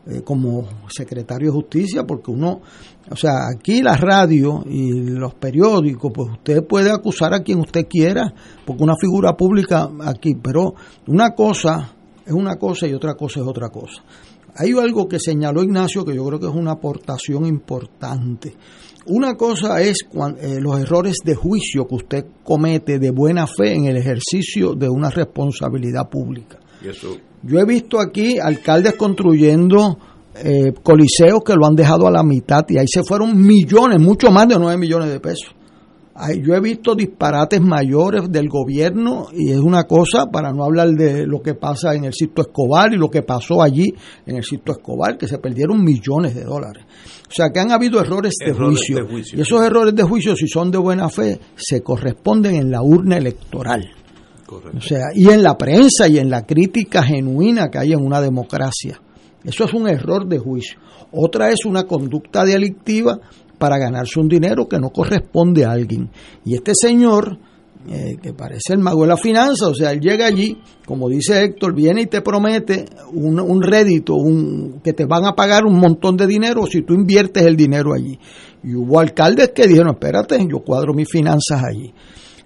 eh, 0.06 0.22
como 0.24 0.64
secretario 0.88 1.48
de 1.50 1.54
justicia, 1.54 2.04
porque 2.04 2.30
uno, 2.30 2.60
o 3.10 3.16
sea, 3.16 3.48
aquí 3.56 3.82
la 3.82 3.96
radio 3.96 4.62
y 4.66 4.90
los 5.10 5.34
periódicos, 5.34 6.10
pues 6.14 6.30
usted 6.32 6.66
puede 6.66 6.90
acusar 6.90 7.34
a 7.34 7.40
quien 7.42 7.60
usted 7.60 7.86
quiera, 7.88 8.32
porque 8.64 8.82
una 8.82 8.96
figura 9.00 9.36
pública 9.36 9.88
aquí, 10.04 10.34
pero 10.42 10.74
una 11.06 11.30
cosa 11.34 11.94
es 12.26 12.32
una 12.32 12.56
cosa 12.56 12.86
y 12.86 12.94
otra 12.94 13.14
cosa 13.14 13.40
es 13.40 13.46
otra 13.46 13.68
cosa. 13.68 14.02
Hay 14.54 14.72
algo 14.72 15.08
que 15.08 15.18
señaló 15.18 15.62
Ignacio 15.62 16.04
que 16.04 16.14
yo 16.14 16.24
creo 16.26 16.38
que 16.38 16.46
es 16.46 16.54
una 16.54 16.72
aportación 16.72 17.46
importante. 17.46 18.54
Una 19.06 19.34
cosa 19.34 19.80
es 19.80 20.04
cuan- 20.08 20.36
eh, 20.40 20.60
los 20.60 20.78
errores 20.78 21.16
de 21.24 21.34
juicio 21.34 21.86
que 21.88 21.94
usted 21.94 22.26
comete 22.44 22.98
de 22.98 23.10
buena 23.10 23.46
fe 23.46 23.74
en 23.74 23.86
el 23.86 23.96
ejercicio 23.96 24.74
de 24.74 24.88
una 24.88 25.10
responsabilidad 25.10 26.08
pública. 26.10 26.58
Yo 27.42 27.58
he 27.58 27.64
visto 27.64 28.00
aquí 28.00 28.38
alcaldes 28.38 28.94
construyendo 28.94 29.98
eh, 30.34 30.72
coliseos 30.82 31.42
que 31.44 31.54
lo 31.54 31.66
han 31.66 31.74
dejado 31.74 32.06
a 32.06 32.10
la 32.10 32.22
mitad 32.22 32.64
y 32.68 32.78
ahí 32.78 32.86
se 32.86 33.02
fueron 33.02 33.36
millones, 33.36 34.00
mucho 34.00 34.30
más 34.30 34.48
de 34.48 34.58
9 34.58 34.78
millones 34.78 35.10
de 35.10 35.20
pesos. 35.20 35.54
Yo 36.42 36.54
he 36.54 36.60
visto 36.60 36.94
disparates 36.94 37.60
mayores 37.60 38.30
del 38.30 38.48
gobierno 38.48 39.28
y 39.32 39.50
es 39.50 39.58
una 39.58 39.84
cosa, 39.84 40.26
para 40.26 40.52
no 40.52 40.62
hablar 40.62 40.90
de 40.90 41.26
lo 41.26 41.40
que 41.40 41.54
pasa 41.54 41.94
en 41.94 42.04
el 42.04 42.12
sitio 42.12 42.44
Escobar 42.44 42.92
y 42.92 42.98
lo 42.98 43.08
que 43.08 43.22
pasó 43.22 43.62
allí 43.62 43.92
en 44.26 44.36
el 44.36 44.44
sitio 44.44 44.74
Escobar, 44.74 45.16
que 45.16 45.26
se 45.26 45.38
perdieron 45.38 45.82
millones 45.82 46.34
de 46.34 46.44
dólares. 46.44 46.84
O 47.28 47.32
sea 47.32 47.48
que 47.50 47.60
han 47.60 47.72
habido 47.72 47.98
errores 47.98 48.34
de, 48.38 48.50
Errores 48.50 48.78
juicio, 48.78 48.96
de 48.96 49.10
juicio, 49.10 49.38
Y 49.38 49.42
esos 49.42 49.64
errores 49.64 49.94
de 49.94 50.02
juicio, 50.02 50.36
si 50.36 50.46
son 50.48 50.70
de 50.70 50.78
buena 50.78 51.08
fe, 51.08 51.40
se 51.56 51.82
corresponden 51.82 52.56
en 52.56 52.70
la 52.70 52.82
urna 52.82 53.16
electoral. 53.16 54.01
O 54.76 54.80
sea, 54.80 55.06
y 55.14 55.28
en 55.28 55.42
la 55.42 55.56
prensa 55.56 56.08
y 56.08 56.18
en 56.18 56.30
la 56.30 56.44
crítica 56.44 57.02
genuina 57.02 57.70
que 57.70 57.78
hay 57.78 57.92
en 57.92 58.04
una 58.04 58.20
democracia. 58.20 59.00
Eso 59.44 59.64
es 59.64 59.74
un 59.74 59.88
error 59.88 60.26
de 60.28 60.38
juicio. 60.38 60.78
Otra 61.12 61.50
es 61.50 61.64
una 61.64 61.84
conducta 61.84 62.44
delictiva 62.44 63.18
para 63.58 63.78
ganarse 63.78 64.18
un 64.18 64.28
dinero 64.28 64.66
que 64.68 64.78
no 64.78 64.90
corresponde 64.90 65.64
a 65.64 65.72
alguien. 65.72 66.10
Y 66.44 66.54
este 66.54 66.72
señor, 66.74 67.38
eh, 67.88 68.16
que 68.20 68.32
parece 68.32 68.72
el 68.72 68.78
mago 68.78 69.02
de 69.02 69.08
la 69.08 69.16
finanza, 69.16 69.68
o 69.68 69.74
sea, 69.74 69.92
él 69.92 70.00
llega 70.00 70.26
allí, 70.26 70.58
como 70.86 71.08
dice 71.08 71.44
Héctor, 71.44 71.74
viene 71.74 72.02
y 72.02 72.06
te 72.06 72.22
promete 72.22 72.86
un, 73.12 73.38
un 73.40 73.62
rédito, 73.62 74.14
un, 74.14 74.80
que 74.82 74.92
te 74.92 75.04
van 75.04 75.24
a 75.26 75.34
pagar 75.34 75.64
un 75.64 75.78
montón 75.78 76.16
de 76.16 76.26
dinero 76.26 76.66
si 76.66 76.82
tú 76.82 76.94
inviertes 76.94 77.44
el 77.44 77.56
dinero 77.56 77.92
allí. 77.92 78.18
Y 78.64 78.74
hubo 78.74 79.00
alcaldes 79.00 79.50
que 79.54 79.66
dijeron, 79.66 79.90
espérate, 79.90 80.38
yo 80.48 80.60
cuadro 80.60 80.94
mis 80.94 81.08
finanzas 81.08 81.62
allí. 81.64 81.92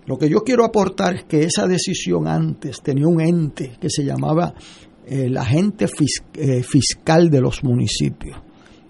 Lo 0.06 0.16
que 0.16 0.28
yo 0.28 0.42
quiero 0.44 0.64
aportar 0.64 1.16
es 1.16 1.24
que 1.24 1.42
esa 1.42 1.66
decisión 1.66 2.28
antes 2.28 2.80
tenía 2.80 3.08
un 3.08 3.20
ente 3.20 3.76
que 3.80 3.90
se 3.90 4.04
llamaba 4.04 4.54
eh, 5.04 5.24
el 5.26 5.36
agente 5.36 5.86
eh, 6.34 6.62
fiscal 6.62 7.28
de 7.28 7.40
los 7.40 7.64
municipios, 7.64 8.38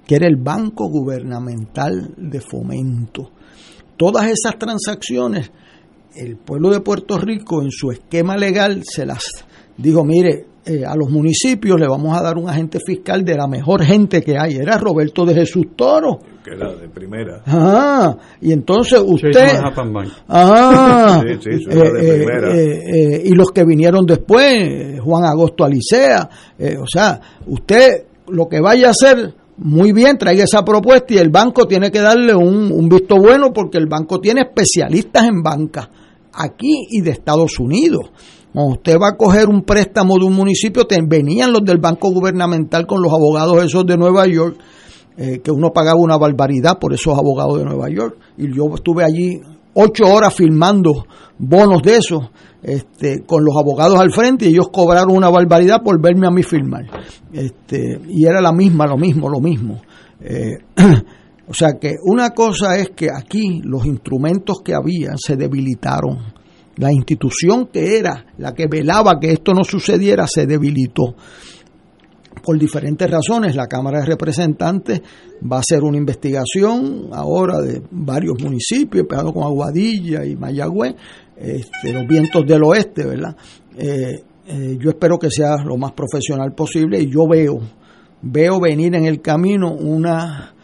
que 0.06 0.16
era 0.16 0.26
el 0.26 0.36
Banco 0.36 0.88
Gubernamental 0.88 2.14
de 2.18 2.40
Fomento. 2.40 3.30
Todas 3.96 4.26
esas 4.26 4.58
transacciones, 4.58 5.50
el 6.14 6.36
pueblo 6.36 6.70
de 6.70 6.80
Puerto 6.80 7.18
Rico 7.18 7.62
en 7.62 7.70
su 7.70 7.90
esquema 7.90 8.36
legal 8.36 8.82
se 8.84 9.06
las 9.06 9.24
dijo, 9.78 10.04
mire, 10.04 10.46
eh, 10.66 10.84
a 10.84 10.94
los 10.96 11.10
municipios 11.10 11.78
le 11.80 11.86
vamos 11.88 12.16
a 12.18 12.22
dar 12.22 12.36
un 12.36 12.48
agente 12.48 12.78
fiscal 12.84 13.24
de 13.24 13.34
la 13.36 13.46
mejor 13.46 13.82
gente 13.84 14.20
que 14.22 14.36
hay. 14.38 14.56
Era 14.56 14.76
Roberto 14.78 15.24
de 15.24 15.34
Jesús 15.34 15.66
Toro. 15.76 16.18
Que 16.44 16.50
era 16.54 16.72
de 16.74 16.88
primera. 16.88 17.42
Ah, 17.46 18.16
y 18.40 18.52
entonces 18.52 19.00
usted... 19.04 19.48
Ah, 20.28 21.22
Sí, 21.26 21.34
sí, 21.42 21.50
eso 21.60 21.70
eh, 21.70 21.74
era 21.78 21.92
de 21.92 22.08
eh, 22.08 22.16
primera. 22.24 22.54
eh, 22.54 23.14
eh, 23.16 23.22
y 23.24 23.30
los 23.34 23.50
que 23.50 23.64
vinieron 23.64 24.04
después, 24.06 24.44
eh, 24.52 24.98
Juan 25.02 25.24
Agosto 25.24 25.64
Alicea, 25.64 26.28
eh, 26.58 26.76
o 26.80 26.86
sea, 26.86 27.20
usted 27.46 28.04
lo 28.28 28.46
que 28.48 28.60
vaya 28.60 28.88
a 28.88 28.90
hacer, 28.90 29.34
muy 29.58 29.92
bien, 29.92 30.18
traiga 30.18 30.44
esa 30.44 30.64
propuesta 30.64 31.14
y 31.14 31.18
el 31.18 31.30
banco 31.30 31.66
tiene 31.66 31.90
que 31.90 32.00
darle 32.00 32.34
un, 32.34 32.70
un 32.72 32.88
visto 32.88 33.16
bueno 33.16 33.52
porque 33.52 33.78
el 33.78 33.86
banco 33.86 34.20
tiene 34.20 34.42
especialistas 34.42 35.24
en 35.24 35.42
banca, 35.42 35.88
aquí 36.36 36.86
y 36.90 37.00
de 37.00 37.10
Estados 37.10 37.58
Unidos. 37.58 38.10
Cuando 38.52 38.74
usted 38.74 38.96
va 38.98 39.08
a 39.08 39.16
coger 39.16 39.48
un 39.48 39.62
préstamo 39.62 40.18
de 40.18 40.24
un 40.24 40.34
municipio, 40.34 40.86
te, 40.86 40.98
venían 41.06 41.52
los 41.52 41.64
del 41.64 41.78
banco 41.78 42.10
gubernamental 42.10 42.86
con 42.86 43.02
los 43.02 43.12
abogados 43.12 43.62
esos 43.64 43.84
de 43.84 43.96
Nueva 43.96 44.26
York, 44.26 44.56
eh, 45.18 45.40
que 45.42 45.50
uno 45.50 45.72
pagaba 45.72 45.98
una 45.98 46.16
barbaridad 46.16 46.78
por 46.78 46.94
esos 46.94 47.18
abogados 47.18 47.58
de 47.58 47.64
Nueva 47.64 47.88
York. 47.90 48.16
Y 48.38 48.54
yo 48.54 48.74
estuve 48.74 49.04
allí 49.04 49.40
ocho 49.74 50.04
horas 50.06 50.34
filmando 50.34 51.06
bonos 51.38 51.82
de 51.82 51.96
esos, 51.96 52.30
este, 52.62 53.24
con 53.26 53.44
los 53.44 53.54
abogados 53.56 54.00
al 54.00 54.10
frente, 54.10 54.46
y 54.46 54.54
ellos 54.54 54.68
cobraron 54.72 55.14
una 55.14 55.28
barbaridad 55.28 55.82
por 55.84 56.00
verme 56.00 56.26
a 56.26 56.30
mí 56.30 56.42
filmar. 56.42 56.86
Este, 57.32 58.00
y 58.08 58.24
era 58.24 58.40
la 58.40 58.52
misma, 58.52 58.86
lo 58.86 58.96
mismo, 58.96 59.28
lo 59.28 59.40
mismo. 59.40 59.82
Eh, 60.20 60.58
o 61.48 61.54
sea 61.54 61.74
que 61.80 61.94
una 62.02 62.30
cosa 62.30 62.76
es 62.76 62.90
que 62.90 63.08
aquí 63.10 63.60
los 63.62 63.86
instrumentos 63.86 64.58
que 64.64 64.74
había 64.74 65.14
se 65.16 65.36
debilitaron. 65.36 66.34
La 66.76 66.92
institución 66.92 67.68
que 67.72 67.98
era 67.98 68.26
la 68.36 68.52
que 68.52 68.66
velaba 68.66 69.18
que 69.18 69.32
esto 69.32 69.54
no 69.54 69.64
sucediera 69.64 70.26
se 70.26 70.46
debilitó 70.46 71.14
por 72.42 72.58
diferentes 72.58 73.10
razones. 73.10 73.56
La 73.56 73.66
Cámara 73.66 74.00
de 74.00 74.06
Representantes 74.06 75.00
va 75.42 75.56
a 75.56 75.60
hacer 75.60 75.82
una 75.82 75.96
investigación 75.96 77.08
ahora 77.12 77.60
de 77.60 77.82
varios 77.90 78.42
municipios, 78.42 79.02
empezando 79.02 79.32
con 79.32 79.44
Aguadilla 79.44 80.24
y 80.24 80.36
Mayagüez, 80.36 80.94
este, 81.36 81.92
los 81.92 82.06
vientos 82.06 82.44
del 82.46 82.62
oeste, 82.64 83.06
¿verdad? 83.06 83.36
Eh, 83.78 84.22
eh, 84.48 84.78
yo 84.78 84.90
espero 84.90 85.18
que 85.18 85.30
sea 85.30 85.56
lo 85.64 85.76
más 85.76 85.92
profesional 85.92 86.54
posible 86.54 87.00
y 87.00 87.10
yo 87.10 87.26
veo, 87.28 87.58
veo 88.22 88.60
venir 88.60 88.94
en 88.94 89.06
el 89.06 89.20
camino 89.20 89.72
una 89.72 90.55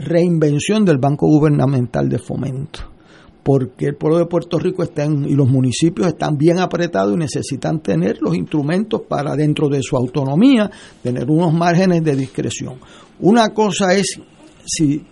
reinvención 0.00 0.84
del 0.84 0.98
Banco 0.98 1.26
Gubernamental 1.26 2.08
de 2.08 2.18
Fomento 2.18 2.98
porque 3.48 3.86
el 3.86 3.96
pueblo 3.96 4.18
de 4.18 4.26
Puerto 4.26 4.58
Rico 4.58 4.82
está 4.82 5.04
en, 5.04 5.24
y 5.24 5.34
los 5.34 5.48
municipios 5.48 6.08
están 6.08 6.36
bien 6.36 6.58
apretados 6.58 7.14
y 7.14 7.18
necesitan 7.18 7.80
tener 7.80 8.18
los 8.20 8.36
instrumentos 8.36 9.00
para 9.08 9.34
dentro 9.36 9.70
de 9.70 9.82
su 9.82 9.96
autonomía 9.96 10.70
tener 11.02 11.30
unos 11.30 11.54
márgenes 11.54 12.04
de 12.04 12.14
discreción. 12.14 12.74
Una 13.20 13.48
cosa 13.54 13.94
es 13.94 14.20
si 14.66 15.02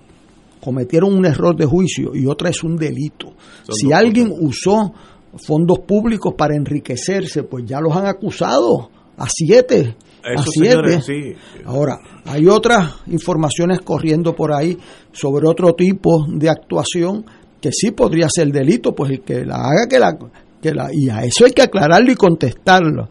cometieron 0.60 1.14
un 1.14 1.24
error 1.24 1.56
de 1.56 1.64
juicio 1.64 2.14
y 2.14 2.26
otra 2.26 2.50
es 2.50 2.62
un 2.62 2.76
delito. 2.76 3.32
Son 3.62 3.74
si 3.74 3.92
alguien 3.94 4.30
usó 4.38 4.92
fondos 5.36 5.78
públicos 5.78 6.34
para 6.36 6.54
enriquecerse, 6.54 7.44
pues 7.44 7.64
ya 7.64 7.80
los 7.80 7.96
han 7.96 8.04
acusado 8.04 8.90
a 9.16 9.26
siete. 9.30 9.96
Sí. 11.00 11.34
Ahora, 11.64 11.98
hay 12.24 12.46
otras 12.46 12.96
informaciones 13.06 13.80
corriendo 13.80 14.34
por 14.34 14.52
ahí 14.52 14.76
sobre 15.12 15.48
otro 15.48 15.74
tipo 15.74 16.26
de 16.28 16.48
actuación 16.50 17.24
que 17.60 17.70
sí 17.72 17.92
podría 17.92 18.28
ser 18.28 18.52
delito, 18.52 18.94
pues 18.94 19.12
el 19.12 19.20
que 19.22 19.44
la 19.44 19.56
haga, 19.56 19.86
que 19.88 19.98
la, 19.98 20.16
que 20.60 20.72
la... 20.72 20.88
Y 20.92 21.08
a 21.08 21.24
eso 21.24 21.44
hay 21.44 21.52
que 21.52 21.62
aclararlo 21.62 22.10
y 22.10 22.16
contestarlo. 22.16 23.08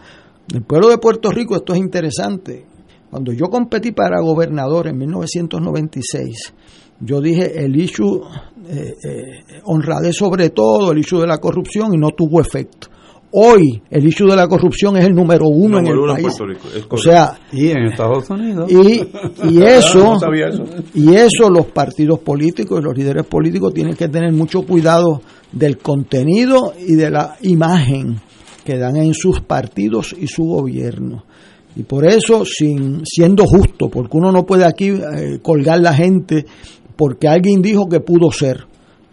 El 0.53 0.63
pueblo 0.63 0.89
de 0.89 0.97
Puerto 0.97 1.31
Rico, 1.31 1.55
esto 1.55 1.73
es 1.73 1.79
interesante. 1.79 2.65
Cuando 3.09 3.31
yo 3.31 3.45
competí 3.45 3.91
para 3.91 4.21
gobernador 4.21 4.87
en 4.87 4.97
1996, 4.97 6.53
yo 6.99 7.21
dije 7.21 7.63
el 7.63 7.75
issue, 7.75 8.21
eh, 8.67 8.93
eh, 9.03 9.61
honradez 9.63 10.15
sobre 10.15 10.49
todo, 10.49 10.91
el 10.91 10.99
issue 10.99 11.21
de 11.21 11.27
la 11.27 11.37
corrupción 11.37 11.93
y 11.93 11.97
no 11.97 12.09
tuvo 12.11 12.41
efecto. 12.41 12.89
Hoy 13.37 13.81
el 13.89 14.07
issue 14.07 14.29
de 14.29 14.35
la 14.35 14.47
corrupción 14.47 14.95
es 14.95 15.05
el 15.05 15.13
número 15.13 15.47
uno 15.49 15.79
en 15.79 15.87
el 15.87 15.97
uno 15.97 16.15
en 16.15 16.23
país. 16.23 16.37
Puerto 16.37 16.45
Rico, 16.45 16.67
es 16.73 16.85
o 16.89 16.97
sea, 16.97 17.37
Y 17.51 17.67
en 17.69 17.83
Estados 17.87 18.29
Unidos. 18.29 18.71
y, 18.71 19.01
y 19.49 19.61
eso, 19.63 20.03
No 20.13 20.19
sabía 20.19 20.47
eso. 20.47 20.63
y 20.93 21.13
eso 21.15 21.49
los 21.49 21.65
partidos 21.65 22.19
políticos 22.19 22.79
y 22.79 22.83
los 22.83 22.97
líderes 22.97 23.25
políticos 23.25 23.73
tienen 23.73 23.95
que 23.95 24.07
tener 24.07 24.31
mucho 24.31 24.61
cuidado 24.61 25.21
del 25.51 25.77
contenido 25.79 26.73
y 26.87 26.95
de 26.95 27.11
la 27.11 27.35
imagen 27.41 28.21
que 28.63 28.77
dan 28.77 28.95
en 28.95 29.13
sus 29.13 29.41
partidos 29.41 30.15
y 30.17 30.27
su 30.27 30.43
gobierno. 30.45 31.25
Y 31.75 31.83
por 31.83 32.05
eso, 32.05 32.45
sin 32.45 33.01
siendo 33.05 33.45
justo, 33.45 33.89
porque 33.89 34.15
uno 34.15 34.31
no 34.31 34.45
puede 34.45 34.63
aquí 34.63 34.89
eh, 34.91 35.39
colgar 35.41 35.81
la 35.81 35.93
gente 35.93 36.45
porque 36.95 37.27
alguien 37.27 37.61
dijo 37.61 37.89
que 37.89 37.99
pudo 37.99 38.31
ser. 38.31 38.65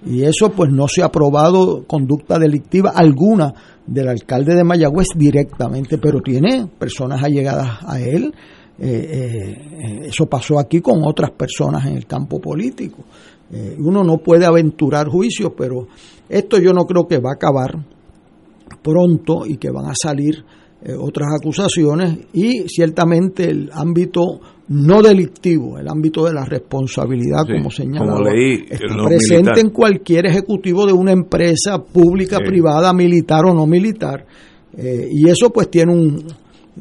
Y 0.05 0.25
eso 0.25 0.51
pues 0.51 0.71
no 0.71 0.89
se 0.89 1.03
ha 1.03 1.11
probado 1.11 1.85
conducta 1.87 2.39
delictiva 2.39 2.93
alguna 2.95 3.53
del 3.87 4.09
alcalde 4.09 4.55
de 4.55 4.65
Mayagüez 4.65 5.09
directamente, 5.15 5.99
pero 5.99 6.21
tiene 6.21 6.67
personas 6.79 7.23
allegadas 7.23 7.79
a 7.87 8.01
él. 8.01 8.35
Eh, 8.79 9.09
eh, 9.13 10.01
eso 10.07 10.27
pasó 10.27 10.59
aquí 10.59 10.81
con 10.81 11.05
otras 11.05 11.31
personas 11.33 11.87
en 11.87 11.97
el 11.97 12.07
campo 12.07 12.41
político. 12.41 13.05
Eh, 13.53 13.77
uno 13.79 14.03
no 14.03 14.19
puede 14.19 14.45
aventurar 14.45 15.09
juicios, 15.09 15.53
pero 15.57 15.87
esto 16.29 16.59
yo 16.59 16.73
no 16.73 16.85
creo 16.85 17.07
que 17.07 17.19
va 17.19 17.31
a 17.31 17.35
acabar 17.35 17.85
pronto 18.83 19.47
y 19.47 19.57
que 19.59 19.71
van 19.71 19.87
a 19.87 19.95
salir 19.95 20.45
eh, 20.85 20.95
otras 20.99 21.29
acusaciones 21.41 22.19
y 22.33 22.65
ciertamente 22.69 23.45
el 23.51 23.71
ámbito 23.73 24.41
no 24.69 25.03
delictivo, 25.03 25.79
el 25.79 25.89
ámbito 25.89 26.25
de 26.25 26.33
la 26.33 26.45
responsabilidad, 26.45 27.45
Sí, 27.47 27.53
como 27.59 27.71
señalaba, 27.71 28.15
como 28.17 28.29
leí, 28.31 28.65
está 28.71 28.87
presente 29.07 29.35
militar. 29.51 29.59
en 29.59 29.71
cualquier 29.71 30.27
ejecutivo 30.27 30.87
de 30.87 30.93
una 30.93 31.13
empresa 31.13 31.79
pública, 31.83 32.39
Sí. 32.39 32.45
privada, 32.47 32.93
militar 32.93 33.45
o 33.45 33.55
no 33.55 33.67
militar. 33.67 34.25
Eh, 34.77 35.09
y 35.11 35.29
eso 35.29 35.51
pues 35.51 35.71
tiene 35.71 35.93
un 35.93 36.25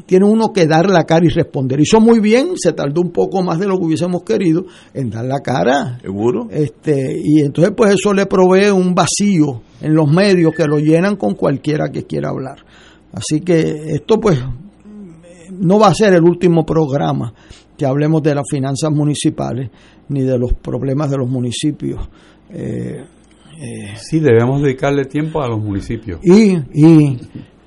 tiene 0.06 0.26
uno 0.26 0.54
que 0.54 0.68
dar 0.68 0.90
la 0.90 1.04
cara 1.04 1.26
y 1.26 1.30
responder. 1.30 1.82
Hizo 1.82 2.00
muy 2.00 2.22
bien, 2.22 2.52
se 2.56 2.72
tardó 2.72 3.02
un 3.02 3.12
poco 3.12 3.44
más 3.44 3.60
de 3.60 3.68
lo 3.68 3.78
que 3.78 3.84
hubiésemos 3.88 4.24
querido 4.24 4.66
en 4.94 5.10
dar 5.10 5.26
la 5.26 5.42
cara. 5.42 5.98
¿Seguro? 6.02 6.48
Este, 6.50 7.14
y 7.22 7.42
entonces 7.42 7.74
pues 7.76 7.96
eso 7.96 8.14
le 8.14 8.26
provee 8.26 8.70
un 8.70 8.96
vacío 8.96 9.62
en 9.82 9.94
los 9.94 10.10
medios 10.10 10.54
que 10.56 10.64
lo 10.66 10.78
llenan 10.80 11.18
con 11.18 11.34
cualquiera 11.36 11.90
que 11.92 12.04
quiera 12.06 12.30
hablar. 12.30 12.60
Así 13.14 13.42
que 13.42 13.60
esto 13.94 14.20
pues 14.20 14.40
no 15.52 15.80
va 15.80 15.88
a 15.88 15.94
ser 15.94 16.14
el 16.14 16.24
último 16.24 16.66
programa 16.66 17.34
que 17.78 17.86
hablemos 17.86 18.22
de 18.24 18.36
las 18.36 18.46
finanzas 18.50 18.92
municipales 18.92 19.70
ni 20.10 20.22
de 20.22 20.38
los 20.38 20.54
problemas 20.54 21.10
de 21.10 21.18
los 21.18 21.30
municipios. 21.30 22.00
Eh, 22.50 23.04
eh, 23.62 23.94
Sí, 23.96 24.20
debemos 24.20 24.62
dedicarle 24.62 25.06
tiempo 25.06 25.42
a 25.42 25.48
los 25.48 25.62
municipios. 25.62 26.20
y, 26.24 26.54
y 26.74 27.18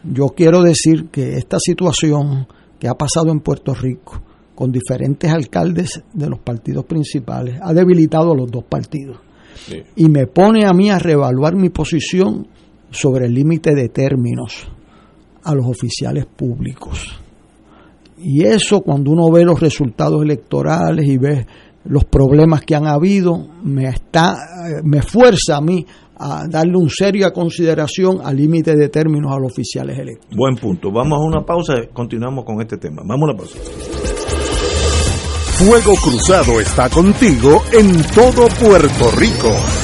yo 0.02 0.28
quiero 0.36 0.62
decir 0.62 1.06
que 1.10 1.36
esta 1.36 1.58
situación 1.58 2.46
que 2.78 2.88
ha 2.88 2.94
pasado 2.94 3.30
en 3.30 3.40
Puerto 3.40 3.74
Rico 3.74 4.20
con 4.54 4.70
diferentes 4.70 5.30
alcaldes 5.32 6.02
de 6.12 6.28
los 6.28 6.38
partidos 6.40 6.84
principales 6.84 7.58
ha 7.62 7.72
debilitado 7.72 8.32
a 8.32 8.36
los 8.36 8.50
dos 8.50 8.64
partidos 8.64 9.18
Sí. 9.66 9.82
y 9.96 10.08
me 10.08 10.26
pone 10.26 10.66
a 10.66 10.72
mí 10.72 10.90
a 10.90 10.98
reevaluar 10.98 11.54
mi 11.56 11.70
posición 11.70 12.48
sobre 12.90 13.26
el 13.26 13.34
límite 13.34 13.74
de 13.74 13.88
términos 13.88 14.68
a 15.44 15.54
los 15.54 15.66
oficiales 15.66 16.26
públicos. 16.26 17.20
Y 18.18 18.44
eso 18.44 18.80
cuando 18.80 19.10
uno 19.10 19.30
ve 19.30 19.44
los 19.44 19.60
resultados 19.60 20.22
electorales 20.22 21.06
y 21.06 21.18
ve 21.18 21.46
los 21.84 22.04
problemas 22.04 22.62
que 22.62 22.74
han 22.74 22.86
habido, 22.86 23.46
me 23.62 23.88
está 23.88 24.34
eh, 24.66 24.80
me 24.82 25.02
fuerza 25.02 25.56
a 25.56 25.60
mí 25.60 25.84
a 26.16 26.46
darle 26.48 26.76
un 26.76 26.88
seria 26.88 27.32
consideración 27.32 28.20
al 28.24 28.36
límite 28.36 28.76
de 28.76 28.88
términos 28.88 29.32
a 29.32 29.38
los 29.38 29.52
oficiales 29.52 29.98
electos. 29.98 30.28
Buen 30.34 30.56
punto. 30.56 30.90
Vamos 30.90 31.18
a 31.18 31.22
una 31.22 31.44
pausa, 31.44 31.74
continuamos 31.92 32.44
con 32.44 32.60
este 32.60 32.78
tema. 32.78 33.02
Vamos 33.04 33.28
a 33.28 33.32
una 33.32 33.36
pausa. 33.36 33.58
Fuego 35.58 35.94
Cruzado 36.02 36.60
está 36.60 36.88
contigo 36.88 37.62
en 37.72 38.02
todo 38.14 38.48
Puerto 38.60 39.10
Rico. 39.16 39.83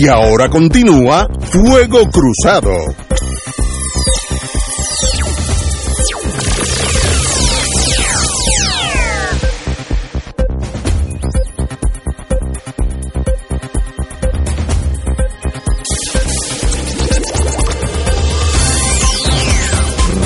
Y 0.00 0.06
ahora 0.06 0.48
continúa 0.48 1.26
Fuego 1.50 2.08
Cruzado. 2.08 2.70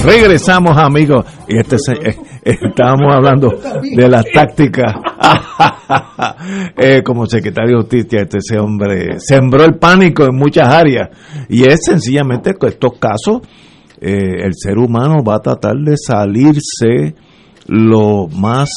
Regresamos, 0.04 0.76
amigos. 0.76 1.24
Y 1.48 1.56
este 1.56 1.76
eh, 1.76 2.18
estábamos 2.43 3.14
hablando 3.14 3.49
de 3.82 4.09
las 4.09 4.24
tácticas. 4.32 4.93
Eh, 6.76 7.03
como 7.05 7.26
secretario 7.26 7.76
de 7.76 7.82
Justicia, 7.82 8.22
este 8.22 8.38
ese 8.38 8.59
hombre 8.59 9.18
sembró 9.20 9.64
el 9.64 9.74
pánico 9.76 10.24
en 10.24 10.34
muchas 10.36 10.68
áreas. 10.68 11.11
Y 11.49 11.64
es 11.64 11.80
sencillamente 11.84 12.55
que 12.59 12.68
estos 12.68 12.93
casos, 12.99 13.43
eh, 14.01 14.45
el 14.45 14.53
ser 14.55 14.78
humano 14.78 15.22
va 15.22 15.36
a 15.36 15.40
tratar 15.40 15.76
de 15.76 15.97
salirse 15.97 17.14
lo 17.66 18.26
más 18.28 18.70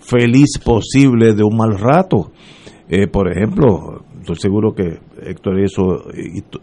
feliz 0.00 0.58
posible 0.64 1.34
de 1.34 1.42
un 1.42 1.56
mal 1.56 1.78
rato. 1.78 2.30
Eh, 2.88 3.06
por 3.08 3.30
ejemplo, 3.30 4.04
estoy 4.20 4.36
seguro 4.36 4.72
que 4.74 4.98
Héctor 5.26 5.60
hizo, 5.60 6.04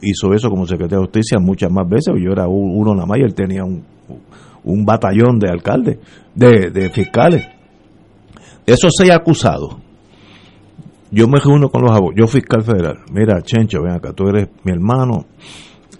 hizo 0.02 0.34
eso 0.34 0.50
como 0.50 0.66
secretario 0.66 1.00
de 1.00 1.06
justicia 1.06 1.40
muchas 1.40 1.72
más 1.72 1.88
veces. 1.88 2.14
Yo 2.24 2.32
era 2.32 2.48
un- 2.48 2.72
uno 2.76 2.94
nada 2.94 3.06
más 3.06 3.20
él 3.20 3.34
tenía 3.34 3.64
un, 3.64 3.84
un 4.64 4.86
batallón 4.86 5.40
de 5.40 5.50
alcaldes, 5.50 6.00
de, 6.36 6.70
de 6.72 6.90
fiscales. 6.90 7.48
Esos 8.66 8.94
seis 8.98 9.12
acusados, 9.12 9.78
yo 11.12 11.28
me 11.28 11.40
reúno 11.40 11.70
con 11.70 11.82
los 11.82 11.92
abogados, 11.92 12.16
yo 12.18 12.28
fiscal 12.28 12.64
federal. 12.64 13.00
Mira, 13.12 13.42
Chencho, 13.42 13.82
ven 13.82 13.94
acá, 13.94 14.14
tú 14.14 14.28
eres 14.28 14.50
mi 14.64 14.72
hermano, 14.72 15.26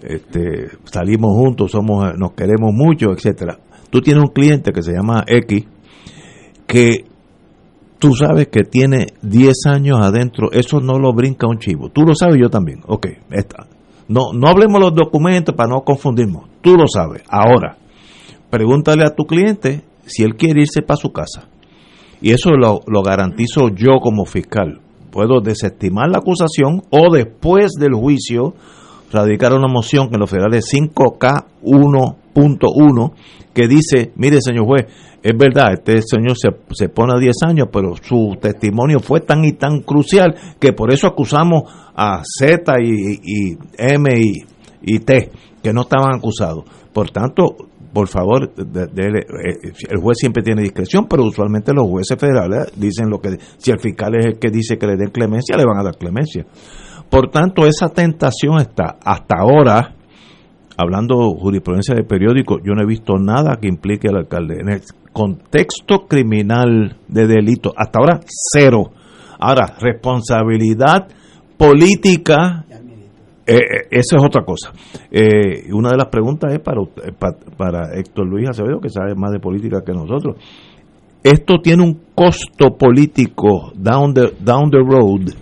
este, 0.02 0.68
salimos 0.84 1.32
juntos, 1.34 1.72
somos, 1.72 2.16
nos 2.16 2.32
queremos 2.32 2.72
mucho, 2.72 3.10
etcétera. 3.12 3.58
Tú 3.90 4.00
tienes 4.00 4.22
un 4.22 4.30
cliente 4.30 4.72
que 4.72 4.82
se 4.82 4.92
llama 4.92 5.24
X, 5.26 5.66
que 6.66 7.04
tú 7.98 8.14
sabes 8.14 8.48
que 8.48 8.62
tiene 8.62 9.06
10 9.22 9.66
años 9.66 9.98
adentro, 10.00 10.52
eso 10.52 10.80
no 10.80 10.98
lo 10.98 11.12
brinca 11.12 11.48
un 11.48 11.58
chivo. 11.58 11.90
Tú 11.90 12.02
lo 12.02 12.14
sabes, 12.14 12.36
yo 12.40 12.48
también. 12.48 12.80
Ok, 12.86 13.08
está. 13.30 13.66
No, 14.08 14.32
no 14.32 14.48
hablemos 14.48 14.80
los 14.80 14.94
documentos 14.94 15.54
para 15.54 15.70
no 15.70 15.82
confundirnos. 15.82 16.44
Tú 16.62 16.76
lo 16.76 16.86
sabes. 16.86 17.22
Ahora, 17.28 17.76
pregúntale 18.50 19.04
a 19.04 19.14
tu 19.14 19.24
cliente 19.24 19.84
si 20.06 20.22
él 20.22 20.36
quiere 20.36 20.62
irse 20.62 20.80
para 20.82 20.96
su 20.96 21.12
casa. 21.12 21.48
Y 22.20 22.32
eso 22.32 22.50
lo, 22.50 22.80
lo 22.86 23.02
garantizo 23.02 23.70
yo 23.70 24.00
como 24.00 24.26
fiscal. 24.26 24.80
Puedo 25.10 25.40
desestimar 25.40 26.10
la 26.10 26.18
acusación 26.18 26.82
o 26.90 27.10
después 27.12 27.72
del 27.78 27.94
juicio 27.94 28.54
radicar 29.12 29.52
una 29.54 29.68
moción 29.68 30.08
que 30.08 30.14
en 30.14 30.20
los 30.20 30.30
federales 30.30 30.72
5K1.1 30.72 33.12
que 33.52 33.66
dice, 33.66 34.12
mire 34.14 34.40
señor 34.40 34.66
juez, 34.66 34.86
es 35.22 35.36
verdad, 35.36 35.74
este 35.74 36.00
señor 36.02 36.38
se, 36.38 36.48
se 36.72 36.88
pone 36.88 37.12
a 37.14 37.18
10 37.18 37.36
años, 37.46 37.68
pero 37.72 37.94
su 38.00 38.36
testimonio 38.40 39.00
fue 39.00 39.20
tan 39.20 39.44
y 39.44 39.52
tan 39.52 39.80
crucial 39.80 40.34
que 40.58 40.72
por 40.72 40.92
eso 40.92 41.06
acusamos 41.06 41.64
a 41.94 42.22
Z 42.24 42.72
y, 42.82 43.56
M 43.76 44.10
y 44.82 44.98
T, 45.00 45.30
que 45.62 45.72
no 45.72 45.82
estaban 45.82 46.14
acusados. 46.14 46.64
Por 46.92 47.10
tanto, 47.10 47.56
por 47.92 48.08
favor, 48.08 48.52
eh, 48.56 49.72
el 49.88 50.00
juez 50.00 50.18
siempre 50.18 50.42
tiene 50.42 50.62
discreción, 50.62 51.06
pero 51.08 51.24
usualmente 51.24 51.72
los 51.72 51.88
jueces 51.88 52.18
federales 52.18 52.72
dicen 52.76 53.10
lo 53.10 53.20
que, 53.20 53.38
si 53.56 53.70
el 53.70 53.80
fiscal 53.80 54.14
es 54.16 54.26
el 54.26 54.38
que 54.38 54.50
dice 54.50 54.78
que 54.78 54.86
le 54.86 54.96
den 54.96 55.10
clemencia, 55.10 55.56
le 55.56 55.64
van 55.64 55.78
a 55.78 55.82
dar 55.82 55.96
clemencia. 55.96 56.46
Por 57.08 57.30
tanto, 57.30 57.66
esa 57.66 57.88
tentación 57.88 58.60
está. 58.60 58.98
Hasta 59.04 59.36
ahora, 59.38 59.96
hablando 60.76 61.16
jurisprudencia 61.36 61.94
de 61.94 62.04
periódico, 62.04 62.58
yo 62.58 62.74
no 62.74 62.82
he 62.82 62.86
visto 62.86 63.14
nada 63.18 63.58
que 63.60 63.66
implique 63.68 64.08
al 64.08 64.16
alcalde. 64.16 64.60
En 64.60 64.68
el 64.68 64.80
contexto 65.12 66.06
criminal 66.06 66.96
de 67.08 67.26
delito, 67.26 67.72
hasta 67.76 67.98
ahora, 67.98 68.20
cero. 68.26 68.92
Ahora, 69.40 69.74
responsabilidad 69.80 71.08
política, 71.56 72.64
eh, 73.50 73.56
eh, 73.58 73.88
eso 73.90 74.16
es 74.16 74.22
otra 74.24 74.44
cosa. 74.44 74.72
Eh, 75.10 75.72
una 75.72 75.90
de 75.90 75.96
las 75.96 76.06
preguntas 76.08 76.52
es 76.52 76.60
para, 76.60 76.80
usted- 76.80 77.12
pa- 77.18 77.36
para 77.56 77.94
Héctor 77.98 78.26
Luis 78.26 78.48
Acevedo, 78.48 78.80
que 78.80 78.88
sabe 78.88 79.14
más 79.14 79.30
de 79.32 79.40
política 79.40 79.82
que 79.84 79.92
nosotros. 79.92 80.36
Esto 81.22 81.54
tiene 81.62 81.82
un 81.82 82.00
costo 82.14 82.76
político 82.78 83.72
down 83.74 84.14
the, 84.14 84.32
down 84.40 84.70
the 84.70 84.78
road. 84.78 85.32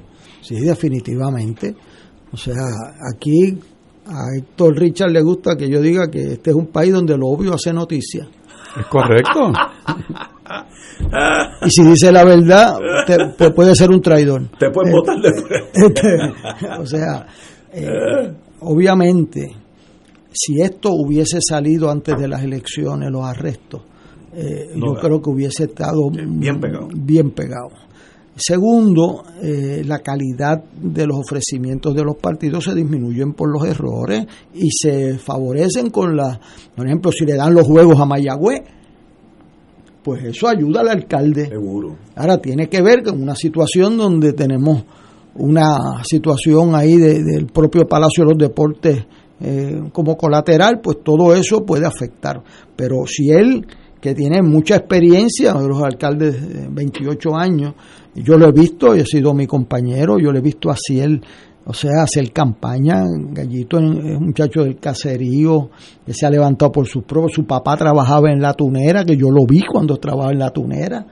Sí, 0.41 0.57
definitivamente. 0.61 1.75
O 2.33 2.37
sea, 2.37 2.55
aquí 3.15 3.59
a 4.07 4.37
Héctor 4.39 4.77
Richard 4.77 5.11
le 5.11 5.23
gusta 5.23 5.55
que 5.57 5.69
yo 5.69 5.81
diga 5.81 6.09
que 6.11 6.33
este 6.33 6.51
es 6.51 6.57
un 6.57 6.67
país 6.69 6.93
donde 6.93 7.17
lo 7.17 7.29
obvio 7.29 7.55
hace 7.55 7.73
noticia. 7.73 8.27
Es 8.79 8.87
correcto. 8.87 9.53
Y 11.65 11.71
si 11.71 11.85
dice 11.85 12.11
la 12.11 12.25
verdad, 12.25 12.77
te- 13.37 13.51
puede 13.51 13.75
ser 13.75 13.91
un 13.91 14.01
traidor. 14.01 14.49
Te 14.59 14.71
pueden 14.71 14.93
votar 14.93 15.17
después. 15.21 15.63
Este, 15.75 16.73
o 16.81 16.87
sea, 16.87 17.27
eh, 17.73 18.33
obviamente, 18.61 19.49
si 20.33 20.61
esto 20.61 20.93
hubiese 20.93 21.39
salido 21.41 21.91
antes 21.91 22.19
de 22.19 22.29
las 22.29 22.43
elecciones, 22.43 23.11
los 23.11 23.25
arrestos, 23.25 23.83
eh, 24.35 24.71
No, 24.75 24.95
yo 24.95 25.01
creo 25.01 25.23
que 25.23 25.31
hubiese 25.31 25.65
estado 25.65 26.11
bien 26.11 26.61
pegado. 26.61 26.89
bien 26.95 27.31
pegado. 27.31 27.71
Segundo, 28.37 29.25
eh, 29.43 29.83
la 29.85 29.99
calidad 29.99 30.63
de 30.81 31.07
los 31.07 31.19
ofrecimientos 31.19 31.93
de 31.95 32.05
los 32.05 32.17
partidos 32.17 32.65
se 32.65 32.75
disminuyen 32.75 33.33
por 33.33 33.51
los 33.51 33.65
errores 33.69 34.27
y 34.55 34.71
se 34.71 35.19
favorecen 35.19 35.91
con 35.91 36.17
la, 36.17 36.39
por 36.77 36.87
ejemplo, 36.87 37.11
si 37.11 37.25
le 37.25 37.35
dan 37.35 37.53
los 37.55 37.67
juegos 37.67 37.99
a 37.99 38.05
Mayagüez, 38.05 38.61
pues 40.05 40.23
eso 40.25 40.47
ayuda 40.47 40.83
al 40.83 40.89
alcalde. 40.89 41.49
Seguro. 41.49 41.97
Ahora 42.15 42.39
tiene 42.39 42.69
que 42.69 42.81
ver 42.81 43.03
con 43.03 43.21
una 43.21 43.35
situación 43.35 43.97
donde 43.97 44.33
tenemos 44.33 44.85
una 45.39 46.03
situación 46.05 46.75
ahí 46.75 46.97
de- 46.97 47.23
del 47.23 47.47
propio 47.47 47.87
Palacio 47.87 48.25
de 48.25 48.31
los 48.31 48.39
Deportes 48.39 49.07
eh, 49.41 49.81
como 49.93 50.17
colateral, 50.17 50.81
pues 50.83 50.99
todo 51.05 51.35
eso 51.35 51.65
puede 51.65 51.87
afectar. 51.87 52.43
Pero 52.75 53.07
si 53.07 53.31
él, 53.31 53.67
que 54.01 54.15
tiene 54.15 54.43
mucha 54.43 54.77
experiencia, 54.77 55.53
de 55.55 55.69
los 55.69 55.81
alcaldes 55.83 56.41
de 56.55 56.69
28 56.69 57.37
años, 57.37 57.75
yo 58.17 58.37
lo 58.37 58.49
he 58.49 58.53
visto, 58.53 58.97
y 58.97 59.01
he 59.01 59.05
sido 59.07 59.35
mi 59.35 59.47
compañero, 59.47 60.19
yo 60.19 60.33
lo 60.33 60.39
he 60.39 60.43
visto 60.43 60.71
así 60.71 61.01
él 61.01 61.23
O 61.71 61.75
sea, 61.75 62.03
hacer 62.03 62.33
campaña, 62.33 63.05
Gallito 63.31 63.77
es 63.79 63.85
un 63.85 64.25
muchacho 64.25 64.63
del 64.65 64.79
caserío 64.81 65.69
que 66.07 66.15
se 66.15 66.25
ha 66.25 66.31
levantado 66.31 66.73
por 66.73 66.87
sus 66.87 67.05
propios. 67.05 67.33
Su 67.35 67.45
papá 67.45 67.77
trabajaba 67.77 68.33
en 68.33 68.41
la 68.41 68.55
tunera, 68.55 69.05
que 69.05 69.19
yo 69.19 69.31
lo 69.31 69.45
vi 69.47 69.61
cuando 69.71 69.99
trabajaba 69.99 70.33
en 70.33 70.39
la 70.39 70.51
tunera. 70.51 71.07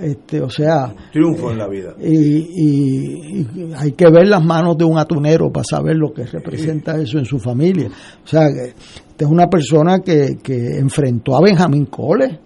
Este, 0.00 0.40
o 0.40 0.48
sea, 0.48 0.94
triunfo 1.12 1.50
en 1.50 1.58
la 1.58 1.68
vida. 1.68 1.94
Y, 2.00 2.14
y, 2.14 3.46
hay 3.76 3.92
que 3.92 4.10
ver 4.10 4.28
las 4.28 4.44
manos 4.44 4.76
de 4.78 4.84
un 4.84 4.98
atunero 4.98 5.50
para 5.50 5.64
saber 5.64 5.96
lo 5.96 6.12
que 6.12 6.24
representa 6.24 6.96
eso 7.00 7.18
en 7.18 7.24
su 7.24 7.38
familia. 7.38 7.88
O 8.22 8.26
sea, 8.26 8.48
que 8.48 8.70
esta 8.70 9.24
es 9.24 9.30
una 9.30 9.48
persona 9.48 10.00
que, 10.00 10.38
que 10.42 10.78
enfrentó 10.78 11.36
a 11.36 11.40
Benjamín 11.42 11.86
Cole. 11.86 12.38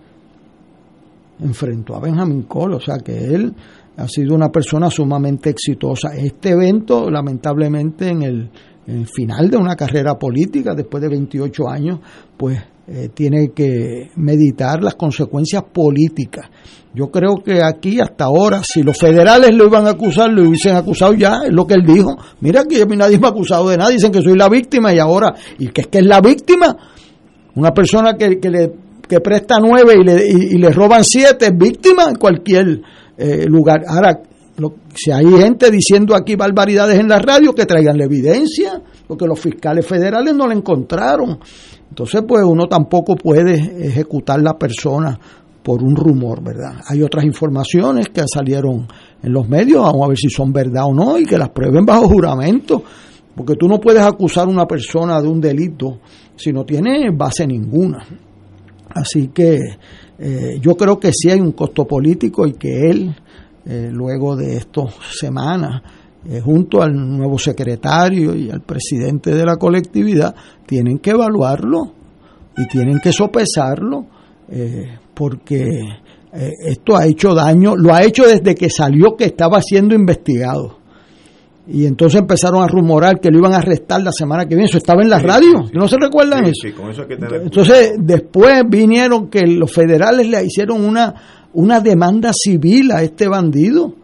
Enfrentó 1.41 1.97
a 1.97 2.01
Benjamín 2.01 2.43
Cole, 2.43 2.77
o 2.77 2.81
sea 2.81 2.99
que 2.99 3.13
él 3.13 3.55
ha 3.97 4.09
sido 4.09 4.35
una 4.35 4.51
persona 4.51 4.91
sumamente 4.91 5.51
exitosa. 5.51 6.15
Este 6.17 6.51
evento, 6.51 7.11
lamentablemente, 7.11 8.09
en 8.09 8.23
el, 8.23 8.51
en 8.87 8.99
el 8.99 9.07
final 9.07 9.51
de 9.51 9.57
una 9.57 9.77
carrera 9.77 10.15
política, 10.19 10.75
después 10.75 11.03
de 11.03 11.09
28 11.09 11.69
años, 11.69 12.01
pues 12.37 12.61
eh, 12.87 13.09
tiene 13.15 13.51
que 13.55 14.11
meditar 14.17 14.83
las 14.83 14.95
consecuencias 14.95 15.63
políticas. 15.73 16.51
Yo 16.95 17.11
creo 17.11 17.43
que 17.45 17.61
aquí 17.63 17.99
hasta 18.01 18.25
ahora, 18.25 18.63
si 18.63 18.83
los 18.83 18.97
federales 18.97 19.55
lo 19.55 19.67
iban 19.67 19.87
a 19.87 19.91
acusar, 19.91 20.31
lo 20.31 20.49
hubiesen 20.49 20.77
acusado 20.77 21.13
ya, 21.15 21.41
es 21.47 21.53
lo 21.53 21.67
que 21.67 21.75
él 21.75 21.85
dijo. 21.85 22.17
Mira 22.41 22.65
que 22.65 22.85
nadie 22.87 23.19
me 23.19 23.27
ha 23.27 23.31
acusado 23.31 23.69
de 23.69 23.77
nada, 23.77 23.91
dicen 23.91 24.13
que 24.13 24.23
soy 24.23 24.37
la 24.37 24.49
víctima 24.49 24.95
y 24.95 24.99
ahora, 24.99 25.35
y 25.59 25.69
que 25.69 25.81
es 25.83 25.87
que 25.89 25.99
es 25.99 26.07
la 26.07 26.21
víctima, 26.21 26.77
una 27.57 27.73
persona 27.73 28.15
que, 28.15 28.39
que 28.39 28.51
le 28.51 28.73
que 29.09 29.21
presta 29.21 29.59
nueve 29.61 29.95
y 30.01 30.05
le, 30.05 30.27
y, 30.27 30.59
le 30.59 30.71
roban 30.71 31.05
siete, 31.05 31.47
es 31.47 31.57
víctima 31.57 32.05
en 32.09 32.17
cualquier 32.17 32.81
eh, 33.17 33.45
lugar. 33.47 33.83
Ahora, 33.87 34.21
lo, 34.57 34.75
si 34.95 35.11
hay 35.11 35.27
gente 35.27 35.71
diciendo 35.71 36.15
aquí 36.15 36.37
barbaridades 36.37 36.99
en 36.99 37.09
la 37.09 37.19
radio, 37.19 37.55
que 37.55 37.67
traigan 37.67 37.99
la 37.99 38.05
evidencia, 38.05 38.81
porque 39.07 39.27
los 39.27 39.39
fiscales 39.39 39.87
federales 39.87 40.35
no 40.35 40.47
la 40.47 40.55
encontraron. 40.55 41.39
Entonces, 41.89 42.23
pues 42.27 42.43
uno 42.45 42.67
tampoco 42.67 43.17
puede 43.17 43.55
ejecutar 43.87 44.41
la 44.41 44.59
persona 44.59 45.19
por 45.63 45.83
un 45.83 45.97
rumor, 45.97 46.43
¿verdad? 46.43 46.81
Hay 46.89 47.03
otras 47.03 47.25
informaciones 47.25 48.09
que 48.09 48.23
salieron 48.33 48.87
en 49.23 49.33
los 49.33 49.49
medios, 49.49 49.83
vamos 49.83 50.05
a 50.05 50.09
ver 50.09 50.19
si 50.19 50.29
son 50.29 50.53
verdad 50.53 50.85
o 50.87 50.93
no, 50.93 51.19
y 51.19 51.25
que 51.25 51.39
las 51.39 51.49
prueben 51.51 51.87
bajo 51.87 52.07
juramento, 52.07 52.83
porque 53.35 53.55
tú 53.57 53.67
no 53.67 53.81
puedes 53.81 54.03
acusar 54.03 54.47
a 54.47 54.51
una 54.51 54.67
persona 54.67 55.21
de 55.23 55.29
un 55.29 55.41
delito 55.41 56.01
si 56.37 56.53
no 56.53 56.65
tiene 56.65 57.11
base 57.11 57.47
ninguna. 57.47 58.05
Así 58.91 59.29
que 59.29 59.59
eh, 60.19 60.59
yo 60.61 60.77
creo 60.77 61.01
que 61.01 61.11
sí 61.13 61.31
hay 61.31 61.41
un 61.41 61.53
costo 61.53 61.87
político 61.87 62.47
y 62.47 62.53
que 62.53 62.91
él, 62.91 63.15
eh, 63.65 63.89
luego 63.91 64.37
de 64.37 64.59
estas 64.59 64.95
semanas, 65.19 65.83
eh, 66.27 66.41
junto 66.41 66.81
al 66.81 66.95
nuevo 66.95 67.39
secretario 67.39 68.35
y 68.35 68.51
al 68.51 68.63
presidente 68.63 69.35
de 69.35 69.45
la 69.45 69.57
colectividad, 69.57 70.35
tienen 70.65 70.99
que 70.99 71.11
evaluarlo 71.11 71.93
y 72.57 72.67
tienen 72.67 72.99
que 72.99 73.13
sopesarlo, 73.13 74.07
eh, 74.49 74.87
porque 75.13 75.81
eh, 76.33 76.51
esto 76.67 76.97
ha 76.97 77.07
hecho 77.07 77.35
daño, 77.35 77.77
lo 77.77 77.93
ha 77.93 78.03
hecho 78.03 78.25
desde 78.27 78.55
que 78.55 78.71
salió 78.71 79.17
que 79.17 79.27
estaba 79.27 79.61
siendo 79.61 79.95
investigado. 79.95 80.79
Y 81.67 81.85
entonces 81.85 82.23
empezaron 82.23 82.63
a 82.63 82.69
rumorar 82.69 83.21
que 83.21 83.31
lo 83.31 83.39
iban 83.39 83.53
a 83.53 83.59
arrestar 83.59 84.03
la 84.03 84.13
semana 84.13 84.47
que 84.47 84.55
viene. 84.55 84.65
Eso 84.65 84.79
estaba 84.79 85.03
en 85.03 85.11
la 85.11 85.19
radio. 85.19 85.65
¿No 85.75 85.89
se 85.89 85.97
recuerdan 85.99 86.45
eso? 86.45 86.69
entonces, 87.43 87.95
después 87.99 88.63
vinieron 88.67 89.29
que 89.29 89.47
los 89.47 89.71
federales 89.71 90.27
le 90.27 90.43
hicieron 90.43 90.83
una, 90.83 91.15
una 91.53 91.81
demanda 91.81 92.33
civil 92.33 92.93
a 92.93 93.03
este 93.03 93.29
bandido, 93.29 93.95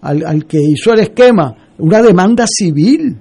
al, 0.00 0.24
al 0.26 0.44
que 0.46 0.58
hizo 0.60 0.92
el 0.92 1.00
esquema 1.00 1.67
una 1.78 2.02
demanda 2.02 2.44
civil. 2.46 3.16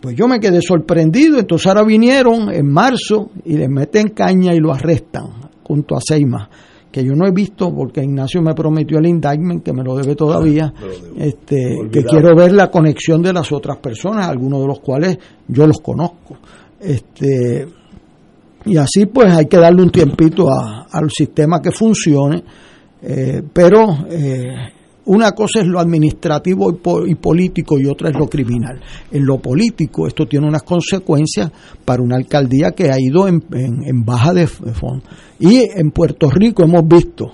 Pues 0.00 0.14
yo 0.14 0.28
me 0.28 0.38
quedé 0.38 0.62
sorprendido, 0.62 1.38
entonces 1.38 1.66
ahora 1.66 1.82
vinieron 1.82 2.52
en 2.52 2.66
marzo 2.66 3.30
y 3.44 3.56
le 3.56 3.68
meten 3.68 4.10
caña 4.10 4.54
y 4.54 4.60
lo 4.60 4.72
arrestan 4.72 5.26
junto 5.64 5.96
a 5.96 6.00
Seima, 6.00 6.48
que 6.90 7.04
yo 7.04 7.14
no 7.14 7.26
he 7.26 7.32
visto 7.32 7.74
porque 7.74 8.02
Ignacio 8.02 8.40
me 8.40 8.54
prometió 8.54 8.98
el 8.98 9.06
indictment, 9.06 9.64
que 9.64 9.72
me 9.72 9.82
lo 9.82 9.96
debe 9.96 10.14
todavía, 10.14 10.72
ah, 10.80 10.86
este, 11.16 11.78
que 11.90 12.04
quiero 12.04 12.34
ver 12.36 12.52
la 12.52 12.70
conexión 12.70 13.22
de 13.22 13.32
las 13.32 13.50
otras 13.50 13.78
personas, 13.78 14.28
algunos 14.28 14.60
de 14.60 14.66
los 14.68 14.80
cuales 14.80 15.18
yo 15.48 15.66
los 15.66 15.78
conozco. 15.78 16.36
Este, 16.80 17.66
y 18.64 18.76
así 18.76 19.06
pues 19.06 19.32
hay 19.34 19.46
que 19.46 19.56
darle 19.56 19.82
un 19.82 19.90
tiempito 19.90 20.46
al 20.48 21.10
sistema 21.10 21.60
que 21.60 21.72
funcione, 21.72 22.44
eh, 23.02 23.42
pero 23.52 24.06
eh, 24.08 24.54
una 25.08 25.32
cosa 25.32 25.60
es 25.60 25.66
lo 25.66 25.80
administrativo 25.80 26.70
y, 27.06 27.14
político 27.14 27.78
y 27.78 27.86
otra 27.86 28.10
es 28.10 28.16
lo 28.16 28.26
criminal. 28.26 28.80
En 29.10 29.24
lo 29.24 29.38
político 29.38 30.06
esto 30.06 30.26
tiene 30.26 30.46
unas 30.46 30.62
consecuencias 30.62 31.50
para 31.84 32.02
una 32.02 32.16
alcaldía 32.16 32.72
que 32.72 32.90
ha 32.90 32.96
ido 32.98 33.26
en, 33.26 33.42
baja 34.04 34.32
de 34.32 34.46
fondo. 34.46 35.02
Y 35.38 35.60
en 35.74 35.90
Puerto 35.90 36.30
Rico 36.30 36.62
hemos 36.62 36.86
visto 36.86 37.32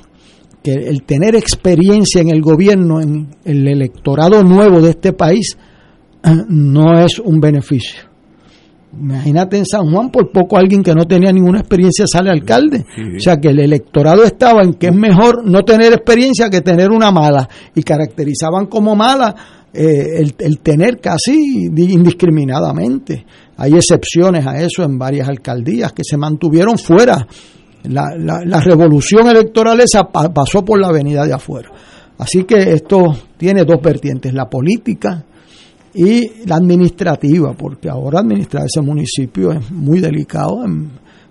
que 0.63 0.73
el 0.73 1.03
tener 1.03 1.35
experiencia 1.35 2.23
en 2.23 2.31
el 2.31 2.41
gobierno, 2.41 3.01
en 3.01 3.29
el 3.45 3.69
electorado 3.69 4.43
nuevo 4.43 4.81
de 4.81 4.91
este 4.91 5.13
país, 5.13 5.59
no 6.49 6.99
es 6.99 7.19
un 7.19 7.41
beneficio. 7.41 8.14
Imagínate 9.01 9.59
en 9.59 9.67
San 9.67 9.91
Juan, 9.91 10.11
por 10.11 10.31
poco 10.31 10.57
alguien 10.57 10.83
que 10.83 10.95
no 10.95 11.05
tenía 11.05 11.33
ninguna 11.33 11.61
experiencia 11.61 12.07
sale 12.07 12.31
alcalde. 12.31 12.85
O 13.17 13.21
sea 13.21 13.39
que 13.39 13.49
el 13.49 13.61
electorado 13.61 14.25
estaba 14.25 14.63
en 14.63 14.75
que 14.75 14.89
es 14.89 14.95
mejor 14.95 15.45
no 15.45 15.63
tener 15.65 15.93
experiencia 15.93 16.51
que 16.51 16.61
tener 16.61 16.91
una 16.91 17.11
mala. 17.11 17.49
Y 17.75 17.83
caracterizaban 17.83 18.67
como 18.67 18.95
mala 18.95 19.35
eh, 19.73 20.25
el, 20.39 20.59
tener 20.61 21.01
casi 21.01 21.67
indiscriminadamente. 21.67 23.27
Hay 23.57 23.75
excepciones 23.75 24.47
a 24.47 24.61
eso 24.61 24.83
en 24.83 24.99
varias 24.99 25.29
alcaldías 25.29 25.93
que 25.93 26.05
se 26.05 26.17
mantuvieron 26.17 26.79
fuera. 26.79 27.27
La, 27.85 28.15
la 28.17 28.61
revolución 28.61 29.29
electoral 29.29 29.81
esa 29.81 30.05
pasó 30.05 30.65
por 30.65 30.81
la 30.81 30.89
avenida 30.89 31.27
de 31.27 31.35
afuera. 31.35 31.71
Así 32.17 32.45
que 32.45 32.73
esto 32.73 33.15
tiene 33.37 33.65
dos 33.65 33.83
vertientes, 33.83 34.33
la 34.33 34.49
política 34.49 35.25
y 35.95 36.47
la 36.47 36.57
administrativa, 36.57 37.55
porque 37.55 37.89
ahora 37.89 38.21
administrar 38.21 38.65
ese 38.67 38.81
municipio 38.81 39.53
es 39.53 39.71
muy 39.71 40.01
delicado 40.01 40.65
en 40.65 40.91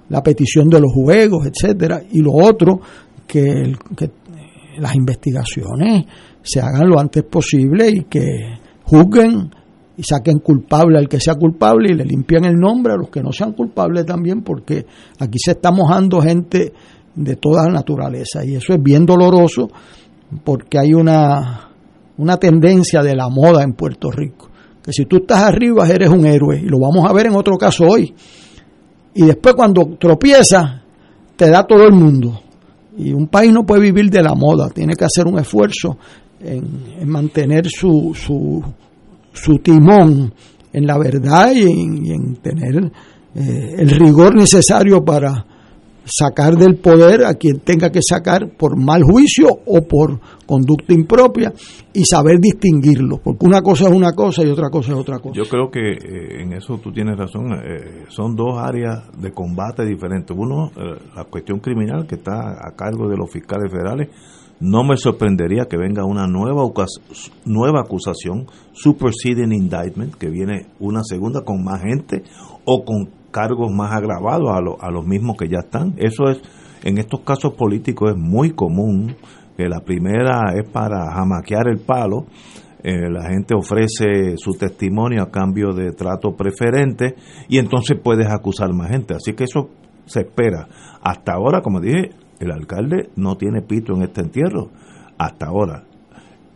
la 0.09 0.24
petición 0.24 0.70
de 0.70 0.80
los 0.80 0.91
juegos, 0.91 1.47
etcétera, 1.47 2.01
y 2.11 2.22
lo 2.22 2.32
otro 2.32 2.80
que, 3.28 3.76
las 4.78 4.95
investigaciones 4.95 6.05
se 6.41 6.59
hagan 6.59 6.89
lo 6.89 6.99
antes 6.99 7.24
posible 7.24 7.89
y 7.89 8.03
que 8.05 8.57
juzguen 8.86 9.51
y 9.95 10.03
saquen 10.03 10.39
culpable 10.39 10.97
al 10.97 11.07
que 11.07 11.20
sea 11.20 11.36
culpable 11.36 11.89
y 11.91 11.95
le 11.95 12.05
limpian 12.05 12.45
el 12.45 12.55
nombre 12.55 12.93
a 12.93 12.97
los 12.97 13.09
que 13.09 13.22
no 13.22 13.32
sean 13.32 13.53
culpables 13.53 14.05
también, 14.05 14.41
porque 14.41 14.86
aquí 15.20 15.38
se 15.38 15.51
está 15.51 15.72
mojando 15.72 16.22
gente 16.22 16.74
de 17.14 17.36
toda 17.36 17.68
naturaleza. 17.70 18.43
Y 18.43 18.55
eso 18.55 18.74
es 18.74 18.82
bien 18.82 19.05
doloroso 19.05 19.70
porque 20.43 20.80
hay 20.80 20.93
una, 20.95 21.70
una 22.18 22.38
tendencia 22.38 23.03
de 23.03 23.16
la 23.16 23.30
moda 23.30 23.61
en 23.61 23.74
Puerto 23.74 24.09
Rico 24.09 24.49
que 24.84 24.91
si 24.91 25.05
tú 25.05 25.17
estás 25.17 25.43
arriba 25.43 25.88
eres 25.88 26.09
un 26.09 26.25
héroe, 26.25 26.59
y 26.59 26.67
lo 26.67 26.79
vamos 26.79 27.09
a 27.09 27.13
ver 27.13 27.27
en 27.27 27.36
otro 27.36 27.57
caso 27.57 27.86
hoy. 27.86 28.13
Y 29.13 29.25
después 29.25 29.55
cuando 29.55 29.95
tropiezas, 29.99 30.81
te 31.36 31.49
da 31.49 31.65
todo 31.65 31.86
el 31.86 31.93
mundo. 31.93 32.41
Y 32.97 33.13
un 33.13 33.27
país 33.27 33.51
no 33.51 33.65
puede 33.65 33.81
vivir 33.81 34.09
de 34.09 34.21
la 34.21 34.36
moda, 34.36 34.69
tiene 34.69 34.95
que 34.95 35.05
hacer 35.05 35.25
un 35.25 35.39
esfuerzo 35.39 35.97
en, 36.41 37.07
mantener 37.07 37.67
su, 37.67 38.13
su, 38.13 38.61
su, 39.31 39.57
timón 39.59 40.34
en 40.71 40.86
la 40.86 40.97
verdad 40.97 41.53
y 41.55 42.11
en, 42.11 42.36
tener 42.36 42.91
eh, 43.36 43.75
el 43.77 43.89
rigor 43.89 44.36
necesario 44.36 45.03
para, 45.03 45.45
sacar 46.06 46.56
del 46.56 46.76
poder 46.78 47.26
a 47.26 47.36
quien 47.36 47.60
tenga 47.60 47.89
que 47.89 48.01
sacar 48.01 48.49
por 48.58 48.78
mal 48.78 49.04
juicio 49.04 49.47
o 49.66 49.82
por 49.88 50.20
conducta 50.46 50.93
impropia 50.93 51.54
y 51.93 52.04
saber 52.05 52.39
distinguirlo, 52.39 53.20
porque 53.24 53.46
una 53.46 53.62
cosa 53.62 53.86
es 53.86 53.92
una 53.92 54.12
cosa 54.12 54.43
y 54.43 54.50
otra 54.50 54.70
cosa 54.70 54.92
es 54.93 54.97
otra 54.97 55.20
cosa. 55.20 55.36
Yo 55.36 55.43
creo 55.50 55.70
que 55.70 55.92
eh, 55.92 56.42
en 56.42 56.54
eso 56.54 56.78
tú 56.80 56.92
tienes 56.92 57.17
razón, 57.17 57.54
eh, 57.54 58.05
son 58.09 58.36
dos 58.36 58.58
áreas 58.58 59.04
de 59.17 59.32
combate 59.32 59.86
diferentes. 59.86 60.36
Uno, 60.38 60.71
eh, 60.75 61.00
la 61.16 61.25
cuestión 61.25 61.59
criminal 61.59 62.05
que 62.08 62.16
está 62.16 62.67
a 62.67 62.75
cargo 62.75 63.08
de 63.08 63.17
los 63.17 63.32
fiscales 63.32 63.71
federales, 63.71 64.09
no 64.59 64.84
me 64.84 64.96
sorprendería 64.96 65.66
que 65.66 65.78
venga 65.78 66.05
una 66.05 66.25
nueva, 66.25 66.63
nueva 67.46 67.82
acusación, 67.82 68.47
superseding 68.71 69.51
indictment, 69.51 70.16
que 70.16 70.30
viene 70.30 70.67
una 70.80 71.01
segunda 71.04 71.42
con 71.42 71.63
más 71.63 71.82
gente 71.82 72.24
o 72.66 72.86
con 72.86 73.22
cargos 73.34 73.74
más 73.74 73.92
agravados 73.92 74.50
a, 74.50 74.88
a 74.88 74.92
los 74.92 75.05
mismos 75.05 75.36
que 75.38 75.50
ya 75.50 75.60
están. 75.60 75.96
Eso 75.97 76.30
es, 76.30 76.42
en 76.84 76.97
estos 76.97 77.22
casos 77.22 77.55
políticos 77.55 78.12
es 78.12 78.18
muy 78.18 78.51
común, 78.51 79.16
que 79.58 79.68
la 79.68 79.82
primera 79.82 80.54
es 80.55 80.70
para 80.70 81.12
jamaquear 81.12 81.68
el 81.68 81.80
palo, 81.80 82.26
eh, 82.84 83.10
la 83.10 83.30
gente 83.30 83.55
ofrece 83.55 84.36
su 84.36 84.51
testimonio 84.51 85.24
a 85.24 85.32
cambio 85.32 85.74
de 85.74 85.93
trato 85.93 86.36
preferente 86.36 87.16
y 87.47 87.58
entonces 87.58 87.97
puedes 88.04 88.28
acusar 88.28 88.74
más 88.74 88.89
gente. 88.89 89.14
Así 89.16 89.34
que 89.34 89.46
eso 89.46 89.70
se 90.05 90.22
espera. 90.22 90.68
Hasta 91.01 91.34
ahora, 91.34 91.62
como 91.62 91.80
dije, 91.80 92.10
el 92.39 92.51
alcalde 92.51 93.10
no 93.16 93.38
tiene 93.38 93.62
pito 93.62 93.96
en 93.96 94.04
este 94.04 94.22
entierro. 94.22 94.70
Hasta 95.18 95.47
ahora. 95.47 95.84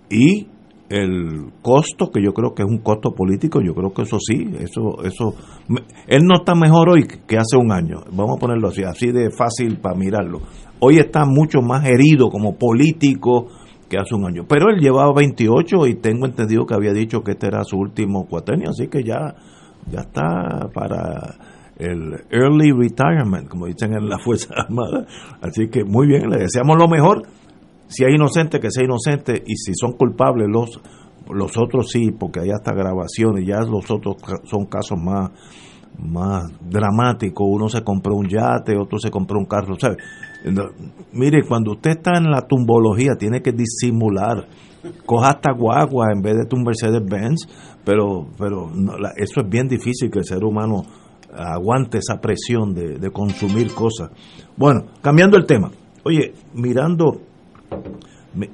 Y 0.10 0.48
el 0.90 1.52
costo, 1.62 2.10
que 2.12 2.24
yo 2.24 2.34
creo 2.34 2.54
que 2.54 2.64
es 2.64 2.70
un 2.70 2.80
costo 2.80 3.12
político, 3.12 3.60
yo 3.62 3.74
creo 3.74 3.92
que 3.92 4.04
eso 4.04 4.18
sí, 4.20 4.50
eso, 4.60 5.04
eso, 5.04 5.34
él 6.08 6.24
no 6.24 6.36
está 6.36 6.56
mejor 6.56 6.90
hoy 6.90 7.08
que 7.28 7.38
hace 7.38 7.58
un 7.58 7.72
año, 7.72 8.04
vamos 8.12 8.38
a 8.38 8.40
ponerlo 8.40 8.70
así, 8.70 8.84
así 8.84 9.12
de 9.12 9.30
fácil 9.32 9.80
para 9.80 9.98
mirarlo. 9.98 10.40
Hoy 10.80 10.98
está 10.98 11.26
mucho 11.26 11.62
más 11.62 11.86
herido 11.86 12.30
como 12.30 12.56
político 12.56 13.48
que 13.90 13.98
hace 13.98 14.16
un 14.16 14.26
año, 14.26 14.46
pero 14.48 14.70
él 14.70 14.80
llevaba 14.80 15.14
28 15.14 15.88
y 15.88 15.96
tengo 15.96 16.26
entendido 16.26 16.66
que 16.66 16.76
había 16.76 16.94
dicho 16.94 17.22
que 17.22 17.32
este 17.32 17.48
era 17.48 17.64
su 17.64 17.78
último 17.78 18.26
cuatrenio, 18.28 18.70
así 18.70 18.88
que 18.88 19.04
ya, 19.04 19.36
ya 19.92 20.02
está 20.02 20.70
para 20.74 21.36
el 21.78 22.14
early 22.32 22.72
retirement, 22.72 23.48
como 23.48 23.68
dicen 23.68 23.94
en 23.94 24.10
la 24.10 24.18
Fuerza 24.24 24.54
Armada. 24.56 25.06
Así 25.42 25.68
que 25.70 25.84
muy 25.84 26.08
bien, 26.08 26.30
le 26.30 26.38
deseamos 26.38 26.78
lo 26.78 26.88
mejor. 26.88 27.24
Si 27.88 28.04
hay 28.04 28.16
inocente, 28.16 28.60
que 28.60 28.70
sea 28.72 28.84
inocente, 28.86 29.44
y 29.46 29.56
si 29.56 29.74
son 29.76 29.94
culpables, 29.94 30.48
los, 30.50 30.80
los 31.30 31.58
otros 31.58 31.90
sí, 31.90 32.12
porque 32.12 32.42
hay 32.42 32.50
hasta 32.52 32.74
grabaciones, 32.74 33.46
ya 33.48 33.60
los 33.62 33.90
otros 33.90 34.18
son 34.46 34.66
casos 34.66 34.98
más, 35.02 35.32
más 36.00 36.52
dramáticos. 36.70 37.48
Uno 37.50 37.70
se 37.70 37.84
compró 37.84 38.16
un 38.16 38.28
yate, 38.28 38.78
otro 38.78 39.00
se 39.00 39.10
compró 39.10 39.40
un 39.40 39.46
carro, 39.46 39.76
¿sabe? 39.80 39.98
Mire, 41.14 41.42
cuando 41.48 41.72
usted 41.72 41.92
está 41.92 42.18
en 42.18 42.30
la 42.30 42.42
tumbología, 42.42 43.16
tiene 43.18 43.42
que 43.42 43.52
disimular. 43.52 44.48
Coja 45.06 45.30
hasta 45.32 45.52
guagua 45.54 46.08
en 46.14 46.22
vez 46.22 46.38
de 46.38 46.46
tu 46.46 46.56
Mercedes 46.58 47.02
Benz, 47.04 47.48
pero, 47.84 48.28
pero 48.38 48.70
no, 48.74 48.98
la- 48.98 49.12
eso 49.18 49.42
es 49.42 49.50
bien 49.50 49.68
difícil 49.68 50.10
que 50.12 50.20
el 50.20 50.26
ser 50.26 50.44
humano 50.44 50.84
aguante 51.34 51.98
esa 51.98 52.20
presión 52.22 52.74
de 52.74 53.12
consumir 53.12 53.74
cosas. 53.74 54.10
Bueno, 54.56 54.86
cambiando 55.02 55.36
el 55.38 55.46
tema. 55.46 55.72
Oye, 56.06 56.34
mirando, 56.54 57.20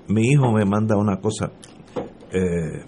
mi, 0.07 0.21
hijo 0.31 0.51
me 0.51 0.65
manda 0.65 0.97
una 0.97 1.17
cosa. 1.17 1.51
Eh, 2.31 2.83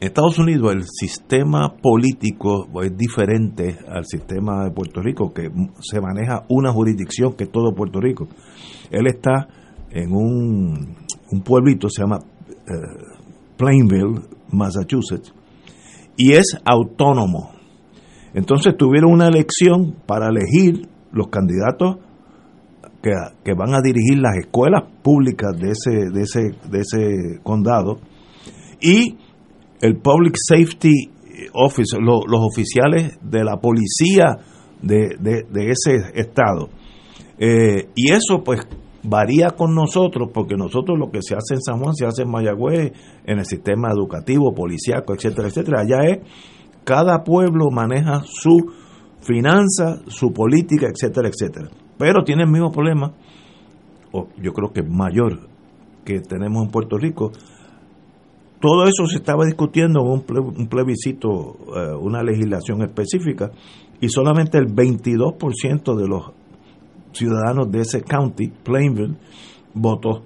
Estados 0.00 0.38
Unidos 0.38 0.72
el 0.72 0.84
sistema 0.84 1.74
político 1.74 2.68
es 2.82 2.96
diferente 2.96 3.78
al 3.88 4.04
sistema 4.04 4.64
de 4.64 4.70
Puerto 4.70 5.00
Rico, 5.02 5.32
que 5.32 5.50
se 5.80 6.00
maneja 6.00 6.44
una 6.48 6.72
jurisdicción 6.72 7.32
que 7.34 7.46
todo 7.46 7.74
Puerto 7.74 8.00
Rico. 8.00 8.28
Él 8.90 9.08
está 9.08 9.48
en 9.90 10.12
un, 10.12 10.96
un 11.32 11.40
pueblito, 11.42 11.88
se 11.88 12.02
llama 12.02 12.18
eh, 12.48 13.16
Plainville, 13.56 14.20
Massachusetts, 14.52 15.34
y 16.16 16.32
es 16.32 16.56
autónomo. 16.64 17.50
Entonces 18.34 18.76
tuvieron 18.76 19.12
una 19.12 19.26
elección 19.26 19.96
para 20.06 20.28
elegir 20.28 20.88
los 21.10 21.28
candidatos 21.28 21.96
que, 23.02 23.52
van 23.54 23.74
a 23.74 23.80
dirigir 23.80 24.18
las 24.18 24.36
escuelas 24.36 24.82
públicas 25.02 25.52
de 25.58 25.70
ese, 25.70 26.10
de 26.12 26.22
ese, 26.22 26.40
de 26.70 26.80
ese 26.80 27.40
condado 27.42 27.98
y 28.80 29.16
el 29.80 29.96
Public 29.98 30.34
Safety 30.36 31.10
Office, 31.54 31.96
lo- 32.00 32.26
los 32.26 32.40
oficiales 32.40 33.18
de 33.22 33.44
la 33.44 33.56
policía 33.58 34.36
de, 34.82 35.16
de- 35.20 35.44
ese 35.70 35.96
estado. 36.20 36.68
Eh, 37.38 37.88
y 37.94 38.12
eso 38.12 38.42
pues 38.44 38.60
varía 39.04 39.50
con 39.50 39.74
nosotros, 39.74 40.30
porque 40.34 40.56
nosotros 40.56 40.98
lo 40.98 41.10
que 41.10 41.22
se 41.22 41.34
hace 41.34 41.54
en 41.54 41.60
San 41.62 41.78
Juan 41.80 41.94
se 41.94 42.04
hace 42.06 42.22
en 42.22 42.30
Mayagüez, 42.30 42.92
en 43.24 43.38
el 43.38 43.44
sistema 43.46 43.88
educativo, 43.92 44.52
policiaco, 44.52 45.14
etcétera, 45.14 45.46
etcétera. 45.48 45.80
Allá 45.82 46.10
es, 46.10 46.18
cada 46.84 47.22
pueblo 47.22 47.70
maneja 47.70 48.22
su 48.24 48.56
finanza, 49.20 50.00
su 50.08 50.32
política, 50.32 50.88
etcétera, 50.92 51.28
etcétera. 51.28 51.68
Pero 51.98 52.22
tiene 52.24 52.44
el 52.44 52.50
mismo 52.50 52.70
problema, 52.70 53.12
o 54.12 54.28
yo 54.40 54.52
creo 54.52 54.72
que 54.72 54.82
mayor, 54.82 55.40
que 56.04 56.20
tenemos 56.20 56.64
en 56.64 56.70
Puerto 56.70 56.96
Rico. 56.96 57.32
Todo 58.60 58.84
eso 58.84 59.06
se 59.06 59.16
estaba 59.18 59.44
discutiendo 59.44 60.00
en 60.00 60.06
un, 60.08 60.26
ple- 60.26 60.56
un 60.58 60.66
plebiscito, 60.68 61.56
eh, 61.76 61.94
una 62.00 62.22
legislación 62.22 62.82
específica, 62.82 63.50
y 64.00 64.08
solamente 64.08 64.58
el 64.58 64.66
22% 64.66 65.96
de 65.96 66.08
los 66.08 66.32
ciudadanos 67.12 67.70
de 67.70 67.80
ese 67.80 68.02
county, 68.02 68.48
Plainville, 68.48 69.16
votó. 69.74 70.22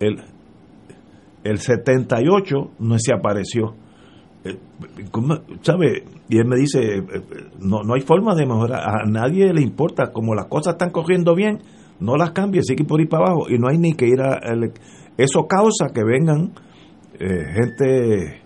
El, 0.00 0.22
el 1.44 1.58
78 1.58 2.70
no 2.78 2.98
se 2.98 3.12
apareció. 3.14 3.74
Eh. 4.50 4.58
¿Sabe? 5.62 6.04
Y 6.28 6.38
él 6.38 6.46
me 6.46 6.56
dice, 6.56 6.80
eh, 6.80 6.98
eh, 6.98 7.20
no, 7.60 7.82
no 7.82 7.94
hay 7.94 8.00
forma 8.02 8.34
de 8.34 8.46
mejorar, 8.46 8.80
a 8.86 9.04
nadie 9.06 9.52
le 9.52 9.62
importa, 9.62 10.12
como 10.12 10.34
las 10.34 10.46
cosas 10.46 10.74
están 10.74 10.90
corriendo 10.90 11.34
bien, 11.34 11.58
no 12.00 12.16
las 12.16 12.32
cambie, 12.32 12.62
sigue 12.62 12.84
por 12.84 13.00
ir 13.00 13.08
para 13.08 13.26
abajo, 13.26 13.46
y 13.50 13.58
no 13.58 13.68
hay 13.68 13.78
ni 13.78 13.94
que 13.94 14.06
ir 14.06 14.20
a... 14.20 14.38
ele- 14.52 14.72
Eso 15.16 15.46
causa 15.48 15.88
que 15.92 16.02
vengan 16.04 16.52
gente 17.18 18.42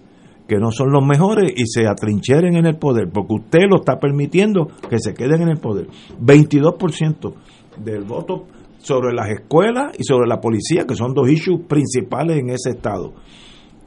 que 0.48 0.56
no 0.58 0.70
son 0.70 0.90
los 0.90 1.04
mejores 1.04 1.52
y 1.56 1.66
se 1.66 1.86
atrincheren 1.86 2.56
en 2.56 2.66
el 2.66 2.76
poder, 2.78 3.08
porque 3.12 3.34
usted 3.34 3.60
lo 3.68 3.76
está 3.76 3.98
permitiendo 3.98 4.68
que 4.88 4.98
se 4.98 5.14
queden 5.14 5.42
en 5.42 5.48
el 5.48 5.58
poder. 5.58 5.88
22% 6.20 7.32
del 7.84 8.04
voto 8.04 8.46
sobre 8.78 9.12
las 9.14 9.28
escuelas 9.30 9.92
y 9.98 10.04
sobre 10.04 10.26
la 10.28 10.40
policía, 10.40 10.86
que 10.86 10.94
son 10.94 11.14
dos 11.14 11.28
issues 11.30 11.60
principales 11.68 12.38
en 12.38 12.50
ese 12.50 12.70
estado. 12.70 13.12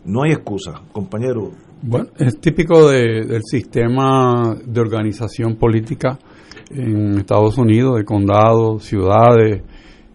No 0.06 0.24
hay 0.24 0.32
excusa, 0.34 0.82
compañero. 0.92 1.52
Bueno, 1.82 2.08
es 2.18 2.40
típico 2.40 2.90
de- 2.90 3.26
del 3.26 3.42
sistema 3.44 4.56
de 4.66 4.80
organización 4.80 5.56
política 5.56 6.18
en 6.70 7.18
Estados 7.20 7.58
Unidos, 7.58 7.98
de 7.98 8.06
condados, 8.06 8.84
ciudades, 8.86 9.62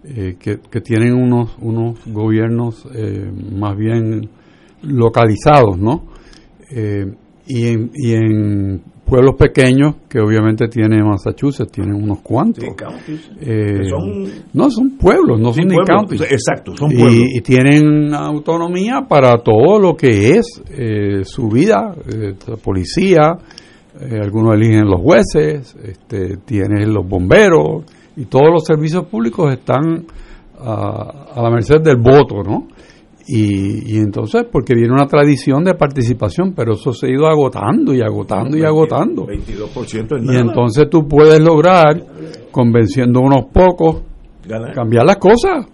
eh, 0.05 0.37
que, 0.39 0.81
tienen 0.81 1.15
unos, 1.15 1.57
unos 1.61 1.99
gobiernos 2.07 2.87
eh, 2.95 3.31
más 3.53 3.77
bien 3.77 4.31
localizados, 4.83 5.79
¿no? 5.79 6.07
Eh, 6.71 7.05
y, 7.47 7.67
en, 7.67 7.91
y 7.95 8.13
en 8.15 8.83
pueblos 9.11 9.35
pequeños, 9.37 9.97
que 10.09 10.21
obviamente 10.21 10.69
tiene 10.69 11.03
Massachusetts, 11.03 11.71
tienen 11.71 11.95
unos 11.95 12.21
cuantos. 12.21 12.65
Eh, 13.41 13.81
son- 13.91 14.25
no, 14.55 14.71
son 14.71 14.97
pueblos, 14.97 15.39
no 15.41 15.53
Sí, 15.53 15.61
son 15.63 15.69
ni 15.69 15.77
counties. 15.85 16.23
Exacto, 16.23 16.75
son 16.77 16.91
pueblos. 16.91 17.15
Y, 17.35 17.41
tienen 17.43 18.15
autonomía 18.15 19.03
para 19.09 19.37
todo 19.43 19.79
lo 19.79 19.95
que 19.97 20.31
es 20.37 20.63
eh, 20.71 21.25
su 21.25 21.49
vida, 21.49 21.95
eh, 22.09 22.35
la 22.47 22.57
policía, 22.57 23.37
eh, 24.01 24.19
algunos 24.23 24.55
eligen 24.55 24.87
los 24.87 25.01
jueces, 25.01 25.77
este, 25.85 26.37
tienen 26.45 26.95
los 26.95 27.07
bomberos, 27.07 27.85
y 28.17 28.25
todos 28.27 28.49
los 28.53 28.65
servicios 28.65 29.07
públicos 29.07 29.53
están 29.53 30.07
a, 30.59 31.33
a 31.35 31.43
la 31.43 31.51
merced 31.51 31.81
del 31.83 31.97
voto, 31.97 32.43
¿no? 32.43 32.69
Y, 33.27 33.95
y 33.95 33.99
entonces, 33.99 34.45
porque 34.51 34.75
viene 34.75 34.93
una 34.93 35.07
tradición 35.07 35.63
de 35.63 35.75
participación, 35.75 36.53
pero 36.55 36.73
eso 36.75 36.93
se 36.93 37.07
ha 37.07 37.11
ido 37.11 37.27
agotando 37.27 37.95
y 37.95 38.01
agotando 38.01 38.57
y 38.57 38.63
agotando. 38.65 39.27
22% 39.27 40.17
es 40.17 40.23
Y 40.23 40.27
nada. 40.27 40.41
entonces 40.41 40.89
tú 40.91 41.07
puedes 41.07 41.39
lograr, 41.41 42.03
convenciendo 42.51 43.21
a 43.21 43.23
unos 43.23 43.45
pocos, 43.53 44.03
Ganar. 44.49 44.75
cambiar 44.75 45.05
las 45.07 45.17
cosas. 45.19 45.67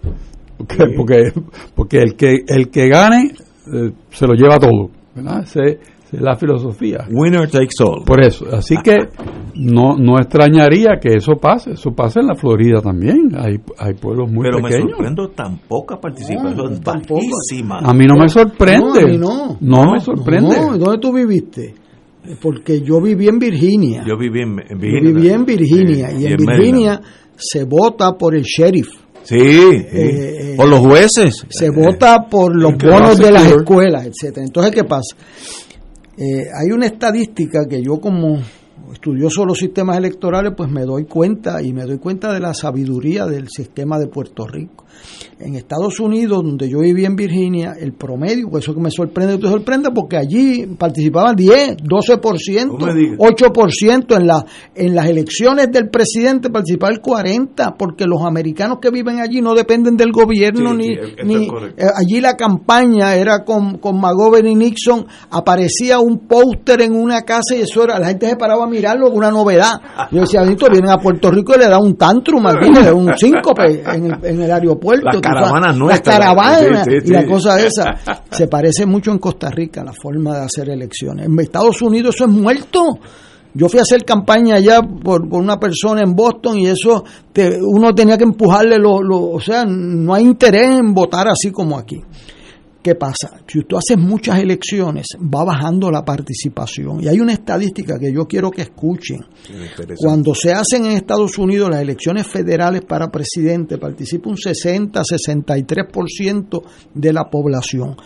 Porque, 0.57 0.85
porque, 0.95 1.31
porque 1.75 1.97
el 2.01 2.15
que 2.15 2.37
el 2.47 2.69
que 2.69 2.87
gane 2.89 3.31
eh, 3.73 3.91
se 4.11 4.27
lo 4.27 4.33
lleva 4.33 4.57
todo. 4.59 4.89
¿verdad? 5.15 5.43
Ese- 5.43 5.79
la 6.11 6.35
filosofía. 6.35 7.07
Winner 7.11 7.49
takes 7.49 7.75
all. 7.83 8.03
Por 8.05 8.23
eso. 8.23 8.45
Así 8.51 8.75
que 8.83 8.95
no, 9.55 9.97
no 9.97 10.17
extrañaría 10.17 10.99
que 11.01 11.15
eso 11.15 11.33
pase. 11.33 11.71
Eso 11.71 11.91
pasa 11.91 12.21
en 12.21 12.27
la 12.27 12.35
Florida 12.35 12.81
también. 12.81 13.31
Hay, 13.37 13.57
hay 13.77 13.93
pueblos 13.93 14.31
muy 14.31 14.43
Pero 14.43 14.57
me 14.59 14.69
pequeños. 14.69 14.91
sorprendo 14.91 15.29
tan 15.29 15.57
poca 15.67 15.97
participación, 15.99 16.81
bajísima. 16.83 17.79
A 17.83 17.93
mí 17.93 18.05
no 18.05 18.15
me 18.15 18.29
sorprende. 18.29 18.79
No, 18.79 18.93
a 18.93 19.05
mí 19.05 19.17
no. 19.17 19.57
No 19.59 19.91
me 19.91 19.99
sorprende. 19.99 20.55
No, 20.55 20.77
¿dónde 20.77 20.99
tú 20.99 21.13
viviste? 21.13 21.75
Porque 22.41 22.81
yo 22.81 22.99
viví 23.01 23.27
en 23.27 23.39
Virginia. 23.39 24.03
Yo 24.05 24.17
viví 24.17 24.41
en, 24.41 24.55
Virginia. 24.55 25.13
viví 25.13 25.29
en 25.29 25.45
Virginia. 25.45 26.09
Sí, 26.09 26.23
y 26.23 26.25
en. 26.25 26.35
Virginia 26.37 27.01
se 27.35 27.63
vota 27.63 28.13
por 28.17 28.35
el 28.35 28.43
sheriff. 28.43 28.89
Sí, 29.23 29.37
sí. 29.39 29.85
Eh, 29.91 30.53
por 30.55 30.69
los 30.69 30.79
jueces. 30.79 31.45
Se 31.49 31.69
vota 31.69 32.25
por 32.29 32.55
los 32.55 32.73
bonos 32.77 33.17
de 33.17 33.31
las 33.31 33.45
escuelas, 33.45 34.05
etcétera. 34.07 34.45
Entonces, 34.45 34.73
¿qué 34.73 34.83
pasa? 34.85 35.15
Eh, 36.17 36.47
hay 36.51 36.71
una 36.71 36.87
estadística 36.87 37.67
que 37.69 37.83
yo 37.83 38.01
como 38.01 38.39
estudioso 38.91 39.41
de 39.41 39.47
los 39.47 39.59
sistemas 39.59 39.97
electorales, 39.97 40.53
pues 40.57 40.67
me 40.71 40.81
doy 40.81 41.05
cuenta 41.05 41.61
y 41.61 41.73
me 41.73 41.83
doy 41.83 41.99
cuenta 41.99 42.33
de 42.33 42.39
la 42.39 42.55
sabiduría 42.55 43.27
del 43.27 43.49
sistema 43.49 43.99
de 43.99 44.07
Puerto 44.07 44.47
Rico. 44.47 44.86
En 45.39 45.55
Estados 45.55 45.99
Unidos, 45.99 46.43
donde 46.43 46.67
yo 46.69 46.79
vivía 46.79 47.07
en 47.07 47.15
Virginia, 47.15 47.73
el 47.79 47.93
promedio, 47.93 48.49
eso 48.57 48.73
que 48.73 48.81
me 48.81 48.89
sorprende, 48.89 49.37
te 49.37 49.47
sorprende 49.47 49.89
porque 49.93 50.17
allí 50.17 50.65
participaban 50.77 51.35
10, 51.35 51.77
12%, 51.77 52.77
No 52.79 52.85
me 52.87 52.93
digas. 52.93 53.17
8% 53.19 54.17
en, 54.17 54.27
la, 54.27 54.43
en 54.73 54.95
las 54.95 55.05
elecciones 55.07 55.71
del 55.71 55.89
presidente 55.89 56.49
participaba 56.49 56.91
el 56.91 57.01
40%, 57.01 57.75
porque 57.77 58.05
los 58.05 58.23
americanos 58.23 58.79
que 58.81 58.89
viven 58.89 59.19
allí 59.19 59.41
no 59.41 59.53
dependen 59.53 59.95
del 59.95 60.11
gobierno 60.11 60.71
Sí, 60.71 60.77
ni, 61.23 61.37
sí, 61.37 61.47
eh, 61.77 61.85
allí 61.95 62.19
la 62.19 62.33
campaña 62.35 63.15
era 63.15 63.43
con, 63.43 63.77
con 63.77 63.99
McGovern 63.99 64.47
y 64.47 64.55
Nixon, 64.55 65.05
aparecía 65.29 65.99
un 65.99 66.19
póster 66.27 66.81
en 66.81 66.95
una 66.95 67.21
casa 67.21 67.55
y 67.55 67.61
eso 67.61 67.83
era, 67.83 67.99
la 67.99 68.07
gente 68.07 68.27
se 68.29 68.35
paraba 68.37 68.63
a 68.65 68.67
mirarlo, 68.67 69.11
una 69.11 69.29
novedad. 69.31 69.79
Yo 70.11 70.21
decía, 70.21 70.41
"Adito, 70.41 70.67
vienen 70.71 70.89
a 70.89 70.97
Puerto 70.97 71.29
Rico 71.29 71.53
y 71.55 71.59
le 71.59 71.67
da 71.67 71.77
un 71.79 71.95
tantrum 71.95 72.45
aquí, 72.47 72.71
le 72.73 72.83
da 72.83 72.93
un 72.93 73.15
síncope 73.17 73.83
en 73.85 74.05
el, 74.05 74.25
en 74.25 74.41
el 74.41 74.51
aeropuerto 74.51 74.86
Las 75.03 75.21
caravanas 75.21 75.69
Las 75.69 75.77
nuestras. 75.77 76.17
caravanas 76.17 76.85
Sí, 76.85 76.91
sí, 77.01 77.07
y 77.07 77.11
la 77.11 77.25
cosa 77.25 77.59
esa. 77.61 77.95
Se 78.31 78.47
parece 78.47 78.85
mucho 78.85 79.11
en 79.11 79.19
Costa 79.19 79.49
Rica 79.49 79.83
la 79.83 79.93
forma 79.93 80.37
de 80.39 80.45
hacer 80.45 80.69
elecciones. 80.69 81.25
En 81.25 81.39
Estados 81.39 81.81
Unidos 81.81 82.15
eso 82.15 82.25
es 82.25 82.31
muerto. 82.31 82.99
Yo 83.53 83.69
fui 83.69 83.79
a 83.79 83.83
hacer 83.83 84.03
campaña 84.05 84.55
allá 84.55 84.81
por, 84.81 85.27
por 85.27 85.41
una 85.41 85.59
persona 85.59 86.01
en 86.01 86.13
Boston 86.15 86.59
y 86.59 86.67
eso 86.67 87.03
te- 87.33 87.57
uno 87.59 87.93
tenía 87.95 88.15
que 88.17 88.23
empujarle 88.25 88.77
lo, 88.77 89.01
lo- 89.01 89.29
o 89.31 89.39
sea, 89.39 89.65
no 89.65 90.13
hay 90.13 90.23
interés 90.25 90.67
en 90.79 90.93
votar 90.93 91.27
así 91.27 91.51
como 91.51 91.77
aquí. 91.77 92.01
¿Qué 92.87 92.95
pasa? 92.95 93.41
Si 93.45 93.63
tú 93.63 93.75
haces 93.75 93.97
muchas 93.97 94.39
elecciones, 94.39 95.07
va 95.19 95.43
bajando 95.43 95.91
la 95.91 96.05
participación. 96.05 97.03
Y 97.03 97.09
hay 97.09 97.19
una 97.19 97.33
estadística 97.33 97.99
que 97.99 98.13
yo 98.13 98.25
quiero 98.25 98.49
que 98.49 98.61
escuchen. 98.61 99.25
Cuando 99.97 100.33
se 100.33 100.53
hacen 100.53 100.85
en 100.85 100.93
Estados 100.93 101.37
Unidos 101.37 101.69
las 101.69 101.81
elecciones 101.81 102.25
federales 102.25 102.83
para 102.87 103.09
presidente, 103.09 103.77
participa 103.77 104.29
un 104.29 104.37
60-63% 104.37 106.63
de 106.93 107.11
la 107.11 107.25
población. 107.25 107.97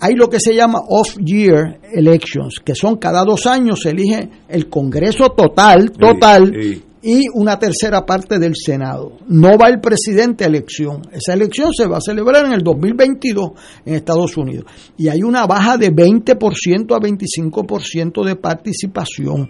Hay 0.00 0.14
lo 0.14 0.30
que 0.30 0.40
se 0.40 0.54
llama 0.54 0.80
off-year 0.88 1.80
elections, 1.92 2.60
que 2.64 2.74
son 2.74 2.96
cada 2.96 3.24
dos 3.24 3.46
años 3.46 3.82
se 3.82 3.90
elige 3.90 4.30
el 4.48 4.70
Congreso 4.70 5.34
total, 5.36 5.90
total, 5.90 6.50
Sí, 6.58 6.82
y 7.02 7.24
una 7.32 7.58
tercera 7.58 8.04
parte 8.04 8.38
del 8.38 8.54
Senado. 8.56 9.18
No 9.28 9.56
va 9.56 9.68
el 9.68 9.80
presidente 9.80 10.44
a 10.44 10.48
elección. 10.48 11.02
Esa 11.12 11.34
elección 11.34 11.72
se 11.72 11.86
va 11.86 11.98
a 11.98 12.00
celebrar 12.00 12.46
en 12.46 12.52
el 12.52 12.62
2022 12.62 13.50
en 13.84 13.94
Estados 13.94 14.36
Unidos. 14.36 14.66
Y 14.96 15.08
hay 15.08 15.22
una 15.22 15.46
baja 15.46 15.76
de 15.76 15.92
20% 15.94 16.94
a 16.94 17.00
25% 17.00 18.24
de 18.24 18.36
participación. 18.36 19.48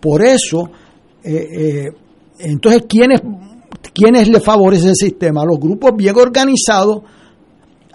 Por 0.00 0.24
eso, 0.24 0.70
eh, 1.22 1.34
eh, 1.34 1.92
entonces, 2.38 2.84
¿quiénes, 2.88 3.20
¿quiénes 3.92 4.28
le 4.28 4.40
favorece 4.40 4.88
el 4.88 4.96
sistema? 4.96 5.44
Los 5.44 5.58
grupos 5.58 5.92
bien 5.96 6.16
organizados 6.16 7.02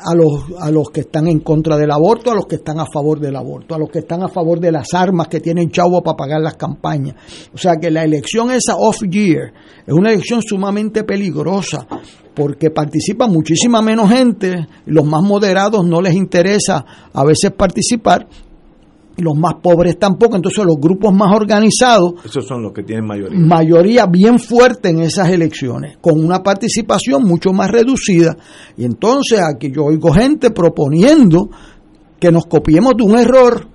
a 0.03 0.15
los, 0.15 0.45
a 0.59 0.71
los 0.71 0.89
que 0.89 1.01
están 1.01 1.27
en 1.27 1.39
contra 1.39 1.77
del 1.77 1.91
aborto, 1.91 2.31
a 2.31 2.35
los 2.35 2.45
que 2.45 2.55
están 2.55 2.79
a 2.79 2.85
favor 2.91 3.19
del 3.19 3.35
aborto, 3.35 3.75
a 3.75 3.77
los 3.77 3.89
que 3.89 3.99
están 3.99 4.23
a 4.23 4.27
favor 4.27 4.59
de 4.59 4.71
las 4.71 4.93
armas 4.93 5.27
que 5.27 5.39
tienen 5.39 5.69
chavo 5.69 6.01
para 6.01 6.17
pagar 6.17 6.41
las 6.41 6.55
campañas. 6.55 7.15
O 7.53 7.57
sea 7.57 7.77
que 7.77 7.91
la 7.91 8.03
elección 8.03 8.51
esa 8.51 8.75
off-year 8.77 9.53
es 9.85 9.93
una 9.93 10.11
elección 10.11 10.41
sumamente 10.41 11.03
peligrosa 11.03 11.87
porque 12.33 12.71
participa 12.71 13.27
muchísima 13.27 13.81
menos 13.81 14.09
gente, 14.09 14.67
los 14.85 15.05
más 15.05 15.21
moderados 15.21 15.85
no 15.85 16.01
les 16.01 16.15
interesa 16.15 16.85
a 17.13 17.23
veces 17.23 17.51
participar, 17.51 18.27
los 19.17 19.35
más 19.35 19.55
pobres 19.61 19.99
tampoco, 19.99 20.35
entonces 20.35 20.65
los 20.65 20.77
grupos 20.79 21.13
más 21.13 21.35
organizados 21.35 22.13
Esos 22.25 22.45
son 22.47 22.63
los 22.63 22.73
que 22.73 22.83
tienen 22.83 23.05
mayoría. 23.05 23.39
mayoría 23.39 24.05
bien 24.05 24.39
fuerte 24.39 24.89
en 24.89 25.01
esas 25.01 25.29
elecciones, 25.29 25.97
con 25.99 26.23
una 26.23 26.41
participación 26.41 27.23
mucho 27.23 27.51
más 27.51 27.69
reducida. 27.69 28.35
Y 28.77 28.85
entonces 28.85 29.41
aquí 29.41 29.71
yo 29.71 29.85
oigo 29.85 30.11
gente 30.11 30.51
proponiendo 30.51 31.49
que 32.19 32.31
nos 32.31 32.45
copiemos 32.45 32.93
de 32.97 33.03
un 33.03 33.17
error. 33.17 33.67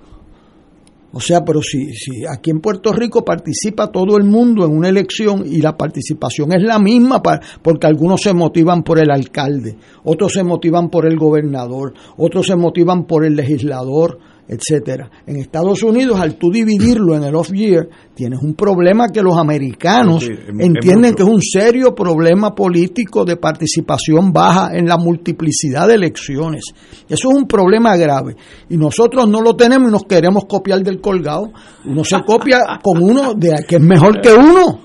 O 1.13 1.19
sea, 1.19 1.43
pero 1.43 1.61
si, 1.61 1.93
si 1.93 2.25
aquí 2.25 2.51
en 2.51 2.59
Puerto 2.59 2.91
Rico 2.91 3.23
participa 3.23 3.87
todo 3.87 4.17
el 4.17 4.25
mundo 4.25 4.65
en 4.65 4.71
una 4.71 4.89
elección 4.89 5.43
y 5.45 5.61
la 5.61 5.75
participación 5.75 6.51
es 6.51 6.61
la 6.61 6.79
misma, 6.79 7.21
porque 7.61 7.87
algunos 7.87 8.21
se 8.21 8.33
motivan 8.33 8.83
por 8.83 8.99
el 8.99 9.09
alcalde, 9.09 9.77
otros 10.03 10.33
se 10.33 10.43
motivan 10.43 10.89
por 10.89 11.07
el 11.07 11.17
gobernador, 11.17 11.93
otros 12.17 12.47
se 12.47 12.55
motivan 12.55 13.05
por 13.05 13.25
el 13.25 13.35
legislador, 13.35 14.19
etcétera. 14.47 15.09
En 15.25 15.35
Estados 15.37 15.83
Unidos, 15.83 16.19
al 16.19 16.35
tú 16.35 16.49
dividirlo 16.51 17.15
en 17.15 17.23
el 17.23 17.35
off-year, 17.35 17.89
tienes 18.15 18.41
un 18.41 18.53
problema 18.53 19.09
que 19.09 19.21
los 19.21 19.35
americanos 19.37 20.23
Sí, 20.23 20.31
es- 20.31 20.39
es 20.39 20.65
entienden 20.65 21.13
que 21.15 21.23
es 21.23 21.29
un 21.29 21.41
serio 21.41 21.93
problema 21.93 22.55
político 22.55 23.25
de 23.25 23.35
participación 23.37 24.31
baja 24.31 24.69
en 24.75 24.87
la 24.87 24.97
multiplicidad 24.97 25.87
de 25.87 25.95
elecciones. 25.95 26.63
Eso 27.09 27.29
es 27.29 27.35
un 27.35 27.47
problema 27.47 27.95
grave. 27.97 28.35
Y 28.69 28.77
nosotros 28.77 29.27
no 29.27 29.41
lo 29.41 29.55
tenemos 29.55 29.89
y 29.89 29.91
nos 29.91 30.03
queremos 30.03 30.45
copiar 30.45 30.81
del 30.81 31.01
colgado. 31.01 31.51
Uno 31.85 32.03
se 32.03 32.21
copia 32.25 32.59
con 32.81 33.03
uno 33.03 33.33
de 33.33 33.65
que 33.67 33.75
es 33.75 33.81
mejor 33.81 34.21
que 34.21 34.33
uno. 34.33 34.79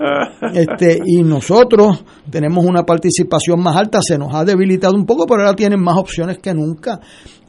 Este, 0.53 0.99
y 1.05 1.23
nosotros 1.23 2.03
tenemos 2.29 2.65
una 2.65 2.83
participación 2.83 3.61
más 3.61 3.75
alta, 3.77 3.99
se 4.01 4.17
nos 4.17 4.33
ha 4.35 4.43
debilitado 4.43 4.93
un 4.95 5.05
poco, 5.05 5.25
pero 5.25 5.41
ahora 5.41 5.55
tienen 5.55 5.79
más 5.81 5.97
opciones 5.97 6.37
que 6.39 6.53
nunca. 6.53 6.99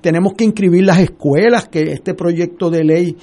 Tenemos 0.05 0.35
que 0.35 0.44
inscribir 0.44 0.85
las 0.85 0.98
escuelas, 0.98 1.68
que 1.68 1.81
este 1.81 2.12
proyecto 2.12 2.68
de 2.68 2.85
ley 2.85 3.16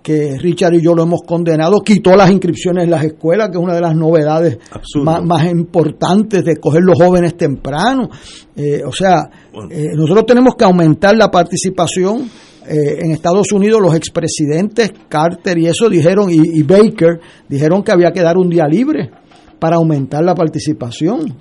que 0.00 0.38
Richard 0.38 0.72
y 0.74 0.80
yo 0.80 0.94
lo 0.94 1.02
hemos 1.02 1.22
condenado, 1.26 1.80
quitó 1.84 2.14
las 2.14 2.30
inscripciones 2.30 2.84
en 2.84 2.92
las 2.92 3.02
escuelas, 3.02 3.48
que 3.48 3.58
es 3.58 3.64
una 3.64 3.74
de 3.74 3.80
las 3.80 3.96
novedades 3.96 4.56
más, 5.02 5.20
más 5.24 5.50
importantes 5.50 6.44
de 6.44 6.58
coger 6.58 6.82
los 6.84 6.96
jóvenes 6.96 7.36
temprano. 7.36 8.08
Eh, 8.54 8.84
o 8.86 8.92
sea, 8.92 9.28
eh, 9.68 9.88
nosotros 9.96 10.26
tenemos 10.26 10.54
que 10.54 10.64
aumentar 10.64 11.16
la 11.16 11.28
participación. 11.28 12.30
Eh, 12.68 12.98
en 13.00 13.10
Estados 13.10 13.50
Unidos 13.50 13.80
los 13.80 13.94
expresidentes 13.94 14.92
Carter 15.08 15.58
y 15.58 15.66
eso 15.66 15.88
dijeron, 15.88 16.30
y, 16.30 16.36
y 16.36 16.62
Baker 16.62 17.18
dijeron 17.48 17.82
que 17.82 17.90
había 17.90 18.12
que 18.12 18.20
dar 18.20 18.36
un 18.36 18.48
día 18.48 18.68
libre 18.68 19.10
para 19.58 19.76
aumentar 19.76 20.24
la 20.24 20.34
participación. 20.34 21.36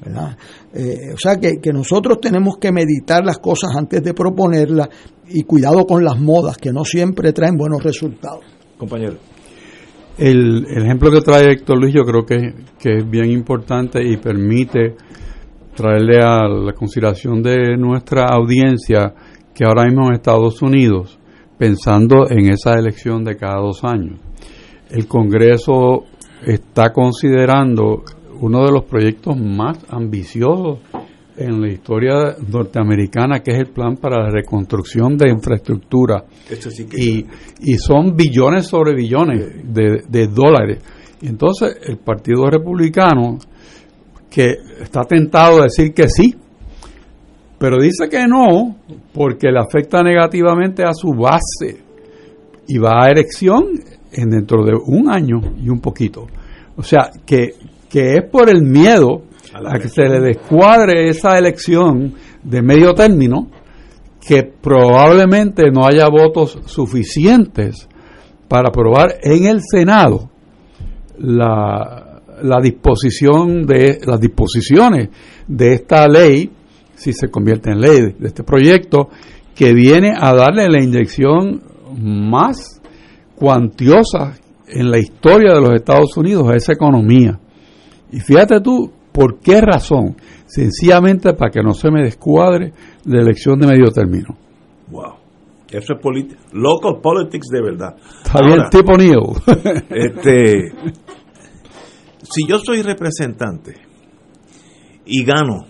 Eh, 0.74 1.14
o 1.14 1.18
sea 1.18 1.38
que, 1.38 1.60
que 1.62 1.72
nosotros 1.72 2.20
tenemos 2.22 2.58
que 2.58 2.72
meditar 2.72 3.24
las 3.24 3.38
cosas 3.40 3.76
antes 3.76 4.04
de 4.04 4.14
proponerlas 4.14 4.90
y 5.30 5.44
cuidado 5.44 5.86
con 5.86 6.04
las 6.04 6.20
modas, 6.20 6.58
que 6.58 6.72
no 6.72 6.84
siempre 6.84 7.34
traen 7.34 7.58
buenos 7.58 7.84
resultados. 7.84 8.44
Compañero. 8.78 9.18
El, 10.18 10.66
el 10.68 10.84
ejemplo 10.84 11.12
que 11.12 11.22
trae 11.22 11.52
Héctor 11.52 11.80
Luis 11.80 11.94
yo 11.94 12.04
creo 12.04 12.26
que, 12.26 12.54
que 12.80 12.98
es 12.98 13.10
bien 13.10 13.30
importante 13.32 14.04
y 14.04 14.18
permite 14.18 14.96
traerle 15.76 16.18
a 16.24 16.48
la 16.48 16.74
consideración 16.74 17.44
de 17.44 17.78
nuestra 17.78 18.26
audiencia 18.26 19.14
que 19.54 19.64
ahora 19.64 19.86
mismo 19.86 20.08
en 20.08 20.16
Estados 20.16 20.62
Unidos, 20.64 21.20
pensando 21.58 22.30
en 22.30 22.52
esa 22.52 22.74
elección 22.74 23.24
de 23.24 23.38
cada 23.38 23.60
dos 23.62 23.84
años, 23.84 24.20
el 24.90 25.08
Congreso 25.08 26.06
está 26.46 26.92
considerando 26.92 28.04
uno 28.40 28.66
de 28.66 28.72
los 28.72 28.86
proyectos 28.86 29.38
más 29.38 29.78
ambiciosos 29.90 30.80
en 31.38 31.62
la 31.62 31.72
historia 31.72 32.36
norteamericana, 32.48 33.42
que 33.42 33.52
es 33.52 33.60
el 33.60 33.68
plan 33.68 33.96
para 33.98 34.24
la 34.24 34.30
reconstrucción 34.30 35.18
de 35.18 35.30
infraestructura. 35.30 36.26
Sí 36.48 36.86
que 36.86 36.98
y, 37.00 37.26
y 37.62 37.78
son 37.78 38.16
billones 38.16 38.68
sobre 38.68 38.96
billones 38.96 39.74
de, 39.74 40.04
de 40.08 40.28
dólares. 40.28 40.84
Y 41.22 41.28
entonces 41.28 41.78
el 41.84 41.98
Partido 41.98 42.50
Republicano, 42.50 43.38
que 44.30 44.56
está 44.82 45.04
tentado 45.04 45.62
a 45.62 45.64
decir 45.64 45.94
que 45.94 46.08
sí, 46.10 46.36
pero 47.60 47.78
dice 47.80 48.08
que 48.10 48.28
no, 48.28 48.76
porque 49.14 49.52
le 49.52 49.60
afecta 49.60 50.04
negativamente 50.04 50.84
a 50.84 50.94
su 50.94 51.10
base 51.10 51.84
y 52.68 52.78
va 52.78 53.04
a 53.04 53.10
elección 53.10 53.80
en 54.12 54.30
dentro 54.30 54.64
de 54.64 54.74
un 54.74 55.10
año 55.10 55.40
y 55.62 55.70
un 55.70 55.80
poquito. 55.80 56.28
O 56.76 56.84
sea, 56.84 57.12
que, 57.26 57.56
que 57.90 58.16
es 58.16 58.24
por 58.30 58.50
el 58.50 58.64
miedo 58.64 59.24
a, 59.54 59.80
que 59.80 59.90
se 59.90 60.04
le 60.04 60.20
descuadre 60.20 61.10
esa 61.10 61.38
elección 61.38 62.14
de 62.44 62.62
medio 62.62 62.94
término, 62.94 63.50
que 64.26 64.44
probablemente 64.44 65.72
no 65.72 65.86
haya 65.86 66.08
votos 66.10 66.60
suficientes 66.66 67.88
para 68.48 68.70
aprobar 68.70 69.16
en 69.22 69.46
el 69.46 69.62
Senado 69.62 70.30
la, 71.18 72.22
la 72.44 72.62
disposición 72.62 73.66
de 73.66 74.00
las 74.06 74.20
disposiciones 74.20 75.10
de 75.48 75.74
esta 75.74 76.08
ley, 76.08 76.52
si 76.96 77.14
se 77.14 77.30
convierte 77.30 77.72
en 77.72 77.80
ley, 77.80 78.16
de 78.18 78.28
este 78.28 78.44
proyecto, 78.44 79.10
que 79.56 79.74
viene 79.74 80.14
a 80.16 80.34
darle 80.34 80.70
la 80.70 80.84
inyección 80.84 81.62
más 81.98 82.77
cuantiosa 83.38 84.34
en 84.68 84.92
la 84.92 84.98
historia 85.00 85.54
de 85.54 85.62
los 85.62 85.72
Estados 85.72 86.16
Unidos 86.18 86.50
a 86.50 86.56
esa 86.56 86.74
economía. 86.74 87.40
Y 88.12 88.20
fíjate 88.20 88.60
tú, 88.62 88.92
¿por 89.12 89.40
qué 89.40 89.62
razón? 89.62 90.18
Sencillamente 90.46 91.34
para 91.34 91.52
que 91.52 91.62
no 91.62 91.74
se 91.74 91.92
me 91.92 92.04
descuadre 92.04 92.74
la 93.06 93.22
elección 93.22 93.60
de 93.60 93.68
medio 93.68 93.92
término. 93.92 94.38
Wow. 94.90 95.14
Eso 95.70 95.94
es 95.94 96.02
politi- 96.02 96.38
local 96.54 97.00
politics 97.02 97.48
de 97.52 97.62
verdad. 97.62 97.96
Está 98.24 98.40
bien, 98.46 98.60
tipo 98.72 98.96
Neil. 98.98 99.20
este, 99.90 100.72
si 102.24 102.48
yo 102.48 102.58
soy 102.60 102.82
representante 102.82 103.74
y 105.06 105.26
gano 105.26 105.66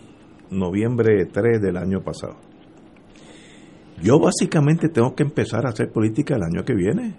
noviembre 0.52 1.26
3 1.26 1.62
del 1.62 1.78
año 1.78 2.02
pasado, 2.04 2.36
yo 4.04 4.20
básicamente 4.20 4.90
tengo 4.90 5.16
que 5.16 5.24
empezar 5.24 5.66
a 5.66 5.70
hacer 5.70 5.92
política 5.92 6.36
el 6.36 6.44
año 6.44 6.64
que 6.64 6.76
viene. 6.76 7.16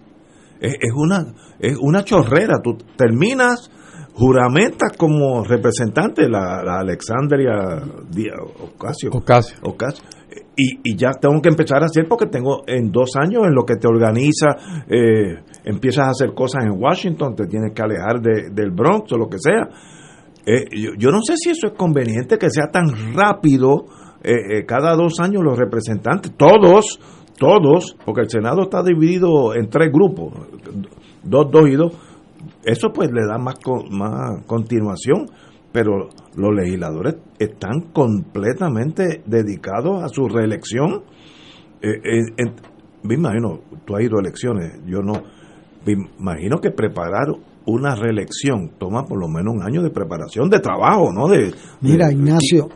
Es, 0.61 0.75
es 0.75 0.93
una 0.95 1.35
es 1.59 1.77
una 1.81 2.05
chorrera. 2.05 2.61
Tú 2.63 2.77
terminas, 2.97 3.71
juramentas 4.15 4.97
como 4.97 5.45
representante 5.45 6.29
la, 6.29 6.63
la 6.65 6.81
Alexandria 6.81 7.83
Ocasio. 8.75 9.11
Ocasio. 9.13 9.59
Ocasio. 9.63 10.05
Y, 10.57 10.81
y 10.93 10.97
ya 10.97 11.13
tengo 11.13 11.41
que 11.41 11.49
empezar 11.49 11.83
a 11.83 11.87
hacer 11.87 12.07
porque 12.09 12.27
tengo 12.27 12.63
en 12.67 12.91
dos 12.91 13.11
años 13.17 13.45
en 13.47 13.55
lo 13.55 13.65
que 13.65 13.77
te 13.77 13.87
organiza, 13.87 14.57
eh, 14.89 15.37
empiezas 15.65 16.09
a 16.09 16.11
hacer 16.11 16.35
cosas 16.35 16.65
en 16.65 16.73
Washington, 16.83 17.37
te 17.37 17.47
tienes 17.47 17.73
que 17.73 17.81
alejar 17.83 18.21
de- 18.21 18.51
del 18.53 18.73
Bronx 18.73 19.13
o 19.13 19.17
lo 19.17 19.29
que 19.29 19.39
sea. 19.39 19.69
Eh, 20.45 20.65
yo, 20.77 20.91
yo 20.99 21.11
no 21.13 21.21
sé 21.23 21.35
si 21.37 21.51
eso 21.51 21.69
es 21.69 21.75
conveniente 21.75 22.39
que 22.39 22.51
sea 22.51 22.71
tan 22.73 23.15
rápido 23.15 23.85
eh, 24.25 24.33
eh, 24.59 24.67
cada 24.67 24.97
dos 24.97 25.21
años 25.21 25.45
los 25.45 25.57
representantes, 25.57 26.33
todos, 26.37 26.99
todos, 27.39 27.97
porque 28.05 28.23
el 28.23 28.31
Senado 28.31 28.63
está 28.63 28.83
dividido 28.83 29.55
en 29.55 29.69
tres 29.69 29.91
grupos, 29.93 30.33
dos, 31.23 31.51
dos 31.51 31.69
y 31.69 31.75
dos, 31.75 31.93
eso 32.65 32.91
pues 32.93 33.11
le 33.11 33.27
da 33.27 33.39
más, 33.39 33.55
más 33.91 34.45
continuación, 34.47 35.27
pero 35.73 36.09
los 36.37 36.55
legisladores 36.55 37.17
están 37.39 37.93
completamente 37.93 39.23
dedicados 39.27 40.03
a 40.03 40.09
su 40.09 40.29
reelección. 40.29 41.05
me 43.03 43.15
imagino, 43.15 43.61
tú 43.85 43.97
has 43.97 44.03
ido 44.03 44.19
a 44.19 44.21
elecciones, 44.21 44.81
yo 44.87 45.01
no, 45.01 45.23
me 45.87 45.93
imagino 46.19 46.59
que 46.59 46.71
preparar 46.71 47.29
una 47.67 47.95
reelección 47.95 48.71
toma 48.79 49.05
por 49.05 49.21
lo 49.21 49.29
menos 49.29 49.55
un 49.55 49.63
año 49.63 49.83
de 49.83 49.91
preparación 49.91 50.49
de 50.49 50.59
trabajo, 50.59 51.13
¿no? 51.13 51.29
De, 51.29 51.53
Mira, 51.83 52.11
Ignacio, 52.11 52.69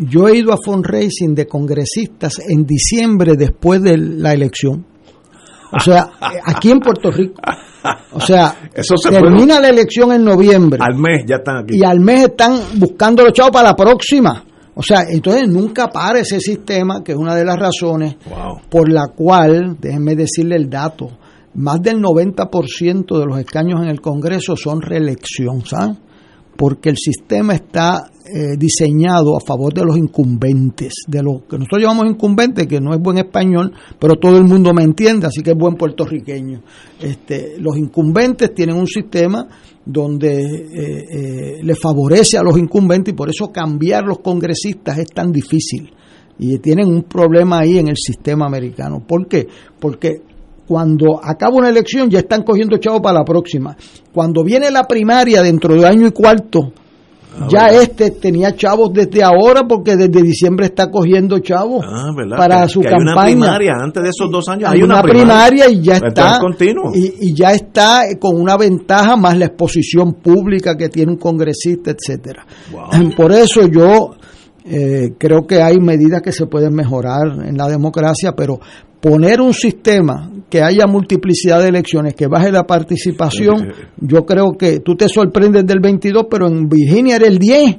yo 0.00 0.28
he 0.28 0.38
ido 0.38 0.52
a 0.52 0.56
fundraising 0.62 1.34
de 1.34 1.46
congresistas 1.46 2.34
en 2.48 2.64
diciembre 2.64 3.34
después 3.36 3.82
de 3.82 3.96
la 3.96 4.32
elección. 4.32 4.86
O 5.72 5.80
sea, 5.80 6.10
aquí 6.44 6.70
en 6.70 6.80
Puerto 6.80 7.10
Rico. 7.10 7.40
O 8.12 8.20
sea, 8.20 8.54
termina 9.08 9.60
la 9.60 9.68
elección 9.68 10.12
en 10.12 10.24
noviembre. 10.24 10.78
Al 10.82 10.98
mes 10.98 11.24
ya 11.26 11.36
están 11.36 11.64
aquí. 11.64 11.78
Y 11.78 11.84
al 11.84 12.00
mes 12.00 12.24
están 12.24 12.58
buscando 12.76 13.24
los 13.24 13.32
chavos 13.32 13.52
para 13.52 13.70
la 13.70 13.76
próxima. 13.76 14.44
O 14.74 14.82
sea, 14.82 15.04
entonces 15.08 15.48
nunca 15.48 15.88
para 15.88 16.20
ese 16.20 16.40
sistema, 16.40 17.02
que 17.04 17.12
es 17.12 17.18
una 17.18 17.34
de 17.34 17.44
las 17.44 17.56
razones 17.56 18.16
por 18.70 18.90
la 18.90 19.08
cual, 19.08 19.76
déjenme 19.78 20.14
decirle 20.14 20.56
el 20.56 20.70
dato, 20.70 21.10
más 21.54 21.82
del 21.82 22.00
90% 22.00 23.18
de 23.18 23.26
los 23.26 23.38
escaños 23.38 23.80
en 23.82 23.88
el 23.88 24.00
Congreso 24.00 24.56
son 24.56 24.80
reelección, 24.80 25.64
¿saben? 25.66 25.98
Porque 26.56 26.90
el 26.90 26.96
sistema 26.96 27.54
está 27.54 28.10
eh, 28.32 28.56
diseñado 28.56 29.36
a 29.36 29.40
favor 29.40 29.74
de 29.74 29.84
los 29.84 29.96
incumbentes, 29.96 31.04
de 31.06 31.22
lo 31.22 31.42
que 31.48 31.58
nosotros 31.58 31.82
llamamos 31.82 32.10
incumbentes, 32.10 32.66
que 32.66 32.80
no 32.80 32.94
es 32.94 33.00
buen 33.00 33.18
español, 33.18 33.72
pero 33.98 34.14
todo 34.16 34.38
el 34.38 34.44
mundo 34.44 34.72
me 34.72 34.82
entiende, 34.82 35.26
así 35.26 35.42
que 35.42 35.50
es 35.50 35.56
buen 35.56 35.74
puertorriqueño. 35.74 36.62
Este, 37.00 37.58
los 37.58 37.76
incumbentes 37.76 38.54
tienen 38.54 38.76
un 38.76 38.86
sistema 38.86 39.48
donde 39.84 40.30
eh, 40.30 41.04
eh, 41.10 41.56
le 41.62 41.74
favorece 41.74 42.38
a 42.38 42.42
los 42.42 42.56
incumbentes 42.58 43.12
y 43.12 43.16
por 43.16 43.30
eso 43.30 43.50
cambiar 43.50 44.04
los 44.04 44.20
congresistas 44.20 44.98
es 44.98 45.08
tan 45.08 45.32
difícil. 45.32 45.90
Y 46.38 46.58
tienen 46.58 46.88
un 46.88 47.02
problema 47.02 47.58
ahí 47.58 47.78
en 47.78 47.88
el 47.88 47.96
sistema 47.96 48.46
americano. 48.46 49.04
¿Por 49.06 49.26
qué? 49.28 49.46
Porque 49.78 50.22
cuando 50.66 51.18
acaba 51.20 51.56
una 51.56 51.68
elección 51.68 52.08
ya 52.08 52.20
están 52.20 52.44
cogiendo 52.44 52.78
chavos 52.78 53.00
para 53.00 53.18
la 53.18 53.24
próxima. 53.24 53.76
Cuando 54.12 54.44
viene 54.44 54.70
la 54.70 54.84
primaria 54.84 55.42
dentro 55.42 55.74
de 55.74 55.84
año 55.84 56.06
y 56.06 56.12
cuarto, 56.12 56.72
ah, 57.38 57.48
ya 57.50 57.68
este 57.68 58.10
tenía 58.10 58.54
chavos 58.54 58.90
desde 58.92 59.22
ahora 59.22 59.62
porque 59.68 59.96
desde 59.96 60.22
diciembre 60.22 60.66
está 60.66 60.90
cogiendo 60.90 61.38
chavos 61.40 61.84
ah, 61.86 62.10
para 62.36 62.68
su 62.68 62.80
campaña. 62.80 63.22
Hay 63.22 63.34
una 63.34 63.44
primaria 63.46 63.72
antes 63.82 64.02
de 64.02 64.08
esos 64.08 64.30
dos 64.30 64.48
años. 64.48 64.70
Hay, 64.70 64.82
una, 64.82 65.02
primaria, 65.02 65.68
y 65.68 65.80
ya 65.80 65.96
está. 65.96 66.38
Y, 66.94 67.28
y, 67.28 67.34
ya 67.34 67.52
está 67.52 68.02
con 68.18 68.40
una 68.40 68.56
ventaja 68.56 69.16
más 69.16 69.36
la 69.36 69.46
exposición 69.46 70.14
pública 70.14 70.76
que 70.76 70.88
tiene 70.88 71.12
un 71.12 71.18
congresista, 71.18 71.90
etcétera. 71.90 72.46
Por 73.16 73.32
eso 73.32 73.66
yo 73.66 74.12
eh, 74.64 75.14
creo 75.18 75.46
que 75.46 75.62
hay 75.62 75.78
medidas 75.78 76.22
que 76.22 76.32
se 76.32 76.46
pueden 76.46 76.74
mejorar 76.74 77.46
en 77.46 77.56
la 77.56 77.68
democracia, 77.68 78.32
pero 78.36 78.60
poner 79.00 79.40
un 79.40 79.54
sistema 79.54 80.30
que 80.48 80.62
haya 80.62 80.86
multiplicidad 80.86 81.60
de 81.62 81.68
elecciones, 81.68 82.14
que 82.14 82.26
baje 82.26 82.50
la 82.50 82.64
participación, 82.64 83.72
yo 83.98 84.26
creo 84.26 84.52
que 84.58 84.80
tú 84.80 84.96
te 84.96 85.08
sorprendes 85.08 85.64
del 85.64 85.80
22, 85.80 86.26
pero 86.30 86.48
en 86.48 86.68
Virginia 86.68 87.16
era 87.16 87.26
el 87.26 87.38
10. 87.38 87.78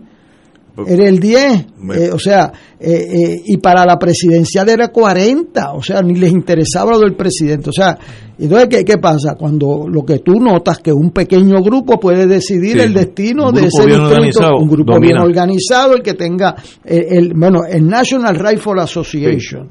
Era 0.88 1.06
el 1.06 1.20
10, 1.20 1.66
eh, 1.94 2.10
o 2.14 2.18
sea, 2.18 2.52
eh, 2.80 2.90
eh, 2.90 3.42
y 3.46 3.58
para 3.58 3.86
la 3.86 4.00
presidencial 4.00 4.70
era 4.70 4.88
40, 4.88 5.74
o 5.74 5.84
sea, 5.84 6.02
ni 6.02 6.16
les 6.16 6.32
interesaba 6.32 6.94
lo 6.94 7.00
del 7.00 7.14
presidente, 7.14 7.70
o 7.70 7.74
sea, 7.74 7.98
entonces, 8.40 8.70
¿qué, 8.70 8.86
qué 8.86 8.98
pasa? 8.98 9.36
Cuando 9.38 9.86
lo 9.88 10.04
que 10.04 10.20
tú 10.20 10.40
notas 10.40 10.80
que 10.80 10.94
un 10.94 11.12
pequeño 11.12 11.62
grupo 11.62 12.00
puede 12.00 12.26
decidir 12.26 12.80
el 12.80 12.94
destino 12.94 13.52
de 13.52 13.66
ese 13.66 13.86
distrito, 13.86 14.56
un 14.58 14.70
grupo 14.70 14.98
bien 15.00 15.18
organizado, 15.18 15.94
el 15.94 16.02
que 16.02 16.14
tenga, 16.14 16.56
el, 16.86 17.34
bueno, 17.36 17.60
el 17.70 17.86
National 17.86 18.36
Rifle 18.36 18.82
Association 18.82 19.70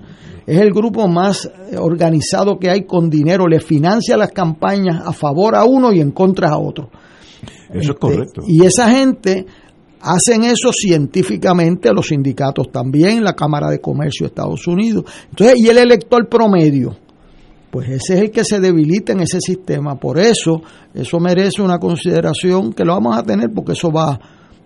es 0.50 0.60
el 0.60 0.72
grupo 0.72 1.06
más 1.06 1.48
organizado 1.78 2.58
que 2.58 2.68
hay 2.68 2.84
con 2.84 3.08
dinero, 3.08 3.46
le 3.46 3.60
financia 3.60 4.16
las 4.16 4.32
campañas 4.32 5.00
a 5.06 5.12
favor 5.12 5.54
a 5.54 5.64
uno 5.64 5.92
y 5.92 6.00
en 6.00 6.10
contra 6.10 6.48
a 6.48 6.58
otro. 6.58 6.90
Eso 7.68 7.78
es 7.78 7.86
este, 7.86 7.94
correcto. 7.94 8.42
Y 8.48 8.64
esa 8.64 8.90
gente 8.90 9.46
hacen 10.00 10.42
eso 10.42 10.72
científicamente, 10.72 11.92
los 11.92 12.08
sindicatos 12.08 12.72
también, 12.72 13.22
la 13.22 13.34
Cámara 13.34 13.70
de 13.70 13.80
Comercio 13.80 14.24
de 14.24 14.30
Estados 14.30 14.66
Unidos. 14.66 15.04
Entonces, 15.30 15.56
y 15.56 15.68
el 15.68 15.78
elector 15.78 16.28
promedio, 16.28 16.96
pues 17.70 17.88
ese 17.88 18.14
es 18.14 18.20
el 18.22 18.30
que 18.32 18.44
se 18.44 18.58
debilita 18.58 19.12
en 19.12 19.20
ese 19.20 19.38
sistema. 19.40 20.00
Por 20.00 20.18
eso, 20.18 20.62
eso 20.92 21.20
merece 21.20 21.62
una 21.62 21.78
consideración 21.78 22.72
que 22.72 22.84
lo 22.84 22.94
vamos 22.94 23.16
a 23.16 23.22
tener 23.22 23.50
porque 23.54 23.72
eso 23.72 23.92
va 23.92 24.18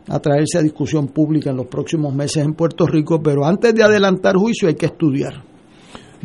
a 0.09 0.19
traerse 0.19 0.56
a 0.56 0.62
discusión 0.62 1.09
pública 1.09 1.51
en 1.51 1.56
los 1.56 1.66
próximos 1.66 2.15
meses 2.15 2.43
en 2.43 2.55
Puerto 2.55 2.86
Rico, 2.86 3.20
pero 3.23 3.44
antes 3.44 3.74
de 3.74 3.82
adelantar 3.82 4.35
juicio 4.36 4.69
hay 4.69 4.77
que 4.77 4.86
estudiar. 4.86 5.53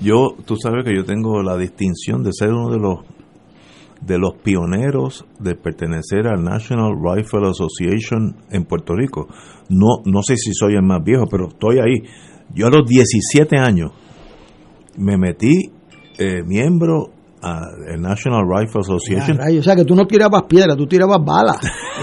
Yo, 0.01 0.35
tú 0.45 0.55
sabes 0.55 0.85
que 0.85 0.95
yo 0.95 1.03
tengo 1.03 1.41
la 1.43 1.57
distinción 1.57 2.23
de 2.23 2.31
ser 2.34 2.49
uno 2.49 2.69
de 2.69 2.80
los 2.80 2.99
de 4.01 4.17
los 4.17 4.35
pioneros 4.35 5.26
de 5.39 5.55
pertenecer 5.55 6.27
al 6.27 6.41
National 6.41 6.93
Rifle 7.03 7.49
Association 7.49 8.38
en 8.49 8.63
Puerto 8.63 8.95
Rico. 8.95 9.27
No, 9.67 10.01
no 10.05 10.23
sé 10.23 10.38
si 10.38 10.53
soy 10.53 10.76
el 10.76 10.84
más 10.84 11.03
viejo, 11.03 11.26
pero 11.30 11.49
estoy 11.49 11.80
ahí. 11.80 12.07
Yo 12.53 12.67
a 12.67 12.69
los 12.69 12.88
17 12.88 13.57
años 13.57 13.91
me 14.97 15.17
metí 15.17 15.71
eh, 16.17 16.43
miembro 16.43 17.11
el 17.41 18.01
National 18.01 18.43
Rifle 18.43 18.81
Association. 18.81 19.39
o 19.39 19.63
sea 19.63 19.75
que 19.75 19.85
tú 19.85 19.95
no 19.95 20.05
tirabas 20.05 20.43
piedra, 20.43 20.75
tú 20.75 20.85
tirabas 20.85 21.19
balas. 21.23 21.57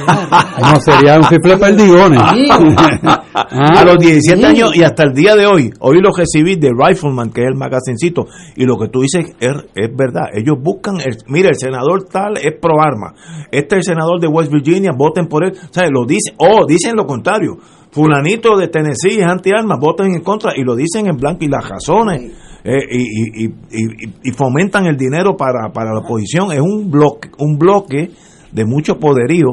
no, 0.61 0.81
sería 0.81 1.17
un 1.17 1.27
triple 1.27 1.59
perdigones. 1.59 2.23
a 3.35 3.85
los 3.85 3.99
17 3.99 4.47
años 4.47 4.75
y 4.75 4.83
hasta 4.83 5.03
el 5.03 5.13
día 5.13 5.37
de 5.37 5.47
hoy, 5.47 5.71
hoy 5.81 6.01
lo 6.01 6.11
recibí 6.17 6.57
de 6.57 6.71
Rifleman, 6.71 7.31
que 7.31 7.43
es 7.43 7.49
el 7.49 7.55
magazincito, 7.55 8.27
y 8.57 8.65
lo 8.65 8.79
que 8.79 8.89
tú 8.89 9.01
dices 9.01 9.37
es, 9.39 9.53
es 9.75 9.95
verdad. 9.95 10.29
Ellos 10.33 10.57
buscan, 10.59 11.01
el, 11.01 11.19
mira, 11.29 11.51
el 11.51 11.57
senador 11.57 12.05
tal 12.05 12.39
es 12.39 12.55
pro 12.61 12.81
arma, 12.81 13.15
este 13.51 13.77
es 13.77 13.89
el 13.89 13.95
senador 13.95 14.21
de 14.21 14.29
West 14.29 14.51
Virginia, 14.51 14.93
voten 14.97 15.27
por 15.27 15.45
él. 15.45 15.53
O 15.53 15.73
sea, 15.73 15.89
lo 15.91 16.07
dice, 16.07 16.33
o 16.39 16.63
oh, 16.63 16.67
dicen 16.67 16.97
lo 16.97 17.07
contrario. 17.07 17.59
Fulanito 17.91 18.57
de 18.59 18.69
Tennessee 18.69 19.21
es 19.21 19.27
anti-armas, 19.27 19.79
voten 19.81 20.15
en 20.15 20.23
contra, 20.23 20.53
y 20.57 20.63
lo 20.63 20.75
dicen 20.75 21.07
en 21.07 21.17
blanco 21.17 21.45
y 21.45 21.49
las 21.49 21.67
razones 21.67 22.46
eh, 22.69 22.85
y, 22.91 23.45
y, 23.47 24.33
fomentan 24.33 24.87
el 24.87 24.97
dinero 24.97 25.37
para, 25.37 25.73
para 25.73 25.93
la 25.93 26.01
oposición. 26.01 26.51
Es 26.51 26.59
un 26.59 26.91
bloque, 26.91 27.29
un 27.39 27.57
bloque 27.59 28.11
de 28.51 28.65
mucho 28.65 28.99
poderío. 28.99 29.53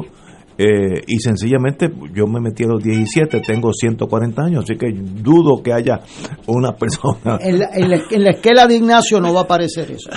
Eh, 0.56 1.02
y 1.06 1.18
sencillamente 1.18 1.92
yo 2.12 2.26
me 2.26 2.40
metí 2.40 2.64
a 2.64 2.68
los 2.68 2.82
17, 2.82 3.40
tengo 3.40 3.72
140 3.72 4.40
años, 4.42 4.64
así 4.64 4.76
que 4.76 4.92
dudo 4.92 5.60
que 5.62 5.72
haya 5.72 6.00
una 6.46 6.72
persona. 6.72 7.38
En 7.40 7.58
la, 7.58 7.70
en 7.74 8.22
la, 8.22 8.30
esquela 8.30 8.66
de 8.66 8.76
Ignacio 8.76 9.20
no 9.20 9.34
va 9.34 9.40
a 9.40 9.44
aparecer 9.44 9.90
eso. 9.90 10.10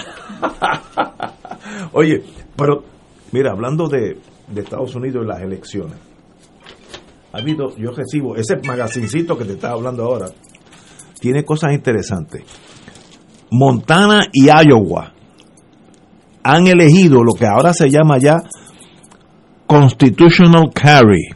Oye, 1.93 2.21
pero 2.55 2.83
mira, 3.31 3.51
hablando 3.51 3.87
de, 3.87 4.17
de 4.47 4.61
Estados 4.61 4.95
Unidos 4.95 5.23
y 5.23 5.27
las 5.27 5.41
elecciones, 5.41 5.97
ha 7.33 7.37
habido, 7.39 7.75
yo 7.77 7.91
recibo 7.91 8.35
ese 8.35 8.57
magazincito 8.57 9.35
que 9.37 9.45
te 9.45 9.53
estaba 9.53 9.73
hablando 9.73 10.03
ahora, 10.03 10.27
tiene 11.19 11.43
cosas 11.43 11.73
interesantes. 11.73 12.43
Montana 13.51 14.25
y 14.33 14.47
Iowa 14.47 15.13
han 16.43 16.67
elegido 16.67 17.23
lo 17.23 17.33
que 17.33 17.45
ahora 17.45 17.73
se 17.73 17.89
llama 17.89 18.17
ya 18.17 18.37
Constitutional 19.65 20.71
Carry, 20.73 21.29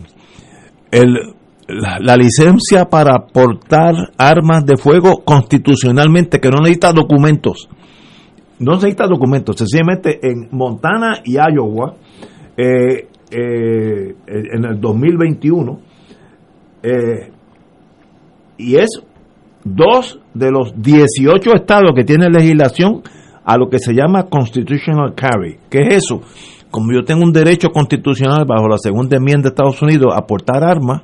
la, 1.68 2.16
licencia 2.16 2.86
para 2.86 3.28
portar 3.28 3.94
armas 4.18 4.66
de 4.66 4.78
fuego 4.78 5.24
constitucionalmente, 5.24 6.40
que 6.40 6.50
no 6.50 6.60
necesita 6.60 6.94
documentos. 6.94 7.70
No 8.60 8.76
necesita 8.76 9.08
documentos, 9.08 9.58
sencillamente 9.58 10.20
en 10.26 10.48
Montana 10.52 11.22
y 11.26 11.34
Iowa, 11.34 11.96
eh, 12.56 13.08
eh, 13.32 14.16
en 14.28 14.66
el 14.66 14.80
2021, 14.80 15.80
eh, 16.84 17.32
y 18.58 18.76
es 18.76 19.02
dos 19.64 20.20
de 20.34 20.52
los 20.52 20.74
18 20.76 21.54
estados 21.56 21.92
que 21.96 22.04
tienen 22.04 22.32
legislación 22.32 23.02
a 23.44 23.58
lo 23.58 23.70
que 23.70 23.80
se 23.80 23.94
llama 23.94 24.24
constitutional 24.24 25.14
carry. 25.16 25.58
¿Qué 25.70 25.80
es 25.82 26.04
eso? 26.06 26.22
Como 26.70 26.94
yo 26.94 27.04
tengo 27.04 27.24
un 27.24 27.34
derecho 27.34 27.70
constitucional 27.70 28.46
bajo 28.46 28.68
la 28.68 28.78
segunda 28.78 29.18
enmienda 29.18 29.44
de 29.44 29.50
Estados 29.50 29.82
Unidos 29.82 30.14
a 30.16 30.26
portar 30.26 30.64
armas, 30.64 31.02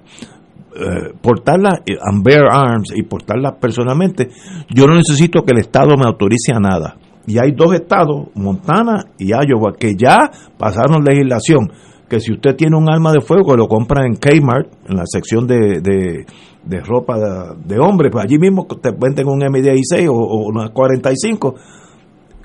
eh, 0.76 1.14
portarlas, 1.22 1.80
eh, 1.86 1.98
and 2.00 2.24
bear 2.24 2.46
arms 2.50 2.94
y 2.96 3.04
portarlas 3.04 3.56
personalmente, 3.60 4.30
yo 4.70 4.86
no 4.88 4.96
necesito 4.96 5.42
que 5.44 5.52
el 5.52 5.60
Estado 5.60 5.98
me 5.98 6.06
autorice 6.06 6.54
a 6.54 6.60
nada. 6.60 6.98
Y 7.26 7.40
hay 7.40 7.52
dos 7.52 7.74
estados, 7.74 8.28
Montana 8.36 9.04
y 9.18 9.32
Iowa, 9.32 9.74
que 9.78 9.96
ya 9.98 10.32
pasaron 10.58 11.04
legislación 11.04 11.70
que 12.10 12.20
si 12.20 12.34
usted 12.34 12.56
tiene 12.56 12.78
un 12.78 12.90
arma 12.90 13.12
de 13.12 13.22
fuego, 13.22 13.56
lo 13.56 13.68
compra 13.68 14.06
en 14.06 14.16
Kmart, 14.16 14.90
en 14.90 14.96
la 14.96 15.04
sección 15.06 15.46
de, 15.46 15.82
de, 15.82 16.80
ropa 16.82 17.18
de, 17.18 17.76
de 17.76 17.80
hombre, 17.80 18.10
pues 18.10 18.24
allí 18.26 18.38
mismo 18.38 18.66
te 18.66 18.92
venden 18.92 19.28
un 19.28 19.42
M16 19.42 20.08
o, 20.10 20.14
o 20.14 20.48
una 20.48 20.70
45. 20.70 21.56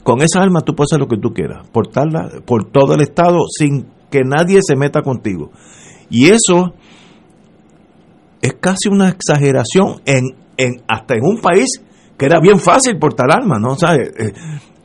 Con 0.02 0.20
esa 0.22 0.42
arma 0.42 0.60
tú 0.62 0.74
puedes 0.74 0.92
hacer 0.92 1.00
lo 1.00 1.08
que 1.08 1.16
tú 1.16 1.32
quieras, 1.32 1.68
portarla 1.70 2.28
por 2.44 2.64
todo 2.70 2.94
el 2.94 3.02
estado 3.02 3.38
sin 3.48 3.86
que 4.10 4.22
nadie 4.24 4.60
se 4.62 4.76
meta 4.76 5.02
contigo. 5.02 5.50
Y 6.10 6.28
eso 6.28 6.74
es 8.42 8.54
casi 8.60 8.88
una 8.90 9.08
exageración 9.08 10.02
en, 10.04 10.36
en 10.56 10.82
hasta 10.88 11.14
en 11.14 11.24
un 11.24 11.40
país 11.40 11.80
que 12.18 12.26
era 12.26 12.40
bien 12.40 12.58
fácil 12.58 12.98
portar 12.98 13.28
armas, 13.30 13.60
¿no? 13.60 13.72
O 13.72 13.76
sea, 13.76 13.94
eh, 13.94 14.32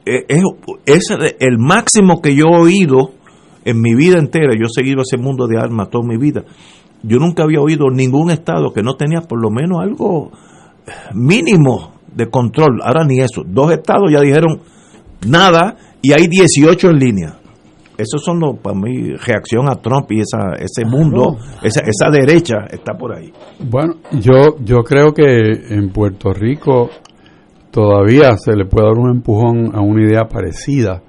eh, 0.06 0.42
es 0.86 1.10
el 1.40 1.58
máximo 1.58 2.22
que 2.22 2.36
yo 2.36 2.46
he 2.46 2.60
oído 2.60 3.17
en 3.68 3.82
mi 3.82 3.96
vida 3.96 4.18
entera, 4.18 4.54
yo 4.58 4.66
he 4.66 4.74
seguido 4.74 5.02
ese 5.02 5.18
mundo 5.18 5.46
de 5.48 5.60
armas 5.60 5.90
toda 5.90 6.08
mi 6.08 6.18
vida, 6.18 6.44
yo 7.04 7.20
nunca 7.20 7.44
había 7.44 7.62
oído 7.62 7.90
ningún 7.90 8.32
estado 8.32 8.72
que 8.74 8.82
no 8.82 8.96
tenía 8.96 9.22
por 9.22 9.42
lo 9.42 9.50
menos 9.50 9.80
algo 9.82 10.32
mínimo 11.14 11.94
de 12.14 12.30
control. 12.30 12.80
Ahora 12.84 13.06
ni 13.06 13.20
eso. 13.20 13.44
Dos 13.46 13.72
estados 13.72 14.12
ya 14.12 14.22
dijeron 14.22 14.62
nada 15.28 15.76
y 16.02 16.14
hay 16.14 16.28
18 16.28 16.90
en 16.90 16.98
línea. 16.98 17.40
Esos 17.98 18.24
son 18.24 18.40
los, 18.40 18.60
para 18.60 18.76
mí, 18.76 19.16
reacción 19.16 19.68
a 19.70 19.76
Trump 19.76 20.12
y 20.12 20.20
esa, 20.20 20.54
ese 20.60 20.86
mundo, 20.86 21.38
esa, 21.64 21.82
esa 21.82 22.12
derecha 22.12 22.68
está 22.70 22.94
por 22.94 23.16
ahí. 23.16 23.34
Bueno, 23.60 23.96
yo, 24.20 24.58
yo 24.64 24.84
creo 24.84 25.14
que 25.14 25.24
en 25.70 25.90
Puerto 25.90 26.32
Rico 26.32 26.90
todavía 27.72 28.38
se 28.38 28.56
le 28.56 28.66
puede 28.66 28.88
dar 28.88 28.98
un 28.98 29.10
empujón 29.10 29.76
a 29.76 29.82
una 29.82 30.04
idea 30.04 30.26
parecida. 30.26 31.02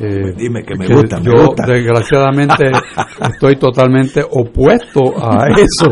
Eh, 0.00 0.32
Dime 0.36 0.62
que 0.62 0.76
me 0.76 0.86
que 0.86 0.94
gusta, 0.94 1.18
me 1.18 1.24
yo 1.24 1.46
gusta. 1.46 1.66
desgraciadamente 1.66 2.70
estoy 3.32 3.56
totalmente 3.56 4.22
opuesto 4.22 5.00
a 5.20 5.48
eso, 5.48 5.90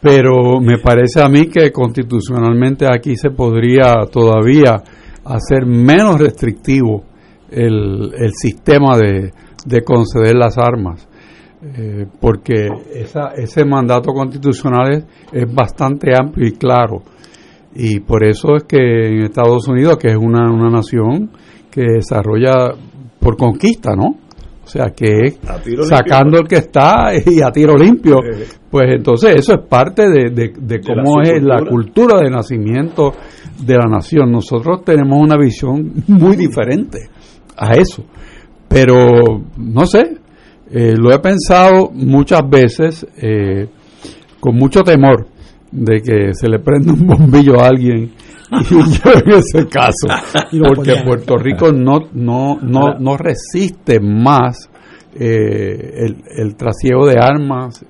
pero 0.00 0.60
me 0.60 0.78
parece 0.78 1.20
a 1.20 1.28
mí 1.28 1.46
que 1.48 1.72
constitucionalmente 1.72 2.86
aquí 2.86 3.16
se 3.16 3.30
podría 3.30 3.94
todavía 4.12 4.80
hacer 5.24 5.66
menos 5.66 6.20
restrictivo 6.20 7.02
el, 7.50 8.12
el 8.16 8.32
sistema 8.32 8.96
de, 8.96 9.32
de 9.66 9.82
conceder 9.82 10.36
las 10.36 10.56
armas. 10.56 11.08
Eh, 11.64 12.06
porque 12.20 12.68
esa, 12.92 13.34
ese 13.36 13.64
mandato 13.64 14.12
constitucional 14.12 14.92
es, 14.92 15.04
es 15.32 15.52
bastante 15.54 16.10
amplio 16.16 16.48
y 16.48 16.52
claro. 16.52 17.02
Y 17.74 18.00
por 18.00 18.24
eso 18.24 18.56
es 18.56 18.64
que 18.64 18.78
en 18.78 19.22
Estados 19.22 19.68
Unidos, 19.68 19.96
que 19.96 20.08
es 20.08 20.16
una, 20.16 20.50
una 20.52 20.70
nación 20.70 21.30
que 21.70 21.82
desarrolla 21.82 22.74
por 23.22 23.36
conquista, 23.36 23.94
¿no? 23.96 24.16
O 24.64 24.66
sea, 24.66 24.90
que 24.90 25.36
sacando 25.88 26.38
limpio. 26.38 26.40
el 26.42 26.48
que 26.48 26.56
está 26.56 27.10
y 27.14 27.40
a 27.42 27.50
tiro 27.50 27.76
limpio. 27.76 28.18
Eh. 28.22 28.46
Pues 28.70 28.84
entonces 28.96 29.34
eso 29.36 29.54
es 29.54 29.60
parte 29.68 30.08
de, 30.08 30.30
de- 30.30 30.52
de 30.56 30.80
cómo 30.80 31.20
la 31.20 31.28
es 31.36 31.42
la 31.42 31.58
cultura 31.68 32.20
de 32.20 32.30
nacimiento 32.30 33.12
de 33.64 33.74
la 33.76 33.86
nación. 33.86 34.30
Nosotros 34.30 34.82
tenemos 34.84 35.18
una 35.20 35.36
visión 35.36 35.92
muy 36.06 36.36
diferente 36.36 37.08
a 37.56 37.74
eso. 37.74 38.04
Pero, 38.68 39.42
no 39.58 39.84
sé, 39.86 40.16
eh, 40.70 40.94
lo 40.96 41.12
he 41.12 41.18
pensado 41.18 41.90
muchas 41.92 42.40
veces 42.48 43.06
eh, 43.18 43.66
con 44.40 44.56
mucho 44.56 44.80
temor 44.82 45.26
de 45.72 46.00
que 46.02 46.34
se 46.34 46.48
le 46.48 46.58
prenda 46.60 46.92
un 46.92 47.06
bombillo 47.06 47.60
a 47.60 47.66
alguien 47.68 48.12
y 48.70 48.74
en 48.74 49.30
ese 49.32 49.66
caso 49.68 50.06
porque. 50.74 50.96
Puerto 51.04 51.36
Rico 51.38 51.72
no 51.72 52.00
no 52.12 52.58
no, 52.60 52.98
no 53.00 53.16
resiste 53.16 53.98
más 54.00 54.68
eh, 55.18 56.04
el, 56.06 56.16
el 56.36 56.54
trasiego 56.56 57.06
de 57.06 57.16
armas 57.18 57.84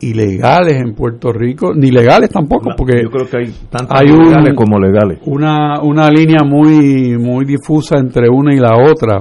ilegales 0.00 0.74
en 0.76 0.94
Puerto 0.94 1.32
Rico 1.32 1.72
ni 1.74 1.90
legales 1.90 2.30
tampoco 2.30 2.70
porque 2.76 3.02
Yo 3.02 3.10
creo 3.10 3.28
que 3.28 3.36
hay 3.38 3.54
tanto 3.70 3.94
hay 3.96 4.10
un- 4.10 4.26
legales 4.26 4.54
como 4.54 4.78
legales. 4.78 5.18
una, 5.26 5.80
una 5.82 6.08
línea 6.08 6.40
muy, 6.44 7.16
muy 7.18 7.44
difusa 7.44 7.98
entre 7.98 8.28
una 8.28 8.54
y 8.54 8.58
la 8.58 8.76
otra. 8.76 9.20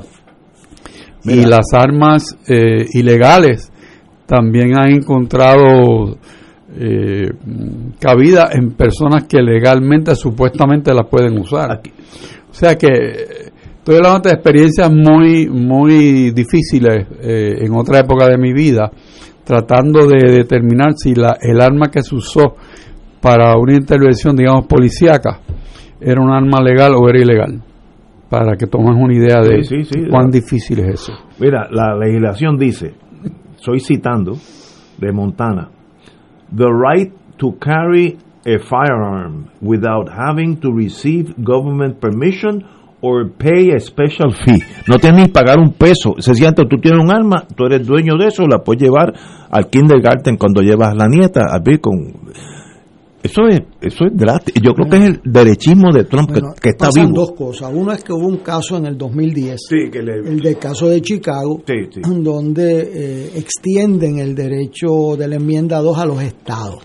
Y 1.24 1.46
las 1.46 1.74
armas 1.74 2.38
eh, 2.48 2.86
ilegales 2.94 3.72
también 4.28 4.78
han 4.80 4.92
encontrado 4.92 6.18
eh, 6.80 7.32
cabida 8.00 8.50
en 8.52 8.72
personas 8.72 9.26
que 9.26 9.42
legalmente 9.42 10.16
supuestamente 10.16 10.94
las 10.94 11.08
pueden 11.08 11.40
usar. 11.40 11.82
O 12.50 12.54
sea 12.54 12.76
que 12.76 12.88
estoy 13.78 13.96
hablando 13.96 14.30
de 14.30 14.36
experiencias 14.36 14.92
muy, 14.92 15.48
muy 15.48 16.32
difíciles 16.32 17.08
eh, 17.22 17.66
en 17.66 17.74
otra 17.76 18.00
época 18.00 18.28
de 18.28 18.38
mi 18.38 18.54
vida, 18.54 18.92
tratando 19.44 20.06
de 20.08 20.32
determinar 20.32 20.94
si 20.96 21.16
la, 21.16 21.38
el 21.42 21.62
arma 21.62 21.88
que 21.90 22.02
se 22.04 22.16
usó 22.16 22.56
para 23.22 23.58
una 23.58 23.74
intervención, 23.74 24.36
digamos, 24.36 24.68
policíaca, 24.68 25.40
era 26.00 26.22
un 26.22 26.30
arma 26.30 26.62
legal 26.62 26.94
o 26.96 27.10
era 27.10 27.20
ilegal. 27.20 27.62
Para 28.30 28.58
que 28.58 28.68
tomes 28.68 28.94
una 28.96 29.14
idea 29.14 29.42
de 29.42 29.64
Sí, 29.64 29.84
sí, 29.84 29.90
sí. 29.90 30.10
cuán 30.10 30.30
difícil 30.30 30.80
es 30.80 31.02
eso. 31.02 31.14
Mira, 31.40 31.68
la 31.72 31.96
legislación 31.96 32.58
dice, 32.58 32.94
estoy 33.56 33.80
citando 33.80 34.34
de 34.98 35.12
Montana, 35.14 35.70
the 36.52 36.70
right 36.70 37.12
to 37.40 37.52
carry 37.62 38.18
a 38.46 38.60
firearm 38.60 39.50
without 39.62 40.10
having 40.10 40.60
to 40.62 40.72
receive 40.72 41.36
government 41.44 42.00
permission 42.00 42.64
or 43.02 43.30
pay 43.30 43.72
a 43.76 43.80
special 43.80 44.32
fee. 44.46 44.64
No 44.88 44.98
tienes 44.98 45.28
que 45.28 45.34
pagar 45.34 45.60
un 45.60 45.74
peso. 45.74 46.16
Se 46.20 46.34
siente, 46.34 46.64
tú 46.66 46.78
tienes 46.78 47.04
un 47.04 47.12
arma, 47.12 47.46
tú 47.56 47.66
eres 47.66 47.86
dueño 47.86 48.18
de 48.18 48.28
eso, 48.28 48.48
la 48.48 48.64
puedes 48.64 48.82
llevar 48.82 49.14
al 49.52 49.70
kindergarten 49.70 50.38
cuando 50.38 50.62
llevas 50.62 50.96
la 50.96 51.08
nieta, 51.08 51.42
a 51.52 51.60
ver 51.60 51.80
con... 51.82 52.14
Eso 53.28 53.42
es, 53.50 53.62
eso 53.82 54.06
es 54.06 54.12
drástico. 54.16 54.60
Yo 54.64 54.74
creo 54.74 54.90
que 54.90 54.98
es 54.98 55.04
el 55.04 55.22
derechismo 55.26 55.92
de 55.92 56.04
Trump 56.06 56.28
que- 56.28 56.40
Bueno, 56.40 56.56
que, 56.62 56.70
está 56.70 56.86
pasan 56.88 57.08
vivo. 57.12 57.26
dos 57.26 57.32
cosas. 57.34 57.72
Uno 57.74 57.92
es 57.92 58.04
que 58.04 58.14
hubo 58.14 58.28
un 58.28 58.38
caso 58.38 58.78
en 58.78 58.86
el 58.86 58.98
2010, 58.98 59.60
Sí, 59.70 59.90
que 59.92 60.02
le- 60.02 60.20
el 60.30 60.40
del 60.40 60.58
caso 60.58 60.88
de 60.90 61.02
Chicago, 61.02 61.62
Sí, 61.68 61.74
sí. 61.94 62.02
donde 62.04 62.82
eh, 62.94 63.32
extienden 63.36 64.20
el 64.20 64.34
derecho 64.36 65.16
de 65.18 65.28
la 65.28 65.36
enmienda 65.36 65.80
2 65.80 65.98
a 65.98 66.06
los 66.06 66.22
estados, 66.22 66.84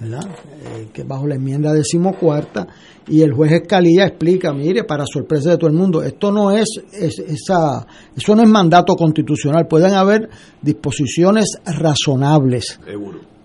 ¿verdad? 0.00 0.26
Eh, 0.64 0.88
que 0.92 1.04
bajo 1.04 1.26
la 1.26 1.36
enmienda 1.36 1.72
decimocuarta, 1.72 2.66
y 3.08 3.20
el 3.22 3.32
juez 3.32 3.52
Escalía 3.52 4.06
explica, 4.06 4.52
mire, 4.52 4.82
para 4.82 5.04
sorpresa 5.06 5.50
de 5.50 5.58
todo 5.58 5.70
el 5.70 5.76
mundo, 5.76 6.02
esto 6.02 6.32
no 6.32 6.50
es, 6.50 6.66
es- 6.92 7.20
esa, 7.20 7.86
eso 8.16 8.34
no 8.34 8.42
es 8.42 8.48
mandato 8.48 8.94
constitucional, 8.96 9.66
pueden 9.68 9.94
haber 9.94 10.28
disposiciones 10.60 11.44
razonables 11.64 12.80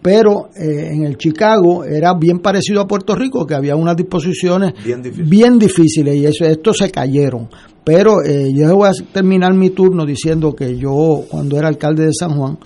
pero 0.02 0.50
eh, 0.56 0.90
en 0.94 1.04
el 1.04 1.18
Chicago 1.18 1.84
era 1.86 2.14
bien 2.16 2.40
parecido 2.40 2.82
a 2.82 2.88
Puerto 2.88 3.16
Rico, 3.16 3.46
que 3.46 3.54
había 3.56 3.76
unas 3.76 3.96
disposiciones 3.96 4.74
Bien 4.84 5.02
difícil. 5.02 5.26
bien 5.26 5.60
difíciles 5.60 6.16
y 6.16 6.26
eso, 6.26 6.46
estos 6.46 6.78
se 6.78 6.90
cayeron. 6.90 7.50
Pero 7.84 8.24
eh, 8.24 8.52
yo 8.54 8.76
voy 8.76 8.90
a 8.90 9.14
terminar 9.14 9.54
mi 9.54 9.72
turno 9.72 10.06
diciendo 10.06 10.54
que 10.54 10.78
yo, 10.78 11.24
cuando 11.30 11.58
era 11.58 11.68
alcalde 11.68 12.06
de 12.06 12.14
San 12.14 12.38
Juan, 12.38 12.58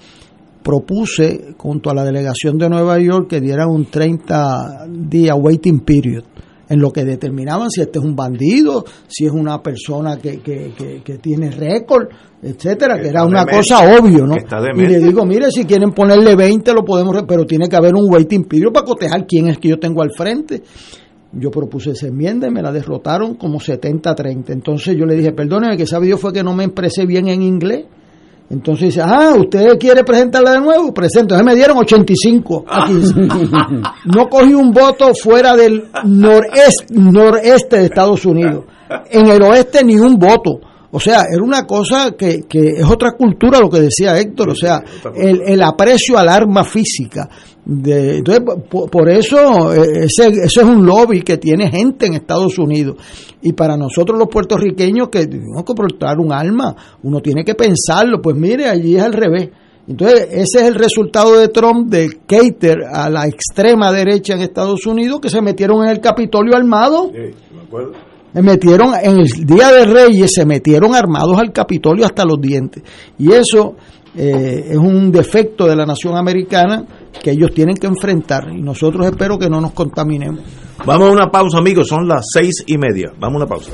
propuse 0.64 1.53
junto 1.57 1.90
a 1.90 1.94
la 1.94 2.03
delegación 2.03 2.57
de 2.57 2.70
Nueva 2.70 2.99
York 2.99 3.30
que 3.30 3.40
dieran 3.40 3.70
un 3.70 3.86
30 3.86 4.88
día 4.90 5.36
waiting 5.36 5.82
period 5.82 6.24
en 6.68 6.80
lo 6.80 6.91
que 6.91 7.06
determinaban 7.06 7.70
si 7.70 7.82
este 7.82 7.99
es 7.99 8.06
un 8.06 8.16
bandido, 8.16 8.84
si 9.07 9.26
es 9.26 9.32
una 9.32 9.62
persona 9.62 10.18
que, 10.18 10.40
que, 10.40 10.74
que, 10.76 11.02
que 11.03 11.18
tiene 11.20 11.52
récord, 11.52 12.07
etcétera, 12.46 12.96
que, 12.98 13.04
Que 13.04 13.08
era 13.10 13.26
una 13.26 13.44
demente, 13.44 13.58
cosa 13.58 13.98
obvio, 13.98 14.28
¿no? 14.28 14.36
Y 14.36 14.88
le 14.88 15.00
digo, 15.00 15.26
mire, 15.26 15.50
si 15.50 15.66
quieren 15.66 15.92
ponerle 15.92 16.36
20 16.36 16.74
lo 16.74 16.86
podemos, 16.86 17.24
pero 17.28 17.46
tiene 17.46 17.68
que 17.68 17.76
haber 17.76 17.96
un 17.96 18.12
waiting 18.12 18.44
period 18.46 18.72
para 18.72 18.86
cotejar 18.86 19.26
quién 19.26 19.48
es 19.48 19.58
que 19.58 19.70
yo 19.70 19.80
tengo 19.80 20.04
al 20.04 20.12
frente. 20.12 20.62
Yo 21.34 21.50
propuse 21.50 21.92
esa 21.92 22.08
enmienda 22.08 22.48
y 22.48 22.52
me 22.52 22.62
la 22.62 22.72
derrotaron 22.72 23.36
como 23.36 23.60
70-30. 23.60 24.52
Entonces 24.52 24.96
yo 24.96 25.06
le 25.06 25.16
dije, 25.16 25.34
perdóneme, 25.34 25.76
que 25.76 25.88
sabe 25.88 26.06
Dios 26.06 26.20
fue 26.22 26.32
que 26.32 26.44
no 26.44 26.54
me 26.54 26.66
expresé 26.66 27.06
bien 27.06 27.28
en 27.28 27.42
inglés. 27.42 27.86
Entonces 28.50 28.90
dice, 28.90 29.02
ah, 29.04 29.34
¿usted 29.38 29.78
quiere 29.80 30.04
presentarla 30.04 30.52
de 30.52 30.62
nuevo? 30.62 30.94
Presento. 30.94 31.34
Entonces 31.34 31.46
me 31.46 31.56
dieron 31.56 31.78
85 31.78 32.66
a 32.68 32.86
15. 32.86 33.14
No 34.16 34.30
cogí 34.30 34.54
un 34.54 34.72
voto 34.72 35.14
fuera 35.16 35.56
del 35.56 35.86
noreste, 36.06 36.94
noreste 36.94 37.78
de 37.78 37.86
Estados 37.86 38.24
Unidos. 38.26 38.66
En 39.10 39.28
el 39.28 39.42
oeste 39.42 39.84
ni 39.84 39.96
un 39.96 40.18
voto. 40.18 40.60
O 40.96 41.00
sea, 41.02 41.26
era 41.30 41.44
una 41.44 41.68
cosa 41.68 42.12
que, 42.18 42.44
que 42.48 42.70
es 42.78 42.86
otra 42.86 43.18
cultura 43.18 43.60
lo 43.60 43.70
que 43.70 43.82
decía 43.82 44.18
Héctor. 44.18 44.52
O 44.52 44.56
sea, 44.56 44.82
el, 45.14 45.42
el 45.46 45.62
aprecio 45.62 46.18
al 46.18 46.30
arma 46.30 46.64
física. 46.64 47.28
De, 47.66 48.20
entonces, 48.20 48.42
por, 48.70 48.90
por 48.90 49.10
eso 49.10 49.74
eh, 49.74 50.06
ese, 50.06 50.30
ese 50.30 50.46
es 50.46 50.66
un 50.66 50.86
lobby 50.86 51.22
que 51.22 51.36
tiene 51.36 51.70
gente 51.70 52.06
en 52.06 52.14
Estados 52.14 52.58
Unidos. 52.58 52.96
Y 53.42 53.52
para 53.52 53.76
nosotros 53.76 54.18
los 54.18 54.30
puertorriqueños 54.30 55.10
que 55.10 55.28
tenemos 55.28 55.66
que 55.66 55.74
portar 55.74 56.18
un 56.18 56.32
arma, 56.32 56.74
uno 57.04 57.20
tiene 57.20 57.44
que 57.44 57.56
pensarlo. 57.56 58.22
Pues 58.22 58.38
mire, 58.38 58.70
allí 58.70 58.96
es 58.96 59.04
al 59.04 59.12
revés. 59.12 59.50
Entonces, 59.90 60.30
ese 60.32 60.60
es 60.60 60.64
el 60.64 60.76
resultado 60.76 61.38
de 61.38 61.50
Trump 61.50 61.90
de 61.90 62.08
cater 62.26 62.86
a 62.90 63.10
la 63.10 63.28
extrema 63.28 63.92
derecha 63.92 64.36
en 64.36 64.44
Estados 64.44 64.86
Unidos 64.86 65.20
que 65.20 65.30
se 65.30 65.42
metieron 65.42 65.84
en 65.84 65.90
el 65.90 66.00
Capitolio 66.00 66.56
armado. 66.56 67.12
Se 67.12 67.34
metieron 68.41 68.94
en 69.02 69.20
el 69.20 69.28
Día 69.45 69.72
de 69.72 69.86
Reyes, 69.86 70.34
se 70.34 70.45
metieron 70.45 70.94
armados 70.94 71.38
al 71.40 71.52
Capitolio 71.52 72.06
hasta 72.06 72.26
los 72.26 72.40
dientes. 72.40 72.84
Y 73.18 73.32
eso 73.32 73.76
eh, 74.16 74.70
es 74.72 74.78
un 74.78 75.12
defecto 75.12 75.68
de 75.68 75.76
la 75.76 75.86
nación 75.86 76.18
americana 76.18 76.86
que 77.22 77.32
ellos 77.32 77.52
tienen 77.53 77.76
que 77.76 77.88
enfrentar. 77.88 78.49
Y 78.52 78.62
nosotros 78.62 79.06
espero 79.06 79.38
que 79.38 79.49
no 79.49 79.60
nos 79.62 79.74
contaminemos. 79.74 80.41
Vamos 80.86 81.10
a 81.10 81.12
una 81.12 81.32
pausa, 81.32 81.57
amigos. 81.57 81.88
Son 81.88 82.07
las 82.07 82.26
seis 82.32 82.64
y 82.68 82.78
media. 82.78 83.12
Vamos 83.20 83.36
a 83.36 83.45
una 83.45 83.48
pausa. 83.48 83.72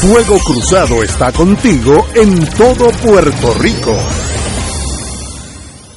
Fuego 0.00 0.38
Cruzado 0.44 1.02
está 1.02 1.32
contigo 1.32 2.06
en 2.14 2.46
todo 2.50 2.90
Puerto 3.02 3.54
Rico. 3.58 3.96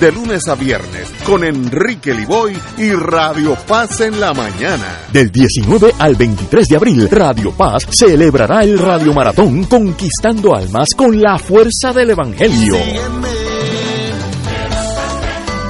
de 0.00 0.10
lunes 0.12 0.48
a 0.48 0.54
viernes 0.54 1.12
con 1.24 1.44
Enrique 1.44 2.14
Liboy 2.14 2.56
y 2.78 2.90
Radio 2.92 3.54
Paz 3.68 4.00
en 4.00 4.18
la 4.18 4.32
mañana. 4.32 5.02
Del 5.12 5.30
19 5.30 5.92
al 5.98 6.14
23 6.16 6.68
de 6.68 6.76
abril, 6.76 7.08
Radio 7.10 7.52
Paz 7.52 7.86
celebrará 7.90 8.62
el 8.62 8.78
Radio 8.78 9.12
Maratón 9.12 9.64
Conquistando 9.64 10.54
Almas 10.54 10.94
con 10.96 11.20
la 11.20 11.38
fuerza 11.38 11.92
del 11.92 12.10
Evangelio 12.10 12.76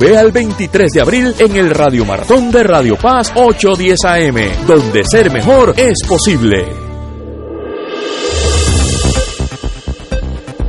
Ve 0.00 0.16
al 0.16 0.30
23 0.30 0.92
de 0.92 1.00
abril 1.00 1.34
en 1.40 1.56
el 1.56 1.70
Radio 1.70 2.04
Maratón 2.04 2.52
de 2.52 2.62
Radio 2.62 2.94
Paz 2.96 3.32
810 3.34 4.04
AM, 4.04 4.66
donde 4.66 5.02
ser 5.02 5.32
mejor 5.32 5.74
es 5.76 6.06
posible. 6.06 6.66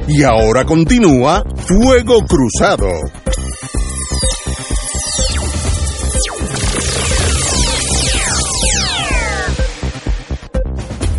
Y 0.08 0.24
ahora 0.24 0.66
continúa 0.66 1.44
Fuego 1.58 2.22
Cruzado. 2.26 2.88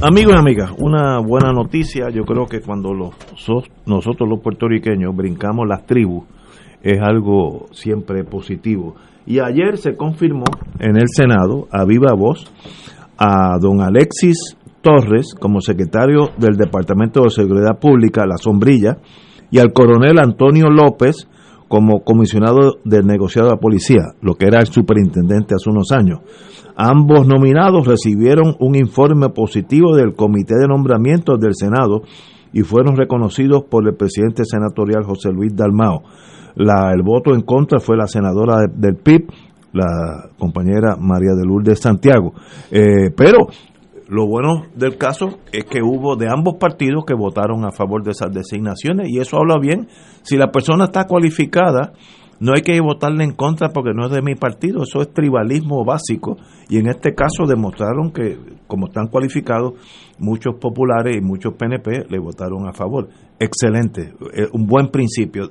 Amigos 0.02 0.34
y 0.34 0.38
amigas, 0.38 0.72
una 0.78 1.20
buena 1.20 1.52
noticia. 1.52 2.10
Yo 2.10 2.24
creo 2.24 2.46
que 2.46 2.60
cuando 2.60 2.92
los, 2.92 3.14
nosotros 3.86 4.28
los 4.28 4.40
puertorriqueños 4.40 5.14
brincamos 5.14 5.68
las 5.68 5.86
tribus, 5.86 6.24
es 6.82 6.98
algo 7.00 7.66
siempre 7.72 8.24
positivo. 8.24 8.96
Y 9.26 9.38
ayer 9.38 9.76
se 9.76 9.96
confirmó 9.96 10.44
en 10.78 10.96
el 10.96 11.08
Senado, 11.08 11.68
a 11.70 11.84
viva 11.84 12.14
voz, 12.14 12.50
a 13.18 13.58
don 13.60 13.80
Alexis 13.80 14.56
Torres 14.80 15.34
como 15.38 15.60
secretario 15.60 16.30
del 16.38 16.56
Departamento 16.56 17.22
de 17.22 17.30
Seguridad 17.30 17.78
Pública, 17.78 18.26
La 18.26 18.38
Sombrilla, 18.38 18.98
y 19.50 19.58
al 19.58 19.72
coronel 19.72 20.18
Antonio 20.18 20.70
López 20.70 21.28
como 21.68 22.02
comisionado 22.02 22.78
del 22.84 23.06
negociado 23.06 23.48
de 23.48 23.54
la 23.54 23.60
policía, 23.60 24.14
lo 24.22 24.34
que 24.34 24.46
era 24.46 24.58
el 24.58 24.66
superintendente 24.66 25.54
hace 25.54 25.70
unos 25.70 25.92
años. 25.92 26.20
Ambos 26.74 27.28
nominados 27.28 27.86
recibieron 27.86 28.56
un 28.58 28.74
informe 28.74 29.28
positivo 29.28 29.94
del 29.94 30.14
Comité 30.14 30.54
de 30.58 30.66
Nombramientos 30.66 31.38
del 31.38 31.54
Senado 31.54 32.02
y 32.52 32.62
fueron 32.62 32.96
reconocidos 32.96 33.64
por 33.70 33.86
el 33.86 33.94
presidente 33.94 34.44
senatorial 34.44 35.04
José 35.04 35.30
Luis 35.30 35.54
Dalmao. 35.54 36.02
La, 36.56 36.92
el 36.92 37.02
voto 37.02 37.34
en 37.34 37.42
contra 37.42 37.80
fue 37.80 37.96
la 37.96 38.06
senadora 38.06 38.66
del 38.72 38.96
PIB, 38.96 39.28
la 39.72 40.30
compañera 40.38 40.96
María 40.98 41.34
de 41.34 41.44
Lourdes 41.44 41.80
Santiago. 41.80 42.32
Eh, 42.70 43.10
pero 43.16 43.48
lo 44.08 44.26
bueno 44.26 44.62
del 44.74 44.98
caso 44.98 45.38
es 45.52 45.64
que 45.64 45.82
hubo 45.82 46.16
de 46.16 46.28
ambos 46.28 46.56
partidos 46.58 47.04
que 47.06 47.14
votaron 47.14 47.64
a 47.64 47.70
favor 47.70 48.02
de 48.02 48.10
esas 48.10 48.32
designaciones 48.32 49.08
y 49.08 49.20
eso 49.20 49.36
habla 49.36 49.58
bien. 49.60 49.86
Si 50.22 50.36
la 50.36 50.50
persona 50.50 50.86
está 50.86 51.06
cualificada, 51.06 51.92
no 52.40 52.54
hay 52.54 52.62
que 52.62 52.80
votarle 52.80 53.22
en 53.22 53.34
contra 53.34 53.68
porque 53.68 53.92
no 53.94 54.06
es 54.06 54.12
de 54.12 54.22
mi 54.22 54.34
partido, 54.34 54.82
eso 54.82 55.02
es 55.02 55.12
tribalismo 55.12 55.84
básico 55.84 56.38
y 56.68 56.78
en 56.78 56.88
este 56.88 57.14
caso 57.14 57.46
demostraron 57.46 58.10
que 58.10 58.36
como 58.66 58.86
están 58.86 59.08
cualificados 59.08 59.74
muchos 60.18 60.56
populares 60.58 61.16
y 61.16 61.20
muchos 61.20 61.54
PNP 61.54 62.06
le 62.08 62.18
votaron 62.18 62.66
a 62.66 62.72
favor. 62.72 63.10
Excelente, 63.38 64.14
eh, 64.34 64.48
un 64.52 64.66
buen 64.66 64.88
principio 64.88 65.50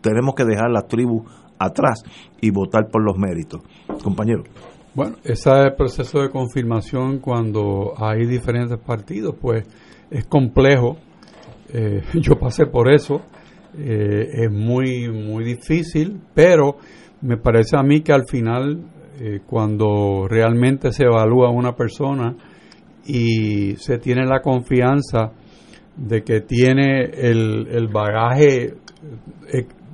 tenemos 0.00 0.34
que 0.34 0.44
dejar 0.44 0.70
la 0.70 0.82
tribu 0.82 1.24
atrás 1.58 2.02
y 2.40 2.50
votar 2.50 2.88
por 2.88 3.02
los 3.04 3.16
méritos. 3.18 3.60
Compañero. 4.02 4.44
Bueno, 4.94 5.16
ese 5.22 5.50
proceso 5.76 6.20
de 6.20 6.30
confirmación 6.30 7.20
cuando 7.20 7.92
hay 7.96 8.26
diferentes 8.26 8.78
partidos, 8.78 9.36
pues 9.40 9.64
es 10.10 10.24
complejo. 10.26 10.96
Eh, 11.72 12.02
yo 12.14 12.36
pasé 12.38 12.66
por 12.66 12.92
eso. 12.92 13.20
Eh, 13.78 14.44
es 14.44 14.50
muy, 14.50 15.08
muy 15.08 15.44
difícil, 15.44 16.20
pero 16.34 16.76
me 17.20 17.36
parece 17.36 17.76
a 17.76 17.82
mí 17.84 18.00
que 18.00 18.12
al 18.12 18.26
final, 18.26 18.82
eh, 19.20 19.40
cuando 19.46 20.26
realmente 20.28 20.90
se 20.90 21.04
evalúa 21.04 21.50
una 21.50 21.76
persona 21.76 22.34
y 23.06 23.76
se 23.76 23.98
tiene 23.98 24.26
la 24.26 24.40
confianza 24.40 25.32
de 25.96 26.22
que 26.22 26.40
tiene 26.40 27.04
el, 27.04 27.68
el 27.70 27.86
bagaje 27.88 28.74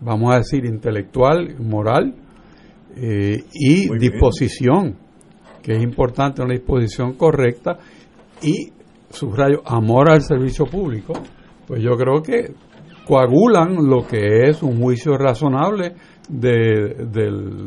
vamos 0.01 0.35
a 0.35 0.39
decir, 0.39 0.65
intelectual, 0.65 1.57
moral 1.59 2.15
eh, 2.97 3.45
y 3.53 3.99
disposición, 3.99 4.97
que 5.63 5.73
es 5.77 5.83
importante, 5.83 6.43
una 6.43 6.55
disposición 6.55 7.15
correcta 7.15 7.79
y, 8.43 8.73
subrayo, 9.11 9.63
amor 9.65 10.11
al 10.11 10.23
servicio 10.23 10.67
público, 10.67 11.15
pues 11.67 11.83
yo 11.83 11.97
creo 11.97 12.23
que 12.23 12.55
coagulan 13.07 13.89
lo 13.89 14.07
que 14.07 14.49
es 14.49 14.63
un 14.63 14.81
juicio 14.81 15.17
razonable 15.17 15.95
del, 16.29 17.11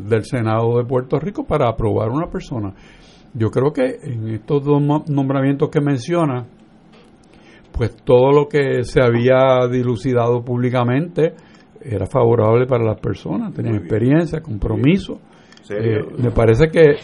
del 0.06 0.24
Senado 0.24 0.78
de 0.78 0.84
Puerto 0.84 1.18
Rico 1.18 1.44
para 1.44 1.68
aprobar 1.68 2.10
una 2.10 2.28
persona. 2.28 2.74
Yo 3.32 3.50
creo 3.50 3.72
que 3.72 3.98
en 4.02 4.28
estos 4.28 4.64
dos 4.64 4.82
nombramientos 5.08 5.70
que 5.70 5.80
menciona, 5.80 6.46
pues 7.72 7.96
todo 8.04 8.32
lo 8.32 8.48
que 8.48 8.82
se 8.82 9.00
había 9.00 9.66
dilucidado 9.70 10.44
públicamente 10.44 11.34
era 11.80 12.06
favorable 12.06 12.66
para 12.66 12.84
las 12.84 13.00
personas, 13.00 13.52
tenían 13.54 13.76
experiencia, 13.76 14.40
compromiso. 14.40 15.20
Eh, 15.70 16.00
me 16.18 16.30
parece 16.30 16.68
que, 16.68 16.96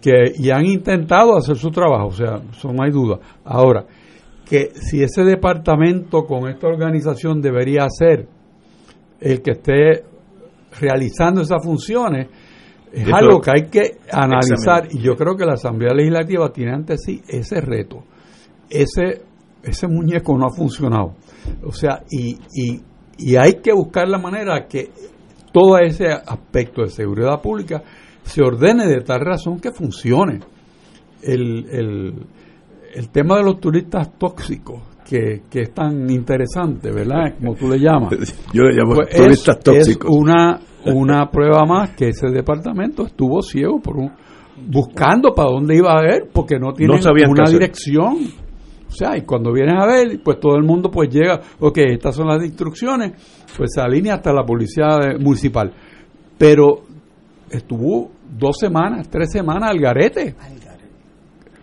que 0.00 0.32
y 0.38 0.50
han 0.50 0.66
intentado 0.66 1.36
hacer 1.36 1.56
su 1.56 1.70
trabajo, 1.70 2.06
o 2.06 2.12
sea, 2.12 2.40
eso 2.50 2.72
no 2.72 2.82
hay 2.82 2.90
duda. 2.90 3.18
Ahora, 3.44 3.84
que 4.44 4.70
si 4.74 5.02
ese 5.02 5.22
departamento 5.22 6.24
con 6.24 6.48
esta 6.48 6.66
organización 6.66 7.40
debería 7.40 7.86
ser 7.88 8.26
el 9.20 9.42
que 9.42 9.52
esté 9.52 10.04
realizando 10.80 11.42
esas 11.42 11.62
funciones, 11.62 12.28
es 12.92 13.12
algo 13.12 13.40
que 13.40 13.50
hay 13.50 13.70
que 13.70 13.98
analizar 14.10 14.88
y 14.90 14.98
yo 14.98 15.14
creo 15.14 15.36
que 15.36 15.44
la 15.44 15.52
Asamblea 15.52 15.94
Legislativa 15.94 16.52
tiene 16.52 16.72
ante 16.72 16.98
sí 16.98 17.22
ese 17.28 17.60
reto. 17.60 18.02
Ese, 18.68 19.22
ese 19.62 19.86
muñeco 19.86 20.36
no 20.36 20.46
ha 20.46 20.50
funcionado. 20.50 21.14
O 21.64 21.72
sea, 21.72 22.02
y, 22.10 22.36
y, 22.52 22.80
y 23.18 23.36
hay 23.36 23.54
que 23.62 23.72
buscar 23.72 24.08
la 24.08 24.18
manera 24.18 24.66
que 24.66 24.90
todo 25.52 25.78
ese 25.78 26.08
aspecto 26.08 26.82
de 26.82 26.88
seguridad 26.88 27.40
pública 27.40 27.82
se 28.22 28.42
ordene 28.42 28.86
de 28.86 29.00
tal 29.00 29.20
razón 29.20 29.60
que 29.60 29.72
funcione. 29.72 30.40
El, 31.22 31.66
el, 31.70 32.14
el 32.94 33.08
tema 33.10 33.36
de 33.36 33.44
los 33.44 33.60
turistas 33.60 34.16
tóxicos, 34.18 34.80
que, 35.06 35.42
que, 35.50 35.62
es 35.62 35.74
tan 35.74 36.08
interesante, 36.08 36.90
¿verdad? 36.90 37.34
Como 37.38 37.54
tú 37.54 37.68
le 37.68 37.78
llamas. 37.78 38.14
Yo 38.54 38.62
le 38.62 38.74
llamo 38.74 38.94
pues 38.94 39.16
turistas 39.16 39.56
es, 39.58 39.64
tóxicos. 39.64 40.10
Es 40.10 40.16
una, 40.16 40.60
una 40.86 41.30
prueba 41.30 41.66
más 41.66 41.90
que 41.90 42.08
ese 42.08 42.28
departamento 42.28 43.04
estuvo 43.04 43.42
ciego 43.42 43.80
por 43.80 43.98
un, 43.98 44.12
buscando 44.68 45.34
para 45.34 45.50
dónde 45.50 45.76
iba 45.76 45.92
a 45.92 46.02
ver, 46.02 46.28
porque 46.32 46.58
no 46.58 46.72
tiene 46.72 46.94
No 46.94 47.30
una 47.30 47.50
dirección. 47.50 48.16
O 48.90 48.92
sea, 48.92 49.16
y 49.16 49.22
cuando 49.22 49.52
vienes 49.52 49.76
a 49.80 49.86
ver, 49.86 50.20
pues 50.22 50.40
todo 50.40 50.56
el 50.56 50.64
mundo 50.64 50.90
pues 50.90 51.08
llega, 51.08 51.40
ok, 51.60 51.78
estas 51.78 52.16
son 52.16 52.26
las 52.26 52.44
instrucciones, 52.44 53.12
pues 53.56 53.70
se 53.72 53.80
alinea 53.80 54.14
hasta 54.14 54.32
la 54.32 54.44
policía 54.44 54.98
municipal. 55.20 55.72
Pero 56.36 56.82
estuvo 57.48 58.10
dos 58.36 58.56
semanas, 58.58 59.08
tres 59.08 59.30
semanas 59.30 59.70
al 59.70 59.78
garete. 59.78 60.34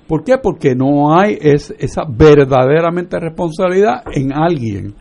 ¿Por 0.07 0.23
qué? 0.23 0.37
Porque 0.41 0.73
no 0.73 1.13
hay 1.19 1.37
es, 1.41 1.75
esa 1.77 2.03
verdaderamente 2.07 3.19
responsabilidad 3.19 4.03
en 4.13 4.31
alguien. 4.31 4.93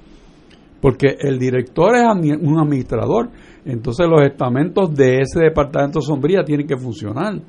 Porque 0.80 1.16
el 1.20 1.38
director 1.38 1.94
es 1.94 2.04
un 2.04 2.58
administrador. 2.58 3.30
Entonces 3.64 4.06
los 4.08 4.22
estamentos 4.22 4.92
de 4.94 5.20
ese 5.20 5.40
departamento 5.40 6.00
sombría 6.00 6.42
tienen 6.44 6.66
que 6.66 6.76
funcionar. 6.76 7.40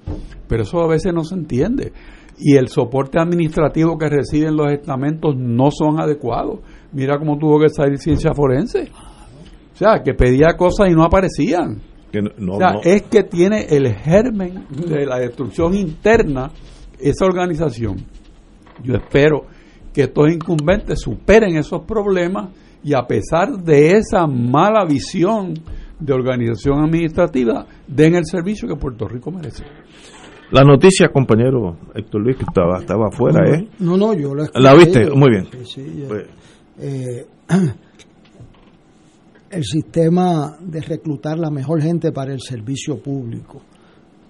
Pero 0.47 0.63
eso 0.63 0.79
a 0.81 0.87
veces 0.87 1.11
no 1.13 1.23
se 1.23 1.33
entiende. 1.33 1.91
Y 2.38 2.55
el 2.55 2.68
soporte 2.68 3.19
administrativo 3.19 3.97
que 3.97 4.09
reciben 4.09 4.55
los 4.55 4.72
estamentos 4.72 5.35
no 5.35 5.69
son 5.72 5.99
adecuados. 5.99 6.59
Mira 6.91 7.18
cómo 7.18 7.38
tuvo 7.38 7.59
que 7.59 7.69
salir 7.69 7.97
ciencia 7.97 8.34
forense. 8.34 8.89
O 9.73 9.76
sea, 9.77 10.01
que 10.03 10.14
pedía 10.14 10.55
cosas 10.55 10.89
y 10.89 10.93
no 10.93 11.03
aparecían. 11.03 11.81
Que 12.11 12.22
no, 12.22 12.30
no, 12.38 12.53
O 12.53 12.57
sea, 12.57 12.73
no. 12.73 12.81
es 12.84 13.03
que 13.03 13.23
tiene 13.23 13.65
el 13.69 13.93
germen 13.93 14.65
de 14.69 15.05
la 15.05 15.19
destrucción 15.19 15.73
interna 15.73 16.51
esa 16.99 17.26
organización. 17.26 17.97
Yo 18.84 18.95
espero 18.95 19.45
que 19.93 20.03
estos 20.03 20.31
incumbentes 20.31 20.99
superen 21.01 21.57
esos 21.57 21.81
problemas 21.81 22.49
y 22.84 22.93
a 22.93 23.01
pesar 23.07 23.51
de 23.57 23.97
esa 23.97 24.27
mala 24.27 24.85
visión 24.85 25.55
de 25.99 26.14
organización 26.14 26.84
administrativa, 26.84 27.65
den 27.88 28.15
el 28.15 28.26
servicio 28.26 28.68
que 28.68 28.76
Puerto 28.76 29.07
Rico 29.07 29.31
merece. 29.31 29.64
La 30.52 30.64
noticia, 30.64 31.10
compañero 31.10 31.76
Héctor 31.94 32.22
Luis, 32.22 32.38
que 32.38 32.44
estaba, 32.44 32.80
estaba 32.80 33.07
afuera, 33.07 33.49
¿eh? 33.53 33.68
No, 33.80 33.98
no, 33.98 34.14
yo 34.14 34.34
la 34.34 34.45
escuché, 34.45 34.64
¿La 34.64 34.74
viste? 34.76 35.06
yo- 35.06 35.15
Muy 35.15 35.30
bien. 35.32 35.48
sí, 35.52 35.65
sí, 35.65 35.95
yo- 36.02 36.07
Pues, 36.07 36.26
eh, 36.80 37.26
el 39.49 39.64
sistema 39.64 40.57
de 40.61 40.82
reclutar 40.82 41.38
la 41.38 41.49
mejor 41.49 41.82
gente 41.82 42.11
para 42.11 42.34
el 42.34 42.41
servicio 42.41 43.02
público 43.02 43.61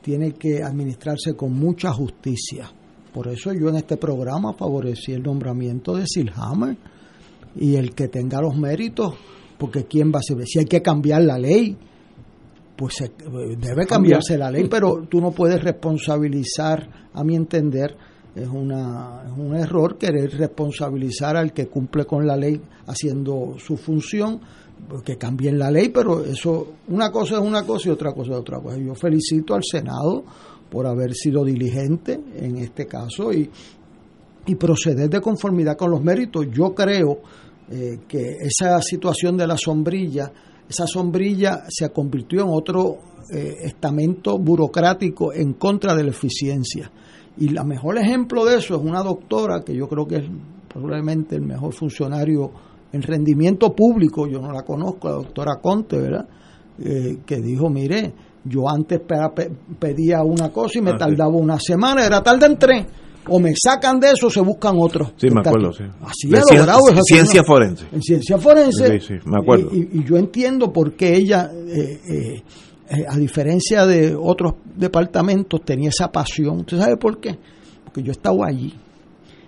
tiene 0.02 0.34
que 0.34 0.64
administrarse 0.64 1.36
con 1.36 1.54
mucha 1.54 1.92
justicia. 1.92 2.72
Por 3.14 3.28
eso 3.28 3.52
yo 3.54 3.70
en 3.70 3.76
este 3.76 3.98
programa 3.98 4.54
favorecí 4.54 5.12
el 5.12 5.24
nombramiento 5.24 5.96
de 5.96 6.06
Silhammer 6.08 6.78
y 7.56 7.76
el 7.76 7.94
que 7.94 8.08
tenga 8.08 8.42
los 8.42 8.56
méritos, 8.56 9.16
porque 9.58 9.86
quién 9.86 10.12
va 10.14 10.20
a 10.20 10.24
ser, 10.24 10.38
si 10.46 10.60
hay 10.60 10.66
que 10.66 10.82
cambiar 10.82 11.24
la 11.24 11.38
ley, 11.38 11.76
pues 12.78 12.94
se- 12.96 13.12
debe 13.58 13.86
cambiarse 13.88 14.38
la 14.38 14.52
ley, 14.52 14.68
pero 14.70 15.04
tú 15.10 15.20
no 15.20 15.32
puedes 15.32 15.62
responsabilizar, 15.64 17.10
a 17.14 17.24
mi 17.24 17.36
entender, 17.36 17.96
es, 18.36 18.48
una, 18.48 19.24
es 19.26 19.32
un 19.38 19.56
error 19.56 19.98
querer 19.98 20.32
responsabilizar 20.38 21.36
al 21.36 21.54
que 21.54 21.68
cumple 21.68 22.06
con 22.06 22.26
la 22.28 22.38
ley 22.38 22.62
haciendo 22.86 23.56
su 23.58 23.78
función, 23.78 24.40
que 25.04 25.18
cambien 25.18 25.58
la 25.58 25.72
ley, 25.72 25.90
pero 25.90 26.24
eso, 26.24 26.74
una 26.90 27.12
cosa 27.12 27.36
es 27.36 27.42
una 27.42 27.64
cosa 27.66 27.90
y 27.90 27.92
otra 27.92 28.14
cosa 28.14 28.34
es 28.34 28.38
otra 28.38 28.60
cosa. 28.60 28.78
Yo 28.78 28.94
felicito 28.94 29.56
al 29.56 29.64
Senado 29.64 30.24
por 30.70 30.86
haber 30.86 31.14
sido 31.16 31.44
diligente 31.44 32.20
en 32.36 32.58
este 32.58 32.86
caso 32.86 33.34
y, 33.34 33.50
y 34.46 34.56
proceder 34.56 35.10
de 35.10 35.20
conformidad 35.20 35.76
con 35.76 35.90
los 35.90 36.04
méritos. 36.04 36.46
Yo 36.54 36.76
creo 36.76 37.22
eh, 37.72 38.02
que 38.08 38.38
esa 38.40 38.80
situación 38.84 39.36
de 39.36 39.48
la 39.48 39.58
sombrilla, 39.58 40.32
esa 40.70 40.86
sombrilla 40.88 41.64
se 41.70 41.90
convirtió 41.92 42.42
en 42.42 42.50
otro 42.50 42.98
eh, 43.34 43.54
estamento 43.64 44.38
burocrático 44.38 45.34
en 45.34 45.54
contra 45.54 45.94
de 45.96 46.04
la 46.04 46.10
eficiencia. 46.12 46.92
Y 47.38 47.50
el 47.56 47.66
mejor 47.66 47.98
ejemplo 47.98 48.46
de 48.46 48.58
eso 48.58 48.76
es 48.76 48.82
una 48.82 49.04
doctora 49.04 49.62
que 49.64 49.76
yo 49.76 49.88
creo 49.88 50.08
que 50.08 50.16
es 50.18 50.24
probablemente 50.68 51.36
el 51.36 51.42
mejor 51.44 51.74
funcionario 51.74 52.52
en 52.92 53.02
rendimiento 53.02 53.76
público, 53.76 54.28
yo 54.28 54.40
no 54.40 54.52
la 54.52 54.64
conozco, 54.64 55.08
la 55.10 55.16
doctora 55.16 55.56
Conte, 55.62 55.98
¿verdad? 56.00 56.28
Eh, 56.80 57.20
que 57.26 57.38
dijo, 57.42 57.70
mire, 57.70 58.14
yo 58.46 58.70
antes 58.70 59.00
pe- 59.02 59.16
pe- 59.36 59.52
pedía 59.80 60.24
una 60.24 60.50
cosa 60.50 60.80
y 60.80 60.82
me 60.82 60.92
Ah, 60.92 60.94
sí. 60.94 61.00
tardaba 61.00 61.36
una 61.36 61.60
semana, 61.60 62.06
era 62.06 62.22
tarde 62.24 62.46
en 62.46 62.58
tres. 62.58 62.86
O 63.30 63.40
me 63.40 63.54
sacan 63.56 64.00
de 64.00 64.12
eso 64.12 64.28
o 64.28 64.30
se 64.30 64.42
buscan 64.42 64.76
otros. 64.80 65.14
sí, 65.18 65.30
me 65.30 65.42
acuerdo, 65.42 65.72
sí. 65.74 65.84
Así 66.02 66.34
ha 66.36 66.56
logrado 66.56 66.80
Ciencia 67.04 67.26
señora. 67.26 67.48
forense. 67.48 67.86
En 67.92 68.02
ciencia 68.02 68.38
forense. 68.38 69.00
Sí, 69.00 69.08
sí, 69.08 69.14
me 69.26 69.38
acuerdo. 69.42 69.70
Y, 69.74 69.78
y- 69.80 69.90
y 70.00 70.04
yo 70.04 70.18
entiendo 70.18 70.72
por 70.74 70.94
qué 70.94 71.16
ella, 71.16 71.50
eh, 71.54 72.00
eh, 72.10 72.44
eh, 72.90 73.06
a 73.08 73.18
diferencia 73.18 73.86
de 73.86 74.16
otros 74.16 74.54
departamentos, 74.76 75.62
tenía 75.66 75.90
esa 75.90 76.12
pasión. 76.12 76.60
¿Usted 76.62 76.78
sabe 76.80 76.98
por 76.98 77.20
qué? 77.20 77.38
Porque 77.84 78.02
yo 78.04 78.12
estaba 78.12 78.48
allí. 78.48 78.74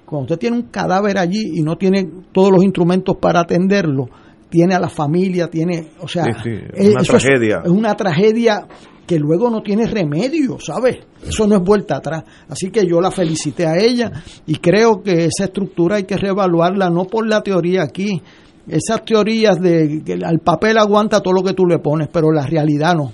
Cuando 0.06 0.24
usted 0.26 0.40
tiene 0.40 0.58
un 0.58 0.64
cadáver 0.64 1.18
allí 1.18 1.52
y 1.56 1.62
no 1.62 1.78
tiene 1.78 2.10
todos 2.32 2.52
los 2.52 2.64
instrumentos 2.64 3.18
para 3.22 3.42
atenderlo, 3.42 4.10
tiene 4.50 4.76
a 4.76 4.80
la 4.80 4.90
familia, 4.90 5.48
tiene, 5.48 5.90
o 6.00 6.08
sea, 6.08 6.24
Sí, 6.26 6.32
sí, 6.44 6.50
eh, 6.74 6.90
una 6.92 7.02
es- 7.02 7.08
tragedia. 7.08 7.62
es 7.64 7.70
una 7.72 7.96
tragedia 7.96 8.68
que 9.06 9.18
luego 9.20 9.50
no 9.50 9.62
tiene 9.62 9.88
remedio, 9.88 10.58
¿sabes? 10.60 10.98
Eso 11.28 11.48
no 11.48 11.56
es 11.58 11.62
vuelta 11.64 11.98
atrás. 11.98 12.24
Así 12.48 12.70
que 12.70 12.86
yo 12.88 13.02
la 13.02 13.10
felicité 13.12 13.66
a 13.66 13.76
ella 13.78 14.12
y 14.46 14.56
creo 14.58 15.02
que 15.02 15.26
esa 15.26 15.46
estructura 15.46 15.96
hay 15.98 16.04
que 16.04 16.16
reevaluarla, 16.18 16.90
no 16.90 17.06
por 17.06 17.28
la 17.28 17.42
teoría 17.42 17.84
aquí. 17.84 18.22
Esas 18.68 19.04
teorías 19.04 19.60
de 19.60 20.04
que 20.06 20.14
al 20.24 20.40
papel 20.40 20.78
aguanta 20.78 21.22
todo 21.22 21.34
lo 21.34 21.42
que 21.42 21.54
tú 21.54 21.66
le 21.66 21.80
pones, 21.80 22.08
pero 22.12 22.32
la 22.32 22.46
realidad 22.46 22.96
no. 22.96 23.12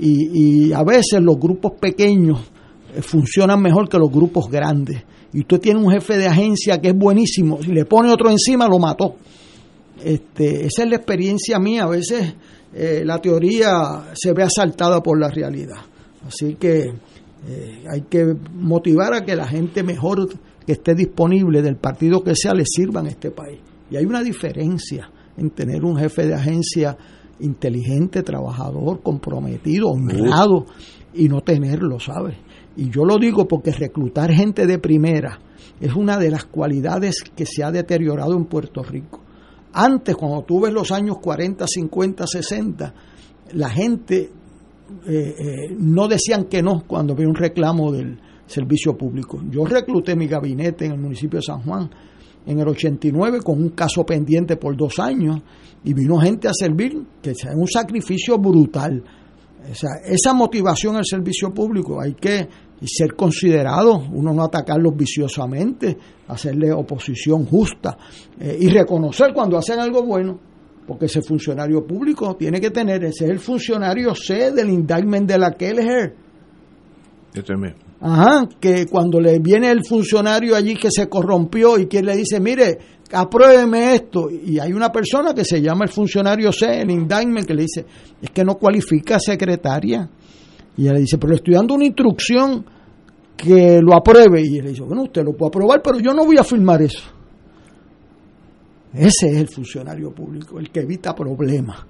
Y, 0.00 0.68
y 0.68 0.72
a 0.72 0.82
veces 0.82 1.20
los 1.20 1.38
grupos 1.38 1.72
pequeños 1.80 2.40
eh, 2.96 3.00
funcionan 3.02 3.60
mejor 3.62 3.88
que 3.88 3.98
los 3.98 4.10
grupos 4.10 4.48
grandes. 4.50 5.04
Y 5.32 5.40
usted 5.42 5.60
tiene 5.60 5.78
un 5.78 5.92
jefe 5.92 6.16
de 6.16 6.26
agencia 6.26 6.78
que 6.80 6.88
es 6.88 6.96
buenísimo, 6.96 7.62
si 7.62 7.70
le 7.70 7.84
pone 7.84 8.10
otro 8.10 8.30
encima 8.30 8.66
lo 8.66 8.80
mató. 8.80 9.14
Este, 10.04 10.66
esa 10.66 10.84
es 10.84 10.90
la 10.90 10.96
experiencia 10.96 11.58
mía. 11.58 11.84
A 11.84 11.88
veces 11.88 12.34
eh, 12.72 13.02
la 13.04 13.18
teoría 13.18 14.10
se 14.14 14.32
ve 14.32 14.42
asaltada 14.42 15.02
por 15.02 15.18
la 15.18 15.28
realidad. 15.28 15.78
Así 16.26 16.54
que 16.54 16.84
eh, 17.48 17.84
hay 17.90 18.02
que 18.02 18.34
motivar 18.54 19.14
a 19.14 19.24
que 19.24 19.34
la 19.34 19.46
gente 19.46 19.82
mejor 19.82 20.28
que 20.66 20.72
esté 20.72 20.94
disponible 20.94 21.62
del 21.62 21.76
partido 21.76 22.22
que 22.22 22.34
sea 22.34 22.54
le 22.54 22.64
sirva 22.66 23.00
en 23.00 23.08
este 23.08 23.30
país. 23.30 23.60
Y 23.90 23.96
hay 23.96 24.04
una 24.04 24.22
diferencia 24.22 25.10
en 25.36 25.50
tener 25.50 25.84
un 25.84 25.96
jefe 25.96 26.26
de 26.26 26.34
agencia 26.34 26.96
inteligente, 27.40 28.22
trabajador, 28.22 29.02
comprometido, 29.02 29.88
honrado 29.88 30.66
y 31.14 31.28
no 31.28 31.40
tenerlo, 31.40 31.98
¿sabes? 31.98 32.36
Y 32.76 32.90
yo 32.90 33.04
lo 33.04 33.16
digo 33.16 33.48
porque 33.48 33.72
reclutar 33.72 34.30
gente 34.32 34.66
de 34.66 34.78
primera 34.78 35.40
es 35.80 35.94
una 35.94 36.18
de 36.18 36.30
las 36.30 36.44
cualidades 36.44 37.16
que 37.34 37.46
se 37.46 37.64
ha 37.64 37.70
deteriorado 37.70 38.36
en 38.36 38.44
Puerto 38.44 38.82
Rico. 38.82 39.20
Antes, 39.72 40.16
cuando 40.16 40.42
tú 40.42 40.60
ves 40.60 40.72
los 40.72 40.90
años 40.90 41.18
40, 41.18 41.66
50, 41.66 42.26
60, 42.26 42.94
la 43.52 43.70
gente 43.70 44.30
eh, 45.06 45.34
eh, 45.38 45.76
no 45.78 46.08
decían 46.08 46.44
que 46.44 46.62
no 46.62 46.84
cuando 46.86 47.12
había 47.12 47.28
un 47.28 47.34
reclamo 47.34 47.92
del 47.92 48.20
servicio 48.46 48.96
público. 48.96 49.40
Yo 49.48 49.64
recluté 49.64 50.16
mi 50.16 50.26
gabinete 50.26 50.86
en 50.86 50.92
el 50.92 50.98
municipio 50.98 51.38
de 51.38 51.44
San 51.44 51.62
Juan 51.62 51.90
en 52.46 52.58
el 52.58 52.68
89 52.68 53.40
con 53.42 53.62
un 53.62 53.70
caso 53.70 54.04
pendiente 54.04 54.56
por 54.56 54.76
dos 54.76 54.98
años 54.98 55.40
y 55.84 55.94
vino 55.94 56.18
gente 56.18 56.48
a 56.48 56.52
servir, 56.52 57.00
que 57.22 57.30
es 57.30 57.44
un 57.54 57.68
sacrificio 57.68 58.38
brutal. 58.38 59.04
O 59.70 59.74
sea, 59.74 59.90
esa 60.04 60.32
motivación 60.32 60.96
al 60.96 61.04
servicio 61.04 61.52
público 61.52 62.00
hay 62.00 62.14
que 62.14 62.48
y 62.80 62.86
ser 62.88 63.14
considerado, 63.14 64.04
uno 64.12 64.32
no 64.32 64.44
atacarlos 64.44 64.96
viciosamente, 64.96 65.96
hacerle 66.28 66.72
oposición 66.72 67.44
justa 67.44 67.98
eh, 68.38 68.56
y 68.60 68.68
reconocer 68.68 69.32
cuando 69.34 69.58
hacen 69.58 69.78
algo 69.78 70.02
bueno, 70.02 70.38
porque 70.86 71.06
ese 71.06 71.22
funcionario 71.22 71.86
público 71.86 72.34
tiene 72.36 72.60
que 72.60 72.70
tener, 72.70 73.04
ese 73.04 73.26
es 73.26 73.30
el 73.30 73.38
funcionario 73.38 74.14
C 74.14 74.52
del 74.52 74.70
indictment 74.70 75.28
de 75.28 75.38
la 75.38 75.52
Kelleher. 75.52 76.14
Ajá, 78.00 78.48
que 78.58 78.86
cuando 78.86 79.20
le 79.20 79.38
viene 79.40 79.70
el 79.70 79.84
funcionario 79.84 80.56
allí 80.56 80.74
que 80.74 80.90
se 80.90 81.06
corrompió 81.08 81.78
y 81.78 81.86
que 81.86 82.02
le 82.02 82.16
dice, 82.16 82.40
mire, 82.40 82.78
apruébeme 83.12 83.94
esto, 83.94 84.30
y 84.30 84.58
hay 84.58 84.72
una 84.72 84.90
persona 84.90 85.34
que 85.34 85.44
se 85.44 85.60
llama 85.60 85.84
el 85.84 85.90
funcionario 85.90 86.50
C, 86.50 86.80
el 86.80 86.90
indictment, 86.90 87.46
que 87.46 87.54
le 87.54 87.62
dice, 87.62 87.84
es 88.22 88.30
que 88.30 88.42
no 88.42 88.54
cualifica 88.54 89.20
secretaria. 89.20 90.08
Y 90.80 90.84
ella 90.84 90.94
le 90.94 91.00
dice, 91.00 91.18
pero 91.18 91.32
le 91.32 91.36
estoy 91.36 91.52
dando 91.52 91.74
una 91.74 91.84
instrucción 91.84 92.64
que 93.36 93.82
lo 93.82 93.94
apruebe. 93.94 94.40
Y 94.40 94.56
él 94.56 94.64
le 94.64 94.70
dice, 94.70 94.80
bueno, 94.80 95.02
usted 95.02 95.22
lo 95.22 95.34
puede 95.34 95.48
aprobar, 95.48 95.82
pero 95.82 95.98
yo 95.98 96.14
no 96.14 96.24
voy 96.24 96.38
a 96.38 96.42
firmar 96.42 96.80
eso. 96.80 97.02
Ese 98.94 99.28
es 99.28 99.36
el 99.36 99.48
funcionario 99.48 100.10
público, 100.10 100.58
el 100.58 100.70
que 100.70 100.80
evita 100.80 101.14
problemas, 101.14 101.84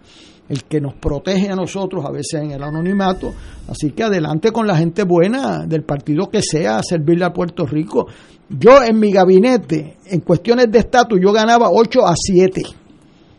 el 0.49 0.65
que 0.65 0.81
nos 0.81 0.95
protege 0.95 1.51
a 1.51 1.55
nosotros, 1.55 2.05
a 2.05 2.11
veces 2.11 2.43
en 2.43 2.51
el 2.51 2.65
anonimato. 2.65 3.33
Así 3.69 3.93
que 3.93 4.03
adelante 4.03 4.51
con 4.51 4.67
la 4.67 4.77
gente 4.77 5.05
buena 5.05 5.65
del 5.67 5.85
partido 5.85 6.29
que 6.29 6.43
sea, 6.43 6.79
a 6.79 6.83
servirle 6.83 7.25
a 7.25 7.33
Puerto 7.33 7.67
Rico. 7.67 8.09
Yo 8.49 8.83
en 8.83 8.99
mi 8.99 9.13
gabinete, 9.13 9.99
en 10.07 10.19
cuestiones 10.23 10.69
de 10.69 10.81
estatus, 10.81 11.21
yo 11.23 11.33
ganaba 11.33 11.69
8 11.71 12.05
a 12.05 12.15
7. 12.17 12.63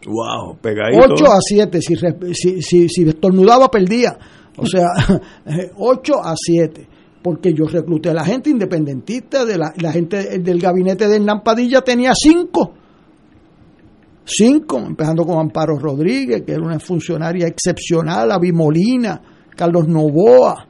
Wow, 0.07 0.60
pegadito. 0.61 1.14
8 1.14 1.26
a 1.26 1.40
7, 1.41 1.82
si, 1.82 1.95
si, 2.34 2.61
si, 2.61 2.88
si 2.88 3.03
estornudaba 3.03 3.68
perdía. 3.68 4.18
O 4.62 4.66
sea, 4.66 4.88
8 5.78 6.14
a 6.24 6.34
7. 6.36 6.88
Porque 7.24 7.54
yo 7.54 7.66
recluté 7.66 8.10
a 8.10 8.14
la 8.14 8.26
gente 8.26 8.50
independentista, 8.50 9.46
de 9.46 9.58
la, 9.58 9.92
gente 9.92 10.40
del 10.40 10.60
gabinete 10.60 11.08
de 11.08 11.18
Hernán 11.18 11.42
Padilla 11.44 11.82
tenía 11.82 12.14
5. 12.16 12.74
5, 14.24 14.78
empezando 14.78 15.26
con 15.26 15.40
Amparo 15.40 15.78
Rodríguez, 15.78 16.44
que 16.44 16.54
era 16.54 16.62
una 16.62 16.80
funcionaria 16.80 17.48
excepcional, 17.48 18.32
Avi 18.32 18.52
Molina, 18.52 19.22
Carlos 19.56 19.88
Novoa, 19.88 20.68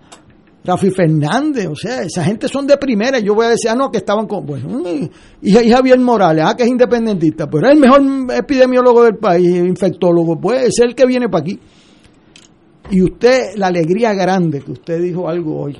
Rafi 0.63 0.91
Fernández, 0.91 1.67
o 1.67 1.75
sea, 1.75 2.03
esa 2.03 2.23
gente 2.23 2.47
son 2.47 2.67
de 2.67 2.77
primera. 2.77 3.19
Yo 3.19 3.33
voy 3.33 3.45
a 3.45 3.49
decir, 3.49 3.69
ah, 3.71 3.75
no, 3.75 3.89
que 3.89 3.97
estaban 3.97 4.27
con. 4.27 4.45
Bueno, 4.45 4.81
y, 4.89 5.09
y 5.41 5.71
Javier 5.71 5.99
Morales, 5.99 6.45
ah, 6.47 6.55
que 6.55 6.63
es 6.63 6.69
independentista, 6.69 7.47
pero 7.49 7.67
es 7.67 7.73
el 7.73 7.79
mejor 7.79 8.01
epidemiólogo 8.35 9.03
del 9.03 9.17
país, 9.17 9.47
infectólogo, 9.55 10.39
pues 10.39 10.63
es 10.65 10.79
el 10.79 10.93
que 10.95 11.05
viene 11.05 11.29
para 11.29 11.43
aquí. 11.43 11.59
Y 12.89 13.01
usted, 13.01 13.55
la 13.55 13.67
alegría 13.67 14.13
grande, 14.13 14.61
que 14.61 14.71
usted 14.71 15.01
dijo 15.01 15.29
algo 15.29 15.61
hoy, 15.61 15.77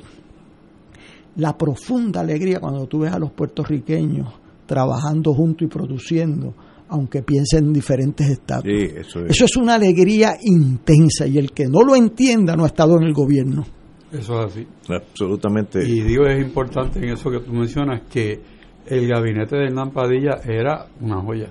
la 1.36 1.56
profunda 1.56 2.20
alegría 2.20 2.60
cuando 2.60 2.86
tú 2.86 3.00
ves 3.00 3.12
a 3.12 3.18
los 3.18 3.32
puertorriqueños 3.32 4.28
trabajando 4.66 5.34
juntos 5.34 5.66
y 5.66 5.70
produciendo, 5.70 6.54
aunque 6.88 7.22
piensen 7.22 7.66
en 7.66 7.72
diferentes 7.72 8.28
estados. 8.28 8.64
Sí, 8.64 8.86
eso 8.96 9.20
es. 9.20 9.30
Eso 9.30 9.44
es 9.46 9.56
una 9.56 9.74
alegría 9.74 10.36
intensa 10.42 11.26
y 11.26 11.38
el 11.38 11.52
que 11.52 11.66
no 11.66 11.82
lo 11.82 11.94
entienda 11.94 12.54
no 12.54 12.64
ha 12.64 12.68
estado 12.68 12.96
en 12.96 13.04
el 13.04 13.12
gobierno. 13.12 13.64
Eso 14.10 14.40
es 14.40 14.52
así. 14.52 14.66
Absolutamente. 14.88 15.86
Y 15.86 16.02
digo, 16.02 16.26
es 16.26 16.40
importante 16.40 16.98
en 16.98 17.10
eso 17.10 17.30
que 17.30 17.40
tú 17.40 17.52
mencionas 17.52 18.02
que 18.10 18.40
el 18.86 19.08
gabinete 19.08 19.56
de 19.56 19.64
Hernán 19.66 19.90
Padilla 19.90 20.40
era 20.44 20.86
una 21.00 21.20
joya. 21.20 21.48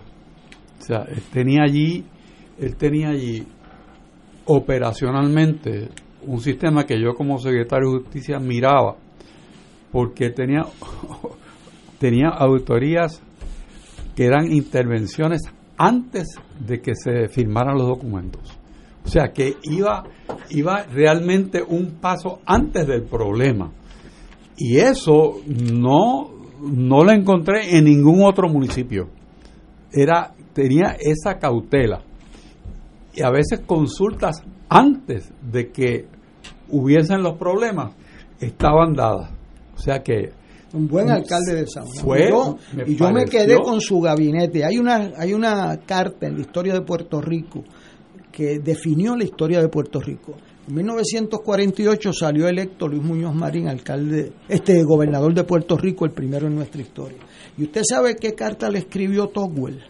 O 0.79 0.83
sea, 0.83 1.05
él 1.09 1.21
tenía 1.33 1.63
allí, 1.63 2.03
él 2.59 2.75
tenía 2.75 3.09
allí 3.09 3.43
operacionalmente 4.45 5.89
un 6.25 6.39
sistema 6.39 6.85
que 6.85 7.01
yo 7.01 7.13
como 7.15 7.39
secretario 7.39 7.91
de 7.91 7.99
justicia 7.99 8.39
miraba 8.39 8.95
porque 9.91 10.29
tenía 10.29 10.65
tenía 11.99 12.29
auditorías 12.29 13.21
que 14.15 14.25
eran 14.25 14.51
intervenciones 14.51 15.41
antes 15.77 16.27
de 16.59 16.81
que 16.81 16.93
se 16.95 17.27
firmaran 17.29 17.77
los 17.77 17.87
documentos. 17.87 18.41
O 19.05 19.07
sea 19.07 19.31
que 19.31 19.57
iba, 19.63 20.03
iba 20.49 20.83
realmente 20.83 21.61
un 21.61 21.99
paso 22.01 22.39
antes 22.45 22.87
del 22.87 23.03
problema. 23.03 23.71
Y 24.57 24.77
eso 24.77 25.41
no, 25.47 26.29
no 26.61 27.03
lo 27.03 27.11
encontré 27.11 27.77
en 27.77 27.85
ningún 27.85 28.23
otro 28.23 28.47
municipio. 28.47 29.09
Era, 29.91 30.33
tenía 30.53 30.95
esa 30.99 31.39
cautela. 31.39 32.01
Y 33.13 33.23
a 33.23 33.29
veces 33.29 33.61
consultas 33.65 34.41
antes 34.69 35.31
de 35.51 35.71
que 35.71 36.07
hubiesen 36.69 37.23
los 37.23 37.37
problemas 37.37 37.93
estaban 38.39 38.93
dadas. 38.93 39.31
O 39.75 39.79
sea 39.79 40.01
que 40.01 40.31
un 40.73 40.87
buen 40.87 41.09
alcalde 41.09 41.55
de 41.55 41.67
San 41.67 41.85
Juan. 41.85 42.05
Fue, 42.05 42.25
y 42.25 42.29
yo, 42.29 42.57
me 42.73 42.83
y 42.87 42.95
yo 42.95 43.11
me 43.11 43.25
quedé 43.25 43.59
con 43.59 43.81
su 43.81 43.99
gabinete. 43.99 44.63
Hay 44.63 44.77
una, 44.77 45.11
hay 45.17 45.33
una 45.33 45.77
carta 45.85 46.27
en 46.27 46.35
la 46.35 46.41
historia 46.41 46.73
de 46.73 46.81
Puerto 46.81 47.19
Rico 47.19 47.63
que 48.31 48.59
definió 48.59 49.15
la 49.17 49.25
historia 49.25 49.61
de 49.61 49.67
Puerto 49.67 49.99
Rico. 49.99 50.37
En 50.67 50.75
1948 50.75 52.13
salió 52.13 52.47
electo 52.47 52.87
Luis 52.87 53.03
Muñoz 53.03 53.35
Marín, 53.35 53.67
alcalde, 53.67 54.31
este 54.47 54.81
gobernador 54.83 55.33
de 55.33 55.43
Puerto 55.43 55.75
Rico, 55.75 56.05
el 56.05 56.11
primero 56.11 56.47
en 56.47 56.55
nuestra 56.55 56.81
historia. 56.81 57.17
Y 57.57 57.63
usted 57.63 57.81
sabe 57.83 58.15
qué 58.15 58.33
carta 58.33 58.69
le 58.69 58.79
escribió 58.79 59.27
Tocqueville. 59.27 59.81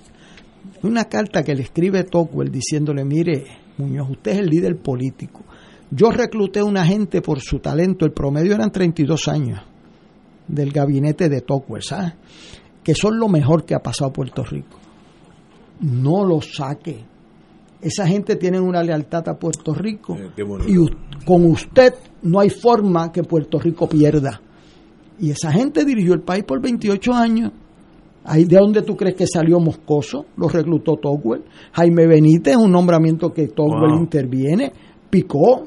Una 0.83 1.05
carta 1.05 1.43
que 1.43 1.55
le 1.55 1.63
escribe 1.63 2.03
Tocqueville 2.03 2.51
diciéndole, 2.51 3.05
mire, 3.05 3.45
Muñoz, 3.77 4.09
usted 4.11 4.31
es 4.31 4.37
el 4.39 4.47
líder 4.47 4.77
político. 4.77 5.41
Yo 5.89 6.09
recluté 6.09 6.59
a 6.59 6.65
una 6.65 6.85
gente 6.85 7.21
por 7.21 7.39
su 7.41 7.59
talento, 7.59 8.05
el 8.05 8.13
promedio 8.13 8.53
eran 8.53 8.71
32 8.71 9.27
años 9.27 9.61
del 10.47 10.71
gabinete 10.71 11.29
de 11.29 11.41
Tocqueville, 11.41 11.83
¿sabes? 11.83 12.13
Que 12.83 12.95
son 12.95 13.19
lo 13.19 13.27
mejor 13.27 13.65
que 13.65 13.75
ha 13.75 13.79
pasado 13.79 14.09
a 14.09 14.13
Puerto 14.13 14.43
Rico. 14.43 14.77
No 15.81 16.25
lo 16.25 16.41
saque. 16.41 17.03
Esa 17.81 18.07
gente 18.07 18.35
tiene 18.35 18.59
una 18.59 18.83
lealtad 18.83 19.27
a 19.29 19.37
Puerto 19.37 19.73
Rico 19.73 20.15
Eh, 20.15 20.31
y 20.67 21.25
con 21.25 21.45
usted 21.45 21.95
no 22.21 22.39
hay 22.39 22.49
forma 22.49 23.11
que 23.11 23.23
Puerto 23.23 23.59
Rico 23.59 23.87
pierda. 23.89 24.41
Y 25.19 25.31
esa 25.31 25.51
gente 25.51 25.83
dirigió 25.85 26.13
el 26.13 26.21
país 26.21 26.43
por 26.43 26.61
28 26.61 27.13
años. 27.13 27.51
Ahí 28.23 28.45
de 28.45 28.57
dónde 28.57 28.83
tú 28.83 28.95
crees 28.95 29.15
que 29.15 29.25
salió 29.25 29.59
Moscoso, 29.59 30.25
lo 30.37 30.47
reclutó 30.47 30.95
Tocqueville. 30.97 31.43
Jaime 31.73 32.05
Benítez, 32.07 32.55
un 32.55 32.71
nombramiento 32.71 33.33
que 33.33 33.47
Wow. 33.55 33.99
interviene. 33.99 34.71
Picó, 35.09 35.63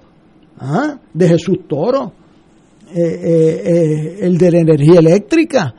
¿ah? 0.58 0.98
de 1.12 1.28
Jesús 1.28 1.58
Toro, 1.68 2.12
eh, 2.94 3.00
eh, 3.00 3.62
eh, 3.64 4.18
el 4.22 4.38
de 4.38 4.50
la 4.52 4.58
energía 4.60 5.00
eléctrica, 5.00 5.74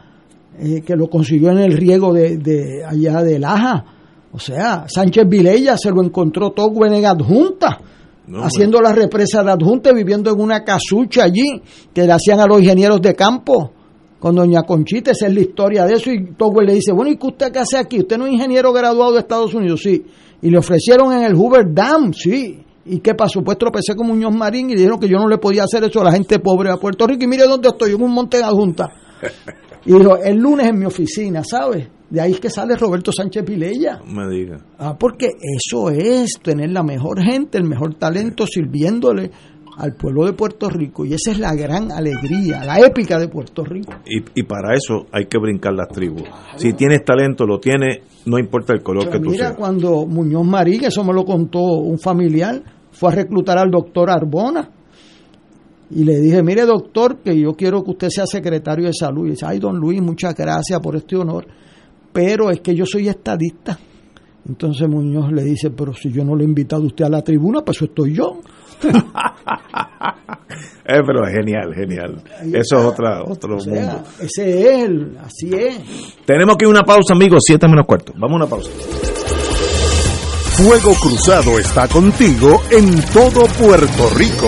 que 0.85 0.95
lo 0.95 1.07
consiguió 1.09 1.51
en 1.51 1.59
el 1.59 1.73
riego 1.77 2.13
de, 2.13 2.37
de 2.37 2.83
allá 2.85 3.21
de 3.23 3.39
Laja. 3.39 3.85
O 4.31 4.39
sea, 4.39 4.85
Sánchez 4.87 5.27
Vilella 5.27 5.77
se 5.77 5.91
lo 5.91 6.03
encontró 6.03 6.51
Tocqueville 6.51 6.97
en 6.97 7.05
adjunta 7.05 7.79
No, 8.27 8.41
haciendo 8.43 8.81
la 8.81 8.91
represa 8.91 9.43
de 9.43 9.51
adjunta, 9.51 9.93
viviendo 9.93 10.31
en 10.33 10.39
una 10.41 10.63
casucha 10.63 11.23
allí, 11.23 11.61
que 11.93 12.03
le 12.03 12.11
hacían 12.11 12.39
a 12.41 12.45
los 12.47 12.59
ingenieros 12.61 13.01
de 13.01 13.13
campo, 13.15 13.71
con 14.19 14.35
doña 14.35 14.63
Conchita, 14.63 15.11
esa 15.11 15.27
es 15.27 15.33
la 15.33 15.41
historia 15.41 15.85
de 15.85 15.93
eso, 15.93 16.11
y 16.11 16.33
Togwell 16.33 16.67
le 16.67 16.73
dice, 16.75 16.91
bueno, 16.91 17.11
¿y 17.11 17.17
qué 17.17 17.27
usted 17.27 17.51
qué 17.51 17.59
hace 17.59 17.77
aquí? 17.77 17.99
¿Usted 17.99 18.17
no 18.17 18.25
es 18.25 18.33
ingeniero 18.33 18.71
graduado 18.73 19.13
de 19.13 19.19
Estados 19.19 19.53
Unidos? 19.53 19.81
Sí. 19.83 20.03
Y 20.41 20.49
le 20.49 20.57
ofrecieron 20.57 21.13
en 21.13 21.23
el 21.23 21.35
Hoover 21.35 21.65
Dam, 21.73 22.13
sí. 22.13 22.63
¿Y 22.85 22.99
qué 22.99 23.15
pasó? 23.15 23.41
Pues 23.43 23.57
tropecé 23.57 23.95
con 23.95 24.07
Muñoz 24.07 24.35
Marín 24.35 24.69
y 24.69 24.75
dijeron 24.75 24.99
que 24.99 25.07
yo 25.07 25.17
no 25.17 25.27
le 25.27 25.37
podía 25.39 25.63
hacer 25.63 25.83
eso 25.83 26.01
a 26.01 26.05
la 26.05 26.11
gente 26.11 26.39
pobre 26.39 26.69
de 26.69 26.77
Puerto 26.77 27.07
Rico. 27.07 27.23
Y 27.23 27.27
mire 27.27 27.45
dónde 27.45 27.69
estoy, 27.69 27.93
en 27.93 28.01
un 28.01 28.11
monte 28.11 28.37
de 28.37 28.43
adjunta. 28.43 28.89
Y 29.87 29.93
dijo, 29.93 30.17
el 30.17 30.37
lunes 30.37 30.67
en 30.67 30.79
mi 30.79 30.85
oficina, 30.85 31.43
¿sabes? 31.43 31.87
De 32.09 32.19
ahí 32.19 32.31
es 32.31 32.39
que 32.39 32.49
sale 32.49 32.75
Roberto 32.75 33.11
Sánchez. 33.11 33.43
No 34.03 34.13
me 34.13 34.27
diga. 34.29 34.57
Ah, 34.79 34.97
porque 34.97 35.27
eso 35.39 35.91
es 35.91 36.39
tener 36.41 36.71
la 36.71 36.81
mejor 36.81 37.21
gente, 37.21 37.59
el 37.59 37.65
mejor 37.65 37.93
talento 37.95 38.47
sirviéndole 38.47 39.29
al 39.77 39.93
pueblo 39.95 40.25
de 40.25 40.33
Puerto 40.33 40.69
Rico. 40.69 41.05
Y 41.05 41.13
esa 41.13 41.31
es 41.31 41.39
la 41.39 41.53
gran 41.53 41.91
alegría, 41.91 42.63
la 42.63 42.79
épica 42.79 43.19
de 43.19 43.27
Puerto 43.27 43.63
Rico. 43.63 43.93
Y, 44.05 44.23
y 44.39 44.43
para 44.43 44.73
eso 44.73 45.05
hay 45.11 45.25
que 45.25 45.37
brincar 45.37 45.73
las 45.73 45.89
tribus. 45.89 46.23
Si 46.55 46.73
tienes 46.73 47.03
talento, 47.03 47.45
lo 47.45 47.59
tienes, 47.59 47.99
no 48.25 48.39
importa 48.39 48.73
el 48.73 48.81
color 48.81 49.05
Pero 49.05 49.11
que 49.11 49.19
tú 49.23 49.29
mira, 49.31 49.47
seas. 49.47 49.57
cuando 49.57 50.05
Muñoz 50.05 50.45
Marín, 50.45 50.83
eso 50.85 51.03
me 51.03 51.13
lo 51.13 51.25
contó 51.25 51.59
un 51.59 51.99
familiar, 51.99 52.61
fue 52.91 53.11
a 53.11 53.15
reclutar 53.15 53.57
al 53.57 53.69
doctor 53.69 54.09
Arbona. 54.09 54.69
Y 55.91 56.03
le 56.03 56.19
dije, 56.19 56.41
mire 56.41 56.65
doctor, 56.65 57.17
que 57.17 57.39
yo 57.39 57.53
quiero 57.53 57.83
que 57.83 57.91
usted 57.91 58.09
sea 58.09 58.25
secretario 58.25 58.85
de 58.87 58.93
salud. 58.93 59.27
Y 59.27 59.31
dice, 59.31 59.45
ay 59.45 59.59
don 59.59 59.77
Luis, 59.77 60.01
muchas 60.01 60.33
gracias 60.33 60.79
por 60.79 60.95
este 60.95 61.15
honor, 61.15 61.45
pero 62.11 62.49
es 62.49 62.61
que 62.61 62.73
yo 62.73 62.85
soy 62.85 63.07
estadista. 63.07 63.77
Entonces 64.47 64.87
Muñoz 64.87 65.31
le 65.31 65.43
dice, 65.43 65.71
pero 65.71 65.93
si 65.93 66.11
yo 66.11 66.23
no 66.23 66.35
le 66.35 66.43
he 66.43 66.47
invitado 66.47 66.83
a 66.83 66.87
usted 66.87 67.05
a 67.05 67.09
la 67.09 67.21
tribuna, 67.21 67.61
pues 67.61 67.77
eso 67.77 67.85
estoy 67.85 68.13
yo. 68.13 68.39
Eh, 70.87 71.01
pero 71.03 71.25
es 71.27 71.33
genial, 71.33 71.73
genial. 71.73 72.21
Eso 72.53 72.77
es 72.77 72.85
otra, 72.85 73.23
otro 73.23 73.55
O 73.57 73.59
sea, 73.59 73.73
mundo. 73.73 74.03
ese 74.19 74.59
es 74.59 74.83
el, 74.83 75.17
así 75.25 75.49
es. 75.51 75.79
Tenemos 76.25 76.55
que 76.57 76.65
ir 76.65 76.67
a 76.67 76.69
una 76.69 76.83
pausa, 76.83 77.15
amigos, 77.15 77.41
siete 77.43 77.67
menos 77.67 77.87
cuarto. 77.87 78.13
Vamos 78.15 78.33
a 78.33 78.35
una 78.35 78.45
pausa. 78.45 78.69
Fuego 80.57 80.93
Cruzado 81.01 81.57
está 81.57 81.87
contigo 81.87 82.61
en 82.69 83.01
todo 83.11 83.45
Puerto 83.59 84.09
Rico. 84.15 84.47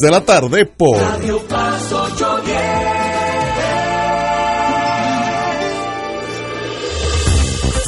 de 0.00 0.10
la 0.10 0.20
tarde 0.20 0.66
por 0.66 0.96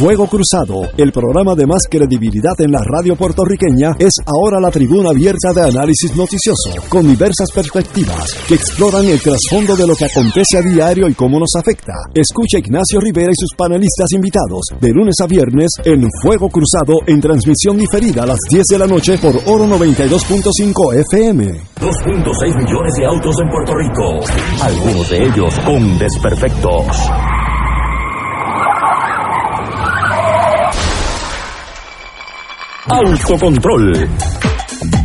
Fuego 0.03 0.27
Cruzado, 0.27 0.83
el 0.97 1.12
programa 1.12 1.55
de 1.55 1.65
más 1.65 1.85
credibilidad 1.89 2.61
en 2.61 2.73
la 2.73 2.83
radio 2.83 3.15
puertorriqueña, 3.15 3.95
es 4.01 4.15
ahora 4.27 4.59
la 4.59 4.73
tribuna 4.73 5.11
abierta 5.11 5.53
de 5.55 5.62
análisis 5.62 6.16
noticioso, 6.16 6.70
con 6.89 7.07
diversas 7.07 7.53
perspectivas 7.53 8.35
que 8.49 8.55
exploran 8.55 9.05
el 9.05 9.23
trasfondo 9.23 9.77
de 9.77 9.87
lo 9.87 9.95
que 9.95 10.07
acontece 10.07 10.59
a 10.59 10.62
diario 10.62 11.09
y 11.09 11.15
cómo 11.15 11.39
nos 11.39 11.55
afecta. 11.55 11.93
Escucha 12.12 12.59
Ignacio 12.59 12.99
Rivera 12.99 13.31
y 13.31 13.37
sus 13.39 13.55
panelistas 13.57 14.11
invitados 14.11 14.62
de 14.81 14.91
lunes 14.91 15.15
a 15.20 15.29
viernes 15.29 15.70
en 15.85 16.09
Fuego 16.20 16.49
Cruzado 16.49 16.95
en 17.07 17.20
transmisión 17.20 17.79
diferida 17.79 18.24
a 18.24 18.27
las 18.27 18.41
10 18.51 18.65
de 18.70 18.79
la 18.81 18.89
noche 18.89 19.19
por 19.19 19.37
Oro 19.47 19.66
92.5 19.66 20.97
FM. 21.12 21.45
2.6 21.79 22.57
millones 22.57 22.93
de 22.99 23.07
autos 23.07 23.37
en 23.41 23.49
Puerto 23.49 23.73
Rico, 23.77 24.65
algunos 24.65 25.11
de 25.11 25.27
ellos 25.27 25.55
con 25.61 25.97
desperfectos. 26.01 26.89
Autocontrol. 32.89 33.93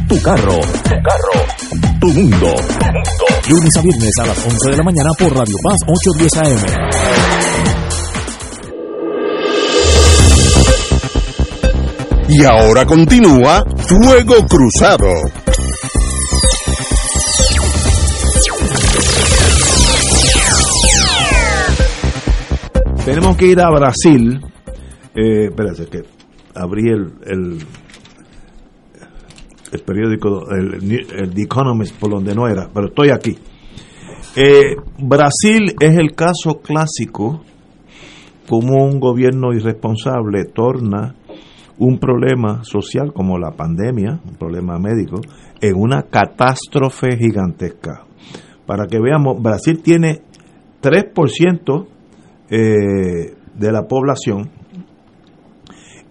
Tu 0.09 0.21
carro. 0.21 0.59
Tu 0.83 0.89
carro. 0.89 1.45
Tu 1.99 2.07
mundo. 2.07 2.55
Lunes 3.49 3.77
a 3.77 3.81
viernes 3.81 4.11
a 4.19 4.25
las 4.25 4.45
11 4.45 4.71
de 4.71 4.77
la 4.77 4.83
mañana 4.83 5.09
por 5.17 5.31
Radio 5.31 5.55
Paz 5.63 5.77
810 5.85 6.37
AM. 6.37 6.57
Y 12.29 12.43
ahora 12.43 12.85
continúa 12.85 13.63
Fuego 13.77 14.45
Cruzado. 14.47 15.07
Tenemos 23.05 23.37
que 23.37 23.45
ir 23.45 23.61
a 23.61 23.69
Brasil. 23.69 24.41
Eh, 25.15 25.45
espérate, 25.45 25.85
que 25.85 26.16
abrí 26.57 26.89
el, 26.89 27.13
el, 27.25 27.57
el 29.71 29.81
periódico, 29.81 30.49
el, 30.51 31.01
el, 31.11 31.33
The 31.33 31.41
Economist, 31.41 31.99
por 31.99 32.11
donde 32.11 32.33
no 32.33 32.47
era, 32.47 32.69
pero 32.73 32.87
estoy 32.87 33.09
aquí. 33.09 33.37
Eh, 34.35 34.75
Brasil 34.99 35.75
es 35.79 35.97
el 35.97 36.13
caso 36.13 36.59
clásico 36.61 37.41
como 38.47 38.85
un 38.85 38.99
gobierno 38.99 39.53
irresponsable 39.53 40.45
torna 40.45 41.15
un 41.79 41.99
problema 41.99 42.63
social 42.63 43.13
como 43.13 43.37
la 43.37 43.51
pandemia, 43.51 44.19
un 44.25 44.35
problema 44.35 44.79
médico, 44.79 45.21
en 45.61 45.75
una 45.75 46.03
catástrofe 46.03 47.17
gigantesca. 47.17 48.05
Para 48.65 48.87
que 48.87 48.99
veamos, 48.99 49.41
Brasil 49.41 49.81
tiene 49.81 50.21
3% 50.81 51.87
eh, 52.49 53.35
de 53.55 53.71
la 53.71 53.87
población 53.87 54.49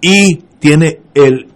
y 0.00 0.36
tiene 0.58 1.00
el 1.14 1.46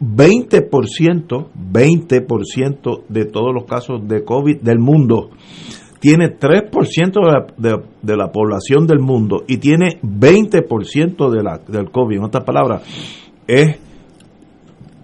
20%, 0.00 1.48
20% 1.72 3.02
de 3.08 3.24
todos 3.24 3.54
los 3.54 3.64
casos 3.64 4.06
de 4.06 4.24
COVID 4.24 4.60
del 4.60 4.78
mundo. 4.78 5.30
Tiene 6.00 6.38
3% 6.38 7.12
de 7.12 7.32
la, 7.32 7.46
de, 7.56 7.82
de 8.02 8.16
la 8.16 8.30
población 8.30 8.86
del 8.86 9.00
mundo 9.00 9.42
y 9.48 9.56
tiene 9.56 10.00
20% 10.02 11.30
de 11.30 11.42
la, 11.42 11.58
del 11.66 11.90
COVID. 11.90 12.16
En 12.16 12.24
otras 12.24 12.44
palabras, 12.44 12.82
es, 13.48 13.78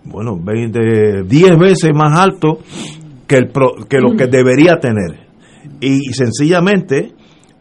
bueno, 0.04 0.38
20, 0.40 1.24
10 1.24 1.58
veces 1.58 1.90
más 1.92 2.18
alto 2.18 2.58
que, 3.26 3.36
el, 3.36 3.50
que 3.88 3.98
lo 3.98 4.16
que 4.16 4.28
debería 4.28 4.76
tener. 4.76 5.26
Y 5.80 6.12
sencillamente, 6.12 7.12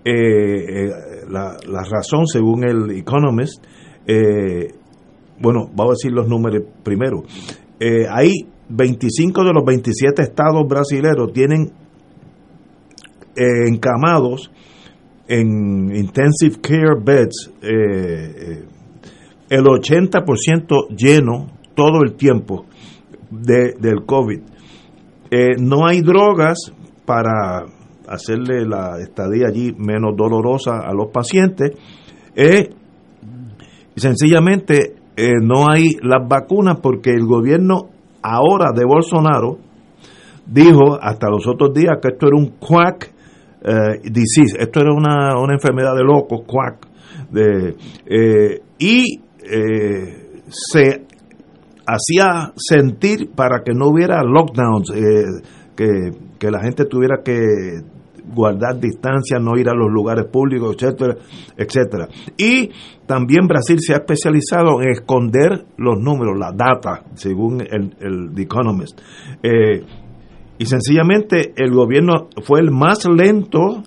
eh, 0.05 0.11
eh, 0.11 0.89
la, 1.29 1.57
la, 1.67 1.83
razón, 1.89 2.27
según 2.27 2.65
el 2.65 2.91
Economist, 2.91 3.63
eh, 4.05 4.67
bueno, 5.43 5.69
vamos 5.75 5.91
a 5.91 5.95
decir 5.99 6.13
los 6.13 6.25
números 6.25 6.63
primero. 6.83 7.23
Eh, 7.77 8.05
hay 8.09 8.31
25 8.69 9.43
de 9.43 9.51
los 9.53 9.65
27 9.65 10.21
estados 10.21 10.65
brasileños 10.65 11.33
tienen 11.33 11.73
eh, 13.35 13.67
encamados 13.67 14.49
en 15.27 15.93
intensive 15.93 16.61
care 16.61 16.95
beds 17.03 17.51
eh, 17.61 18.63
el 19.49 19.65
80% 19.65 20.95
lleno 20.95 21.47
todo 21.75 22.03
el 22.03 22.13
tiempo 22.13 22.65
de, 23.29 23.73
del 23.77 24.05
COVID. 24.05 24.39
no 25.59 25.85
hay 25.85 26.01
drogas 26.01 26.71
para 27.05 27.65
hacerle 28.07 28.65
la 28.65 28.97
estadía 29.01 29.47
allí 29.47 29.75
menos 29.77 30.15
dolorosa 30.15 30.79
a 30.79 30.93
los 30.93 31.11
pacientes. 31.11 31.71
sencillamente 33.97 35.02
eh, 35.15 35.33
no 35.41 35.69
hay 35.69 35.91
las 36.01 36.27
vacunas 36.27 36.79
porque 36.81 37.11
el 37.11 37.25
gobierno 37.25 37.89
ahora 38.21 38.71
de 38.75 38.85
Bolsonaro 38.85 39.57
dijo 40.45 40.97
hasta 41.01 41.29
los 41.29 41.47
otros 41.47 41.73
días 41.73 41.97
que 42.01 42.09
esto 42.09 42.27
era 42.27 42.37
un 42.37 42.57
quack 42.59 43.11
eh, 43.61 43.99
disease, 44.03 44.57
esto 44.59 44.81
era 44.81 44.93
una, 44.93 45.39
una, 45.39 45.53
enfermedad 45.53 45.95
de 45.95 46.03
locos, 46.03 46.41
quack, 46.45 46.87
de, 47.31 47.75
eh, 48.05 48.61
y 48.79 49.21
se 50.49 51.05
hacía 51.85 52.51
sentir 52.55 53.29
para 53.35 53.61
que 53.63 53.73
no 53.73 53.87
hubiera 53.87 54.21
lockdowns, 54.23 54.91
que, 55.75 56.11
que 56.39 56.51
la 56.51 56.61
gente 56.61 56.85
tuviera 56.85 57.21
que 57.23 57.81
guardar 58.33 58.79
distancia, 58.79 59.39
no 59.39 59.57
ir 59.57 59.69
a 59.69 59.73
los 59.73 59.91
lugares 59.91 60.25
públicos, 60.25 60.75
etcétera, 60.75 61.15
etcétera. 61.57 62.07
Y 62.37 62.69
también 63.05 63.47
Brasil 63.47 63.77
se 63.79 63.93
ha 63.93 63.97
especializado 63.97 64.81
en 64.81 64.89
esconder 64.89 65.65
los 65.77 65.99
números, 65.99 66.37
la 66.37 66.51
data, 66.51 67.03
según 67.15 67.61
el, 67.61 67.95
el 67.99 68.33
The 68.33 68.41
Economist. 68.41 68.99
Eh, 69.41 69.83
y 70.57 70.65
sencillamente 70.65 71.53
el 71.57 71.71
gobierno 71.71 72.29
fue 72.43 72.61
el 72.61 72.71
más 72.71 73.05
lento 73.05 73.83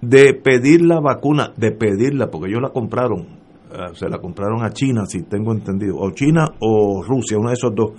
de 0.00 0.34
pedir 0.34 0.84
la 0.84 1.00
vacuna, 1.00 1.52
de 1.56 1.72
pedirla, 1.72 2.28
porque 2.28 2.50
ellos 2.50 2.62
la 2.62 2.70
compraron, 2.70 3.20
uh, 3.20 3.94
se 3.94 4.08
la 4.08 4.18
compraron 4.18 4.62
a 4.62 4.70
China, 4.70 5.06
si 5.06 5.22
tengo 5.22 5.52
entendido, 5.52 5.96
o 5.96 6.10
China 6.10 6.44
o 6.60 7.02
Rusia, 7.02 7.38
uno 7.38 7.48
de 7.48 7.54
esos 7.54 7.74
dos. 7.74 7.92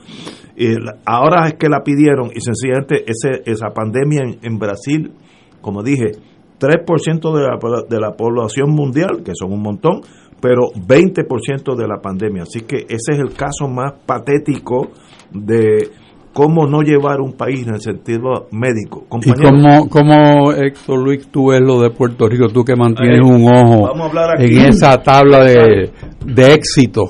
Ahora 1.06 1.48
es 1.48 1.53
que 1.56 1.70
la 1.70 1.82
pidieron 1.84 2.30
y 2.36 2.41
sencillamente 2.41 3.06
ese, 3.07 3.41
esa 3.45 3.70
pandemia 3.70 4.22
en, 4.24 4.40
en 4.44 4.60
Brasil 4.60 5.14
como 5.61 5.84
dije, 5.84 6.11
3% 6.60 7.34
de 7.34 7.41
la, 7.41 7.81
de 7.88 7.99
la 7.99 8.11
población 8.11 8.72
mundial, 8.72 9.23
que 9.23 9.31
son 9.34 9.53
un 9.53 9.61
montón, 9.61 10.02
pero 10.41 10.68
20% 10.76 11.76
de 11.76 11.88
la 11.88 12.02
pandemia. 12.02 12.44
Así 12.44 12.61
que 12.61 12.77
ese 12.77 13.14
es 13.14 13.19
el 13.19 13.34
caso 13.34 13.68
más 13.68 13.94
patético 14.06 14.90
de 15.31 15.90
cómo 16.34 16.68
no 16.68 16.81
llevar 16.81 17.22
un 17.22 17.34
país 17.34 17.65
en 17.68 17.76
el 17.76 17.81
sentido 17.81 18.48
médico. 18.52 19.06
¿Y 19.23 19.31
cómo, 19.31 19.90
cómo, 19.90 20.52
Héctor 20.53 20.99
Luis, 20.99 21.27
tú 21.31 21.49
ves 21.49 21.61
lo 21.61 21.81
de 21.81 21.90
Puerto 21.90 22.27
Rico, 22.27 22.48
tú 22.48 22.64
que 22.64 22.76
mantienes 22.76 23.22
un 23.22 23.48
ojo 23.48 23.91
en 24.38 24.57
esa 24.60 25.02
tabla 25.02 25.44
de, 25.44 25.91
de 26.26 26.53
éxito? 26.53 27.07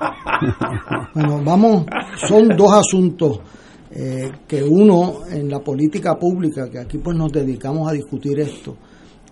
bueno, 1.14 1.40
vamos, 1.44 1.86
son 2.28 2.48
dos 2.56 2.72
asuntos 2.72 3.40
eh, 4.00 4.30
que 4.46 4.62
uno 4.62 5.26
en 5.28 5.50
la 5.50 5.58
política 5.58 6.16
pública, 6.16 6.70
que 6.70 6.78
aquí 6.78 6.98
pues 6.98 7.16
nos 7.16 7.32
dedicamos 7.32 7.90
a 7.90 7.92
discutir 7.92 8.38
esto, 8.38 8.76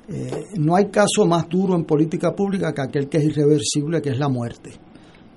eh, 0.09 0.47
no 0.56 0.74
hay 0.74 0.86
caso 0.86 1.24
más 1.24 1.48
duro 1.48 1.76
en 1.76 1.84
política 1.84 2.34
pública 2.34 2.72
que 2.74 2.82
aquel 2.82 3.09
que 3.09 3.18
es 3.18 3.26
irreversible, 3.26 4.02
que 4.02 4.10
es 4.10 4.18
la 4.18 4.28
muerte. 4.28 4.72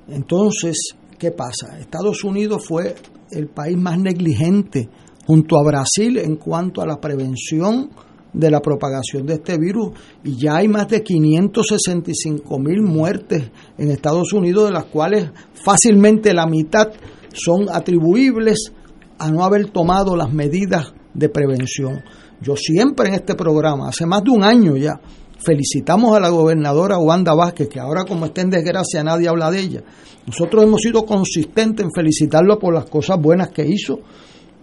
Entonces, 0.07 0.95
¿qué 1.19 1.30
pasa? 1.30 1.77
Estados 1.80 2.23
Unidos 2.23 2.65
fue 2.68 2.95
el 3.30 3.49
país 3.49 3.77
más 3.77 3.99
negligente 3.99 4.89
junto 5.27 5.60
a 5.60 5.64
Brasil 5.64 6.18
en 6.18 6.38
cuanto 6.38 6.81
a 6.81 6.88
la 6.88 6.99
prevención 6.99 7.91
de 8.34 8.49
la 8.49 8.61
propagación 8.61 9.27
de 9.27 9.35
este 9.35 9.60
virus 9.60 9.91
y 10.23 10.38
ya 10.38 10.56
hay 10.56 10.68
más 10.68 10.88
de 10.88 11.03
565 11.03 12.57
mil 12.57 12.81
muertes 12.81 13.51
en 13.77 13.91
Estados 13.91 14.34
Unidos, 14.34 14.65
de 14.65 14.72
las 14.72 14.85
cuales 14.85 15.30
fácilmente 15.53 16.34
la 16.34 16.47
mitad 16.47 16.88
son 17.31 17.68
atribuibles 17.72 18.73
a 19.20 19.30
no 19.30 19.44
haber 19.44 19.70
tomado 19.70 20.16
las 20.16 20.32
medidas 20.34 20.94
de 21.14 21.30
prevención. 21.30 22.02
Yo 22.41 22.56
siempre 22.56 23.10
en 23.10 23.16
este 23.16 23.36
programa, 23.36 23.90
hace 23.90 24.06
más 24.06 24.24
de 24.24 24.32
un 24.32 24.44
año 24.44 24.78
ya, 24.78 25.00
felicitamos 25.40 26.16
a 26.16 26.20
la 26.20 26.30
gobernadora 26.30 26.98
Wanda 26.98 27.34
Vázquez, 27.34 27.68
que 27.68 27.80
ahora 27.80 28.06
como 28.06 28.26
está 28.26 28.41
en 28.41 28.50
desgracia 28.50 29.04
nadie 29.04 29.28
habla 29.28 29.52
de 29.52 29.60
ella. 29.60 29.84
Nosotros 30.26 30.64
hemos 30.64 30.82
sido 30.82 31.06
consistentes 31.06 31.86
en 31.86 31.91
felicitarlo 31.91 32.60
por 32.60 32.74
las 32.74 32.90
cosas 32.90 33.20
buenas 33.20 33.50
que 33.50 33.66
hizo. 33.66 34.00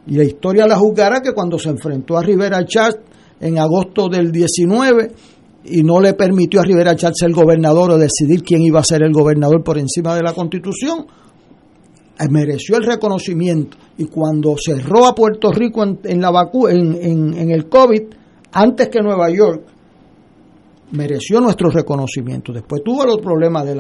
Y 0.07 0.17
la 0.17 0.25
historia 0.25 0.67
la 0.67 0.77
juzgará 0.77 1.21
que 1.21 1.33
cuando 1.33 1.59
se 1.59 1.71
enfrentó 1.71 2.17
a 2.17 2.23
Rivera 2.23 2.65
Chat 2.65 2.97
en 3.41 3.59
agosto 3.59 4.09
del 4.09 4.31
19 4.31 5.13
y 5.65 5.83
no 5.83 6.01
le 6.01 6.15
permitió 6.15 6.61
a 6.61 6.65
Rivera 6.65 6.95
Chat 6.95 7.15
ser 7.15 7.33
gobernador 7.33 7.91
o 7.91 7.99
decidir 7.99 8.43
quién 8.43 8.63
iba 8.63 8.81
a 8.81 8.85
ser 8.85 9.03
el 9.03 9.13
gobernador 9.13 9.65
por 9.65 9.79
encima 9.79 10.15
de 10.15 10.23
la 10.23 10.33
constitución, 10.33 11.07
mereció 12.31 12.77
el 12.77 12.85
reconocimiento 12.85 13.77
y 13.99 14.07
cuando 14.07 14.55
cerró 14.59 15.07
a 15.07 15.15
Puerto 15.15 15.53
Rico 15.53 15.85
en, 15.85 16.21
la 16.21 16.31
vacu 16.31 16.69
en, 16.69 16.95
en, 17.03 17.51
el 17.51 17.69
COVID, 17.69 18.03
antes 18.53 18.89
que 18.89 19.01
Nueva 19.01 19.31
York, 19.31 19.63
mereció 20.93 21.41
nuestro 21.41 21.69
reconocimiento. 21.71 22.53
Después 22.53 22.83
tuvo 22.83 23.05
los 23.05 23.19
problemas 23.19 23.67
de, 23.67 23.75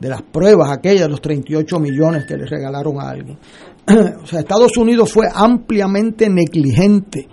de 0.00 0.08
las 0.08 0.22
pruebas, 0.22 0.70
aquellas, 0.70 1.08
los 1.08 1.20
38 1.20 1.78
millones 1.80 2.26
que 2.26 2.36
le 2.36 2.46
regalaron 2.46 3.00
a 3.00 3.10
alguien. 3.10 3.38
o 4.22 4.26
sea, 4.26 4.40
Estados 4.40 4.76
Unidos 4.76 5.12
fue 5.12 5.26
ampliamente 5.32 6.28
negligente 6.28 7.28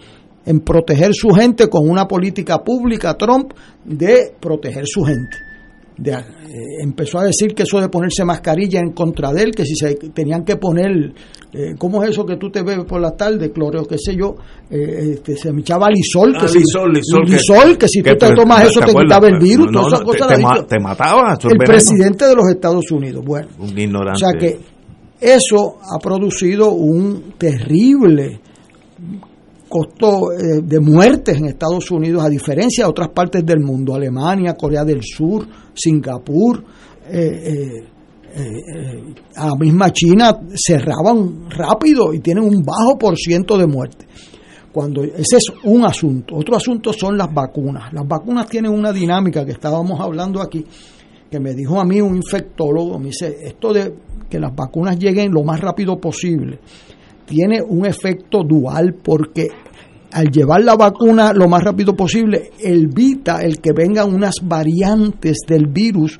en 0.45 0.61
proteger 0.61 1.13
su 1.13 1.29
gente 1.29 1.67
con 1.67 1.87
una 1.87 2.07
política 2.07 2.63
pública, 2.63 3.15
Trump, 3.15 3.53
de 3.85 4.33
proteger 4.39 4.85
su 4.87 5.03
gente. 5.03 5.48
Eh, 6.01 6.81
empezó 6.81 7.19
a 7.19 7.25
decir 7.25 7.53
que 7.53 7.63
eso 7.63 7.79
de 7.79 7.89
ponerse 7.89 8.23
mascarilla 8.23 8.79
en 8.79 8.91
contra 8.93 9.33
de 9.33 9.43
él, 9.43 9.51
que 9.51 9.65
si 9.65 9.75
se 9.75 9.95
tenían 9.95 10.45
que 10.45 10.55
poner, 10.55 11.13
eh, 11.51 11.75
¿cómo 11.77 12.01
es 12.03 12.11
eso 12.11 12.25
que 12.25 12.37
tú 12.37 12.49
te 12.49 12.63
ves 12.63 12.79
por 12.85 13.01
la 13.01 13.11
tarde, 13.11 13.51
cloreo, 13.51 13.83
qué 13.83 13.97
sé 13.97 14.15
yo? 14.15 14.35
Eh, 14.71 15.11
este, 15.13 15.35
se 15.35 15.51
me 15.51 15.61
echaba 15.61 15.89
lisol, 15.89 16.31
que, 16.33 16.45
ah, 16.45 16.47
si, 16.47 16.59
lisol, 16.59 17.77
que, 17.77 17.87
si 17.87 18.01
tú 18.01 18.15
te 18.15 18.33
tomas 18.33 18.65
eso 18.65 18.79
te 18.79 18.93
quitaba 18.93 19.27
el 19.27 19.39
virus, 19.39 19.67
todas 19.71 20.01
cosas. 20.01 20.27
Te, 20.67 20.79
mataba. 20.79 21.37
El 21.43 21.57
presidente 21.57 22.25
de 22.25 22.35
los 22.35 22.47
Estados 22.49 22.89
Unidos, 22.91 23.23
bueno. 23.25 23.49
Un 23.59 23.77
ignorante. 23.77 24.23
O 24.23 24.29
sea 24.29 24.39
que 24.39 24.59
eso 25.19 25.79
ha 25.81 25.99
producido 25.99 26.71
un 26.71 27.33
terrible 27.37 28.39
costo 29.69 30.33
eh, 30.33 30.61
de 30.63 30.79
muertes 30.79 31.37
en 31.37 31.45
Estados 31.45 31.89
Unidos, 31.91 32.23
a 32.23 32.29
diferencia 32.29 32.83
de 32.83 32.89
otras 32.89 33.09
partes 33.09 33.45
del 33.45 33.59
mundo, 33.59 33.93
Alemania, 33.95 34.55
Corea 34.55 34.83
del 34.83 35.01
Sur, 35.03 35.47
Singapur, 35.73 36.63
eh, 37.07 37.83
eh, 38.35 39.13
a 39.35 39.47
la 39.47 39.55
misma 39.55 39.91
China 39.91 40.39
cerraban 40.55 41.49
rápido 41.49 42.13
y 42.13 42.19
tienen 42.19 42.43
un 42.43 42.63
bajo 42.63 42.97
por 42.97 43.15
ciento 43.15 43.57
de 43.57 43.67
muertes. 43.67 44.07
Cuando 44.71 45.03
ese 45.03 45.37
es 45.37 45.51
un 45.63 45.83
asunto. 45.83 46.35
Otro 46.35 46.55
asunto 46.55 46.93
son 46.93 47.17
las 47.17 47.33
vacunas. 47.33 47.91
Las 47.91 48.07
vacunas 48.07 48.47
tienen 48.47 48.71
una 48.71 48.91
dinámica 48.91 49.43
que 49.45 49.53
estábamos 49.53 49.99
hablando 49.99 50.41
aquí, 50.41 50.63
que 51.29 51.39
me 51.39 51.53
dijo 51.53 51.79
a 51.79 51.85
mí 51.85 52.01
un 52.01 52.17
infectólogo, 52.17 52.99
me 52.99 53.07
dice, 53.07 53.35
esto 53.41 53.73
de 53.73 53.93
que 54.29 54.39
las 54.39 54.55
vacunas 54.55 54.97
lleguen 54.99 55.31
lo 55.31 55.43
más 55.43 55.59
rápido 55.59 55.99
posible 55.99 56.59
tiene 57.29 57.61
un 57.61 57.85
efecto 57.85 58.43
dual 58.43 58.95
porque 59.03 59.49
al 60.11 60.31
llevar 60.31 60.63
la 60.63 60.75
vacuna 60.75 61.31
lo 61.31 61.47
más 61.47 61.63
rápido 61.63 61.95
posible 61.95 62.49
evita 62.59 63.41
el 63.43 63.59
que 63.59 63.71
vengan 63.71 64.11
unas 64.11 64.33
variantes 64.41 65.37
del 65.47 65.67
virus 65.67 66.19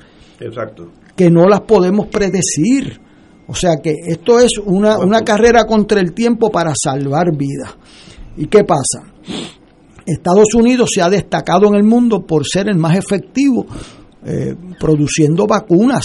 que 1.16 1.28
no 1.28 1.48
las 1.48 1.62
podemos 1.62 2.06
predecir. 2.06 3.00
O 3.48 3.54
sea 3.54 3.78
que 3.82 3.92
esto 4.06 4.38
es 4.38 4.52
una, 4.64 4.98
una 4.98 5.22
carrera 5.22 5.64
contra 5.64 6.00
el 6.00 6.12
tiempo 6.12 6.50
para 6.50 6.72
salvar 6.80 7.36
vidas. 7.36 7.76
¿Y 8.36 8.46
qué 8.46 8.62
pasa? 8.62 9.12
Estados 10.06 10.54
Unidos 10.54 10.90
se 10.94 11.02
ha 11.02 11.10
destacado 11.10 11.66
en 11.66 11.74
el 11.74 11.82
mundo 11.82 12.24
por 12.24 12.46
ser 12.46 12.68
el 12.68 12.78
más 12.78 12.96
efectivo 12.96 13.66
eh, 14.24 14.54
produciendo 14.78 15.48
vacunas 15.48 16.04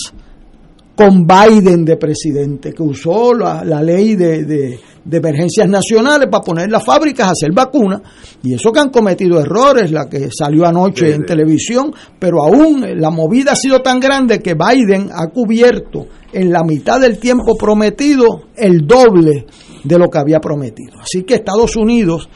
con 0.96 1.28
Biden 1.28 1.84
de 1.84 1.98
presidente, 1.98 2.72
que 2.74 2.82
usó 2.82 3.34
la, 3.34 3.64
ley 3.84 4.16
de, 4.16 4.46
de, 4.46 4.80
emergencias 5.12 5.68
nacionales 5.68 6.30
para 6.32 6.44
poner 6.44 6.72
las 6.72 6.86
fábricas 6.86 7.28
a 7.28 7.32
hacer 7.32 7.52
vacunas, 7.54 8.02
y 8.44 8.54
eso 8.54 8.72
que 8.72 8.80
han 8.80 8.90
cometido 8.90 9.40
errores, 9.40 9.92
la 9.92 10.08
que 10.10 10.30
salió 10.32 10.66
anoche 10.66 11.14
en 11.14 11.26
televisión, 11.26 11.94
pero 12.18 12.44
aún 12.44 12.86
la 12.96 13.10
movida 13.10 13.52
ha 13.52 13.56
sido 13.56 13.82
tan 13.82 14.00
grande 14.00 14.40
que 14.40 14.56
Biden 14.56 15.10
ha 15.14 15.28
cubierto 15.28 16.08
en 16.32 16.52
la 16.52 16.64
mitad 16.64 17.00
del 17.00 17.20
tiempo 17.20 17.56
prometido 17.58 18.44
el 18.56 18.88
doble 18.88 19.46
de 19.84 20.00
lo 20.00 20.10
que 20.10 20.18
había 20.18 20.40
prometido. 20.40 20.94
Así 21.02 21.24
que 21.24 21.36
Estados 21.36 21.76
Unidos 21.76 22.30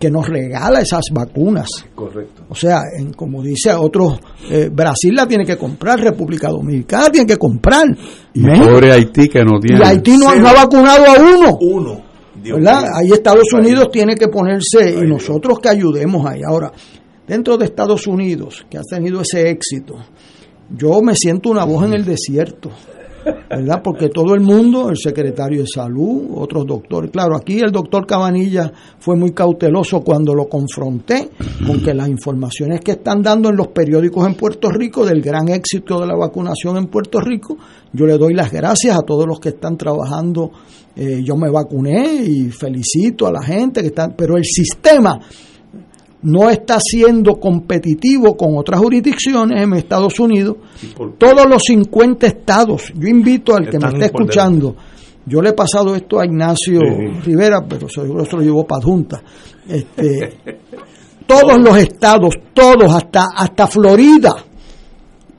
que 0.00 0.10
nos 0.10 0.26
regala 0.26 0.80
esas 0.80 1.04
vacunas. 1.12 1.68
Correcto. 1.94 2.44
O 2.48 2.54
sea, 2.54 2.80
en, 2.98 3.12
como 3.12 3.42
dice 3.42 3.70
otro, 3.74 4.18
eh, 4.50 4.70
Brasil 4.72 5.14
la 5.14 5.28
tiene 5.28 5.44
que 5.44 5.58
comprar, 5.58 6.00
República 6.00 6.48
Dominicana 6.48 7.10
tiene 7.10 7.26
que 7.26 7.36
comprar. 7.36 7.86
Y 8.32 8.42
pobre 8.42 8.92
Haití 8.92 9.28
que 9.28 9.44
no 9.44 9.60
tiene. 9.60 9.78
Y 9.78 9.86
Haití 9.86 10.16
no, 10.16 10.30
ha 10.30 10.54
vacunado 10.54 11.04
a 11.04 11.20
uno. 11.20 11.58
Uno. 11.60 12.02
¿verdad? 12.42 12.86
Ahí 12.96 13.10
Estados 13.12 13.52
Unidos 13.52 13.90
tiene 13.92 14.14
que 14.14 14.28
ponerse 14.28 14.96
y 14.96 15.06
nosotros 15.06 15.60
que 15.60 15.68
ayudemos 15.68 16.24
ahí. 16.24 16.40
Ahora, 16.48 16.72
dentro 17.28 17.58
de 17.58 17.66
Estados 17.66 18.06
Unidos, 18.06 18.64
que 18.70 18.78
ha 18.78 18.82
tenido 18.82 19.20
ese 19.20 19.50
éxito, 19.50 19.96
yo 20.74 21.02
me 21.02 21.14
siento 21.14 21.50
una 21.50 21.64
voz 21.64 21.84
en 21.84 21.92
el 21.92 22.06
desierto. 22.06 22.70
¿Verdad? 23.48 23.80
Porque 23.82 24.08
todo 24.08 24.34
el 24.34 24.40
mundo, 24.40 24.90
el 24.90 24.96
secretario 24.96 25.62
de 25.62 25.66
salud, 25.66 26.28
otros 26.34 26.66
doctores, 26.66 27.10
claro, 27.10 27.36
aquí 27.36 27.60
el 27.60 27.70
doctor 27.70 28.06
Cabanilla 28.06 28.72
fue 28.98 29.16
muy 29.16 29.32
cauteloso 29.32 30.00
cuando 30.00 30.34
lo 30.34 30.48
confronté 30.48 31.30
con 31.66 31.82
que 31.82 31.94
las 31.94 32.08
informaciones 32.08 32.80
que 32.80 32.92
están 32.92 33.22
dando 33.22 33.50
en 33.50 33.56
los 33.56 33.68
periódicos 33.68 34.26
en 34.26 34.34
Puerto 34.34 34.70
Rico 34.70 35.04
del 35.04 35.20
gran 35.20 35.48
éxito 35.48 36.00
de 36.00 36.06
la 36.06 36.16
vacunación 36.16 36.76
en 36.76 36.86
Puerto 36.86 37.20
Rico, 37.20 37.56
yo 37.92 38.06
le 38.06 38.16
doy 38.18 38.34
las 38.34 38.50
gracias 38.52 38.96
a 38.96 39.02
todos 39.02 39.26
los 39.26 39.40
que 39.40 39.50
están 39.50 39.76
trabajando. 39.76 40.50
Eh, 40.96 41.22
yo 41.24 41.36
me 41.36 41.50
vacuné 41.50 42.24
y 42.24 42.50
felicito 42.50 43.26
a 43.26 43.32
la 43.32 43.42
gente 43.42 43.80
que 43.80 43.88
está, 43.88 44.08
pero 44.08 44.36
el 44.36 44.44
sistema 44.44 45.18
no 46.22 46.50
está 46.50 46.78
siendo 46.80 47.40
competitivo 47.40 48.36
con 48.36 48.56
otras 48.56 48.80
jurisdicciones 48.80 49.62
en 49.62 49.72
Estados 49.74 50.18
Unidos. 50.20 50.56
Todos 51.18 51.46
los 51.48 51.62
50 51.64 52.26
estados, 52.26 52.92
yo 52.94 53.08
invito 53.08 53.54
al 53.54 53.68
que 53.68 53.78
me 53.78 53.88
esté 53.88 54.06
escuchando, 54.06 54.76
yo 55.26 55.40
le 55.40 55.50
he 55.50 55.52
pasado 55.52 55.94
esto 55.94 56.20
a 56.20 56.26
Ignacio 56.26 56.80
Rivera, 57.24 57.64
pero 57.68 57.88
seguro 57.88 58.24
se 58.24 58.36
lo 58.36 58.42
llevó 58.42 58.66
para 58.66 58.82
Junta. 58.82 59.22
Este, 59.68 60.38
todos 61.26 61.58
los 61.58 61.76
estados, 61.76 62.34
todos, 62.52 62.92
hasta, 62.92 63.26
hasta 63.36 63.66
Florida, 63.66 64.34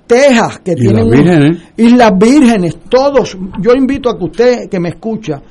Texas, 0.07 0.59
que 0.59 0.75
tienen 0.75 1.61
Islas 1.77 2.11
Vírgenes, 2.17 2.77
todos. 2.89 3.37
Yo 3.59 3.73
invito 3.73 4.09
a 4.09 4.17
que 4.17 4.23
usted 4.23 4.69
que 4.69 4.79
me 4.79 4.89
escucha, 4.89 5.41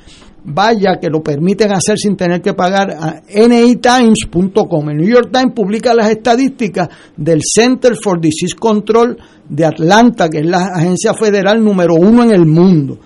vaya 0.43 0.97
que 0.99 1.09
lo 1.09 1.21
permiten 1.21 1.71
hacer 1.71 1.97
sin 1.97 2.15
tener 2.15 2.41
que 2.41 2.53
pagar 2.53 2.91
a 2.91 3.21
nitimes.com. 3.35 4.89
El 4.89 4.97
New 4.97 5.09
York 5.09 5.29
Times 5.31 5.53
publica 5.55 5.93
las 5.93 6.09
estadísticas 6.09 6.89
del 7.15 7.41
Center 7.43 7.95
for 7.95 8.19
Disease 8.19 8.55
Control 8.55 9.17
de 9.47 9.65
Atlanta, 9.65 10.29
que 10.29 10.39
es 10.39 10.45
la 10.45 10.67
agencia 10.73 11.13
federal 11.13 11.63
número 11.63 11.95
uno 11.95 12.23
en 12.23 12.31
el 12.31 12.45
mundo. 12.45 12.99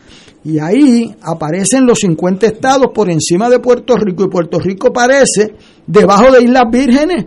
Y 0.44 0.60
ahí 0.60 1.14
aparecen 1.24 1.88
los 1.88 1.99
50 1.99 2.45
estados 2.45 2.88
por 2.94 3.10
encima 3.10 3.49
de 3.49 3.60
Puerto 3.60 3.98
Rico 3.98 4.26
y 4.26 4.30
Puerto 4.30 4.60
Rico 4.60 4.90
aparece 4.90 5.56
debajo 5.88 6.32
de 6.32 6.44
Islas 6.44 6.66
Vírgenes. 6.72 7.26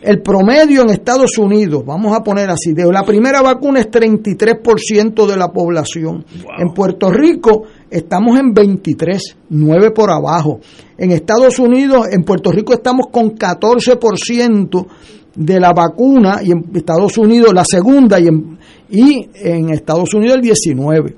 El 0.00 0.22
promedio 0.22 0.82
en 0.82 0.90
Estados 0.90 1.38
Unidos, 1.38 1.84
vamos 1.84 2.16
a 2.16 2.22
poner 2.22 2.48
así, 2.50 2.72
de 2.72 2.84
la 2.92 3.02
primera 3.02 3.42
vacuna 3.42 3.80
es 3.80 3.90
33% 3.90 5.26
de 5.26 5.36
la 5.36 5.48
población. 5.48 6.24
En 6.56 6.72
Puerto 6.72 7.10
Rico 7.10 7.64
estamos 7.90 8.38
en 8.38 8.52
23, 8.52 9.36
9 9.50 9.90
por 9.90 10.10
abajo. 10.10 10.60
En 10.96 11.12
Estados 11.12 11.58
Unidos, 11.58 12.06
en 12.10 12.24
Puerto 12.24 12.50
Rico 12.50 12.72
estamos 12.72 13.06
con 13.10 13.36
14% 13.36 14.86
de 15.34 15.60
la 15.60 15.72
vacuna 15.72 16.40
y 16.42 16.50
en 16.50 16.64
Estados 16.74 17.16
Unidos 17.16 17.54
la 17.54 17.64
segunda 17.64 18.18
y 18.18 18.26
en, 18.26 18.58
y 18.90 19.28
en 19.34 19.70
Estados 19.70 20.12
Unidos 20.14 20.36
el 20.36 20.42
19. 20.42 21.14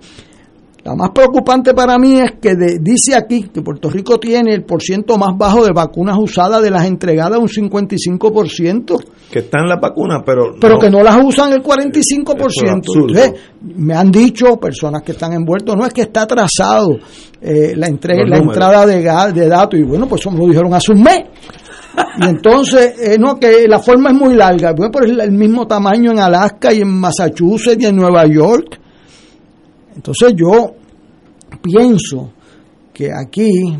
La 0.82 0.94
más 0.94 1.10
preocupante 1.10 1.74
para 1.74 1.98
mí 1.98 2.20
es 2.20 2.32
que 2.40 2.56
dice 2.80 3.14
aquí 3.14 3.50
que 3.52 3.60
Puerto 3.60 3.90
Rico 3.90 4.18
tiene 4.18 4.54
el 4.54 4.64
porciento 4.64 5.18
más 5.18 5.36
bajo 5.36 5.64
de 5.64 5.72
vacunas 5.72 6.16
usadas 6.18 6.62
de 6.62 6.70
las 6.70 6.86
entregadas, 6.86 7.38
un 7.38 7.48
55%. 7.48 9.04
Que 9.30 9.40
están 9.40 9.68
las 9.68 9.78
vacunas, 9.78 10.22
pero... 10.24 10.54
Pero 10.58 10.78
que 10.78 10.88
no 10.88 11.02
las 11.02 11.22
usan 11.22 11.52
el 11.52 11.62
45%. 11.62 13.34
me 13.76 13.94
han 13.94 14.10
dicho 14.10 14.56
personas 14.56 15.02
que 15.02 15.12
están 15.12 15.34
envueltos, 15.34 15.76
no 15.76 15.84
es 15.84 15.92
que 15.92 16.02
está 16.02 16.22
atrasado 16.22 16.96
eh, 17.42 17.74
la, 17.76 17.86
entrega, 17.86 18.24
la 18.26 18.38
entrada 18.38 18.86
de, 18.86 19.02
de 19.34 19.48
datos, 19.48 19.78
y 19.78 19.82
bueno, 19.82 20.08
pues 20.08 20.22
eso 20.22 20.30
me 20.30 20.38
lo 20.38 20.46
dijeron 20.46 20.72
hace 20.72 20.92
un 20.92 21.02
mes. 21.02 21.20
Y 22.20 22.24
entonces, 22.24 22.94
eh, 23.00 23.16
no, 23.18 23.38
que 23.38 23.66
la 23.68 23.80
forma 23.80 24.10
es 24.10 24.16
muy 24.16 24.34
larga, 24.34 24.72
bueno, 24.72 24.90
pero 24.92 25.12
es 25.12 25.18
el 25.18 25.32
mismo 25.32 25.66
tamaño 25.66 26.12
en 26.12 26.20
Alaska 26.20 26.72
y 26.72 26.80
en 26.80 26.88
Massachusetts 26.88 27.82
y 27.82 27.86
en 27.86 27.96
Nueva 27.96 28.26
York. 28.26 28.79
Entonces 29.94 30.34
yo 30.36 30.74
pienso 31.62 32.32
que 32.92 33.10
aquí, 33.12 33.76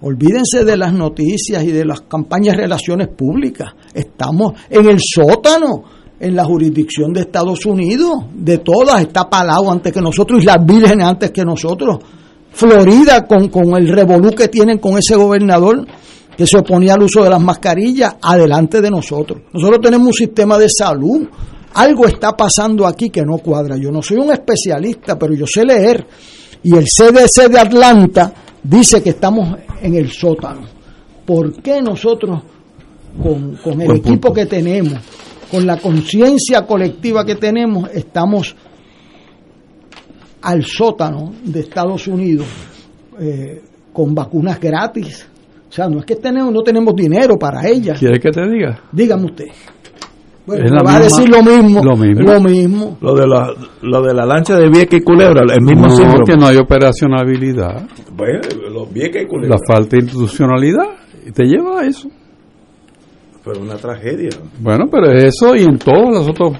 olvídense 0.00 0.64
de 0.64 0.76
las 0.76 0.92
noticias 0.92 1.62
y 1.64 1.72
de 1.72 1.84
las 1.84 2.02
campañas 2.02 2.56
de 2.56 2.62
relaciones 2.62 3.08
públicas, 3.08 3.72
estamos 3.94 4.52
en 4.70 4.88
el 4.88 4.98
sótano, 5.00 5.84
en 6.20 6.34
la 6.34 6.44
jurisdicción 6.44 7.12
de 7.12 7.20
Estados 7.20 7.64
Unidos, 7.66 8.12
de 8.34 8.58
todas, 8.58 9.00
está 9.00 9.28
Palau 9.28 9.70
antes 9.70 9.92
que 9.92 10.00
nosotros 10.00 10.42
y 10.42 10.46
las 10.46 10.64
vírgenes 10.64 11.06
antes 11.06 11.30
que 11.30 11.44
nosotros. 11.44 11.98
Florida 12.50 13.26
con, 13.26 13.48
con 13.48 13.76
el 13.76 13.88
revolú 13.88 14.30
que 14.32 14.48
tienen 14.48 14.78
con 14.78 14.98
ese 14.98 15.14
gobernador 15.14 15.86
que 16.36 16.46
se 16.46 16.58
oponía 16.58 16.94
al 16.94 17.02
uso 17.02 17.22
de 17.22 17.30
las 17.30 17.40
mascarillas, 17.40 18.16
adelante 18.22 18.80
de 18.80 18.90
nosotros. 18.90 19.42
Nosotros 19.52 19.80
tenemos 19.82 20.06
un 20.06 20.12
sistema 20.12 20.56
de 20.56 20.68
salud 20.68 21.26
algo 21.74 22.06
está 22.06 22.36
pasando 22.36 22.86
aquí 22.86 23.10
que 23.10 23.22
no 23.22 23.38
cuadra. 23.38 23.76
Yo 23.76 23.90
no 23.90 24.02
soy 24.02 24.18
un 24.18 24.32
especialista, 24.32 25.18
pero 25.18 25.34
yo 25.34 25.46
sé 25.46 25.64
leer. 25.64 26.06
Y 26.62 26.74
el 26.74 26.84
CDC 26.84 27.48
de 27.50 27.58
Atlanta 27.58 28.32
dice 28.62 29.02
que 29.02 29.10
estamos 29.10 29.56
en 29.80 29.94
el 29.94 30.10
sótano. 30.10 30.62
¿Por 31.24 31.62
qué 31.62 31.80
nosotros, 31.82 32.42
con, 33.22 33.80
el 33.80 33.96
equipo 33.96 34.32
que 34.32 34.46
tenemos, 34.46 34.98
con 35.50 35.66
la 35.66 35.76
conciencia 35.76 36.66
colectiva 36.66 37.24
que 37.24 37.34
tenemos, 37.34 37.90
estamos 37.92 38.56
al 40.40 40.64
sótano 40.64 41.34
de 41.44 41.60
Estados 41.60 42.06
Unidos 42.06 42.46
eh, 43.20 43.62
con 43.92 44.14
vacunas 44.14 44.58
gratis? 44.58 45.26
O 45.68 45.72
sea, 45.72 45.86
no 45.88 45.98
es 45.98 46.06
que 46.06 46.16
tenemos, 46.16 46.52
no 46.52 46.62
tenemos 46.62 46.96
dinero 46.96 47.38
para 47.38 47.68
ellas. 47.68 47.98
¿Quiere 47.98 48.18
que 48.18 48.30
te 48.30 48.40
diga? 48.48 48.84
Dígame 48.90 49.26
usted. 49.26 49.48
Bueno, 50.48 50.82
va 50.82 50.96
a 50.96 51.00
decir 51.00 51.28
lo 51.28 51.42
mismo, 51.42 51.82
lo 51.84 51.94
mismo. 52.40 52.96
Lo 53.02 53.14
de 53.14 53.26
la, 53.26 53.52
lo 53.82 54.02
de 54.02 54.14
la 54.14 54.24
lancha 54.24 54.56
de 54.56 54.70
Vieque 54.70 54.96
y 54.96 55.00
Culebra, 55.02 55.42
el 55.42 55.62
mismo 55.62 55.88
no, 55.88 56.24
que 56.24 56.36
no 56.38 56.46
hay 56.46 56.56
operacionalidad. 56.56 57.86
Bueno, 58.16 58.40
los 58.72 58.90
Vieques 58.90 59.24
y 59.24 59.26
Culebra. 59.26 59.56
La 59.58 59.74
falta 59.74 59.96
de 59.96 60.04
institucionalidad 60.04 60.86
te 61.34 61.44
lleva 61.44 61.80
a 61.80 61.84
eso. 61.84 62.08
Pero 63.44 63.60
una 63.60 63.76
tragedia. 63.76 64.30
Bueno, 64.58 64.86
pero 64.90 65.12
eso 65.12 65.54
y 65.54 65.64
en 65.64 65.78
todos 65.78 66.14
los 66.14 66.28
otros 66.30 66.56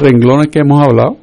renglones 0.00 0.46
que 0.46 0.60
hemos 0.60 0.82
hablado. 0.82 1.18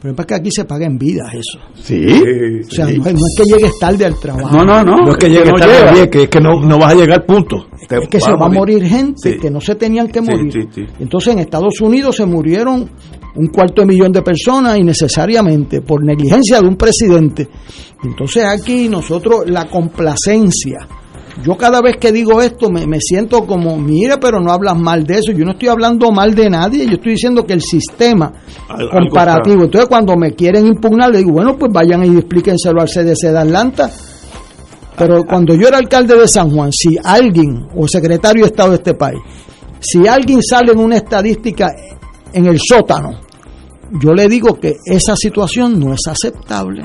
Pero 0.00 0.14
es 0.16 0.26
que 0.26 0.34
aquí 0.34 0.50
se 0.52 0.64
paga 0.64 0.86
en 0.86 0.96
vida 0.96 1.28
eso. 1.32 1.58
Sí. 1.74 2.06
o 2.06 2.70
sea, 2.70 2.86
no, 2.86 3.04
es 3.04 3.34
que 3.36 3.44
llegues 3.44 3.78
tarde 3.80 4.06
al 4.06 4.18
trabajo. 4.18 4.56
No, 4.56 4.64
no, 4.64 4.84
no. 4.84 4.96
No 5.04 5.10
es 5.10 5.16
que 5.16 5.28
llegues 5.28 5.52
tarde 5.54 6.00
al 6.00 6.10
que 6.10 6.22
es 6.22 6.28
que 6.28 6.40
no, 6.40 6.60
no 6.60 6.78
vas 6.78 6.92
a 6.92 6.96
llegar 6.96 7.26
punto. 7.26 7.66
Es 7.80 8.08
que 8.08 8.20
se 8.20 8.32
va 8.32 8.46
a 8.46 8.48
morir 8.48 8.84
gente 8.84 9.38
que 9.38 9.50
no 9.50 9.60
se 9.60 9.74
tenían 9.74 10.08
que 10.08 10.20
morir. 10.20 10.68
Entonces 11.00 11.32
en 11.32 11.40
Estados 11.40 11.80
Unidos 11.80 12.16
se 12.16 12.26
murieron 12.26 12.88
un 13.34 13.46
cuarto 13.48 13.82
de 13.82 13.88
millón 13.88 14.12
de 14.12 14.22
personas 14.22 14.78
innecesariamente 14.78 15.80
por 15.80 16.04
negligencia 16.04 16.60
de 16.60 16.68
un 16.68 16.76
presidente. 16.76 17.48
Entonces 18.04 18.44
aquí 18.44 18.88
nosotros 18.88 19.44
la 19.46 19.66
complacencia 19.66 20.86
yo 21.42 21.56
cada 21.56 21.80
vez 21.80 21.96
que 21.98 22.10
digo 22.10 22.40
esto 22.42 22.68
me, 22.70 23.00
siento 23.00 23.46
como, 23.46 23.76
mire, 23.76 24.16
pero 24.18 24.40
no 24.40 24.52
hablas 24.52 24.76
mal 24.78 25.04
de 25.04 25.18
eso. 25.18 25.32
Yo 25.32 25.44
no 25.44 25.52
estoy 25.52 25.68
hablando 25.68 26.10
mal 26.10 26.34
de 26.34 26.50
nadie, 26.50 26.86
yo 26.86 26.94
estoy 26.94 27.12
diciendo 27.12 27.44
que 27.44 27.52
el 27.52 27.62
sistema 27.62 28.32
comparativo. 28.90 29.64
Entonces 29.64 29.88
cuando 29.88 30.16
me 30.16 30.32
quieren 30.34 30.66
impugnar, 30.66 31.10
le 31.10 31.18
digo, 31.18 31.32
bueno, 31.32 31.56
pues 31.56 31.72
vayan 31.72 32.04
y 32.04 32.18
explíquenselo 32.18 32.80
al 32.80 32.88
CDC 32.88 33.30
de 33.30 33.38
Atlanta. 33.38 33.90
Pero 34.96 35.24
cuando 35.24 35.54
yo 35.54 35.68
era 35.68 35.78
alcalde 35.78 36.16
de 36.16 36.26
San 36.26 36.50
Juan, 36.50 36.72
si 36.72 36.96
alguien, 37.02 37.68
o 37.76 37.86
secretario 37.86 38.42
de 38.42 38.48
Estado 38.48 38.70
de 38.70 38.76
este 38.76 38.94
país, 38.94 39.20
si 39.78 40.08
alguien 40.08 40.42
sale 40.42 40.72
en 40.72 40.80
una 40.80 40.96
estadística 40.96 41.68
en 42.32 42.46
el 42.46 42.58
sótano, 42.58 43.20
yo 44.00 44.12
le 44.12 44.26
digo 44.26 44.58
que 44.58 44.76
esa 44.84 45.14
situación 45.14 45.78
no 45.78 45.94
es 45.94 46.00
aceptable 46.08 46.84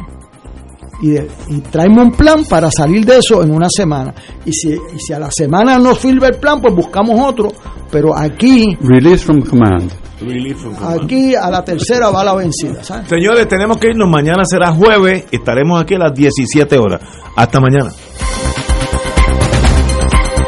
y, 1.02 1.60
traemos 1.72 2.06
un 2.06 2.12
plan 2.12 2.46
para 2.46 2.70
salir 2.72 3.06
de 3.06 3.18
eso 3.18 3.44
en 3.44 3.54
una 3.54 3.68
semana. 3.70 4.14
Y 4.46 4.52
si, 4.54 4.78
si 4.98 5.14
a 5.14 5.20
la 5.20 5.32
semana 5.32 5.78
no 5.78 5.96
sirve 5.96 6.28
el 6.28 6.40
plan, 6.40 6.62
pues 6.62 6.74
buscamos 6.74 7.20
otro. 7.20 7.50
Pero 7.92 8.18
aquí. 8.18 8.78
Release 8.82 9.24
from 9.24 9.42
command. 9.42 9.92
Aquí 10.82 11.36
a 11.36 11.50
la 11.50 11.64
tercera 11.64 12.10
va 12.10 12.24
la 12.24 12.36
vencida. 12.36 12.84
Señores, 12.84 13.48
tenemos 13.48 13.78
que 13.78 13.88
irnos. 13.90 14.10
Mañana 14.10 14.46
será 14.46 14.72
jueves. 14.72 15.26
Estaremos 15.32 15.82
aquí 15.82 15.96
a 15.96 16.00
las 16.00 16.14
17 16.14 16.78
horas. 16.78 17.02
Hasta 17.36 17.60
mañana. 17.60 17.92